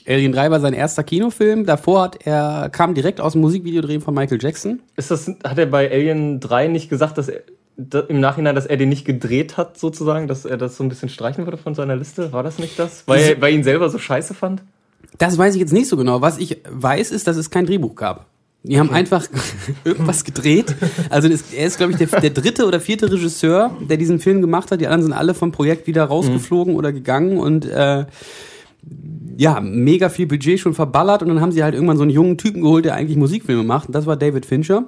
Alien 0.08 0.32
3 0.32 0.52
war 0.52 0.60
sein 0.60 0.74
erster 0.74 1.04
Kinofilm. 1.04 1.66
Davor 1.66 2.04
hat 2.04 2.26
er, 2.26 2.70
kam 2.72 2.94
direkt 2.94 3.20
aus 3.20 3.34
dem 3.34 3.42
Musikvideodrehen 3.42 4.02
von 4.02 4.14
Michael 4.14 4.42
Jackson. 4.42 4.82
Ist 4.96 5.12
das, 5.12 5.28
hat 5.44 5.58
er 5.58 5.66
bei 5.66 5.92
Alien 5.92 6.40
3 6.40 6.68
nicht 6.68 6.90
gesagt, 6.90 7.18
dass 7.18 7.28
er 7.28 7.42
im 8.08 8.20
Nachhinein, 8.20 8.56
dass 8.56 8.66
er 8.66 8.78
den 8.78 8.90
nicht 8.90 9.06
gedreht 9.06 9.58
hat, 9.58 9.78
sozusagen, 9.78 10.28
dass 10.28 10.46
er 10.46 10.58
das 10.58 10.78
so 10.78 10.84
ein 10.84 10.90
bisschen 10.90 11.10
streichen 11.10 11.46
würde 11.46 11.58
von 11.58 11.76
seiner 11.76 11.96
Liste? 11.96 12.32
War 12.32 12.44
das 12.44 12.58
nicht 12.58 12.80
das? 12.80 13.04
Weil, 13.08 13.42
weil 13.42 13.52
er 13.52 13.58
ihn 13.58 13.64
selber 13.64 13.90
so 13.90 13.98
scheiße 13.98 14.34
fand? 14.34 14.64
Das 15.18 15.38
weiß 15.38 15.56
ich 15.56 15.62
jetzt 15.62 15.74
nicht 15.74 15.88
so 15.88 15.98
genau. 15.98 16.22
Was 16.22 16.38
ich 16.38 16.62
weiß, 16.70 17.12
ist, 17.12 17.28
dass 17.28 17.38
es 17.38 17.50
kein 17.50 17.66
Drehbuch 17.66 17.96
gab. 17.96 18.28
Die 18.64 18.80
haben 18.80 18.90
einfach 18.90 19.28
irgendwas 19.84 20.24
gedreht. 20.24 20.76
Also 21.10 21.30
das, 21.30 21.54
er 21.54 21.68
ist, 21.68 21.78
glaube 21.78 21.94
ich, 21.94 21.98
der, 22.00 22.20
der 22.20 22.32
dritte 22.32 22.66
oder 22.66 22.80
vierte 22.80 23.12
Regisseur, 23.12 23.78
der 23.80 23.98
diesen 23.98 24.20
Film 24.20 24.42
gemacht 24.42 24.72
hat. 24.72 24.82
Die 24.82 24.88
anderen 24.88 25.04
sind 25.04 25.14
alle 25.14 25.34
vom 25.34 25.52
Projekt 25.52 25.88
wieder 25.88 26.06
rausgeflogen 26.06 26.76
oder 26.76 26.92
gegangen 26.92 27.38
und 27.38 27.66
äh, 27.66 28.06
ja, 29.38 29.60
mega 29.60 30.10
viel 30.10 30.26
Budget 30.26 30.60
schon 30.60 30.74
verballert 30.74 31.22
und 31.22 31.30
dann 31.30 31.42
haben 31.42 31.52
sie 31.52 31.64
halt 31.64 31.76
irgendwann 31.76 31.98
so 31.98 32.04
einen 32.04 32.12
jungen 32.12 32.38
Typen 32.38 32.62
geholt, 32.62 32.86
der 32.86 32.96
eigentlich 32.96 33.18
Musikfilme 33.18 33.64
macht. 33.64 33.88
Und 33.88 33.94
das 33.94 34.06
war 34.06 34.16
David 34.16 34.46
Fincher. 34.46 34.86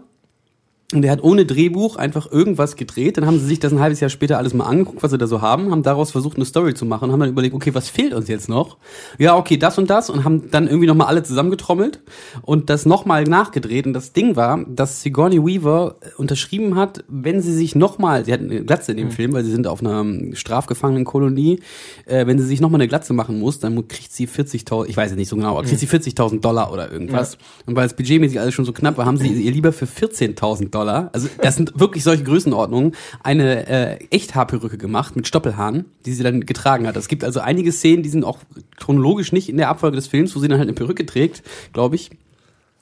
Und 0.93 1.01
der 1.01 1.11
hat 1.11 1.21
ohne 1.21 1.45
Drehbuch 1.45 1.97
einfach 1.97 2.31
irgendwas 2.31 2.77
gedreht. 2.77 3.17
Dann 3.17 3.25
haben 3.25 3.39
sie 3.39 3.45
sich 3.45 3.59
das 3.59 3.73
ein 3.73 3.81
halbes 3.81 3.99
Jahr 3.99 4.09
später 4.09 4.37
alles 4.37 4.53
mal 4.53 4.63
angeguckt, 4.63 5.03
was 5.03 5.11
sie 5.11 5.17
da 5.17 5.27
so 5.27 5.41
haben, 5.41 5.69
haben 5.69 5.83
daraus 5.83 6.11
versucht, 6.11 6.37
eine 6.37 6.45
Story 6.45 6.75
zu 6.75 6.85
machen, 6.85 7.11
haben 7.11 7.19
dann 7.19 7.27
überlegt, 7.27 7.53
okay, 7.53 7.75
was 7.75 7.89
fehlt 7.89 8.13
uns 8.13 8.29
jetzt 8.29 8.47
noch? 8.47 8.77
Ja, 9.17 9.35
okay, 9.35 9.57
das 9.57 9.77
und 9.77 9.89
das 9.89 10.09
und 10.09 10.23
haben 10.23 10.49
dann 10.49 10.67
irgendwie 10.67 10.87
nochmal 10.87 11.07
alle 11.07 11.23
zusammengetrommelt 11.23 11.99
und 12.41 12.69
das 12.69 12.85
nochmal 12.85 13.25
nachgedreht. 13.25 13.85
Und 13.85 13.91
das 13.91 14.13
Ding 14.13 14.37
war, 14.37 14.63
dass 14.65 15.01
Sigourney 15.01 15.45
Weaver 15.45 15.97
unterschrieben 16.15 16.75
hat, 16.75 17.03
wenn 17.09 17.41
sie 17.41 17.53
sich 17.53 17.75
nochmal, 17.75 18.23
sie 18.23 18.31
hat 18.31 18.39
eine 18.39 18.63
Glatze 18.63 18.91
in 18.91 18.97
dem 18.97 19.11
Film, 19.11 19.33
weil 19.33 19.43
sie 19.43 19.51
sind 19.51 19.67
auf 19.67 19.81
einer 19.81 19.99
ähm, 19.99 20.35
Strafgefangenenkolonie, 20.35 21.59
äh, 22.05 22.25
wenn 22.27 22.39
sie 22.39 22.45
sich 22.45 22.61
nochmal 22.61 22.79
eine 22.79 22.87
Glatze 22.87 23.11
machen 23.11 23.39
muss, 23.39 23.59
dann 23.59 23.89
kriegt 23.89 24.13
sie 24.13 24.25
40.000, 24.25 24.85
ich 24.87 24.95
weiß 24.95 25.11
es 25.11 25.17
nicht 25.17 25.27
so 25.27 25.35
genau, 25.35 25.57
aber 25.57 25.67
kriegt 25.67 25.81
sie 25.81 25.87
40.000 25.87 26.39
Dollar 26.39 26.71
oder 26.71 26.89
irgendwas. 26.89 27.37
Und 27.65 27.75
weil 27.75 27.87
es 27.87 27.93
budgetmäßig 27.93 28.39
alles 28.39 28.53
schon 28.53 28.63
so 28.63 28.71
knapp 28.71 28.97
war, 28.97 29.05
haben 29.05 29.17
sie 29.17 29.27
ihr 29.27 29.51
lieber 29.51 29.73
für 29.73 29.83
14.000 29.83 30.69
Dollar, 30.69 30.76
also 30.85 31.27
das 31.41 31.55
sind 31.55 31.79
wirklich 31.79 32.03
solche 32.03 32.23
Größenordnungen, 32.23 32.93
eine 33.23 33.67
äh, 33.67 34.05
Echthaarperücke 34.11 34.77
gemacht 34.77 35.15
mit 35.15 35.27
Stoppelhaaren, 35.27 35.85
die 36.05 36.13
sie 36.13 36.23
dann 36.23 36.45
getragen 36.45 36.87
hat. 36.87 36.95
Es 36.97 37.07
gibt 37.07 37.23
also 37.23 37.39
einige 37.39 37.71
Szenen, 37.71 38.03
die 38.03 38.09
sind 38.09 38.23
auch 38.23 38.39
chronologisch 38.77 39.31
nicht 39.31 39.49
in 39.49 39.57
der 39.57 39.69
Abfolge 39.69 39.95
des 39.95 40.07
Films, 40.07 40.35
wo 40.35 40.39
sie 40.39 40.47
dann 40.47 40.59
halt 40.59 40.67
eine 40.67 40.75
Perücke 40.75 41.05
trägt, 41.05 41.43
glaube 41.73 41.95
ich. 41.95 42.11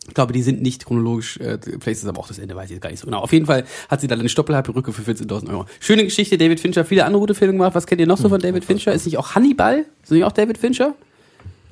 Ich 0.08 0.14
glaube, 0.14 0.34
die 0.34 0.44
sind 0.44 0.62
nicht 0.62 0.86
chronologisch, 0.86 1.38
äh, 1.38 1.58
vielleicht 1.62 2.02
ist 2.02 2.06
aber 2.06 2.20
auch 2.20 2.28
das 2.28 2.38
Ende, 2.38 2.56
weiß 2.56 2.66
ich 2.66 2.72
jetzt 2.72 2.82
gar 2.82 2.92
nicht 2.92 3.00
so 3.00 3.06
genau. 3.06 3.22
Auf 3.22 3.34
jeden 3.34 3.48
Fall 3.48 3.66
hat 3.90 4.02
sie 4.02 4.08
dann 4.08 4.20
eine 4.20 4.30
Stoppelhaarperücke 4.30 4.94
für 4.94 5.02
14.000 5.02 5.50
Euro. 5.50 5.66
Schöne 5.80 6.04
Geschichte, 6.04 6.38
David 6.38 6.60
Fincher, 6.60 6.86
viele 6.86 7.06
andere 7.06 7.22
gute 7.22 7.34
Filme 7.34 7.54
gemacht. 7.54 7.74
Was 7.74 7.88
kennt 7.88 8.02
ihr 8.02 8.08
noch 8.08 8.18
so 8.18 8.30
von 8.30 8.40
David 8.40 8.66
Fincher? 8.66 8.94
Ist 8.94 9.06
nicht 9.06 9.18
auch 9.18 9.34
Hannibal? 9.34 9.86
Ist 10.04 10.12
nicht 10.12 10.24
auch 10.24 10.32
David 10.32 10.60
Fincher? 10.60 10.94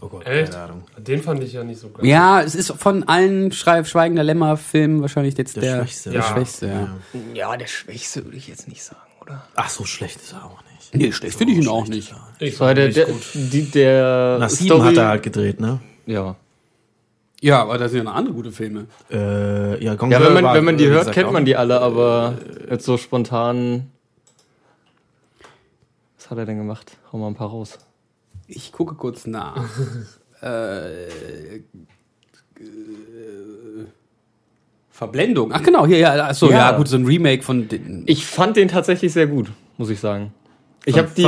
Oh 0.04 0.10
Gott, 0.10 0.26
Echt? 0.28 0.52
keine 0.52 0.64
Ahnung. 0.66 0.84
Den 0.98 1.24
fand 1.24 1.42
ich 1.44 1.54
ja 1.54 1.64
nicht 1.64 1.80
so 1.80 1.90
geil. 1.90 2.06
Ja, 2.06 2.42
es 2.42 2.56
ist 2.56 2.74
von 2.74 3.04
allen 3.08 3.54
Schrei 3.54 3.86
Schweigender 3.86 4.24
Lämmer-Filmen 4.24 5.02
wahrscheinlich 5.02 5.38
jetzt 5.38 5.56
Der 5.56 5.62
der, 5.64 5.78
Schwächste. 5.78 6.10
Der 6.10 6.20
Ja. 6.20 6.28
Schwächste, 6.28 6.68
ja. 6.68 6.90
Ja, 7.34 7.56
der 7.58 7.68
Schwächste 7.68 8.26
würde 8.26 8.36
ich 8.36 8.50
jetzt 8.50 8.68
nicht 8.68 8.84
sagen, 8.84 9.00
oder? 9.22 9.46
Ach, 9.56 9.70
so 9.70 9.86
schlecht 9.86 10.18
ist 10.18 10.34
er 10.34 10.44
auch 10.44 10.60
nicht. 10.74 10.94
Nee, 10.94 11.14
schlecht 11.14 11.38
finde 11.38 11.54
ich 11.54 11.60
ihn 11.60 11.70
auch 11.70 11.88
nicht. 11.88 12.14
Ich 12.40 12.58
fand 12.58 12.78
der, 12.78 12.90
der, 12.90 13.08
die, 13.34 13.72
der 13.72 14.38
Nach 14.40 14.50
sieben 14.50 14.76
Story, 14.76 14.88
hat 14.90 14.98
er 14.98 15.08
halt 15.08 15.24
gedreht, 15.24 15.62
ne? 15.62 15.80
ja. 16.06 16.36
Ja, 17.42 17.62
aber 17.62 17.78
da 17.78 17.90
sind 17.90 17.98
ja 18.00 18.04
noch 18.06 18.16
andere 18.16 18.34
gute 18.34 18.54
Filme. 18.54 18.88
Äh, 19.12 19.84
ja, 19.84 19.96
Gone 19.96 20.14
Ja, 20.14 20.22
wenn 20.24 20.34
man, 20.34 20.44
war, 20.46 20.56
wenn 20.56 20.64
man 20.64 20.78
die 20.78 20.88
hört, 20.88 21.12
kennt 21.12 21.30
man 21.34 21.44
die 21.44 21.58
alle, 21.58 21.82
aber 21.82 22.36
jetzt 22.70 22.86
so 22.86 22.96
spontan. 22.98 23.92
Was 26.18 26.30
hat 26.30 26.38
er 26.38 26.46
denn 26.46 26.58
gemacht? 26.58 26.98
Hau 27.12 27.18
mal 27.18 27.28
ein 27.28 27.36
paar 27.36 27.50
raus. 27.50 27.80
Ich 28.48 28.72
gucke 28.72 28.96
kurz 28.96 29.26
nach. 29.28 29.64
äh, 30.42 31.06
äh, 31.06 31.62
Verblendung. 34.90 35.52
Ach 35.54 35.64
genau, 35.64 35.88
hier, 35.88 35.98
ja, 35.98 36.28
achso, 36.28 36.50
ja. 36.50 36.72
Ja. 36.72 36.78
gut, 36.78 36.88
so 36.88 36.98
ein 36.98 37.06
Remake 37.06 37.44
von 37.44 37.68
den. 37.68 38.04
Ich 38.06 38.26
fand 38.26 38.58
den 38.58 38.68
tatsächlich 38.68 39.12
sehr 39.12 39.28
gut, 39.28 39.52
muss 39.78 39.90
ich 39.90 40.00
sagen. 40.00 40.34
Ich 40.86 40.98
habe 40.98 41.10
die, 41.16 41.24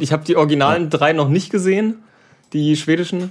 ich 0.00 0.12
hab 0.12 0.24
die 0.24 0.36
originalen 0.36 0.90
drei 0.90 1.12
noch 1.12 1.28
nicht 1.28 1.50
gesehen. 1.50 1.98
die 2.52 2.76
schwedischen. 2.76 3.30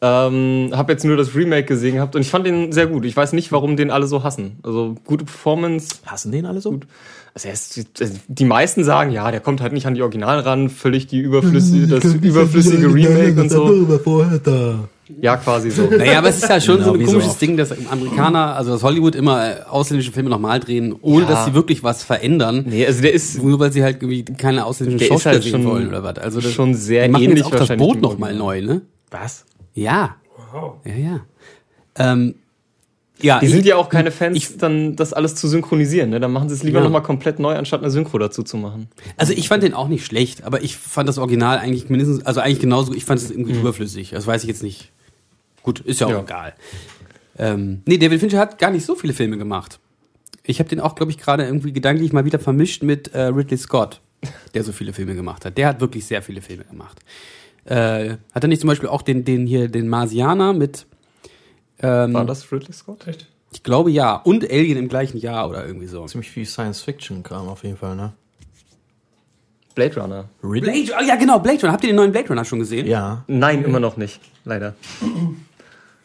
Ähm, 0.00 0.70
habe 0.72 0.92
jetzt 0.92 1.04
nur 1.04 1.16
das 1.16 1.34
Remake 1.34 1.64
gesehen 1.64 1.96
gehabt 1.96 2.14
und 2.14 2.22
ich 2.22 2.30
fand 2.30 2.46
den 2.46 2.70
sehr 2.72 2.86
gut. 2.86 3.04
Ich 3.04 3.16
weiß 3.16 3.32
nicht, 3.32 3.50
warum 3.50 3.76
den 3.76 3.90
alle 3.90 4.06
so 4.06 4.22
hassen. 4.22 4.58
Also 4.62 4.94
gute 5.04 5.24
Performance. 5.24 5.96
Hassen 6.06 6.30
den 6.30 6.46
alle 6.46 6.60
so? 6.60 6.78
Also 7.34 7.48
er 7.48 7.54
ist, 7.54 7.86
die 8.28 8.44
meisten 8.44 8.84
sagen, 8.84 9.10
ja, 9.10 9.30
der 9.30 9.40
kommt 9.40 9.60
halt 9.60 9.72
nicht 9.72 9.86
an 9.86 9.94
die 9.94 10.02
Original 10.02 10.40
ran, 10.40 10.70
völlig 10.70 11.06
die 11.08 11.18
überflüssige, 11.20 11.86
das 11.86 12.14
überflüssige 12.14 12.92
Remake 12.92 13.40
und 13.40 13.50
so. 13.50 13.86
Ja, 15.20 15.36
quasi 15.36 15.70
so. 15.70 15.86
Naja, 15.90 16.18
aber 16.18 16.28
es 16.28 16.36
ist 16.42 16.48
ja 16.48 16.60
schon 16.60 16.76
Genau, 16.78 16.88
so 16.88 16.94
ein 16.94 17.00
so 17.00 17.12
komisches 17.12 17.32
oft. 17.32 17.40
Ding, 17.40 17.56
dass 17.56 17.72
Amerikaner, 17.90 18.56
also 18.56 18.72
dass 18.72 18.82
Hollywood 18.82 19.14
immer 19.14 19.48
äh, 19.48 19.62
ausländische 19.68 20.12
Filme 20.12 20.28
nochmal 20.28 20.60
drehen, 20.60 20.94
ohne 21.00 21.22
Ja. 21.24 21.30
dass 21.30 21.44
sie 21.46 21.54
wirklich 21.54 21.82
was 21.82 22.02
verändern. 22.04 22.64
Nee, 22.68 22.86
also 22.86 23.00
der 23.00 23.14
ist 23.14 23.42
Nur 23.42 23.58
weil 23.58 23.72
sie 23.72 23.82
halt 23.82 24.02
irgendwie 24.02 24.24
keine 24.24 24.66
ausländischen 24.66 25.08
Schauspieler 25.08 25.34
halt 25.34 25.44
sehen 25.44 25.64
wollen 25.64 25.88
oder 25.88 26.02
was. 26.02 26.18
Also 26.18 26.40
das, 26.40 26.52
schon 26.52 26.74
sehr 26.74 27.06
die 27.06 27.10
machen 27.12 27.24
ähnlich 27.24 27.44
jetzt 27.46 27.54
auch 27.54 27.66
das 27.66 27.76
Boot 27.78 28.02
nochmal 28.02 28.34
neu, 28.34 28.60
ne? 28.60 28.82
Was? 29.10 29.44
Ja, 29.74 30.16
Wow. 30.52 30.76
ja, 30.84 30.94
ja. 30.94 31.20
Ähm, 31.96 32.34
ja, 33.20 33.40
Die 33.40 33.46
ich- 33.46 33.52
sind 33.52 33.66
ja 33.66 33.76
auch 33.76 33.88
keine 33.88 34.10
Fans, 34.12 34.56
dann 34.58 34.94
das 34.94 35.12
alles 35.12 35.34
zu 35.34 35.48
synchronisieren. 35.48 36.10
Ne? 36.10 36.20
Dann 36.20 36.32
machen 36.32 36.48
sie 36.48 36.54
es 36.54 36.62
lieber 36.62 36.78
Ja. 36.78 36.84
nochmal 36.84 37.02
komplett 37.02 37.38
neu, 37.40 37.56
anstatt 37.56 37.80
eine 37.80 37.90
Synchro 37.90 38.18
dazu 38.18 38.42
zu 38.44 38.56
machen. 38.56 38.88
Also 39.16 39.32
ich 39.32 39.48
fand 39.48 39.62
den 39.64 39.74
auch 39.74 39.88
nicht 39.88 40.06
schlecht, 40.06 40.44
aber 40.44 40.62
ich 40.62 40.76
fand 40.76 41.08
das 41.08 41.18
Original 41.18 41.58
eigentlich 41.58 41.88
mindestens, 41.90 42.24
also 42.24 42.40
eigentlich 42.40 42.60
genauso, 42.60 42.94
ich 42.94 43.04
fand 43.04 43.20
es 43.20 43.30
irgendwie 43.30 43.54
Mhm. 43.54 43.60
überflüssig. 43.60 44.10
Das 44.10 44.26
weiß 44.26 44.42
ich 44.44 44.48
jetzt 44.48 44.62
nicht. 44.62 44.92
Gut, 45.64 45.80
ist 45.80 46.00
ja 46.00 46.06
auch 46.06 46.10
Ja. 46.12 46.20
egal. 46.20 46.54
Ähm, 47.36 47.82
nee, 47.86 47.98
David 47.98 48.20
Fincher 48.20 48.38
hat 48.38 48.58
gar 48.58 48.70
nicht 48.70 48.86
so 48.86 48.94
viele 48.94 49.12
Filme 49.12 49.36
gemacht. 49.36 49.80
Ich 50.44 50.60
habe 50.60 50.68
den 50.68 50.80
auch, 50.80 50.94
glaube 50.94 51.10
ich, 51.12 51.18
gerade 51.18 51.44
irgendwie 51.44 51.72
gedanklich 51.72 52.12
mal 52.12 52.24
wieder 52.24 52.38
vermischt 52.38 52.82
mit 52.84 53.12
äh, 53.14 53.22
Ridley 53.24 53.58
Scott, 53.58 54.00
der 54.54 54.62
so 54.64 54.72
viele 54.72 54.92
Filme 54.92 55.14
gemacht 55.14 55.44
hat. 55.44 55.58
Der 55.58 55.66
hat 55.68 55.80
wirklich 55.80 56.06
sehr 56.06 56.22
viele 56.22 56.40
Filme 56.40 56.64
gemacht. 56.64 57.00
Äh, 57.68 58.16
hat 58.32 58.42
er 58.44 58.48
nicht 58.48 58.60
zum 58.60 58.68
Beispiel 58.68 58.88
auch 58.88 59.02
den, 59.02 59.24
den 59.24 59.46
hier, 59.46 59.68
den 59.68 59.88
Marsianer 59.88 60.52
mit, 60.52 60.86
ähm, 61.80 62.14
War 62.14 62.24
das 62.24 62.50
Ridley 62.50 62.72
Scott? 62.72 63.06
Echt? 63.06 63.26
ich 63.52 63.62
glaube 63.62 63.90
ja, 63.90 64.16
und 64.16 64.44
Alien 64.50 64.76
im 64.78 64.88
gleichen 64.88 65.18
Jahr 65.18 65.48
oder 65.48 65.66
irgendwie 65.66 65.86
so. 65.86 66.04
Ziemlich 66.06 66.30
viel 66.30 66.44
Science-Fiction 66.46 67.22
kam 67.22 67.48
auf 67.48 67.62
jeden 67.64 67.76
Fall, 67.76 67.96
ne? 67.96 68.12
Blade 69.74 70.00
Runner. 70.00 70.24
Blade, 70.42 70.90
oh 70.98 71.04
ja 71.06 71.16
genau, 71.16 71.38
Blade 71.38 71.60
Runner. 71.60 71.72
Habt 71.72 71.84
ihr 71.84 71.90
den 71.90 71.96
neuen 71.96 72.10
Blade 72.10 72.28
Runner 72.28 72.44
schon 72.44 72.58
gesehen? 72.58 72.86
Ja, 72.86 73.22
Nein, 73.28 73.62
immer 73.64 73.80
noch 73.80 73.96
nicht. 73.96 74.20
Leider. 74.44 74.74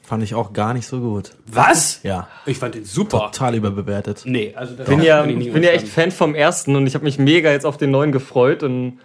fand 0.04 0.22
ich 0.22 0.36
auch 0.36 0.54
gar 0.54 0.74
nicht 0.76 0.86
so 0.86 1.00
gut. 1.00 1.32
Was? 1.48 2.02
Ja, 2.04 2.28
Ich 2.46 2.60
fand 2.60 2.76
den 2.76 2.86
super. 2.86 3.32
total 3.32 3.56
überbewertet. 3.56 4.24
Nee, 4.26 4.54
also 4.56 4.76
das 4.76 4.88
bin 4.88 5.02
ja, 5.02 5.24
bin 5.24 5.42
ich 5.42 5.52
bin 5.52 5.64
ja 5.64 5.72
echt. 5.72 5.88
Fan 5.88 6.12
vom 6.12 6.36
ersten 6.36 6.76
und 6.76 6.86
ich 6.86 6.94
habe 6.94 7.04
mich 7.04 7.18
mega 7.18 7.50
jetzt 7.52 7.66
auf 7.66 7.78
den 7.78 7.90
neuen 7.90 8.12
gefreut 8.12 8.62
und 8.64 9.00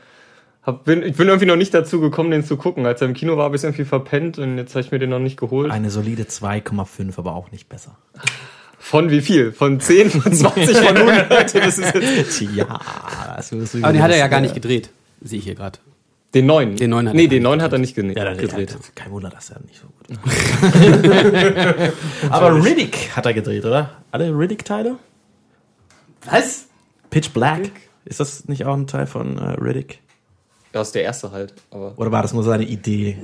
hab, 0.62 0.84
bin, 0.84 1.02
ich 1.02 1.16
bin 1.16 1.28
irgendwie 1.28 1.46
noch 1.46 1.56
nicht 1.56 1.72
dazu 1.72 2.00
gekommen, 2.00 2.30
den 2.30 2.44
zu 2.44 2.56
gucken. 2.56 2.84
Als 2.86 3.00
er 3.00 3.08
im 3.08 3.14
Kino 3.14 3.36
war, 3.36 3.44
habe 3.44 3.56
ich 3.56 3.64
irgendwie 3.64 3.84
verpennt 3.84 4.38
und 4.38 4.58
jetzt 4.58 4.74
habe 4.74 4.84
ich 4.84 4.92
mir 4.92 4.98
den 4.98 5.10
noch 5.10 5.18
nicht 5.18 5.38
geholt. 5.38 5.70
Eine 5.70 5.90
solide 5.90 6.24
2,5, 6.24 7.18
aber 7.18 7.34
auch 7.34 7.50
nicht 7.50 7.68
besser. 7.68 7.96
Von 8.78 9.10
wie 9.10 9.20
viel? 9.20 9.52
Von 9.52 9.80
10, 9.80 10.10
von 10.10 10.32
20, 10.32 10.76
von 10.76 10.96
100? 10.96 11.54
Das 11.54 11.78
ist 11.78 11.94
jetzt 11.94 12.40
Ja, 12.54 12.80
das 13.36 13.50
du 13.50 13.56
Aber 13.82 13.92
den 13.92 14.02
hat 14.02 14.10
er 14.10 14.18
ja 14.18 14.28
gar 14.28 14.38
äh, 14.38 14.42
nicht 14.42 14.54
gedreht. 14.54 14.90
Sehe 15.20 15.38
ich 15.38 15.44
hier 15.44 15.54
gerade. 15.54 15.78
den 16.34 16.46
neuen. 16.46 16.76
Den 16.76 16.90
neuen 16.90 17.08
hat 17.08 17.14
nee, 17.14 17.24
er 17.24 17.28
den 17.28 17.42
neuen 17.42 17.58
nicht 17.58 17.64
hat 17.64 17.72
er 17.72 17.78
nicht 17.78 17.94
gene- 17.96 18.14
Ja, 18.16 18.24
dann, 18.24 18.38
gedreht. 18.38 18.70
Ja, 18.70 18.76
kein 18.94 19.10
Wunder, 19.10 19.30
dass 19.30 19.50
er 19.50 19.60
nicht 19.60 19.80
so 19.80 19.86
gut 19.88 20.18
aber 22.30 22.64
Riddick 22.64 23.10
hat 23.16 23.26
er 23.26 23.34
gedreht, 23.34 23.64
oder? 23.64 23.90
Alle 24.10 24.30
Riddick-Teile? 24.30 24.96
Was? 26.30 26.66
Pitch 27.10 27.32
Black? 27.32 27.70
Ist 28.04 28.20
das 28.20 28.48
nicht 28.48 28.64
auch 28.64 28.74
ein 28.74 28.86
Teil 28.86 29.06
von 29.06 29.38
äh, 29.38 29.50
Riddick? 29.60 30.00
Ja, 30.74 30.82
ist 30.82 30.94
der 30.94 31.02
erste 31.02 31.30
halt. 31.32 31.54
Aber 31.70 31.94
Oder 31.96 32.12
war 32.12 32.20
das 32.22 32.32
nur 32.34 32.42
seine 32.42 32.64
Idee? 32.64 33.16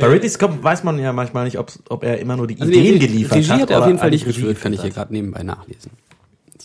Bei 0.00 0.06
Ridley 0.06 0.28
Scott 0.28 0.62
weiß 0.62 0.84
man 0.84 0.96
ja 0.98 1.12
manchmal 1.12 1.44
nicht, 1.44 1.58
ob, 1.58 1.72
ob 1.88 2.04
er 2.04 2.18
immer 2.20 2.36
nur 2.36 2.46
die 2.46 2.60
Also 2.60 2.72
Ideen 2.72 2.94
nee, 2.94 2.98
geliefert 3.00 3.38
Regie 3.38 3.50
hat. 3.50 3.60
hat 3.62 3.70
er 3.70 3.80
auf 3.80 3.86
jeden 3.86 3.98
Fall 3.98 4.10
nicht 4.10 4.24
geführt, 4.26 4.60
kann 4.60 4.72
ich 4.72 4.80
hier 4.82 4.90
gerade 4.90 5.12
nebenbei 5.12 5.42
nachlesen. 5.42 5.90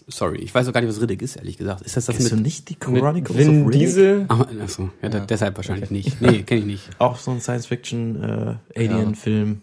Sorry, 0.07 0.37
ich 0.39 0.53
weiß 0.53 0.67
auch 0.67 0.73
gar 0.73 0.81
nicht, 0.81 0.89
was 0.89 0.99
Riddick 1.01 1.21
ist, 1.21 1.37
ehrlich 1.37 1.57
gesagt. 1.57 1.81
Ist 1.81 1.95
das 1.97 2.05
das 2.07 2.15
Kennst 2.17 2.31
du 2.31 2.35
mit... 2.35 2.43
nicht 2.45 2.69
die 2.69 2.75
Chronicles 2.75 3.37
Vin 3.37 3.61
of 3.61 3.67
Riddick? 3.69 3.81
Diesel. 3.87 4.25
Ah, 4.27 4.45
achso, 4.61 4.89
ja, 5.01 5.07
da- 5.09 5.21
deshalb 5.21 5.55
wahrscheinlich 5.55 5.89
nicht. 5.91 6.19
Nee, 6.21 6.43
kenne 6.43 6.59
ich 6.61 6.65
nicht. 6.67 6.89
Auch 6.99 7.17
so 7.17 7.31
ein 7.31 7.39
Science-Fiction-Alien-Film. 7.39 9.61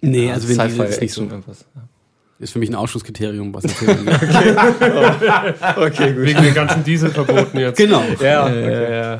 Nee, 0.00 0.30
also 0.32 0.48
wenn 0.48 0.54
Sci-Fi 0.56 0.68
Diesel 0.70 0.86
ist 0.86 1.00
nicht 1.00 1.12
so. 1.14 1.22
Irgendwas. 1.22 1.64
Ist 2.40 2.52
für 2.52 2.60
mich 2.60 2.68
ein 2.70 2.76
Ausschlusskriterium, 2.76 3.52
was 3.52 3.64
ein 3.64 3.70
Film 3.70 4.06
angeht. 4.08 4.14
Okay, 5.76 6.12
gut. 6.12 6.22
Wegen 6.24 6.40
den 6.42 6.54
ganzen 6.54 6.84
Dieselverboten 6.84 7.58
jetzt. 7.58 7.76
Genau. 7.78 8.00
Ja, 8.20 8.48
Äh, 8.48 9.18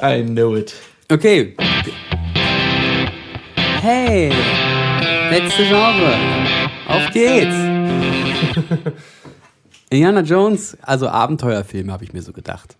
I 0.00 0.22
know 0.22 0.56
it. 0.56 0.74
Okay. 1.10 1.54
Hey, 3.80 4.30
letzte 5.30 5.64
Genre. 5.64 6.14
Auf 6.88 7.10
geht's. 7.12 7.54
Indiana 9.90 10.20
Jones, 10.20 10.76
also 10.82 11.08
Abenteuerfilme, 11.08 11.92
habe 11.92 12.04
ich 12.04 12.12
mir 12.12 12.22
so 12.22 12.32
gedacht. 12.32 12.76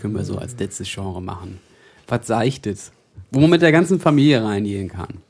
Können 0.00 0.14
wir 0.14 0.24
so 0.24 0.38
als 0.38 0.56
letztes 0.58 0.88
Genre 0.92 1.20
machen. 1.20 1.60
Was 2.06 2.26
Seichtes. 2.26 2.92
Wo 3.30 3.40
man 3.40 3.50
mit 3.50 3.62
der 3.62 3.72
ganzen 3.72 3.98
Familie 4.00 4.44
reingehen 4.44 4.88
kann. 4.88 5.22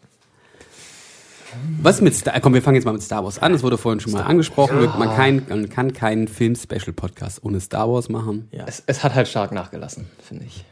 Was 1.80 2.00
mit 2.00 2.14
Star 2.14 2.40
Komm, 2.40 2.54
wir 2.54 2.62
fangen 2.62 2.74
jetzt 2.76 2.84
mal 2.84 2.92
mit 2.92 3.02
Star 3.02 3.24
Wars 3.24 3.38
an. 3.38 3.52
Das 3.52 3.62
wurde 3.62 3.78
vorhin 3.78 4.00
schon 4.00 4.12
mal 4.12 4.22
angesprochen. 4.22 4.80
Man, 4.98 5.14
kann, 5.14 5.42
man 5.48 5.68
kann 5.68 5.92
keinen 5.92 6.28
Film-Special-Podcast 6.28 7.44
ohne 7.44 7.60
Star 7.60 7.88
Wars 7.88 8.08
machen. 8.08 8.48
Es, 8.50 8.82
es 8.86 9.04
hat 9.04 9.14
halt 9.14 9.28
stark 9.28 9.52
nachgelassen, 9.52 10.06
finde 10.20 10.44
ich. 10.46 10.64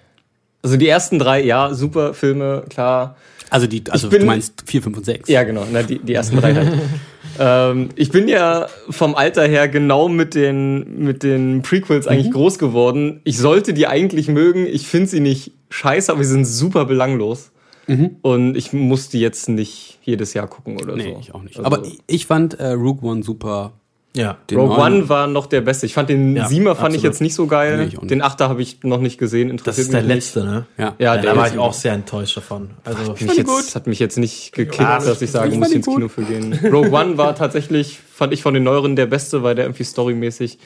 Also 0.63 0.77
die 0.77 0.89
ersten 0.89 1.19
drei, 1.19 1.43
ja, 1.45 1.75
super 1.75 2.15
Filme, 2.15 2.65
klar. 2.71 3.17
Also, 3.51 3.67
die, 3.67 3.83
also 3.91 4.09
bin- 4.09 4.21
du 4.21 4.27
meinst 4.27 4.63
4, 4.65 4.83
5 4.83 4.97
und 4.97 5.05
6. 5.05 5.29
Ja, 5.29 5.43
genau, 5.43 5.67
na, 5.71 5.83
die, 5.83 5.99
die 5.99 6.15
ersten 6.15 6.37
drei 6.37 6.55
halt. 6.55 6.73
ähm, 7.39 7.89
ich 7.97 8.11
bin 8.11 8.29
ja 8.29 8.67
vom 8.89 9.15
Alter 9.15 9.47
her 9.47 9.69
genau 9.69 10.09
mit 10.09 10.35
den, 10.35 11.05
mit 11.05 11.23
den 11.23 11.61
Prequels 11.63 12.07
eigentlich 12.07 12.31
groß 12.33 12.59
geworden. 12.59 13.21
Ich 13.25 13.37
sollte 13.37 13.75
die 13.75 13.87
eigentlich 13.87 14.29
mögen. 14.29 14.67
Ich 14.67 14.87
finde 14.87 15.09
sie 15.09 15.21
nicht 15.21 15.53
scheiße, 15.69 16.11
aber 16.11 16.25
sie 16.25 16.31
sind 16.31 16.47
super 16.47 16.85
belanglos. 16.87 17.51
Und 18.23 18.57
ich 18.57 18.73
muss 18.73 19.11
die 19.11 19.21
jetzt 19.21 19.51
nicht 19.51 19.99
jedes 20.03 20.33
Jahr 20.33 20.47
gucken 20.47 20.81
oder 20.81 20.97
Nee, 20.97 21.13
so. 21.13 21.19
ich 21.21 21.35
auch 21.35 21.43
nicht. 21.43 21.59
Also, 21.59 21.67
Aber 21.67 21.85
ich, 21.85 21.99
ich 22.07 22.27
fand 22.27 22.55
äh, 22.59 22.69
Rogue 22.69 23.03
One 23.07 23.23
super. 23.23 23.73
Ja. 24.15 24.37
Den 24.51 24.59
Rogue 24.59 24.77
neuen- 24.77 24.95
One 25.01 25.09
war 25.09 25.27
noch 25.27 25.47
der 25.47 25.63
beste. 25.63 25.87
Ich 25.87 25.95
fand 25.95 26.11
den 26.11 26.37
Ja, 26.37 26.47
Siemer 26.47 26.77
fand 26.77 26.91
ich 26.95 26.99
absolut. 26.99 27.05
jetzt 27.15 27.21
nicht 27.23 27.35
so 27.35 27.47
geil. 27.47 27.79
Nee, 27.79 27.85
ich 27.85 27.99
den 27.99 28.21
Achter 28.21 28.49
habe 28.51 28.61
ich 28.61 28.83
noch 28.83 29.01
nicht 29.01 29.17
gesehen. 29.17 29.49
Das 29.49 29.53
Interessiert 29.53 29.85
ist 29.87 29.93
der 29.95 30.01
mich 30.03 30.09
nicht. 30.09 30.15
letzte, 30.17 30.45
ne? 30.45 30.67
Ja, 30.77 30.85
Ja, 30.85 30.95
Ja, 30.99 31.17
der 31.23 31.33
da 31.33 31.39
war 31.41 31.49
ich 31.49 31.57
auch 31.59 31.73
sehr 31.73 31.95
enttäuscht 31.95 32.37
davon. 32.37 32.71
Also, 32.85 33.13
mich 33.13 33.37
jetzt, 33.37 33.75
hat 33.75 33.87
mich 33.87 33.99
jetzt 33.99 34.19
nicht 34.19 34.53
gekickt, 34.53 34.81
Ja, 34.81 34.99
dass 34.99 35.23
ich 35.23 35.31
sage, 35.31 35.51
ich 35.53 35.59
muss 35.59 35.71
ins 35.73 35.87
Kino 35.87 36.09
für 36.09 36.25
gehen. 36.25 36.59
Rogue 36.65 36.91
One 36.93 37.17
war 37.17 37.35
tatsächlich, 37.35 37.99
fand 38.13 38.35
ich 38.35 38.43
von 38.43 38.53
den 38.53 38.65
neueren 38.65 38.97
der 38.97 39.07
beste, 39.07 39.43
weil 39.43 39.55
der 39.55 39.65
irgendwie 39.65 39.85
storymäßig 39.85 40.59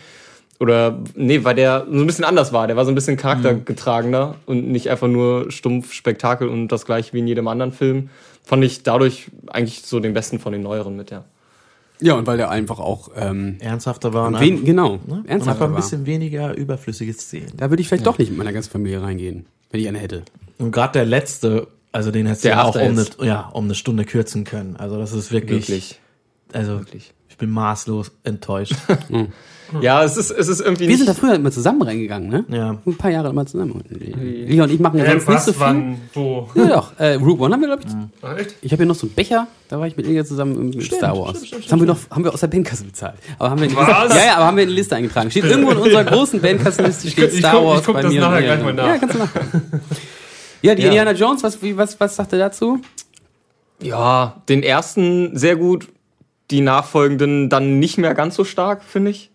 oder 0.58 0.98
nee, 1.14 1.44
weil 1.44 1.54
der 1.54 1.86
so 1.88 2.00
ein 2.00 2.06
bisschen 2.06 2.24
anders 2.24 2.52
war. 2.52 2.66
Der 2.66 2.76
war 2.76 2.84
so 2.84 2.90
ein 2.90 2.94
bisschen 2.96 3.16
charaktergetragener 3.16 4.36
und 4.46 4.68
nicht 4.68 4.90
einfach 4.90 5.06
nur 5.08 5.50
stumpf 5.52 5.92
Spektakel 5.92 6.48
und 6.48 6.68
das 6.68 6.84
gleiche 6.86 7.12
wie 7.12 7.18
in 7.20 7.26
jedem 7.28 7.46
anderen 7.48 7.72
Film. 7.72 8.10
Fand 8.42 8.64
ich 8.64 8.82
dadurch 8.82 9.26
eigentlich 9.48 9.82
so 9.82 10.00
den 10.00 10.14
besten 10.14 10.38
von 10.38 10.52
den 10.52 10.62
neueren 10.62 10.96
mit, 10.96 11.10
ja. 11.10 11.24
Ja, 12.00 12.14
und 12.14 12.26
weil 12.26 12.36
der 12.36 12.50
einfach 12.50 12.78
auch 12.78 13.10
ähm, 13.16 13.56
ernsthafter 13.60 14.12
war 14.12 14.28
und, 14.28 14.40
wen, 14.40 14.64
genau, 14.64 15.00
ne? 15.06 15.14
und 15.14 15.28
ernsthaft 15.28 15.56
einfach 15.56 15.66
ein 15.66 15.72
war. 15.72 15.80
bisschen 15.80 16.06
weniger 16.06 16.54
überflüssige 16.56 17.12
Szenen. 17.12 17.52
Da 17.56 17.70
würde 17.70 17.80
ich 17.80 17.88
vielleicht 17.88 18.06
doch 18.06 18.18
nicht 18.18 18.30
mit 18.30 18.38
meiner 18.38 18.52
ganzen 18.52 18.70
Familie 18.70 19.02
reingehen, 19.02 19.46
wenn 19.70 19.80
ich 19.80 19.88
eine 19.88 19.98
hätte. 19.98 20.24
Und 20.58 20.72
gerade 20.72 20.92
der 20.92 21.04
letzte, 21.04 21.68
also 21.92 22.10
den 22.10 22.26
hättest 22.26 22.44
du 22.44 22.48
ja 22.48 22.62
auch 22.64 22.74
um 22.74 22.80
eine, 22.80 23.06
ja, 23.22 23.48
um 23.52 23.64
eine 23.64 23.74
Stunde 23.74 24.04
kürzen 24.04 24.44
können. 24.44 24.76
Also 24.76 24.98
das 24.98 25.12
ist 25.12 25.32
wirklich, 25.32 25.68
Wirklich. 25.68 26.00
also 26.52 26.78
Wirklich. 26.78 27.14
ich 27.28 27.36
bin 27.36 27.50
maßlos 27.50 28.12
enttäuscht. 28.24 28.74
Ja, 29.80 30.04
es 30.04 30.16
ist, 30.16 30.30
es 30.30 30.48
ist 30.48 30.60
irgendwie 30.60 30.88
Wir 30.88 30.96
sind 30.96 31.06
da 31.08 31.12
nicht, 31.12 31.20
früher 31.20 31.34
immer 31.34 31.50
zusammen 31.50 31.82
reingegangen, 31.82 32.28
ne? 32.28 32.44
ja. 32.48 32.76
Ein 32.86 32.96
paar 32.96 33.10
Jahre 33.10 33.30
immer 33.30 33.44
zusammen. 33.46 33.82
Leon 33.88 34.60
und 34.68 34.72
ich 34.72 34.78
machen 34.80 35.00
Äh, 35.00 35.06
sonst 35.10 35.26
nicht 35.28 35.36
was, 35.36 35.44
so 35.46 35.52
viel. 35.52 35.60
wann, 35.60 36.00
wo? 36.14 36.48
Ja, 36.54 36.66
doch. 36.66 36.98
Äh, 36.98 37.14
Rogue 37.14 37.44
One 37.44 37.54
haben 37.54 37.60
wir, 37.62 37.68
glaube 37.68 37.82
ich. 37.86 37.92
Ah, 38.22 38.36
echt? 38.36 38.54
Ich 38.62 38.70
habe 38.72 38.82
hier 38.82 38.86
noch 38.86 38.94
so 38.94 39.06
einen 39.06 39.14
Becher, 39.14 39.46
da 39.68 39.78
war 39.80 39.86
ich 39.86 39.96
mit 39.96 40.06
Ilja 40.06 40.24
zusammen 40.24 40.70
mit 40.70 40.82
Star 40.84 41.16
Wars. 41.18 41.40
das 41.50 41.72
haben 41.72 41.80
wir 41.80 41.86
noch, 41.86 41.98
haben 42.10 42.22
wir 42.24 42.32
aus 42.32 42.40
der 42.40 42.46
Bandkasse 42.46 42.84
bezahlt. 42.84 43.16
Aber 43.38 43.50
haben 43.50 43.58
wir 43.60 43.64
in 43.64 43.70
die 43.70 43.76
Was? 43.76 44.04
Liste, 44.04 44.18
ja, 44.18 44.24
ja, 44.26 44.36
aber 44.36 44.46
haben 44.46 44.56
wir 44.56 44.62
in 44.64 44.68
die 44.70 44.74
Liste 44.76 44.96
eingetragen. 44.96 45.30
Steht 45.30 45.44
irgendwo 45.44 45.70
in 45.72 45.78
unserer 45.78 46.04
großen 46.12 46.40
Bandkassenliste 46.40 47.10
steht 47.10 47.32
ich 47.32 47.38
Star 47.40 47.52
guck- 47.54 47.60
ich 47.62 47.66
Wars 47.68 47.82
guck 47.84 47.94
bei 47.96 48.02
das 48.02 48.12
mir. 48.12 48.20
nachher 48.20 48.42
gleich 48.42 48.62
mal 48.62 48.72
nach. 48.74 48.86
Ja, 48.86 48.98
kannst 48.98 49.14
du 49.14 49.18
machen. 49.18 49.32
Ja, 50.62 50.74
die 50.74 50.82
Ja. 50.82 50.88
Indiana 50.88 51.12
Jones, 51.12 51.42
was, 51.42 51.62
wie, 51.62 51.76
was, 51.76 52.00
was 52.00 52.16
sagt 52.16 52.32
er 52.32 52.38
dazu? 52.38 52.80
ja, 53.82 54.42
den 54.48 54.62
ersten 54.62 55.36
sehr 55.36 55.56
gut, 55.56 55.88
die 56.50 56.60
nachfolgenden 56.60 57.48
dann 57.50 57.78
nicht 57.78 57.98
mehr 57.98 58.14
ganz 58.14 58.34
so 58.36 58.44
stark, 58.44 58.82
finde 58.82 59.10
ich. 59.10 59.30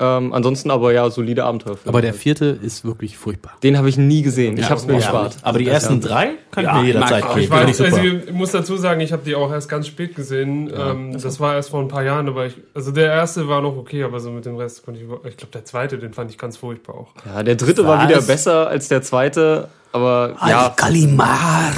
Ähm, 0.00 0.32
ansonsten 0.32 0.70
aber 0.70 0.92
ja, 0.92 1.10
solide 1.10 1.44
Abenteuerfilme. 1.44 1.88
Aber 1.88 2.00
der 2.02 2.14
vierte 2.14 2.46
ist 2.62 2.84
wirklich 2.84 3.18
furchtbar. 3.18 3.54
Den 3.64 3.76
habe 3.76 3.88
ich 3.88 3.96
nie 3.98 4.22
gesehen. 4.22 4.54
Ich 4.56 4.60
Ja, 4.64 4.70
habe 4.70 4.80
es 4.80 4.86
mir 4.86 4.92
ja. 4.92 4.98
gespart. 4.98 5.36
Aber 5.42 5.58
die 5.58 5.66
ersten 5.68 6.00
drei 6.00 6.30
kann 6.52 6.64
Ja, 6.64 6.76
ich 6.76 6.80
mir 6.82 6.86
jederzeit 6.86 7.26
geben. 7.28 7.40
Ich, 7.40 7.50
war, 7.50 7.68
ich 7.68 7.80
also 7.80 7.96
ich 8.00 8.32
muss 8.32 8.52
dazu 8.52 8.76
sagen, 8.76 9.00
ich 9.00 9.12
habe 9.12 9.22
die 9.24 9.34
auch 9.34 9.50
erst 9.50 9.68
ganz 9.68 9.88
spät 9.88 10.14
gesehen. 10.14 10.72
ähm, 10.76 11.18
das 11.20 11.40
war 11.40 11.54
erst 11.56 11.70
vor 11.70 11.80
ein 11.80 11.88
paar 11.88 12.04
Jahren, 12.04 12.28
aber 12.28 12.46
ich, 12.46 12.54
also 12.74 12.92
der 12.92 13.12
erste 13.12 13.48
war 13.48 13.60
noch 13.60 13.76
okay, 13.76 14.04
aber 14.04 14.20
so 14.20 14.30
mit 14.30 14.44
dem 14.46 14.54
Rest 14.56 14.84
konnte 14.84 15.00
ich, 15.00 15.06
ich 15.30 15.36
glaube 15.36 15.50
der 15.52 15.64
zweite, 15.64 15.98
den 15.98 16.12
fand 16.12 16.30
ich 16.30 16.38
ganz 16.38 16.56
furchtbar 16.56 16.94
auch. 16.94 17.08
Ja, 17.26 17.42
der 17.42 17.56
dritte 17.56 17.84
war 17.86 17.98
Was? 17.98 18.08
wieder 18.08 18.22
besser 18.22 18.68
als 18.68 18.86
der 18.88 19.02
zweite, 19.02 19.68
Aber 19.92 20.36
ja, 20.46 20.72
Kalimar. 20.76 21.72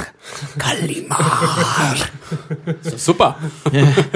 Kalimar. 0.57 1.95
Super. 2.97 3.37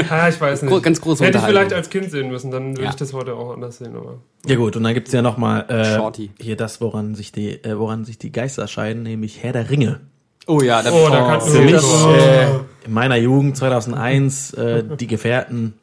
Ja, 0.10 0.28
ich 0.30 0.40
weiß 0.40 0.64
nicht. 0.64 0.84
Ganz 0.84 1.02
große 1.02 1.24
Hätte 1.26 1.38
ich 1.38 1.44
vielleicht 1.44 1.74
als 1.74 1.90
Kind 1.90 2.12
sehen 2.12 2.30
müssen, 2.30 2.52
dann 2.52 2.72
würde 2.72 2.84
Ja. 2.84 2.90
ich 2.90 2.96
das 2.96 3.14
heute 3.14 3.36
auch 3.36 3.54
anders 3.54 3.78
sehen. 3.78 3.96
Aber 3.96 4.20
Ja 4.46 4.56
gut, 4.56 4.76
und 4.76 4.84
dann 4.84 4.94
gibt's 4.94 5.12
ja 5.12 5.22
noch 5.22 5.38
mal 5.38 5.62
äh, 5.70 5.96
Shorty. 5.96 6.32
hier 6.40 6.56
das, 6.58 6.82
woran 6.82 7.16
sich 7.16 7.32
die, 7.32 7.64
äh, 7.64 7.78
woran 7.80 8.06
sich 8.06 8.18
die 8.18 8.32
Geister 8.32 8.68
scheiden, 8.68 9.04
nämlich 9.04 9.42
Herr 9.44 9.54
der 9.54 9.70
Ringe. 9.70 10.02
Oh 10.48 10.62
ja, 10.62 10.82
da, 10.84 10.92
oh, 10.92 11.10
da 11.10 11.28
kannst 11.28 11.48
du 11.48 11.52
Für 11.54 11.62
mich 11.62 11.84
oh. 11.84 12.12
äh, 12.12 12.46
in 12.86 12.94
meiner 12.94 13.16
Jugend 13.16 13.58
2001 13.58 14.54
äh, 14.54 14.84
die 15.00 15.08
Gefährten 15.08 15.74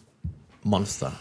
Monster. 0.63 1.13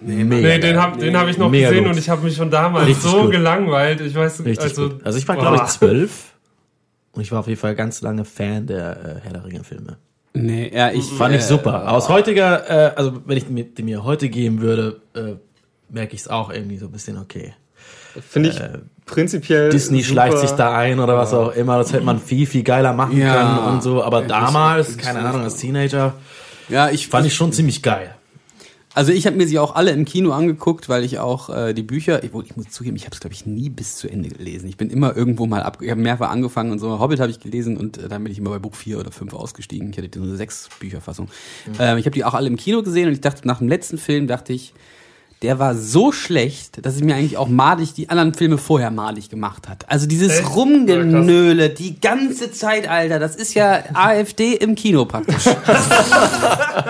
Mega 0.00 0.24
Nee, 0.36 0.58
den 0.58 0.76
habe 0.80 0.98
den 0.98 1.16
hab 1.16 1.28
ich 1.28 1.38
noch 1.38 1.50
Mega 1.50 1.68
gesehen 1.70 1.84
gut. 1.84 1.92
und 1.92 1.98
ich 1.98 2.08
habe 2.10 2.22
mich 2.22 2.36
schon 2.36 2.50
damals 2.50 2.86
Richtig 2.86 3.10
so 3.10 3.22
gut. 3.22 3.30
gelangweilt. 3.32 4.00
Ich 4.00 4.14
weiß, 4.14 4.44
Richtig 4.44 4.60
also, 4.62 4.88
gut. 4.90 5.04
Also 5.06 5.18
ich 5.18 5.26
war, 5.28 5.36
glaube 5.36 5.56
ich, 5.56 5.62
zwölf. 5.64 6.32
Und 7.12 7.22
ich 7.22 7.30
war 7.32 7.40
auf 7.40 7.46
jeden 7.46 7.60
Fall 7.60 7.74
ganz 7.74 8.02
lange 8.02 8.24
Fan 8.24 8.66
der 8.66 8.90
äh, 8.96 9.20
Herr 9.22 9.32
der 9.34 9.44
Ringe-Filme. 9.44 9.96
nee, 10.34 10.70
ja, 10.74 10.90
ich 10.90 11.04
Fand 11.04 11.34
ich 11.34 11.40
äh, 11.42 11.44
super. 11.44 11.90
Aus 11.92 12.08
heutiger, 12.08 12.68
äh, 12.68 12.92
also 12.96 13.20
wenn 13.24 13.36
ich 13.38 13.48
mir, 13.48 13.64
die 13.64 13.82
mir 13.84 14.02
heute 14.04 14.28
geben 14.28 14.60
würde, 14.60 15.00
äh, 15.14 15.34
merke 15.88 16.14
ich 16.14 16.22
es 16.22 16.28
auch 16.28 16.50
irgendwie 16.50 16.76
so 16.76 16.86
ein 16.86 16.92
bisschen 16.92 17.16
okay. 17.18 17.54
finde 18.28 18.48
ich 18.50 18.60
prinzipiell. 19.06 19.70
Disney 19.70 20.02
super. 20.02 20.12
schleicht 20.26 20.38
sich 20.38 20.50
da 20.52 20.76
ein 20.76 20.98
oder 20.98 21.16
was 21.16 21.32
auch 21.32 21.52
immer. 21.54 21.78
Das 21.78 21.92
hätte 21.92 22.04
man 22.04 22.18
viel, 22.18 22.46
viel 22.46 22.62
geiler 22.64 22.92
machen 22.92 23.16
Ja. 23.16 23.34
können 23.34 23.74
und 23.74 23.82
so. 23.82 24.02
Aber 24.02 24.22
Ja, 24.22 24.28
damals, 24.28 24.96
keine 24.98 25.20
Ahnung, 25.20 25.42
als 25.42 25.56
Teenager, 25.56 26.14
Ja, 26.68 26.90
ich 26.90 27.06
fand 27.08 27.26
ich 27.26 27.34
schon 27.34 27.52
ziemlich 27.52 27.82
geil. 27.82 28.13
Also 28.94 29.12
ich 29.12 29.26
habe 29.26 29.36
mir 29.36 29.48
sie 29.48 29.58
auch 29.58 29.74
alle 29.74 29.90
im 29.90 30.04
Kino 30.04 30.30
angeguckt, 30.30 30.88
weil 30.88 31.02
ich 31.02 31.18
auch 31.18 31.50
äh, 31.50 31.74
die 31.74 31.82
Bücher, 31.82 32.22
ich, 32.22 32.32
ich 32.32 32.56
muss 32.56 32.70
zugeben, 32.70 32.94
ich 32.94 33.04
habe 33.04 33.14
es 33.14 33.20
glaube 33.20 33.34
ich 33.34 33.44
nie 33.44 33.68
bis 33.68 33.96
zu 33.96 34.08
Ende 34.08 34.28
gelesen. 34.28 34.68
Ich 34.68 34.76
bin 34.76 34.88
immer 34.88 35.16
irgendwo 35.16 35.46
mal 35.46 35.62
ab, 35.62 35.78
ich 35.80 35.90
habe 35.90 36.00
mehrfach 36.00 36.30
angefangen 36.30 36.70
und 36.70 36.78
so. 36.78 37.00
Hobbit 37.00 37.18
habe 37.18 37.30
ich 37.30 37.40
gelesen 37.40 37.76
und 37.76 37.98
äh, 37.98 38.08
dann 38.08 38.22
bin 38.22 38.32
ich 38.32 38.38
immer 38.38 38.50
bei 38.50 38.60
Buch 38.60 38.74
4 38.74 39.00
oder 39.00 39.10
5 39.10 39.34
ausgestiegen. 39.34 39.90
Ich 39.90 39.98
hatte 39.98 40.08
so 40.14 40.22
eine 40.22 40.36
sechs 40.36 40.68
Bücherfassung. 40.78 41.28
Ähm, 41.80 41.98
ich 41.98 42.06
habe 42.06 42.14
die 42.14 42.24
auch 42.24 42.34
alle 42.34 42.46
im 42.46 42.56
Kino 42.56 42.82
gesehen 42.82 43.08
und 43.08 43.14
ich 43.14 43.20
dachte 43.20 43.46
nach 43.48 43.58
dem 43.58 43.68
letzten 43.68 43.98
Film 43.98 44.28
dachte 44.28 44.52
ich, 44.52 44.74
der 45.44 45.58
war 45.58 45.74
so 45.74 46.10
schlecht, 46.10 46.84
dass 46.86 46.94
es 46.96 47.02
mir 47.02 47.14
eigentlich 47.14 47.36
auch 47.36 47.48
madig 47.48 47.92
die 47.92 48.08
anderen 48.08 48.32
Filme 48.32 48.56
vorher 48.56 48.90
madig 48.90 49.28
gemacht 49.28 49.68
hat. 49.68 49.84
Also 49.88 50.06
dieses 50.06 50.38
Echt? 50.40 50.56
Rumgenöle 50.56 51.68
die 51.68 52.00
ganze 52.00 52.50
Zeit, 52.50 52.88
Alter, 52.88 53.18
das 53.18 53.36
ist 53.36 53.52
ja 53.52 53.84
AfD 53.92 54.54
im 54.54 54.74
Kino 54.74 55.04
praktisch. 55.04 55.44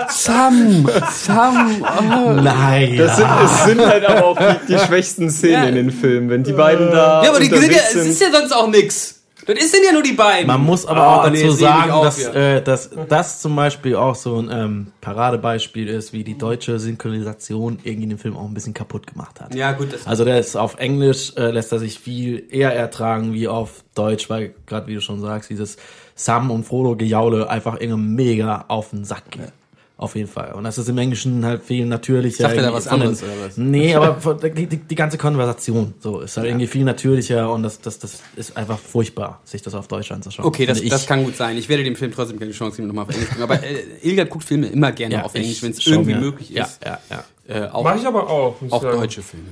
Sam, 0.09 0.89
Sam, 1.11 1.83
oh. 1.83 2.31
Nein. 2.31 2.95
Das 2.97 3.17
sind, 3.17 3.27
es 3.43 3.65
sind 3.65 3.85
halt 3.85 4.05
aber 4.05 4.25
auch 4.25 4.37
die, 4.37 4.73
die 4.73 4.79
schwächsten 4.79 5.29
Szenen 5.29 5.53
Ja. 5.53 5.69
in 5.69 5.75
den 5.75 5.91
Filmen, 5.91 6.29
wenn 6.29 6.43
die 6.43 6.53
beiden 6.53 6.91
da. 6.91 7.23
Ja, 7.23 7.29
aber 7.31 7.39
die 7.41 7.49
sind 7.49 7.71
ja, 7.71 7.79
es 7.89 7.95
ist 7.95 8.21
ja 8.21 8.31
sonst 8.31 8.53
auch 8.53 8.69
nix. 8.69 9.21
Das 9.45 9.57
ist 9.57 9.73
denn 9.75 9.81
ja 9.85 9.91
nur 9.91 10.01
die 10.03 10.13
beiden. 10.13 10.47
Man 10.47 10.63
muss 10.63 10.85
aber 10.85 11.01
Ah, 11.01 11.21
auch 11.21 11.29
nee, 11.29 11.41
dazu 11.41 11.53
ich 11.53 11.59
sagen, 11.59 11.91
auf 11.91 12.03
dass, 12.05 12.19
äh, 12.19 12.61
dass 12.61 12.89
das 13.09 13.41
zum 13.41 13.55
Beispiel 13.55 13.95
auch 13.95 14.15
so 14.15 14.37
ein 14.39 14.49
ähm, 14.51 14.87
Paradebeispiel 15.01 15.87
ist, 15.87 16.13
wie 16.13 16.23
die 16.23 16.37
deutsche 16.37 16.79
Synchronisation 16.79 17.79
irgendwie 17.83 18.07
den 18.07 18.17
Film 18.17 18.35
auch 18.35 18.45
ein 18.45 18.53
bisschen 18.53 18.73
kaputt 18.73 19.07
gemacht 19.07 19.39
hat. 19.41 19.53
Ja, 19.55 19.71
gut, 19.73 19.93
das 19.93 20.07
Also 20.07 20.25
der 20.25 20.39
ist 20.39 20.55
auf 20.55 20.77
Englisch, 20.79 21.33
äh, 21.37 21.51
lässt 21.51 21.71
er 21.71 21.79
sich 21.79 21.99
viel 21.99 22.43
eher 22.49 22.73
ertragen 22.75 23.33
wie 23.33 23.47
auf 23.47 23.83
Deutsch, 23.93 24.29
weil 24.29 24.55
gerade 24.65 24.87
wie 24.87 24.95
du 24.95 25.01
schon 25.01 25.21
sagst, 25.21 25.49
dieses 25.49 25.77
Sam 26.15 26.49
und 26.51 26.63
Frodo 26.63 26.95
Gejaule 26.95 27.49
einfach 27.49 27.79
irgendwie 27.79 28.01
mega 28.01 28.65
auf 28.67 28.89
den 28.91 29.05
Sack 29.05 29.31
geht. 29.31 29.51
Auf 29.97 30.15
jeden 30.17 30.27
Fall. 30.27 30.51
Und 30.53 30.65
das 30.65 30.77
ist 30.77 30.89
im 30.89 30.97
Englischen 30.97 31.45
halt 31.45 31.63
viel 31.63 31.85
natürlicher. 31.85 32.43
Sagt 32.43 32.57
er 32.57 32.63
da 32.63 32.73
was 32.73 32.83
den- 32.83 32.93
anderes, 32.93 33.23
oder 33.23 33.31
was? 33.45 33.55
Nee, 33.55 33.95
aber 33.95 34.35
die, 34.35 34.65
die, 34.67 34.75
die 34.77 34.95
ganze 34.95 35.17
Konversation 35.17 35.93
so 35.99 36.19
ist 36.19 36.35
halt 36.35 36.47
irgendwie 36.47 36.67
viel 36.67 36.83
natürlicher 36.83 37.49
und 37.49 37.63
das, 37.63 37.79
das, 37.79 37.99
das 37.99 38.19
ist 38.35 38.57
einfach 38.57 38.77
furchtbar, 38.77 39.39
sich 39.45 39.61
das 39.61 39.73
auf 39.73 39.87
Deutsch 39.87 40.11
anzuschauen. 40.11 40.45
Okay, 40.45 40.65
das, 40.65 40.83
das 40.83 41.05
kann 41.07 41.23
gut 41.23 41.37
sein. 41.37 41.55
Ich 41.57 41.69
werde 41.69 41.85
dem 41.85 41.95
Film 41.95 42.11
trotzdem 42.11 42.37
keine 42.39 42.51
Chance 42.51 42.75
geben, 42.75 42.89
nochmal 42.89 43.05
auf 43.05 43.11
Englisch 43.11 43.29
zu 43.29 43.35
gucken. 43.35 43.43
Aber 43.57 43.63
äh, 43.63 43.83
Ilgard 44.03 44.29
guckt 44.29 44.43
Filme 44.43 44.67
immer 44.67 44.91
gerne 44.91 45.23
auf 45.23 45.33
Englisch, 45.33 45.63
wenn 45.63 45.71
es 45.71 45.87
irgendwie 45.87 46.13
mir- 46.15 46.19
möglich 46.19 46.49
ja, 46.49 46.65
ist. 46.65 46.81
Ja, 46.83 46.99
ja. 47.09 47.23
Äh, 47.47 47.69
auch 47.69 47.83
Mach 47.85 47.95
ich 47.95 48.05
aber 48.05 48.29
auch. 48.29 48.55
auch 48.69 48.81
sagen. 48.81 48.97
deutsche 48.99 49.21
Filme. 49.21 49.45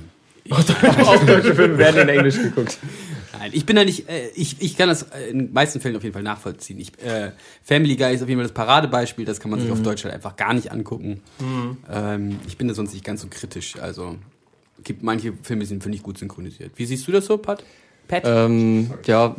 Auch 0.50 1.24
deutsche 1.24 1.54
Filme 1.54 1.78
werden 1.78 2.02
in 2.02 2.08
Englisch 2.10 2.36
geguckt. 2.36 2.76
Nein, 3.38 3.50
ich 3.54 3.66
bin 3.66 3.76
da 3.76 3.84
nicht, 3.84 4.08
äh, 4.08 4.28
ich, 4.34 4.56
ich 4.60 4.76
kann 4.76 4.88
das 4.88 5.02
äh, 5.02 5.30
in 5.30 5.38
den 5.38 5.52
meisten 5.52 5.80
Fällen 5.80 5.96
auf 5.96 6.02
jeden 6.02 6.12
Fall 6.12 6.22
nachvollziehen. 6.22 6.78
Ich, 6.78 6.92
äh, 7.02 7.32
Family 7.62 7.96
Guy 7.96 8.14
ist 8.14 8.22
auf 8.22 8.28
jeden 8.28 8.40
Fall 8.40 8.48
das 8.48 8.54
Paradebeispiel, 8.54 9.24
das 9.24 9.40
kann 9.40 9.50
man 9.50 9.60
sich 9.60 9.70
auf 9.70 9.82
Deutsch 9.82 10.04
halt 10.04 10.14
einfach 10.14 10.36
gar 10.36 10.54
nicht 10.54 10.72
angucken. 10.72 11.20
Ähm, 11.90 12.38
ich 12.46 12.56
bin 12.56 12.68
da 12.68 12.74
sonst 12.74 12.92
nicht 12.92 13.04
ganz 13.04 13.22
so 13.22 13.28
kritisch. 13.28 13.76
Also 13.80 14.16
gibt 14.82 15.02
manche 15.02 15.32
Filme, 15.42 15.60
die 15.60 15.66
sind, 15.66 15.82
finde 15.82 15.96
ich, 15.96 16.02
gut 16.02 16.18
synchronisiert. 16.18 16.72
Wie 16.76 16.86
siehst 16.86 17.06
du 17.08 17.12
das 17.12 17.26
so, 17.26 17.38
Pat? 17.38 17.64
Pat? 18.08 18.22
Ähm, 18.26 18.90
ja, 19.06 19.34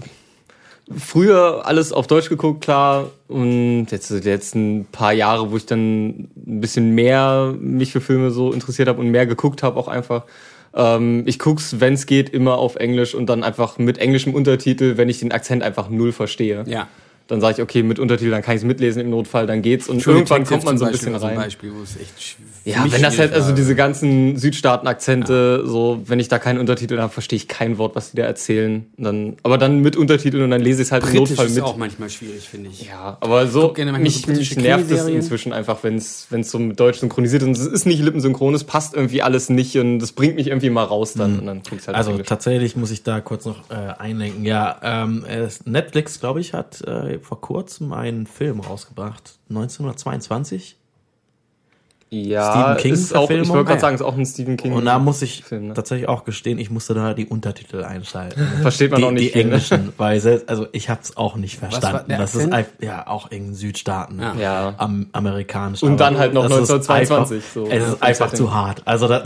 früher 0.98 1.66
alles 1.66 1.91
auf 1.91 2.08
Deutsch 2.08 2.30
geguckt, 2.30 2.62
klar. 2.62 3.12
Und 3.28 3.88
jetzt 3.91 4.10
die 4.10 4.20
letzten 4.20 4.86
paar 4.91 5.14
Jahre, 5.14 5.52
wo 5.52 5.58
ich 5.58 5.66
dann 5.66 6.30
ein 6.36 6.62
bisschen 6.62 6.93
mehr 6.96 7.56
mich 7.60 7.91
für 7.91 8.02
Filme 8.02 8.32
so 8.32 8.52
interessiert 8.52 8.88
habe 8.88 9.00
und 9.02 9.10
mehr 9.10 9.26
geguckt 9.26 9.64
habe, 9.64 9.80
auch 9.80 9.88
einfach. 9.88 10.26
Ähm, 10.76 11.23
ich 11.26 11.39
guck's, 11.39 11.80
wenn 11.80 11.93
es 11.93 12.05
geht, 12.05 12.30
immer 12.30 12.57
auf 12.57 12.76
Englisch 12.76 13.15
und 13.15 13.28
dann 13.28 13.43
einfach 13.43 13.78
mit 13.78 13.97
englischem 13.97 14.34
Untertitel, 14.34 14.97
wenn 14.97 15.09
ich 15.09 15.19
den 15.19 15.32
Akzent 15.32 15.63
einfach 15.63 15.89
null 15.89 16.11
verstehe. 16.11 16.63
ja. 16.67 16.88
Dann 17.28 17.41
sage 17.41 17.55
ich, 17.55 17.61
okay, 17.61 17.82
mit 17.82 17.97
Untertitel, 17.97 18.30
dann 18.30 18.43
kann 18.43 18.55
ich 18.55 18.61
es 18.61 18.65
mitlesen 18.65 19.01
im 19.01 19.09
Notfall, 19.09 19.47
dann 19.47 19.61
geht's. 19.61 19.89
Und 19.89 20.05
irgendwann 20.05 20.45
kommt 20.45 20.63
man 20.63 20.78
so 20.78 20.86
ein 20.86 20.91
bisschen 20.91 21.13
Beispiel 21.13 21.23
war 21.23 21.30
rein. 21.32 21.38
Beispiel, 21.38 21.71
wo 21.76 21.82
es 21.82 21.95
echt 21.95 22.38
Ja, 22.65 22.86
wenn 22.89 23.01
das 23.01 23.17
halt, 23.17 23.34
also 23.34 23.51
diese 23.51 23.76
ganzen 23.76 24.38
Südstaaten-Akzente, 24.38 25.63
so, 25.65 26.01
wenn 26.05 26.19
ich 26.19 26.28
da 26.28 26.38
keinen 26.38 26.59
Untertitel 26.59 26.99
habe, 26.99 27.11
verstehe 27.11 27.38
ich 27.38 27.47
kein 27.47 27.78
Wort, 27.80 27.95
was 27.95 28.11
die 28.11 28.17
da 28.17 28.23
erzählen. 28.23 28.86
Dann, 28.97 29.38
aber 29.43 29.57
dann 29.57 29.80
mit 29.80 29.95
Untertiteln 29.95 30.43
und 30.43 30.51
dann 30.51 30.61
lese 30.61 30.82
ich 30.82 30.88
es 30.88 30.91
halt 30.91 31.03
im 31.03 31.09
Britisch 31.09 31.30
Notfall 31.32 31.45
ist 31.47 31.55
mit. 31.55 31.63
auch 31.63 31.78
manchmal 31.78 32.09
schwierig, 32.09 32.47
finde 32.47 32.69
ich. 32.69 32.86
Ja, 32.86 33.17
aber 33.21 33.47
so, 33.47 33.73
mich, 33.99 34.21
so 34.21 34.32
mich 34.32 34.57
nervt 34.57 34.91
es 34.91 35.07
inzwischen 35.07 35.51
einfach, 35.51 35.84
wenn 35.84 35.95
es 35.97 36.28
so 36.43 36.59
mit 36.59 36.80
Deutsch 36.80 36.99
synchronisiert 36.99 37.41
ist 37.41 37.47
und 37.47 37.57
es 37.57 37.65
ist 37.65 37.86
nicht 37.86 38.01
lippensynchron, 38.03 38.53
es 38.53 38.63
passt 38.63 38.93
irgendwie 38.93 39.21
alles 39.23 39.49
nicht 39.49 39.78
und 39.78 39.97
das 39.99 40.11
bringt 40.11 40.36
mich 40.36 40.47
irgendwie 40.47 40.69
mal 40.69 40.84
raus 40.84 41.13
dann 41.13 41.39
und 41.39 41.45
dann 41.47 41.61
guck 41.63 41.80
ich's 41.80 41.88
halt 41.88 41.97
Also 41.97 42.17
tatsächlich 42.19 42.76
muss 42.76 42.91
ich 42.91 43.03
da 43.03 43.19
kurz 43.19 43.45
noch 43.45 43.69
äh, 43.69 43.73
einlenken. 43.99 44.45
Ja, 44.45 44.80
ähm, 44.84 45.26
Netflix, 45.65 46.19
glaube 46.19 46.39
ich, 46.39 46.53
hat 46.53 46.82
äh, 46.86 47.14
vor 47.20 47.41
kurzem 47.41 47.93
einen 47.93 48.28
Film 48.28 48.59
rausgebracht. 48.59 49.39
1922. 49.49 50.78
Ja, 52.12 52.51
Stephen 52.51 52.78
King 52.78 52.93
ist 52.93 53.16
auch, 53.16 53.30
ich 53.30 53.38
wollte 53.49 53.51
Ah, 53.51 53.64
gerade 53.64 53.74
ja. 53.74 53.80
sagen, 53.80 53.95
ist 53.95 54.01
auch 54.03 54.16
ein 54.16 54.26
Stephen 54.26 54.58
King. 54.58 54.74
Und 54.74 54.86
da 54.86 54.99
muss 54.99 55.22
ich 55.24 55.43
Film, 55.43 55.68
ne? 55.70 55.74
tatsächlich 55.74 56.08
auch 56.08 56.24
gestehen, 56.24 56.60
ich 56.60 56.70
musste 56.70 56.93
da 56.93 57.14
die 57.16 57.26
Untertitel 57.26 57.84
einschalten. 57.84 58.39
Versteht 58.62 58.91
man 58.91 59.01
die, 59.01 59.06
auch 59.08 59.12
nicht 59.12 59.24
Die 59.24 59.30
viel, 59.30 59.45
ne? 59.45 59.51
englischen, 59.56 59.91
weil 59.97 60.20
selbst, 60.20 60.47
also 60.47 60.68
ich 60.72 60.88
habe 60.89 61.01
es 61.01 61.18
auch 61.18 61.36
nicht 61.36 61.58
verstanden. 61.58 62.14
das 62.16 62.36
ist 62.36 62.49
ja 62.80 63.08
auch 63.08 63.32
in 63.32 63.56
Südstaaten, 63.56 64.20
Ja. 64.22 64.36
Ja. 64.39 64.74
am, 64.78 65.08
amerikanisch. 65.14 65.82
Und 65.82 65.99
dann 65.99 66.18
halt 66.20 66.34
noch 66.34 66.43
das 66.47 66.70
ist 66.70 66.72
1922, 66.89 67.36
Einfach, 67.38 67.53
so. 67.53 67.66
es 67.66 67.84
Ja, 67.84 67.93
ist 67.93 68.03
einfach 68.03 68.34
zu 68.34 68.53
hart. 68.53 68.84
Also 68.86 69.08
das, 69.08 69.24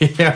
ja, 0.18 0.34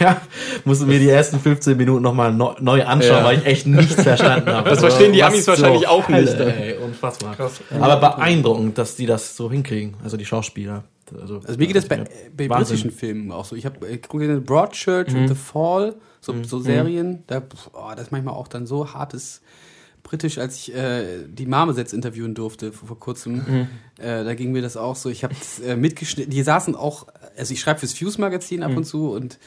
ja, 0.00 0.20
musste 0.64 0.86
mir 0.86 0.98
die 0.98 1.08
ersten 1.08 1.38
15 1.38 1.76
Minuten 1.76 2.02
nochmal 2.02 2.32
neu, 2.32 2.54
neu 2.60 2.84
anschauen, 2.84 3.18
Ja. 3.18 3.24
weil 3.24 3.38
ich 3.38 3.46
echt 3.46 3.66
nichts 3.66 4.02
verstanden 4.02 4.50
habe. 4.50 4.68
Das 4.78 4.80
verstehen 4.80 5.12
die 5.12 5.22
Amis 5.22 5.46
wahrscheinlich 5.46 5.86
auch 5.86 6.08
nicht, 6.08 6.34
Hölle, 6.36 6.46
ne? 6.46 6.60
Ey, 6.74 6.78
unfassbar. 6.78 7.36
Krass. 7.36 7.52
Aber 7.80 7.96
beeindruckend, 7.96 8.76
dass 8.76 8.96
die 8.96 9.06
das 9.06 9.36
so 9.36 9.50
hinkriegen. 9.50 9.94
Also 10.02 10.16
die 10.16 10.26
Schauspieler. 10.26 10.82
Also, 11.12 11.40
Also 11.44 11.58
mir 11.58 11.66
geht 11.66 11.76
das 11.76 11.86
bei, 11.86 12.04
bei 12.36 12.48
Wahnsinn. 12.48 12.76
britischen 12.76 12.90
Filmen 12.90 13.32
auch 13.32 13.44
so. 13.44 13.56
Ich 13.56 13.66
habe 13.66 13.78
Broadchurch 14.40 15.14
und 15.14 15.28
The 15.28 15.34
Fall, 15.34 15.96
so, 16.20 16.42
so 16.42 16.60
Serien. 16.60 17.24
Da, 17.26 17.42
oh, 17.72 17.90
das 17.92 18.06
ist 18.06 18.12
manchmal 18.12 18.34
auch 18.34 18.48
dann 18.48 18.66
so 18.66 18.92
hartes 18.92 19.40
Britisch, 20.02 20.38
als 20.38 20.56
ich 20.56 20.74
äh, 20.74 21.26
die 21.28 21.46
Marmosets 21.46 21.92
interviewen 21.92 22.34
durfte 22.34 22.72
vor, 22.72 22.88
vor 22.88 22.98
kurzem. 22.98 23.68
Äh, 23.98 24.24
da 24.24 24.34
ging 24.34 24.52
mir 24.52 24.62
das 24.62 24.76
auch 24.76 24.96
so. 24.96 25.10
Ich 25.10 25.24
habe 25.24 25.34
äh, 25.66 25.76
mitgeschnitten. 25.76 26.30
Die 26.30 26.42
saßen 26.42 26.74
auch, 26.74 27.06
also 27.36 27.52
ich 27.52 27.60
schreibe 27.60 27.80
fürs 27.80 27.92
Fuse-Magazin 27.92 28.62
ab 28.62 28.76
und 28.76 28.84
zu 28.84 29.10
und 29.12 29.38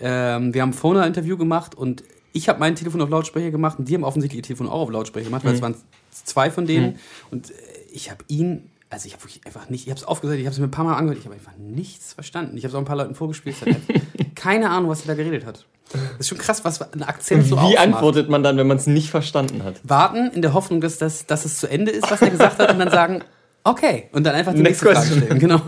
ähm, 0.00 0.54
wir 0.54 0.62
haben 0.62 0.70
ein 0.70 0.74
Phoner-Interview 0.74 1.36
gemacht 1.36 1.74
und 1.74 2.02
ich 2.32 2.48
habe 2.48 2.58
mein 2.60 2.74
Telefon 2.76 3.02
auf 3.02 3.10
Lautsprecher 3.10 3.50
gemacht 3.50 3.78
und 3.78 3.88
die 3.88 3.94
haben 3.94 4.04
offensichtlich 4.04 4.38
ihr 4.38 4.42
Telefon 4.44 4.68
auch 4.68 4.82
auf 4.82 4.90
Lautsprecher 4.90 5.26
gemacht, 5.26 5.44
weil 5.44 5.54
es 5.54 5.62
waren 5.62 5.74
zwei 6.10 6.50
von 6.50 6.66
denen. 6.66 6.98
Und 7.30 7.50
äh, 7.50 7.54
ich 7.92 8.10
habe 8.10 8.24
ihn, 8.28 8.69
also 8.90 9.06
ich 9.06 9.12
habe 9.14 9.22
wirklich 9.22 9.46
einfach 9.46 9.70
nicht, 9.70 9.86
ich 9.86 9.90
habe 9.90 10.00
es 10.00 10.04
aufgesagt, 10.04 10.38
ich 10.38 10.46
habe 10.46 10.52
es 10.52 10.58
mir 10.58 10.66
ein 10.66 10.70
paar 10.72 10.84
Mal 10.84 10.96
angehört, 10.96 11.18
ich 11.18 11.24
habe 11.24 11.34
einfach 11.34 11.56
nichts 11.56 12.12
verstanden. 12.12 12.56
Ich 12.56 12.64
habe 12.64 12.70
es 12.70 12.74
auch 12.74 12.80
ein 12.80 12.84
paar 12.84 12.96
Leuten 12.96 13.14
vorgespielt, 13.14 13.56
keine 14.34 14.70
Ahnung, 14.70 14.90
was 14.90 15.02
er 15.02 15.08
da 15.08 15.14
geredet 15.14 15.46
hat. 15.46 15.64
Das 15.92 16.20
ist 16.20 16.28
schon 16.28 16.38
krass, 16.38 16.64
was 16.64 16.80
ein 16.92 17.02
Akzent 17.02 17.46
so 17.46 17.56
Wie 17.56 17.60
ausmacht. 17.60 17.78
antwortet 17.78 18.28
man 18.28 18.42
dann, 18.42 18.56
wenn 18.56 18.66
man 18.66 18.76
es 18.76 18.86
nicht 18.86 19.10
verstanden 19.10 19.64
hat? 19.64 19.80
Warten 19.82 20.30
in 20.32 20.42
der 20.42 20.54
Hoffnung, 20.54 20.80
dass, 20.80 20.98
das, 20.98 21.26
dass 21.26 21.44
es 21.44 21.58
zu 21.58 21.68
Ende 21.68 21.90
ist, 21.90 22.10
was 22.10 22.20
er 22.22 22.30
gesagt 22.30 22.58
hat 22.58 22.70
und 22.70 22.78
dann 22.78 22.90
sagen, 22.90 23.22
okay. 23.64 24.08
Und 24.12 24.24
dann 24.24 24.34
einfach 24.34 24.52
die 24.52 24.62
Next 24.62 24.82
nächste 24.82 25.00
Frage 25.00 25.20
question. 25.20 25.22
stellen. 25.22 25.38
Genau. 25.40 25.60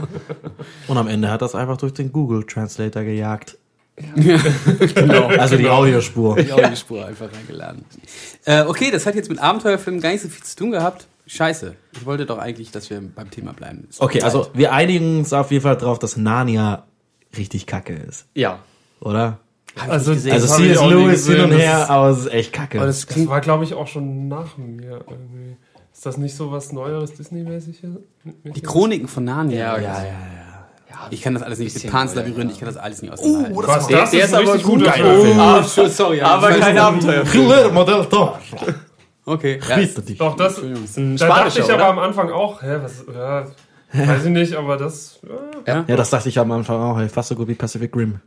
Und 0.89 0.97
am 0.97 1.09
Ende 1.09 1.31
hat 1.31 1.43
das 1.43 1.55
einfach 1.55 1.77
durch 1.77 1.95
den 1.95 2.13
Google 2.13 2.45
Translator 2.45 3.03
gejagt. 3.03 3.59
genau. 4.17 5.27
Also 5.27 5.57
die 5.57 5.69
Audiospur. 5.69 6.37
Die 6.37 6.53
Audiospur 6.53 7.05
einfach 7.05 7.29
reingeladen. 7.33 7.85
Äh, 8.45 8.63
okay, 8.63 8.91
das 8.91 9.07
hat 9.07 9.15
jetzt 9.15 9.29
mit 9.29 9.39
Abenteuerfilmen 9.39 10.01
gar 10.01 10.11
nicht 10.11 10.23
so 10.23 10.29
viel 10.29 10.43
zu 10.43 10.57
tun 10.57 10.71
gehabt. 10.71 11.07
Scheiße. 11.27 11.75
Ich 11.93 12.05
wollte 12.05 12.27
doch 12.27 12.39
eigentlich, 12.39 12.71
dass 12.73 12.91
wir 12.91 13.01
beim 13.01 13.31
Thema 13.31 13.53
bleiben. 13.53 13.87
Okay, 13.99 14.23
also 14.23 14.49
wir 14.55 14.73
einigen 14.73 15.19
uns 15.21 15.33
auf 15.33 15.51
jeden 15.51 15.63
Fall 15.63 15.77
drauf, 15.77 15.99
dass 15.99 16.17
Narnia 16.17 16.85
richtig 17.37 17.67
kacke 17.67 17.95
ist, 17.95 18.27
Ja. 18.35 18.59
oder? 19.01 19.39
Also. 19.89 20.11
Also 20.13 20.15
C.S. 20.15 20.51
Lewis 20.83 21.27
hin 21.27 21.37
gesehen. 21.37 21.45
und 21.45 21.53
her, 21.53 21.89
aber 21.89 22.11
es 22.11 22.19
ist 22.21 22.33
echt 22.33 22.53
kacke. 22.53 22.79
Das 22.79 23.07
Das 23.07 23.27
war, 23.29 23.41
glaube 23.41 23.65
ich, 23.65 23.73
auch 23.75 23.87
schon 23.87 24.29
nach 24.29 24.57
mir 24.59 25.03
irgendwie. 25.09 25.57
Ist 25.95 26.05
das 26.05 26.17
nicht 26.19 26.35
so 26.37 26.51
was 26.53 26.73
Neueres 26.73 27.15
Disney-mäßiges? 27.15 27.91
die 28.25 28.61
Chroniken 28.61 29.09
von 29.09 29.25
Narnia. 29.25 29.59
Ja, 29.59 29.77
ja, 29.79 29.83
ja, 30.05 30.05
ja. 30.05 31.07
Ich 31.11 31.23
kann 31.23 31.33
das 31.35 31.43
alles 31.43 31.59
nicht. 31.59 31.91
Pans 31.91 32.15
Labyrinth, 32.15 32.53
ich 32.53 32.59
kann 32.59 32.67
das 32.67 32.77
alles 32.77 33.01
nicht 33.01 33.13
auseinanderhalten. 33.13 33.57
Was, 33.67 33.87
das 33.87 33.87
Der- 33.89 34.03
ist 34.05 34.13
der 34.13 34.21
ein 34.21 34.27
ist 34.27 34.35
aber 34.35 34.55
richtig 34.55 34.63
gut. 34.67 34.87
Ah, 35.39 35.63
schon, 35.65 35.91
sorry. 35.91 36.21
Aber 36.21 36.51
kein 36.51 36.77
Abenteuer. 36.79 37.25
Guillermo 37.25 37.85
del 37.85 38.05
Toro. 38.07 38.37
Okay. 39.25 39.61
Ja, 39.69 39.77
dich. 39.77 40.19
Doch, 40.19 40.37
das, 40.37 40.57
Das 40.57 40.65
ist 40.65 40.97
da 40.97 41.01
ein 41.01 41.17
dachte 41.17 41.25
spanischer, 41.33 41.59
ich 41.61 41.65
aber 41.67 41.75
oder? 41.75 41.87
am 41.89 41.99
Anfang 42.01 42.31
auch, 42.31 42.61
hä, 42.63 42.79
was, 42.83 43.05
ja, 43.15 43.47
weiß 43.93 44.25
ich 44.25 44.31
nicht, 44.31 44.55
aber 44.55 44.77
das, 44.77 45.21
ja. 45.67 45.85
Ja, 45.87 45.97
das 45.97 46.11
dachte 46.11 46.29
ich 46.29 46.39
am 46.39 46.51
Anfang 46.51 46.81
auch. 46.81 46.99
ey, 46.99 47.09
Fast 47.09 47.29
so 47.29 47.35
gut 47.37 47.47
wie 47.49 47.55
Pacific 47.55 47.95
Rim. 47.95 48.21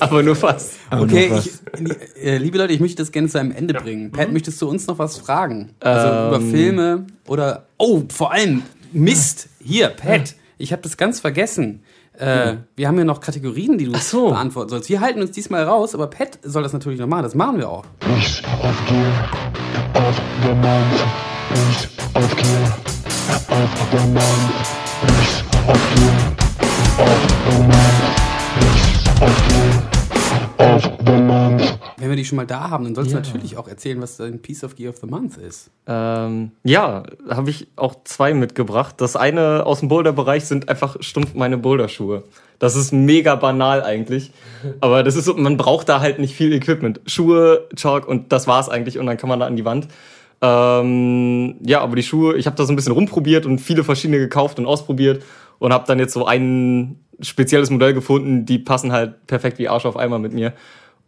Aber 0.00 0.22
nur 0.22 0.36
fast. 0.36 0.74
Aber 0.90 1.02
Okay, 1.02 1.28
noch 1.30 1.44
ich, 1.44 1.52
was. 1.72 1.96
äh, 2.22 2.36
liebe 2.38 2.58
Leute, 2.58 2.72
ich 2.72 2.80
möchte 2.80 2.96
das 3.02 3.10
gerne 3.12 3.28
zu 3.28 3.38
einem 3.38 3.52
Ende 3.52 3.74
bringen. 3.74 4.12
Pat, 4.12 4.32
möchtest 4.32 4.60
du 4.62 4.68
uns 4.68 4.86
noch 4.86 4.98
was 4.98 5.18
fragen? 5.18 5.70
Also 5.80 6.06
Ähm. 6.08 6.28
über 6.28 6.40
Filme 6.40 7.06
oder 7.26 7.66
oh, 7.78 8.02
vor 8.12 8.32
allem 8.32 8.62
Mist. 8.92 9.48
Hier, 9.62 9.88
Pat, 9.88 10.34
ich 10.58 10.72
habe 10.72 10.82
das 10.82 10.96
ganz 10.96 11.20
vergessen. 11.20 11.82
Äh, 12.18 12.56
wir 12.76 12.88
haben 12.88 12.96
ja 12.98 13.04
noch 13.04 13.20
Kategorien, 13.20 13.76
die 13.78 13.84
du 13.86 13.96
so. 13.98 14.28
beantworten 14.30 14.70
sollst. 14.70 14.88
Wir 14.88 15.00
halten 15.00 15.20
uns 15.20 15.32
diesmal 15.32 15.64
raus, 15.64 15.94
aber 15.94 16.06
Pat 16.06 16.38
soll 16.42 16.62
das 16.62 16.72
natürlich 16.72 16.98
noch 17.00 17.06
machen. 17.08 17.24
Das 17.24 17.34
machen 17.34 17.58
wir 17.58 17.68
auch. 17.68 17.84
Nicht 19.76 19.84
aufgeben, 19.94 20.06
auf 20.06 20.20
der 20.42 20.54
Mann. 20.54 20.90
Nicht 21.50 21.88
aufgeben, 22.14 22.72
auf 23.48 23.90
der 23.92 24.00
Mann. 24.00 24.40
Nicht 25.02 25.44
aufgeben, 25.66 26.36
auf 26.98 27.22
der 27.46 27.58
Mann. 27.58 27.96
Nicht 28.60 29.04
aufgeben, 29.20 29.75
auf 30.58 30.90
der 31.04 31.20
Mann. 31.20 31.60
Wenn 31.98 32.10
wir 32.10 32.16
die 32.16 32.24
schon 32.24 32.36
mal 32.36 32.46
da 32.46 32.70
haben, 32.70 32.84
dann 32.84 32.94
sollst 32.94 33.12
du 33.12 33.16
natürlich 33.16 33.56
auch 33.56 33.68
erzählen, 33.68 34.00
was 34.00 34.16
dein 34.16 34.40
Piece 34.40 34.64
of 34.64 34.76
Gear 34.76 34.90
of 34.90 34.98
the 34.98 35.06
Month 35.06 35.36
ist. 35.38 35.70
Ähm, 35.86 36.52
ja, 36.64 37.04
habe 37.28 37.50
ich 37.50 37.68
auch 37.76 37.96
zwei 38.04 38.34
mitgebracht. 38.34 38.96
Das 38.98 39.16
eine 39.16 39.64
aus 39.66 39.80
dem 39.80 39.88
Boulder-Bereich 39.88 40.44
sind 40.44 40.68
einfach 40.68 40.96
stumpf 41.00 41.34
meine 41.34 41.58
Boulderschuhe. 41.58 42.24
Das 42.58 42.76
ist 42.76 42.92
mega 42.92 43.34
banal 43.34 43.82
eigentlich. 43.82 44.30
Aber 44.80 45.02
das 45.02 45.16
ist 45.16 45.26
so, 45.26 45.34
man 45.34 45.56
braucht 45.56 45.88
da 45.88 46.00
halt 46.00 46.18
nicht 46.18 46.34
viel 46.34 46.52
Equipment. 46.52 47.00
Schuhe, 47.06 47.68
Chalk 47.74 48.08
und 48.08 48.32
das 48.32 48.46
war's 48.46 48.68
eigentlich 48.68 48.98
und 48.98 49.06
dann 49.06 49.16
kann 49.16 49.28
man 49.28 49.40
da 49.40 49.46
an 49.46 49.56
die 49.56 49.64
Wand. 49.64 49.88
Ähm, 50.42 51.56
ja, 51.62 51.80
aber 51.80 51.96
die 51.96 52.02
Schuhe, 52.02 52.36
ich 52.36 52.46
habe 52.46 52.56
da 52.56 52.64
so 52.64 52.72
ein 52.72 52.76
bisschen 52.76 52.92
rumprobiert 52.92 53.46
und 53.46 53.58
viele 53.58 53.84
verschiedene 53.84 54.18
gekauft 54.18 54.58
und 54.58 54.66
ausprobiert 54.66 55.22
und 55.58 55.72
habe 55.72 55.84
dann 55.86 55.98
jetzt 55.98 56.12
so 56.12 56.26
ein 56.26 57.00
spezielles 57.20 57.70
Modell 57.70 57.94
gefunden, 57.94 58.46
die 58.46 58.58
passen 58.58 58.92
halt 58.92 59.26
perfekt 59.26 59.58
wie 59.58 59.68
Arsch 59.68 59.86
auf 59.86 59.96
Eimer 59.96 60.18
mit 60.18 60.32
mir. 60.32 60.52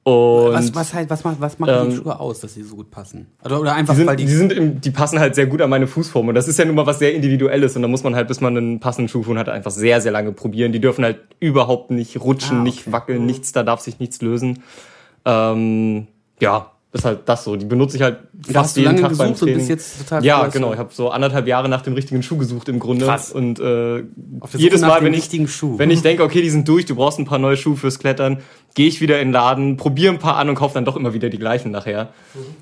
Und 0.05 0.55
Was, 0.55 0.75
was, 0.75 0.95
halt, 0.95 1.11
was, 1.11 1.23
macht, 1.23 1.39
was 1.39 1.59
machen 1.59 1.91
die 1.91 1.95
Ähm, 1.97 2.03
Schuhe 2.03 2.19
aus, 2.19 2.41
dass 2.41 2.55
sie 2.55 2.63
so 2.63 2.77
gut 2.77 2.91
passen? 2.91 3.27
Oder, 3.45 3.61
oder 3.61 3.75
einfach, 3.75 3.93
die 3.93 3.99
sind, 3.99 4.07
weil 4.07 4.17
die, 4.17 4.25
die. 4.25 4.33
sind 4.33 4.53
im, 4.53 4.81
die 4.81 4.91
passen 4.91 5.19
halt 5.19 5.35
sehr 5.35 5.47
gut 5.47 5.61
an 5.61 5.69
meine 5.69 5.87
Fußform. 5.87 6.29
Und 6.29 6.35
das 6.35 6.49
ist 6.49 6.59
ja 6.59 6.65
nun 6.65 6.77
mal 6.77 6.87
was 6.87 6.99
sehr 6.99 7.13
Individuelles. 7.15 7.77
Und 7.77 7.83
da 7.83 7.89
muss 7.89 8.05
man 8.05 8.15
halt, 8.15 8.27
bis 8.27 8.41
man 8.41 8.57
einen 8.57 8.81
passenden 8.81 9.09
Schuhfuß 9.09 9.37
hat, 9.37 9.51
einfach 9.51 9.71
sehr, 9.71 10.01
sehr 10.01 10.13
lange 10.13 10.33
probieren. 10.33 10.73
Die 10.73 10.81
dürfen 10.81 11.05
halt 11.05 11.19
überhaupt 11.41 11.91
nicht 11.91 12.19
rutschen, 12.23 12.59
Ah, 12.59 12.61
okay. 12.61 12.71
nicht 12.71 12.93
wackeln, 12.93 13.27
nichts, 13.27 13.53
da 13.53 13.63
darf 13.63 13.81
sich 13.81 13.99
nichts 13.99 14.23
lösen. 14.23 14.63
Ähm, 15.27 16.07
ja, 16.41 16.71
ist 16.93 17.05
halt 17.05 17.21
das 17.29 17.45
so. 17.45 17.57
Die 17.57 17.67
benutze 17.67 17.97
ich 17.97 18.03
halt 18.03 18.21
da 18.33 18.49
hast 18.49 18.55
fast 18.55 18.77
du 18.77 18.81
jeden 18.81 18.97
lange 18.97 19.09
Tag 19.09 19.19
beim 19.19 19.33
gesucht 19.33 19.43
und 19.43 19.49
Training. 19.49 19.57
bist 19.57 19.69
jetzt 19.69 19.99
total 19.99 20.25
ja, 20.25 20.39
froh, 20.39 20.45
dass 20.45 20.55
genau. 20.55 20.73
Ich 20.73 20.79
habe 20.79 20.93
so 20.93 21.11
anderthalb 21.11 21.47
Jahre 21.47 21.69
nach 21.69 21.83
dem 21.83 21.93
richtigen 21.93 22.23
Schuh 22.23 22.39
gesucht 22.39 22.69
im 22.69 22.79
Grunde. 22.79 23.05
Krass. 23.05 23.31
Und 23.31 23.61
äh, 23.61 24.05
jedes 24.57 24.81
Mal, 24.81 25.03
wenn 25.03 25.13
ich, 25.13 25.31
wenn 25.31 25.91
ich 25.91 26.03
denke, 26.03 26.23
okay, 26.23 26.41
die 26.41 26.51
sind 26.51 26.67
durch, 26.67 26.87
du 26.87 26.95
brauchst 26.95 27.19
ein 27.19 27.27
paar 27.27 27.39
neue 27.39 27.57
Schuhe 27.57 27.77
fürs 27.77 27.99
Klettern, 27.99 28.43
gehe 28.75 28.89
ich 28.89 29.01
wieder 29.01 29.21
in 29.21 29.29
den 29.29 29.33
Laden, 29.33 29.77
probiere 29.77 30.13
ein 30.13 30.19
paar 30.19 30.37
an 30.37 30.49
und 30.49 30.55
kaufe 30.55 30.75
dann 30.75 30.85
doch 30.87 30.97
immer 30.97 31.13
wieder 31.13 31.29
die 31.29 31.39
gleichen 31.39 31.71
nachher. 31.71 32.11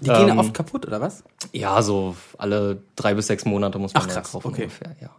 Die 0.00 0.10
gehen 0.10 0.28
ähm, 0.28 0.38
oft 0.38 0.54
kaputt, 0.54 0.86
oder 0.86 1.00
was? 1.00 1.22
Ja, 1.52 1.80
so 1.82 2.16
alle 2.36 2.78
drei 2.96 3.14
bis 3.14 3.28
sechs 3.28 3.44
Monate 3.44 3.78
muss 3.78 3.94
man 3.94 4.02
Ach, 4.04 4.08
krass, 4.08 4.32
kaufen 4.32 4.48
okay. 4.48 4.62
ungefähr, 4.62 4.96
ja. 5.00 5.10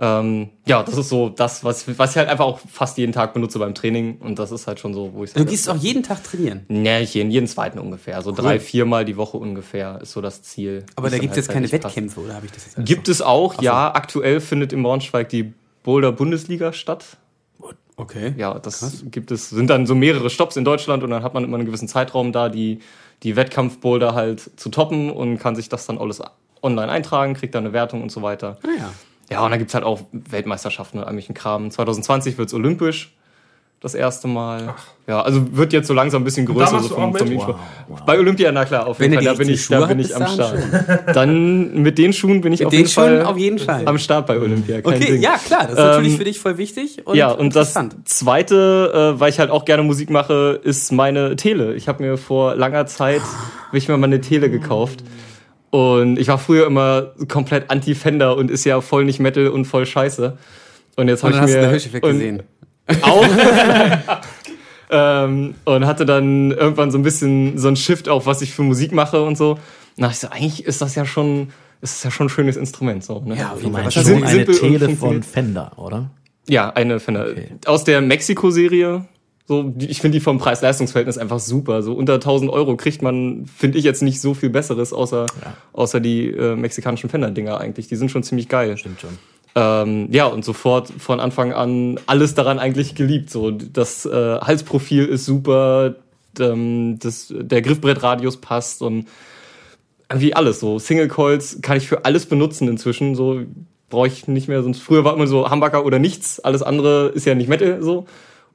Ähm, 0.00 0.50
ja, 0.64 0.84
das 0.84 0.96
ist 0.96 1.08
so 1.08 1.28
das, 1.28 1.64
was, 1.64 1.98
was 1.98 2.10
ich 2.12 2.16
halt 2.16 2.28
einfach 2.28 2.44
auch 2.44 2.60
fast 2.60 2.98
jeden 2.98 3.12
Tag 3.12 3.34
benutze 3.34 3.58
beim 3.58 3.74
Training 3.74 4.18
und 4.18 4.38
das 4.38 4.52
ist 4.52 4.68
halt 4.68 4.78
schon 4.78 4.94
so, 4.94 5.12
wo 5.12 5.24
ich 5.24 5.32
Du 5.32 5.44
gehst 5.44 5.68
auch 5.68 5.76
jeden 5.76 6.04
Tag 6.04 6.22
trainieren. 6.22 6.64
Nee, 6.68 7.00
ich 7.00 7.14
jeden, 7.14 7.32
jeden 7.32 7.48
zweiten 7.48 7.80
ungefähr. 7.80 8.22
So 8.22 8.30
drei, 8.30 8.60
viermal 8.60 9.04
die 9.04 9.16
Woche 9.16 9.38
ungefähr 9.38 10.00
ist 10.00 10.12
so 10.12 10.20
das 10.20 10.42
Ziel. 10.42 10.84
Aber 10.94 11.10
da 11.10 11.18
gibt 11.18 11.32
es 11.32 11.36
halt 11.36 11.36
jetzt 11.38 11.48
keine 11.48 11.66
zeitlich 11.66 11.82
passt. 11.82 11.96
Wettkämpfe, 11.96 12.20
oder 12.20 12.34
habe 12.34 12.46
ich 12.46 12.52
das 12.52 12.66
jetzt 12.66 12.86
Gibt 12.86 13.08
es 13.08 13.20
auch, 13.20 13.60
ja. 13.60 13.92
Aktuell 13.92 14.40
findet 14.40 14.72
in 14.72 14.84
Braunschweig 14.84 15.28
die 15.30 15.52
Boulder 15.82 16.12
Bundesliga 16.12 16.72
statt. 16.72 17.04
Okay. 17.96 18.34
Ja, 18.36 18.56
das 18.60 19.02
gibt 19.10 19.32
es, 19.32 19.50
sind 19.50 19.68
dann 19.68 19.84
so 19.84 19.96
mehrere 19.96 20.30
Stops 20.30 20.56
in 20.56 20.64
Deutschland 20.64 21.02
und 21.02 21.10
dann 21.10 21.24
hat 21.24 21.34
man 21.34 21.42
immer 21.42 21.56
einen 21.56 21.66
gewissen 21.66 21.88
Zeitraum 21.88 22.30
da, 22.30 22.48
die, 22.48 22.78
die 23.24 23.34
Wettkampfboulder 23.34 24.14
halt 24.14 24.52
zu 24.54 24.68
toppen 24.68 25.10
und 25.10 25.38
kann 25.38 25.56
sich 25.56 25.68
das 25.68 25.86
dann 25.86 25.98
alles 25.98 26.22
online 26.62 26.92
eintragen, 26.92 27.34
kriegt 27.34 27.56
dann 27.56 27.64
eine 27.64 27.72
Wertung 27.72 28.02
und 28.02 28.12
so 28.12 28.22
weiter. 28.22 28.58
Ah, 28.62 28.68
ja. 28.78 28.90
Ja, 29.30 29.44
und 29.44 29.50
dann 29.50 29.58
gibt's 29.58 29.74
halt 29.74 29.84
auch 29.84 30.00
Weltmeisterschaften 30.12 30.98
und 30.98 31.06
möglichen 31.06 31.34
Kram. 31.34 31.70
2020 31.70 32.38
wird's 32.38 32.54
olympisch. 32.54 33.14
Das 33.80 33.94
erste 33.94 34.26
Mal. 34.26 34.74
Ja, 35.06 35.20
also 35.22 35.56
wird 35.56 35.72
jetzt 35.72 35.86
so 35.86 35.94
langsam 35.94 36.22
ein 36.22 36.24
bisschen 36.24 36.46
größer. 36.46 36.80
So 36.80 36.88
du 36.88 36.96
auch 36.96 37.12
mit? 37.12 37.22
Info- 37.30 37.54
Bei 38.06 38.18
Olympia, 38.18 38.50
na 38.50 38.64
klar, 38.64 38.88
auf 38.88 38.98
Wenn 38.98 39.12
jeden 39.12 39.22
Fall. 39.24 39.32
Da 39.34 39.38
bin 39.38 39.48
ich, 39.50 39.68
da 39.68 39.86
bin 39.86 40.00
ich 40.00 40.16
am 40.16 40.26
Start. 40.26 40.58
Dann 41.14 41.80
mit 41.80 41.96
den 41.96 42.12
Schuhen 42.12 42.40
bin 42.40 42.52
ich 42.52 42.64
auf 42.66 42.70
Den 42.70 42.78
jeden 42.80 42.90
Fall 42.90 43.22
auf 43.24 43.36
jeden 43.38 43.60
Fall. 43.60 43.86
am 43.86 43.98
Start 43.98 44.26
bei 44.26 44.36
Olympia. 44.40 44.80
Kein 44.80 44.94
Okay, 44.94 45.12
Ding. 45.12 45.22
ja 45.22 45.36
klar, 45.38 45.62
das 45.62 45.72
ist 45.74 45.78
natürlich 45.78 46.12
Ähm, 46.14 46.18
für 46.18 46.24
dich 46.24 46.40
voll 46.40 46.58
wichtig 46.58 47.06
und 47.06 47.14
ja, 47.16 47.30
und 47.30 47.54
das 47.54 47.74
zweite, 48.04 49.14
äh, 49.16 49.20
weil 49.20 49.30
ich 49.30 49.38
halt 49.38 49.50
auch 49.50 49.64
gerne 49.64 49.84
Musik 49.84 50.10
mache, 50.10 50.60
ist 50.64 50.90
meine 50.90 51.36
Tele. 51.36 51.74
Ich 51.74 51.86
habe 51.86 52.02
mir 52.02 52.16
vor 52.18 52.56
langer 52.56 52.86
Zeit 52.86 53.20
hab 53.68 53.74
ich 53.74 53.86
mir 53.88 53.96
mal 53.96 54.06
eine 54.06 54.20
Tele 54.20 54.50
gekauft. 54.50 55.04
Und 55.70 56.18
ich 56.18 56.28
war 56.28 56.38
früher 56.38 56.66
immer 56.66 57.12
komplett 57.28 57.70
anti-Fender 57.70 58.36
und 58.36 58.50
ist 58.50 58.64
ja 58.64 58.80
voll 58.80 59.04
nicht 59.04 59.20
Metal 59.20 59.48
und 59.48 59.66
voll 59.66 59.84
scheiße. 59.86 60.38
Und 60.96 61.08
jetzt 61.08 61.22
habe 61.22 61.34
ich 61.34 61.40
hast 61.40 61.50
du 61.50 61.56
mir 61.56 61.62
den 61.62 61.70
Hirscheffekt 61.70 62.04
und- 62.04 62.12
gesehen. 62.12 62.42
auch 63.02 63.24
ähm, 64.90 65.54
und 65.64 65.86
hatte 65.86 66.06
dann 66.06 66.50
irgendwann 66.52 66.90
so 66.90 66.98
ein 66.98 67.02
bisschen 67.02 67.58
so 67.58 67.68
ein 67.68 67.76
Shift 67.76 68.08
auf, 68.08 68.26
was 68.26 68.40
ich 68.42 68.52
für 68.54 68.62
Musik 68.62 68.92
mache 68.92 69.22
und 69.22 69.36
so. 69.36 69.52
Und 69.52 69.58
da 69.98 70.02
dachte 70.08 70.14
ich 70.14 70.20
so, 70.20 70.28
eigentlich 70.28 70.64
ist 70.64 70.80
das 70.80 70.94
ja 70.94 71.04
schon, 71.04 71.48
ist 71.82 71.96
das 71.96 72.04
ja 72.04 72.10
schon 72.10 72.26
ein 72.26 72.30
schönes 72.30 72.56
Instrument. 72.56 73.04
So, 73.04 73.20
ne? 73.20 73.36
Ja, 73.36 73.52
auf 73.52 73.58
Du 73.60 73.64
jeden 73.66 73.74
Fall. 73.76 73.90
schon 73.90 74.24
eine 74.24 74.46
Tele 74.46 74.96
von. 74.96 75.22
Fender, 75.22 75.72
oder? 75.76 76.10
Ja, 76.48 76.70
eine 76.70 76.98
Fender. 76.98 77.26
Okay. 77.30 77.48
Aus 77.66 77.84
der 77.84 78.00
Mexiko-Serie. 78.00 79.04
So, 79.48 79.72
ich 79.78 80.02
finde 80.02 80.18
die 80.18 80.20
vom 80.20 80.36
Preis-Leistungs-Verhältnis 80.36 81.16
einfach 81.16 81.38
super. 81.38 81.82
So 81.82 81.94
unter 81.94 82.14
1000 82.14 82.50
Euro 82.50 82.76
kriegt 82.76 83.00
man, 83.00 83.46
finde 83.46 83.78
ich 83.78 83.84
jetzt 83.84 84.02
nicht 84.02 84.20
so 84.20 84.34
viel 84.34 84.50
Besseres, 84.50 84.92
außer, 84.92 85.24
außer 85.72 86.00
die 86.00 86.26
äh, 86.26 86.54
mexikanischen 86.54 87.08
Fender-Dinger 87.08 87.58
eigentlich. 87.58 87.88
Die 87.88 87.96
sind 87.96 88.10
schon 88.10 88.22
ziemlich 88.22 88.50
geil. 88.50 88.76
Stimmt 88.76 89.00
schon. 89.00 89.16
Ähm, 89.54 90.08
ja, 90.12 90.26
und 90.26 90.44
sofort 90.44 90.92
von 90.98 91.18
Anfang 91.18 91.54
an 91.54 91.98
alles 92.04 92.34
daran 92.34 92.58
eigentlich 92.58 92.94
geliebt. 92.94 93.30
So, 93.30 93.50
das 93.50 94.04
äh, 94.04 94.10
Halsprofil 94.38 95.06
ist 95.06 95.24
super, 95.24 95.94
ähm, 96.38 96.98
das, 96.98 97.32
der 97.34 97.62
Griffbrettradius 97.62 98.36
passt 98.36 98.82
und 98.82 99.06
irgendwie 100.10 100.34
alles. 100.34 100.60
So 100.60 100.78
Single 100.78 101.08
Coils 101.08 101.60
kann 101.62 101.78
ich 101.78 101.88
für 101.88 102.04
alles 102.04 102.26
benutzen 102.26 102.68
inzwischen. 102.68 103.14
So 103.14 103.40
brauche 103.88 104.08
ich 104.08 104.28
nicht 104.28 104.48
mehr. 104.48 104.62
Sonst 104.62 104.82
früher 104.82 105.04
war 105.04 105.14
immer 105.14 105.26
so 105.26 105.48
Hamburger 105.48 105.86
oder 105.86 105.98
nichts. 105.98 106.38
Alles 106.38 106.62
andere 106.62 107.08
ist 107.14 107.24
ja 107.24 107.34
nicht 107.34 107.48
Metal 107.48 107.82
so. 107.82 108.04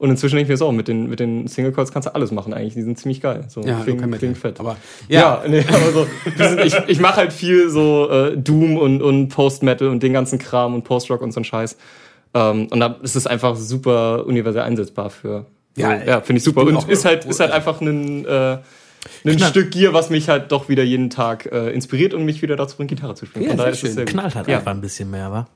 Und 0.04 0.10
inzwischen 0.10 0.36
denke 0.36 0.48
ich 0.48 0.50
mir 0.50 0.58
so, 0.58 0.70
mit 0.74 0.90
den, 0.90 1.10
mit 1.10 1.22
den 1.22 1.48
Single 1.48 1.72
Coils 1.72 1.94
kannst 1.94 2.10
du 2.10 2.14
alles 2.14 2.32
machen 2.32 2.54
eigentlich. 2.54 2.74
Die 2.74 2.82
sind 2.82 3.00
ziemlich 3.00 3.22
geil. 3.22 3.46
So, 3.48 3.62
Ja, 3.62 3.80
klingt, 3.86 4.18
klingt 4.18 4.38
fett. 4.38 4.60
Aber 4.60 4.76
Ja, 5.08 5.42
ja, 5.42 5.44
nee, 5.48 5.64
aber 5.66 5.92
so, 5.94 6.08
sind, 6.36 6.60
ich, 6.60 6.76
ich 6.88 7.00
mache 7.00 7.16
halt 7.16 7.32
viel 7.32 7.70
so 7.70 8.10
äh, 8.10 8.36
Doom 8.36 8.76
und, 8.76 9.02
und 9.02 9.30
Post-Metal 9.30 9.88
und 9.88 10.04
den 10.04 10.12
ganzen 10.12 10.40
Kram 10.40 10.76
und 10.76 10.84
Post-Rock 10.84 11.22
und 11.22 11.32
so 11.32 11.40
ein 11.40 11.46
Scheiß. 11.46 11.78
Ähm, 12.34 12.68
und 12.70 12.82
da 12.82 12.98
ist 13.02 13.16
es 13.16 13.28
einfach 13.28 13.56
super 13.56 14.26
universell 14.26 14.64
einsetzbar 14.64 15.10
für. 15.10 15.46
Ja, 15.78 15.94
ja, 16.04 16.20
finde 16.20 16.40
ich 16.40 16.44
super. 16.44 16.66
bin 16.66 16.76
Und 16.76 16.90
ist 16.90 17.06
halt, 17.06 17.24
ist 17.24 17.40
halt 17.40 17.54
einfach 17.54 17.80
ein, 17.80 18.26
äh, 18.26 18.30
ein 18.30 18.62
Knall. 19.24 19.40
Stück 19.52 19.72
Gear, 19.72 19.94
was 19.94 20.10
mich 20.10 20.28
halt 20.28 20.52
doch 20.52 20.68
wieder 20.68 20.84
jeden 20.84 21.12
Tag 21.12 21.50
äh, 21.50 21.70
inspiriert 21.70 22.14
und 22.14 22.26
mich 22.26 22.42
wieder 22.42 22.58
dazu 22.58 22.76
bringt, 22.76 22.90
Gitarre 22.90 23.16
zu 23.16 23.26
spielen. 23.26 23.46
Ja, 23.46 23.52
Von 23.52 23.58
daher 23.58 23.74
sehr 23.74 23.90
ist 23.90 23.98
es. 23.98 24.06
Knallt 24.06 24.36
halt 24.36 24.50
ja. 24.50 24.58
einfach 24.58 24.72
ein 24.72 24.82
bisschen 24.82 25.10
mehr, 25.10 25.32
wa? 25.32 25.48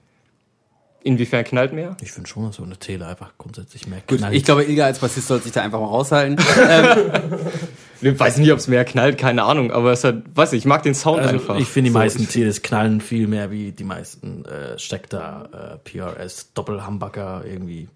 Inwiefern 1.04 1.44
knallt 1.44 1.74
mehr? 1.74 1.96
Ich 2.02 2.12
finde 2.12 2.28
schon, 2.28 2.46
dass 2.46 2.58
so 2.58 2.64
eine 2.64 2.78
Tele 2.78 3.08
einfach 3.08 3.32
grundsätzlich 3.38 3.88
mehr 3.88 4.02
gut, 4.08 4.18
knallt. 4.18 4.34
ich 4.36 4.44
glaube, 4.44 4.64
Ilga 4.64 4.86
als 4.86 5.00
Bassist 5.00 5.28
sollte 5.28 5.46
sich 5.46 5.54
da 5.54 5.62
einfach 5.62 5.80
mal 5.80 5.88
raushalten. 5.88 6.38
Ich 8.00 8.20
weiß 8.20 8.38
nicht, 8.38 8.52
ob 8.52 8.60
es 8.60 8.68
mehr 8.68 8.86
knallt, 8.86 9.18
keine 9.18 9.42
Ahnung, 9.44 9.72
aber 9.72 9.92
es 9.92 10.04
hat, 10.04 10.18
weiß 10.36 10.54
ich, 10.54 10.60
ich 10.60 10.66
mag 10.66 10.84
den 10.84 10.94
Sound 10.94 11.20
also, 11.20 11.34
einfach. 11.34 11.58
ich 11.58 11.68
finde 11.68 11.90
die 11.90 11.94
So, 11.94 11.98
meisten 11.98 12.30
Teles 12.30 12.62
knallen 12.62 13.02
viel 13.02 13.28
mehr 13.28 13.50
wie 13.50 13.72
die 13.72 13.84
meisten 13.84 14.46
äh, 14.46 14.78
Steckter, 14.78 15.80
äh, 15.84 15.90
PRS, 15.90 16.54
Doppelhamburger, 16.54 17.44
irgendwie 17.44 17.88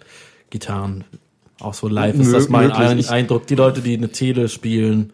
Gitarren. 0.49 1.03
Auch 1.59 1.76
so 1.76 1.88
live 1.88 2.15
ist 2.15 2.34
das 2.34 2.49
mein 2.49 2.69
möglich. 2.69 3.11
Ein 3.11 3.15
Eindruck. 3.15 3.45
Die 3.45 3.53
Leute, 3.53 3.81
die 3.81 3.95
eine 3.95 4.09
Tele 4.09 4.49
spielen, 4.49 5.13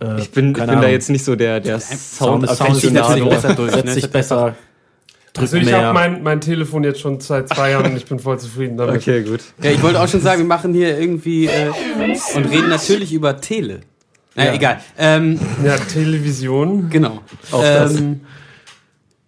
äh, 0.00 0.20
Ich 0.20 0.30
bin, 0.30 0.50
ich 0.50 0.56
bin 0.56 0.66
da 0.66 0.88
jetzt 0.88 1.10
nicht 1.10 1.24
so 1.24 1.36
der, 1.36 1.60
der 1.60 1.80
Sound, 1.80 2.48
Sound 2.48 2.76
ist 2.76 2.82
setzt 2.82 3.12
sich 3.12 3.24
besser 3.24 3.54
durch, 3.54 3.72
setzt 3.72 3.84
ne? 3.84 3.92
sich 3.92 4.10
besser. 4.10 4.56
Also 5.36 5.56
ich 5.56 5.72
habe 5.72 5.92
mein, 5.94 6.22
mein 6.22 6.40
Telefon 6.40 6.82
jetzt 6.84 7.00
schon 7.00 7.20
seit 7.20 7.48
zwei 7.48 7.70
Jahren 7.72 7.92
und 7.92 7.96
ich 7.96 8.06
bin 8.06 8.18
voll 8.18 8.38
zufrieden 8.40 8.76
damit. 8.76 8.96
Okay, 8.96 9.22
gut. 9.22 9.40
Ja, 9.62 9.70
ich 9.70 9.82
wollte 9.82 10.00
auch 10.00 10.08
schon 10.08 10.20
sagen, 10.20 10.40
wir 10.40 10.46
machen 10.46 10.72
hier 10.74 10.98
irgendwie 10.98 11.46
äh, 11.46 11.70
und 12.34 12.46
reden 12.46 12.68
natürlich 12.68 13.12
über 13.12 13.40
Tele. 13.40 13.80
Naja, 14.34 14.50
Ja. 14.50 14.56
egal. 14.56 14.80
Ähm, 14.96 15.38
Ja, 15.64 15.76
Television. 15.76 16.88
genau. 16.90 17.20
Auch 17.52 17.62
das. 17.62 17.96
ähm, 17.98 18.20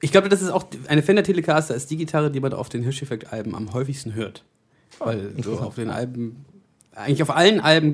ich 0.01 0.11
glaube, 0.13 0.29
das 0.29 0.41
ist 0.43 0.51
auch 0.51 0.65
eine 0.89 1.03
Fender 1.03 1.23
Telecaster 1.23 1.75
ist 1.75 1.91
die 1.91 1.97
Gitarre, 1.97 2.31
die 2.31 2.41
man 2.41 2.53
auf 2.55 2.69
den 2.69 2.83
Hirscheffekt-Alben 2.83 3.55
am 3.55 3.73
häufigsten 3.75 4.15
hört. 4.15 4.45
Weil 4.99 5.33
so 5.43 5.59
auf 5.59 5.75
den 5.77 5.91
Alben, 5.91 6.45
eigentlich 6.95 7.23
auf 7.23 7.31
allen 7.35 7.61
Alben 7.61 7.93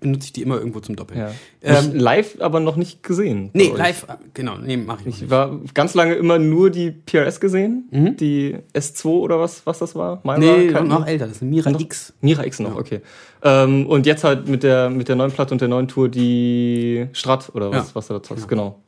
benutze 0.00 0.26
ich 0.26 0.32
die 0.32 0.42
immer 0.42 0.56
irgendwo 0.58 0.80
zum 0.80 0.96
Doppeln. 0.96 1.20
Ja. 1.20 1.30
Ähm, 1.62 1.90
Nicht 1.92 2.00
live, 2.00 2.36
aber 2.40 2.60
noch 2.60 2.76
nicht 2.76 3.02
gesehen. 3.02 3.50
Nee, 3.52 3.70
euch. 3.70 3.78
live, 3.78 4.06
genau, 4.34 4.56
nee, 4.58 4.76
mach 4.76 5.00
ich, 5.00 5.06
noch 5.06 5.14
Ich 5.14 5.20
nicht. 5.22 5.30
war 5.30 5.60
ganz 5.74 5.94
lange 5.94 6.14
immer 6.14 6.38
nur 6.38 6.70
die 6.70 6.90
PRS 6.90 7.40
gesehen, 7.40 8.16
die 8.18 8.56
S2 8.74 9.06
oder 9.06 9.38
was, 9.40 9.64
was 9.66 9.78
das 9.78 9.94
war? 9.94 10.16
Mhm. 10.24 10.40
Nee, 10.40 10.68
Kein- 10.68 10.88
noch 10.88 11.06
älter, 11.06 11.26
das 11.26 11.36
ist 11.36 11.42
eine 11.42 11.50
Mira 11.50 11.70
Noch? 11.70 11.80
X. 11.80 12.12
Mira 12.20 12.44
X 12.44 12.58
noch, 12.60 12.76
okay. 12.76 13.00
Ähm, 13.42 13.86
und 13.86 14.06
jetzt 14.06 14.24
halt 14.24 14.48
mit 14.48 14.62
der, 14.62 14.90
mit 14.90 15.08
der 15.08 15.16
neuen 15.16 15.30
Platte 15.32 15.54
und 15.54 15.60
der 15.60 15.68
neuen 15.68 15.88
Tour 15.88 16.08
die 16.08 17.06
Strat 17.12 17.50
oder 17.54 17.70
was, 17.70 17.88
Ja. 17.88 17.94
was 17.94 18.06
du 18.08 18.14
da 18.14 18.22
zockst, 18.22 18.48
genau. 18.48 18.80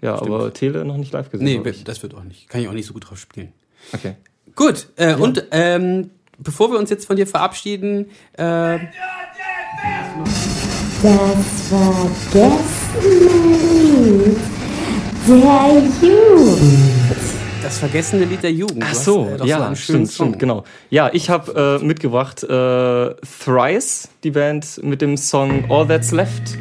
Ja, 0.00 0.14
aber 0.20 0.52
Tele 0.52 0.84
noch 0.84 0.96
nicht 0.96 1.12
live 1.12 1.30
gesehen. 1.30 1.62
Nee, 1.62 1.72
das 1.84 2.02
wird 2.02 2.14
auch 2.14 2.22
nicht. 2.22 2.48
Kann 2.48 2.60
ich 2.60 2.68
auch 2.68 2.72
nicht 2.72 2.86
so 2.86 2.92
gut 2.94 3.08
drauf 3.10 3.18
spielen. 3.18 3.52
Okay. 3.92 4.14
Gut, 4.54 4.88
äh, 4.96 5.14
und 5.14 5.44
ähm, 5.50 6.10
bevor 6.38 6.70
wir 6.70 6.78
uns 6.78 6.90
jetzt 6.90 7.06
von 7.06 7.16
dir 7.16 7.26
verabschieden, 7.26 8.06
äh, 8.34 8.78
Das 11.02 11.38
vergessene 11.68 12.24
Lied 15.44 15.62
der 15.62 16.10
Jugend. 16.10 17.18
das 17.62 17.78
vergessene 17.78 18.24
Lied 18.24 18.42
der 18.42 18.52
Jugend. 18.52 18.82
Ach 18.84 18.90
hast, 18.90 19.04
so, 19.04 19.26
äh, 19.28 19.36
doch 19.36 19.46
ja, 19.46 19.68
so 19.68 19.74
stimmt, 19.74 20.10
stimmt, 20.10 20.38
genau. 20.38 20.64
Ja, 20.90 21.10
ich 21.12 21.28
habe 21.30 21.78
äh, 21.80 21.84
mitgebracht 21.84 22.42
äh, 22.42 23.14
Thrice, 23.44 24.08
die 24.24 24.30
Band 24.30 24.80
mit 24.82 25.02
dem 25.02 25.16
Song 25.16 25.64
All 25.70 25.86
That's 25.86 26.10
Left. 26.12 26.56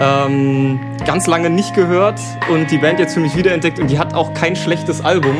Ähm, 0.00 0.78
ganz 1.04 1.26
lange 1.26 1.50
nicht 1.50 1.74
gehört 1.74 2.20
und 2.52 2.70
die 2.70 2.78
Band 2.78 3.00
jetzt 3.00 3.14
für 3.14 3.20
mich 3.20 3.36
wiederentdeckt 3.36 3.80
und 3.80 3.88
die 3.88 3.98
hat 3.98 4.14
auch 4.14 4.32
kein 4.32 4.54
schlechtes 4.54 5.00
Album. 5.04 5.34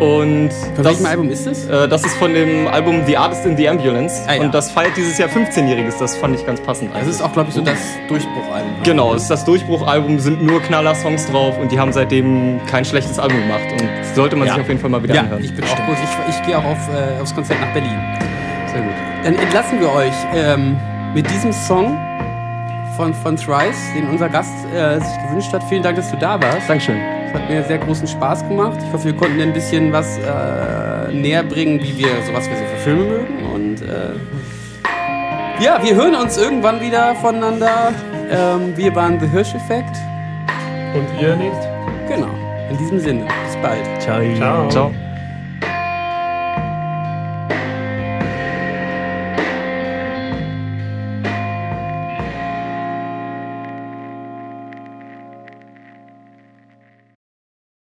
Und 0.00 0.52
Von 0.52 0.74
das, 0.76 0.84
welchem 0.86 1.06
Album 1.06 1.28
ist 1.30 1.46
es? 1.46 1.66
Äh, 1.66 1.88
das 1.88 2.04
ist 2.04 2.14
von 2.18 2.32
dem 2.32 2.68
Album 2.68 3.02
The 3.06 3.16
Artist 3.16 3.44
in 3.44 3.56
the 3.56 3.68
Ambulance 3.68 4.22
Ah, 4.28 4.34
ja. 4.34 4.42
und 4.42 4.54
das 4.54 4.70
feiert 4.70 4.96
dieses 4.96 5.18
Jahr 5.18 5.28
15-jähriges. 5.28 5.98
Das 5.98 6.16
fand 6.16 6.36
ich 6.36 6.46
ganz 6.46 6.60
passend. 6.60 6.90
Das 6.92 6.98
eigentlich. 7.00 7.14
ist 7.16 7.20
auch, 7.22 7.32
glaube 7.32 7.48
ich, 7.48 7.54
so 7.56 7.62
das 7.62 7.78
Durchbruchalbum. 8.08 8.70
Genau, 8.84 9.14
es 9.14 9.22
ist 9.22 9.30
das 9.30 9.44
Durchbruchalbum, 9.44 10.20
sind 10.20 10.40
nur 10.42 10.62
Knaller-Songs 10.62 11.26
drauf 11.26 11.58
und 11.58 11.72
die 11.72 11.80
haben 11.80 11.92
seitdem 11.92 12.60
kein 12.70 12.84
schlechtes 12.84 13.18
Album 13.18 13.40
gemacht 13.40 13.64
und 13.72 13.88
sollte 14.14 14.36
man 14.36 14.46
Ja. 14.46 14.54
sich 14.54 14.62
auf 14.62 14.68
jeden 14.68 14.80
Fall 14.80 14.90
mal 14.90 15.02
wieder 15.02 15.16
Ja, 15.16 15.22
anhören. 15.22 15.42
ich 15.42 15.52
bin 15.52 15.64
auch 15.64 15.74
groß. 15.86 15.96
Ich, 16.28 16.36
ich 16.36 16.46
gehe 16.46 16.56
auch 16.56 16.64
auf, 16.64 16.78
äh, 16.88 17.20
aufs 17.20 17.34
Konzert 17.34 17.60
nach 17.60 17.72
Berlin. 17.72 17.98
Sehr 18.72 18.80
gut. 18.82 18.92
Dann 19.24 19.34
entlassen 19.34 19.80
wir 19.80 19.92
euch 19.92 20.14
ähm, 20.32 20.76
mit 21.12 21.28
diesem 21.28 21.52
Song 21.52 21.98
von, 22.96 23.12
von 23.14 23.36
Thrice, 23.36 23.76
den 23.96 24.08
unser 24.08 24.28
Gast 24.28 24.52
äh, 24.72 25.00
sich 25.00 25.22
gewünscht 25.28 25.52
hat. 25.52 25.64
Vielen 25.68 25.82
Dank, 25.82 25.96
dass 25.96 26.08
du 26.10 26.16
da 26.18 26.40
warst. 26.40 26.68
Dankeschön. 26.68 26.98
Es 27.28 27.34
hat 27.34 27.50
mir 27.50 27.62
sehr 27.62 27.78
großen 27.78 28.08
Spaß 28.08 28.48
gemacht. 28.48 28.78
Ich 28.86 28.92
hoffe, 28.92 29.04
wir 29.06 29.12
konnten 29.12 29.40
ein 29.40 29.52
bisschen 29.52 29.92
was 29.92 30.18
äh, 30.18 31.12
näher 31.12 31.42
bringen, 31.42 31.80
wie 31.82 31.98
wir 31.98 32.08
sowas 32.26 32.48
wir 32.48 32.56
so 32.56 32.64
für 32.64 32.76
Filme 32.78 33.04
mögen. 33.04 33.44
Und 33.54 33.82
äh, 33.82 35.62
ja, 35.62 35.82
wir 35.82 35.94
hören 35.94 36.14
uns 36.14 36.38
irgendwann 36.38 36.80
wieder 36.80 37.14
voneinander. 37.16 37.92
Ähm, 38.30 38.76
wir 38.76 38.94
waren 38.94 39.20
The 39.20 39.26
Hirsch 39.26 39.54
Effekt. 39.54 39.96
Und 40.94 41.06
ihr 41.20 41.36
nicht? 41.36 41.52
Genau. 42.08 42.30
In 42.70 42.78
diesem 42.78 42.98
Sinne. 42.98 43.26
Bis 43.44 43.56
bald. 43.62 43.84
Ciao. 44.00 44.22
Ciao. 44.36 44.68
Ciao. 44.68 45.07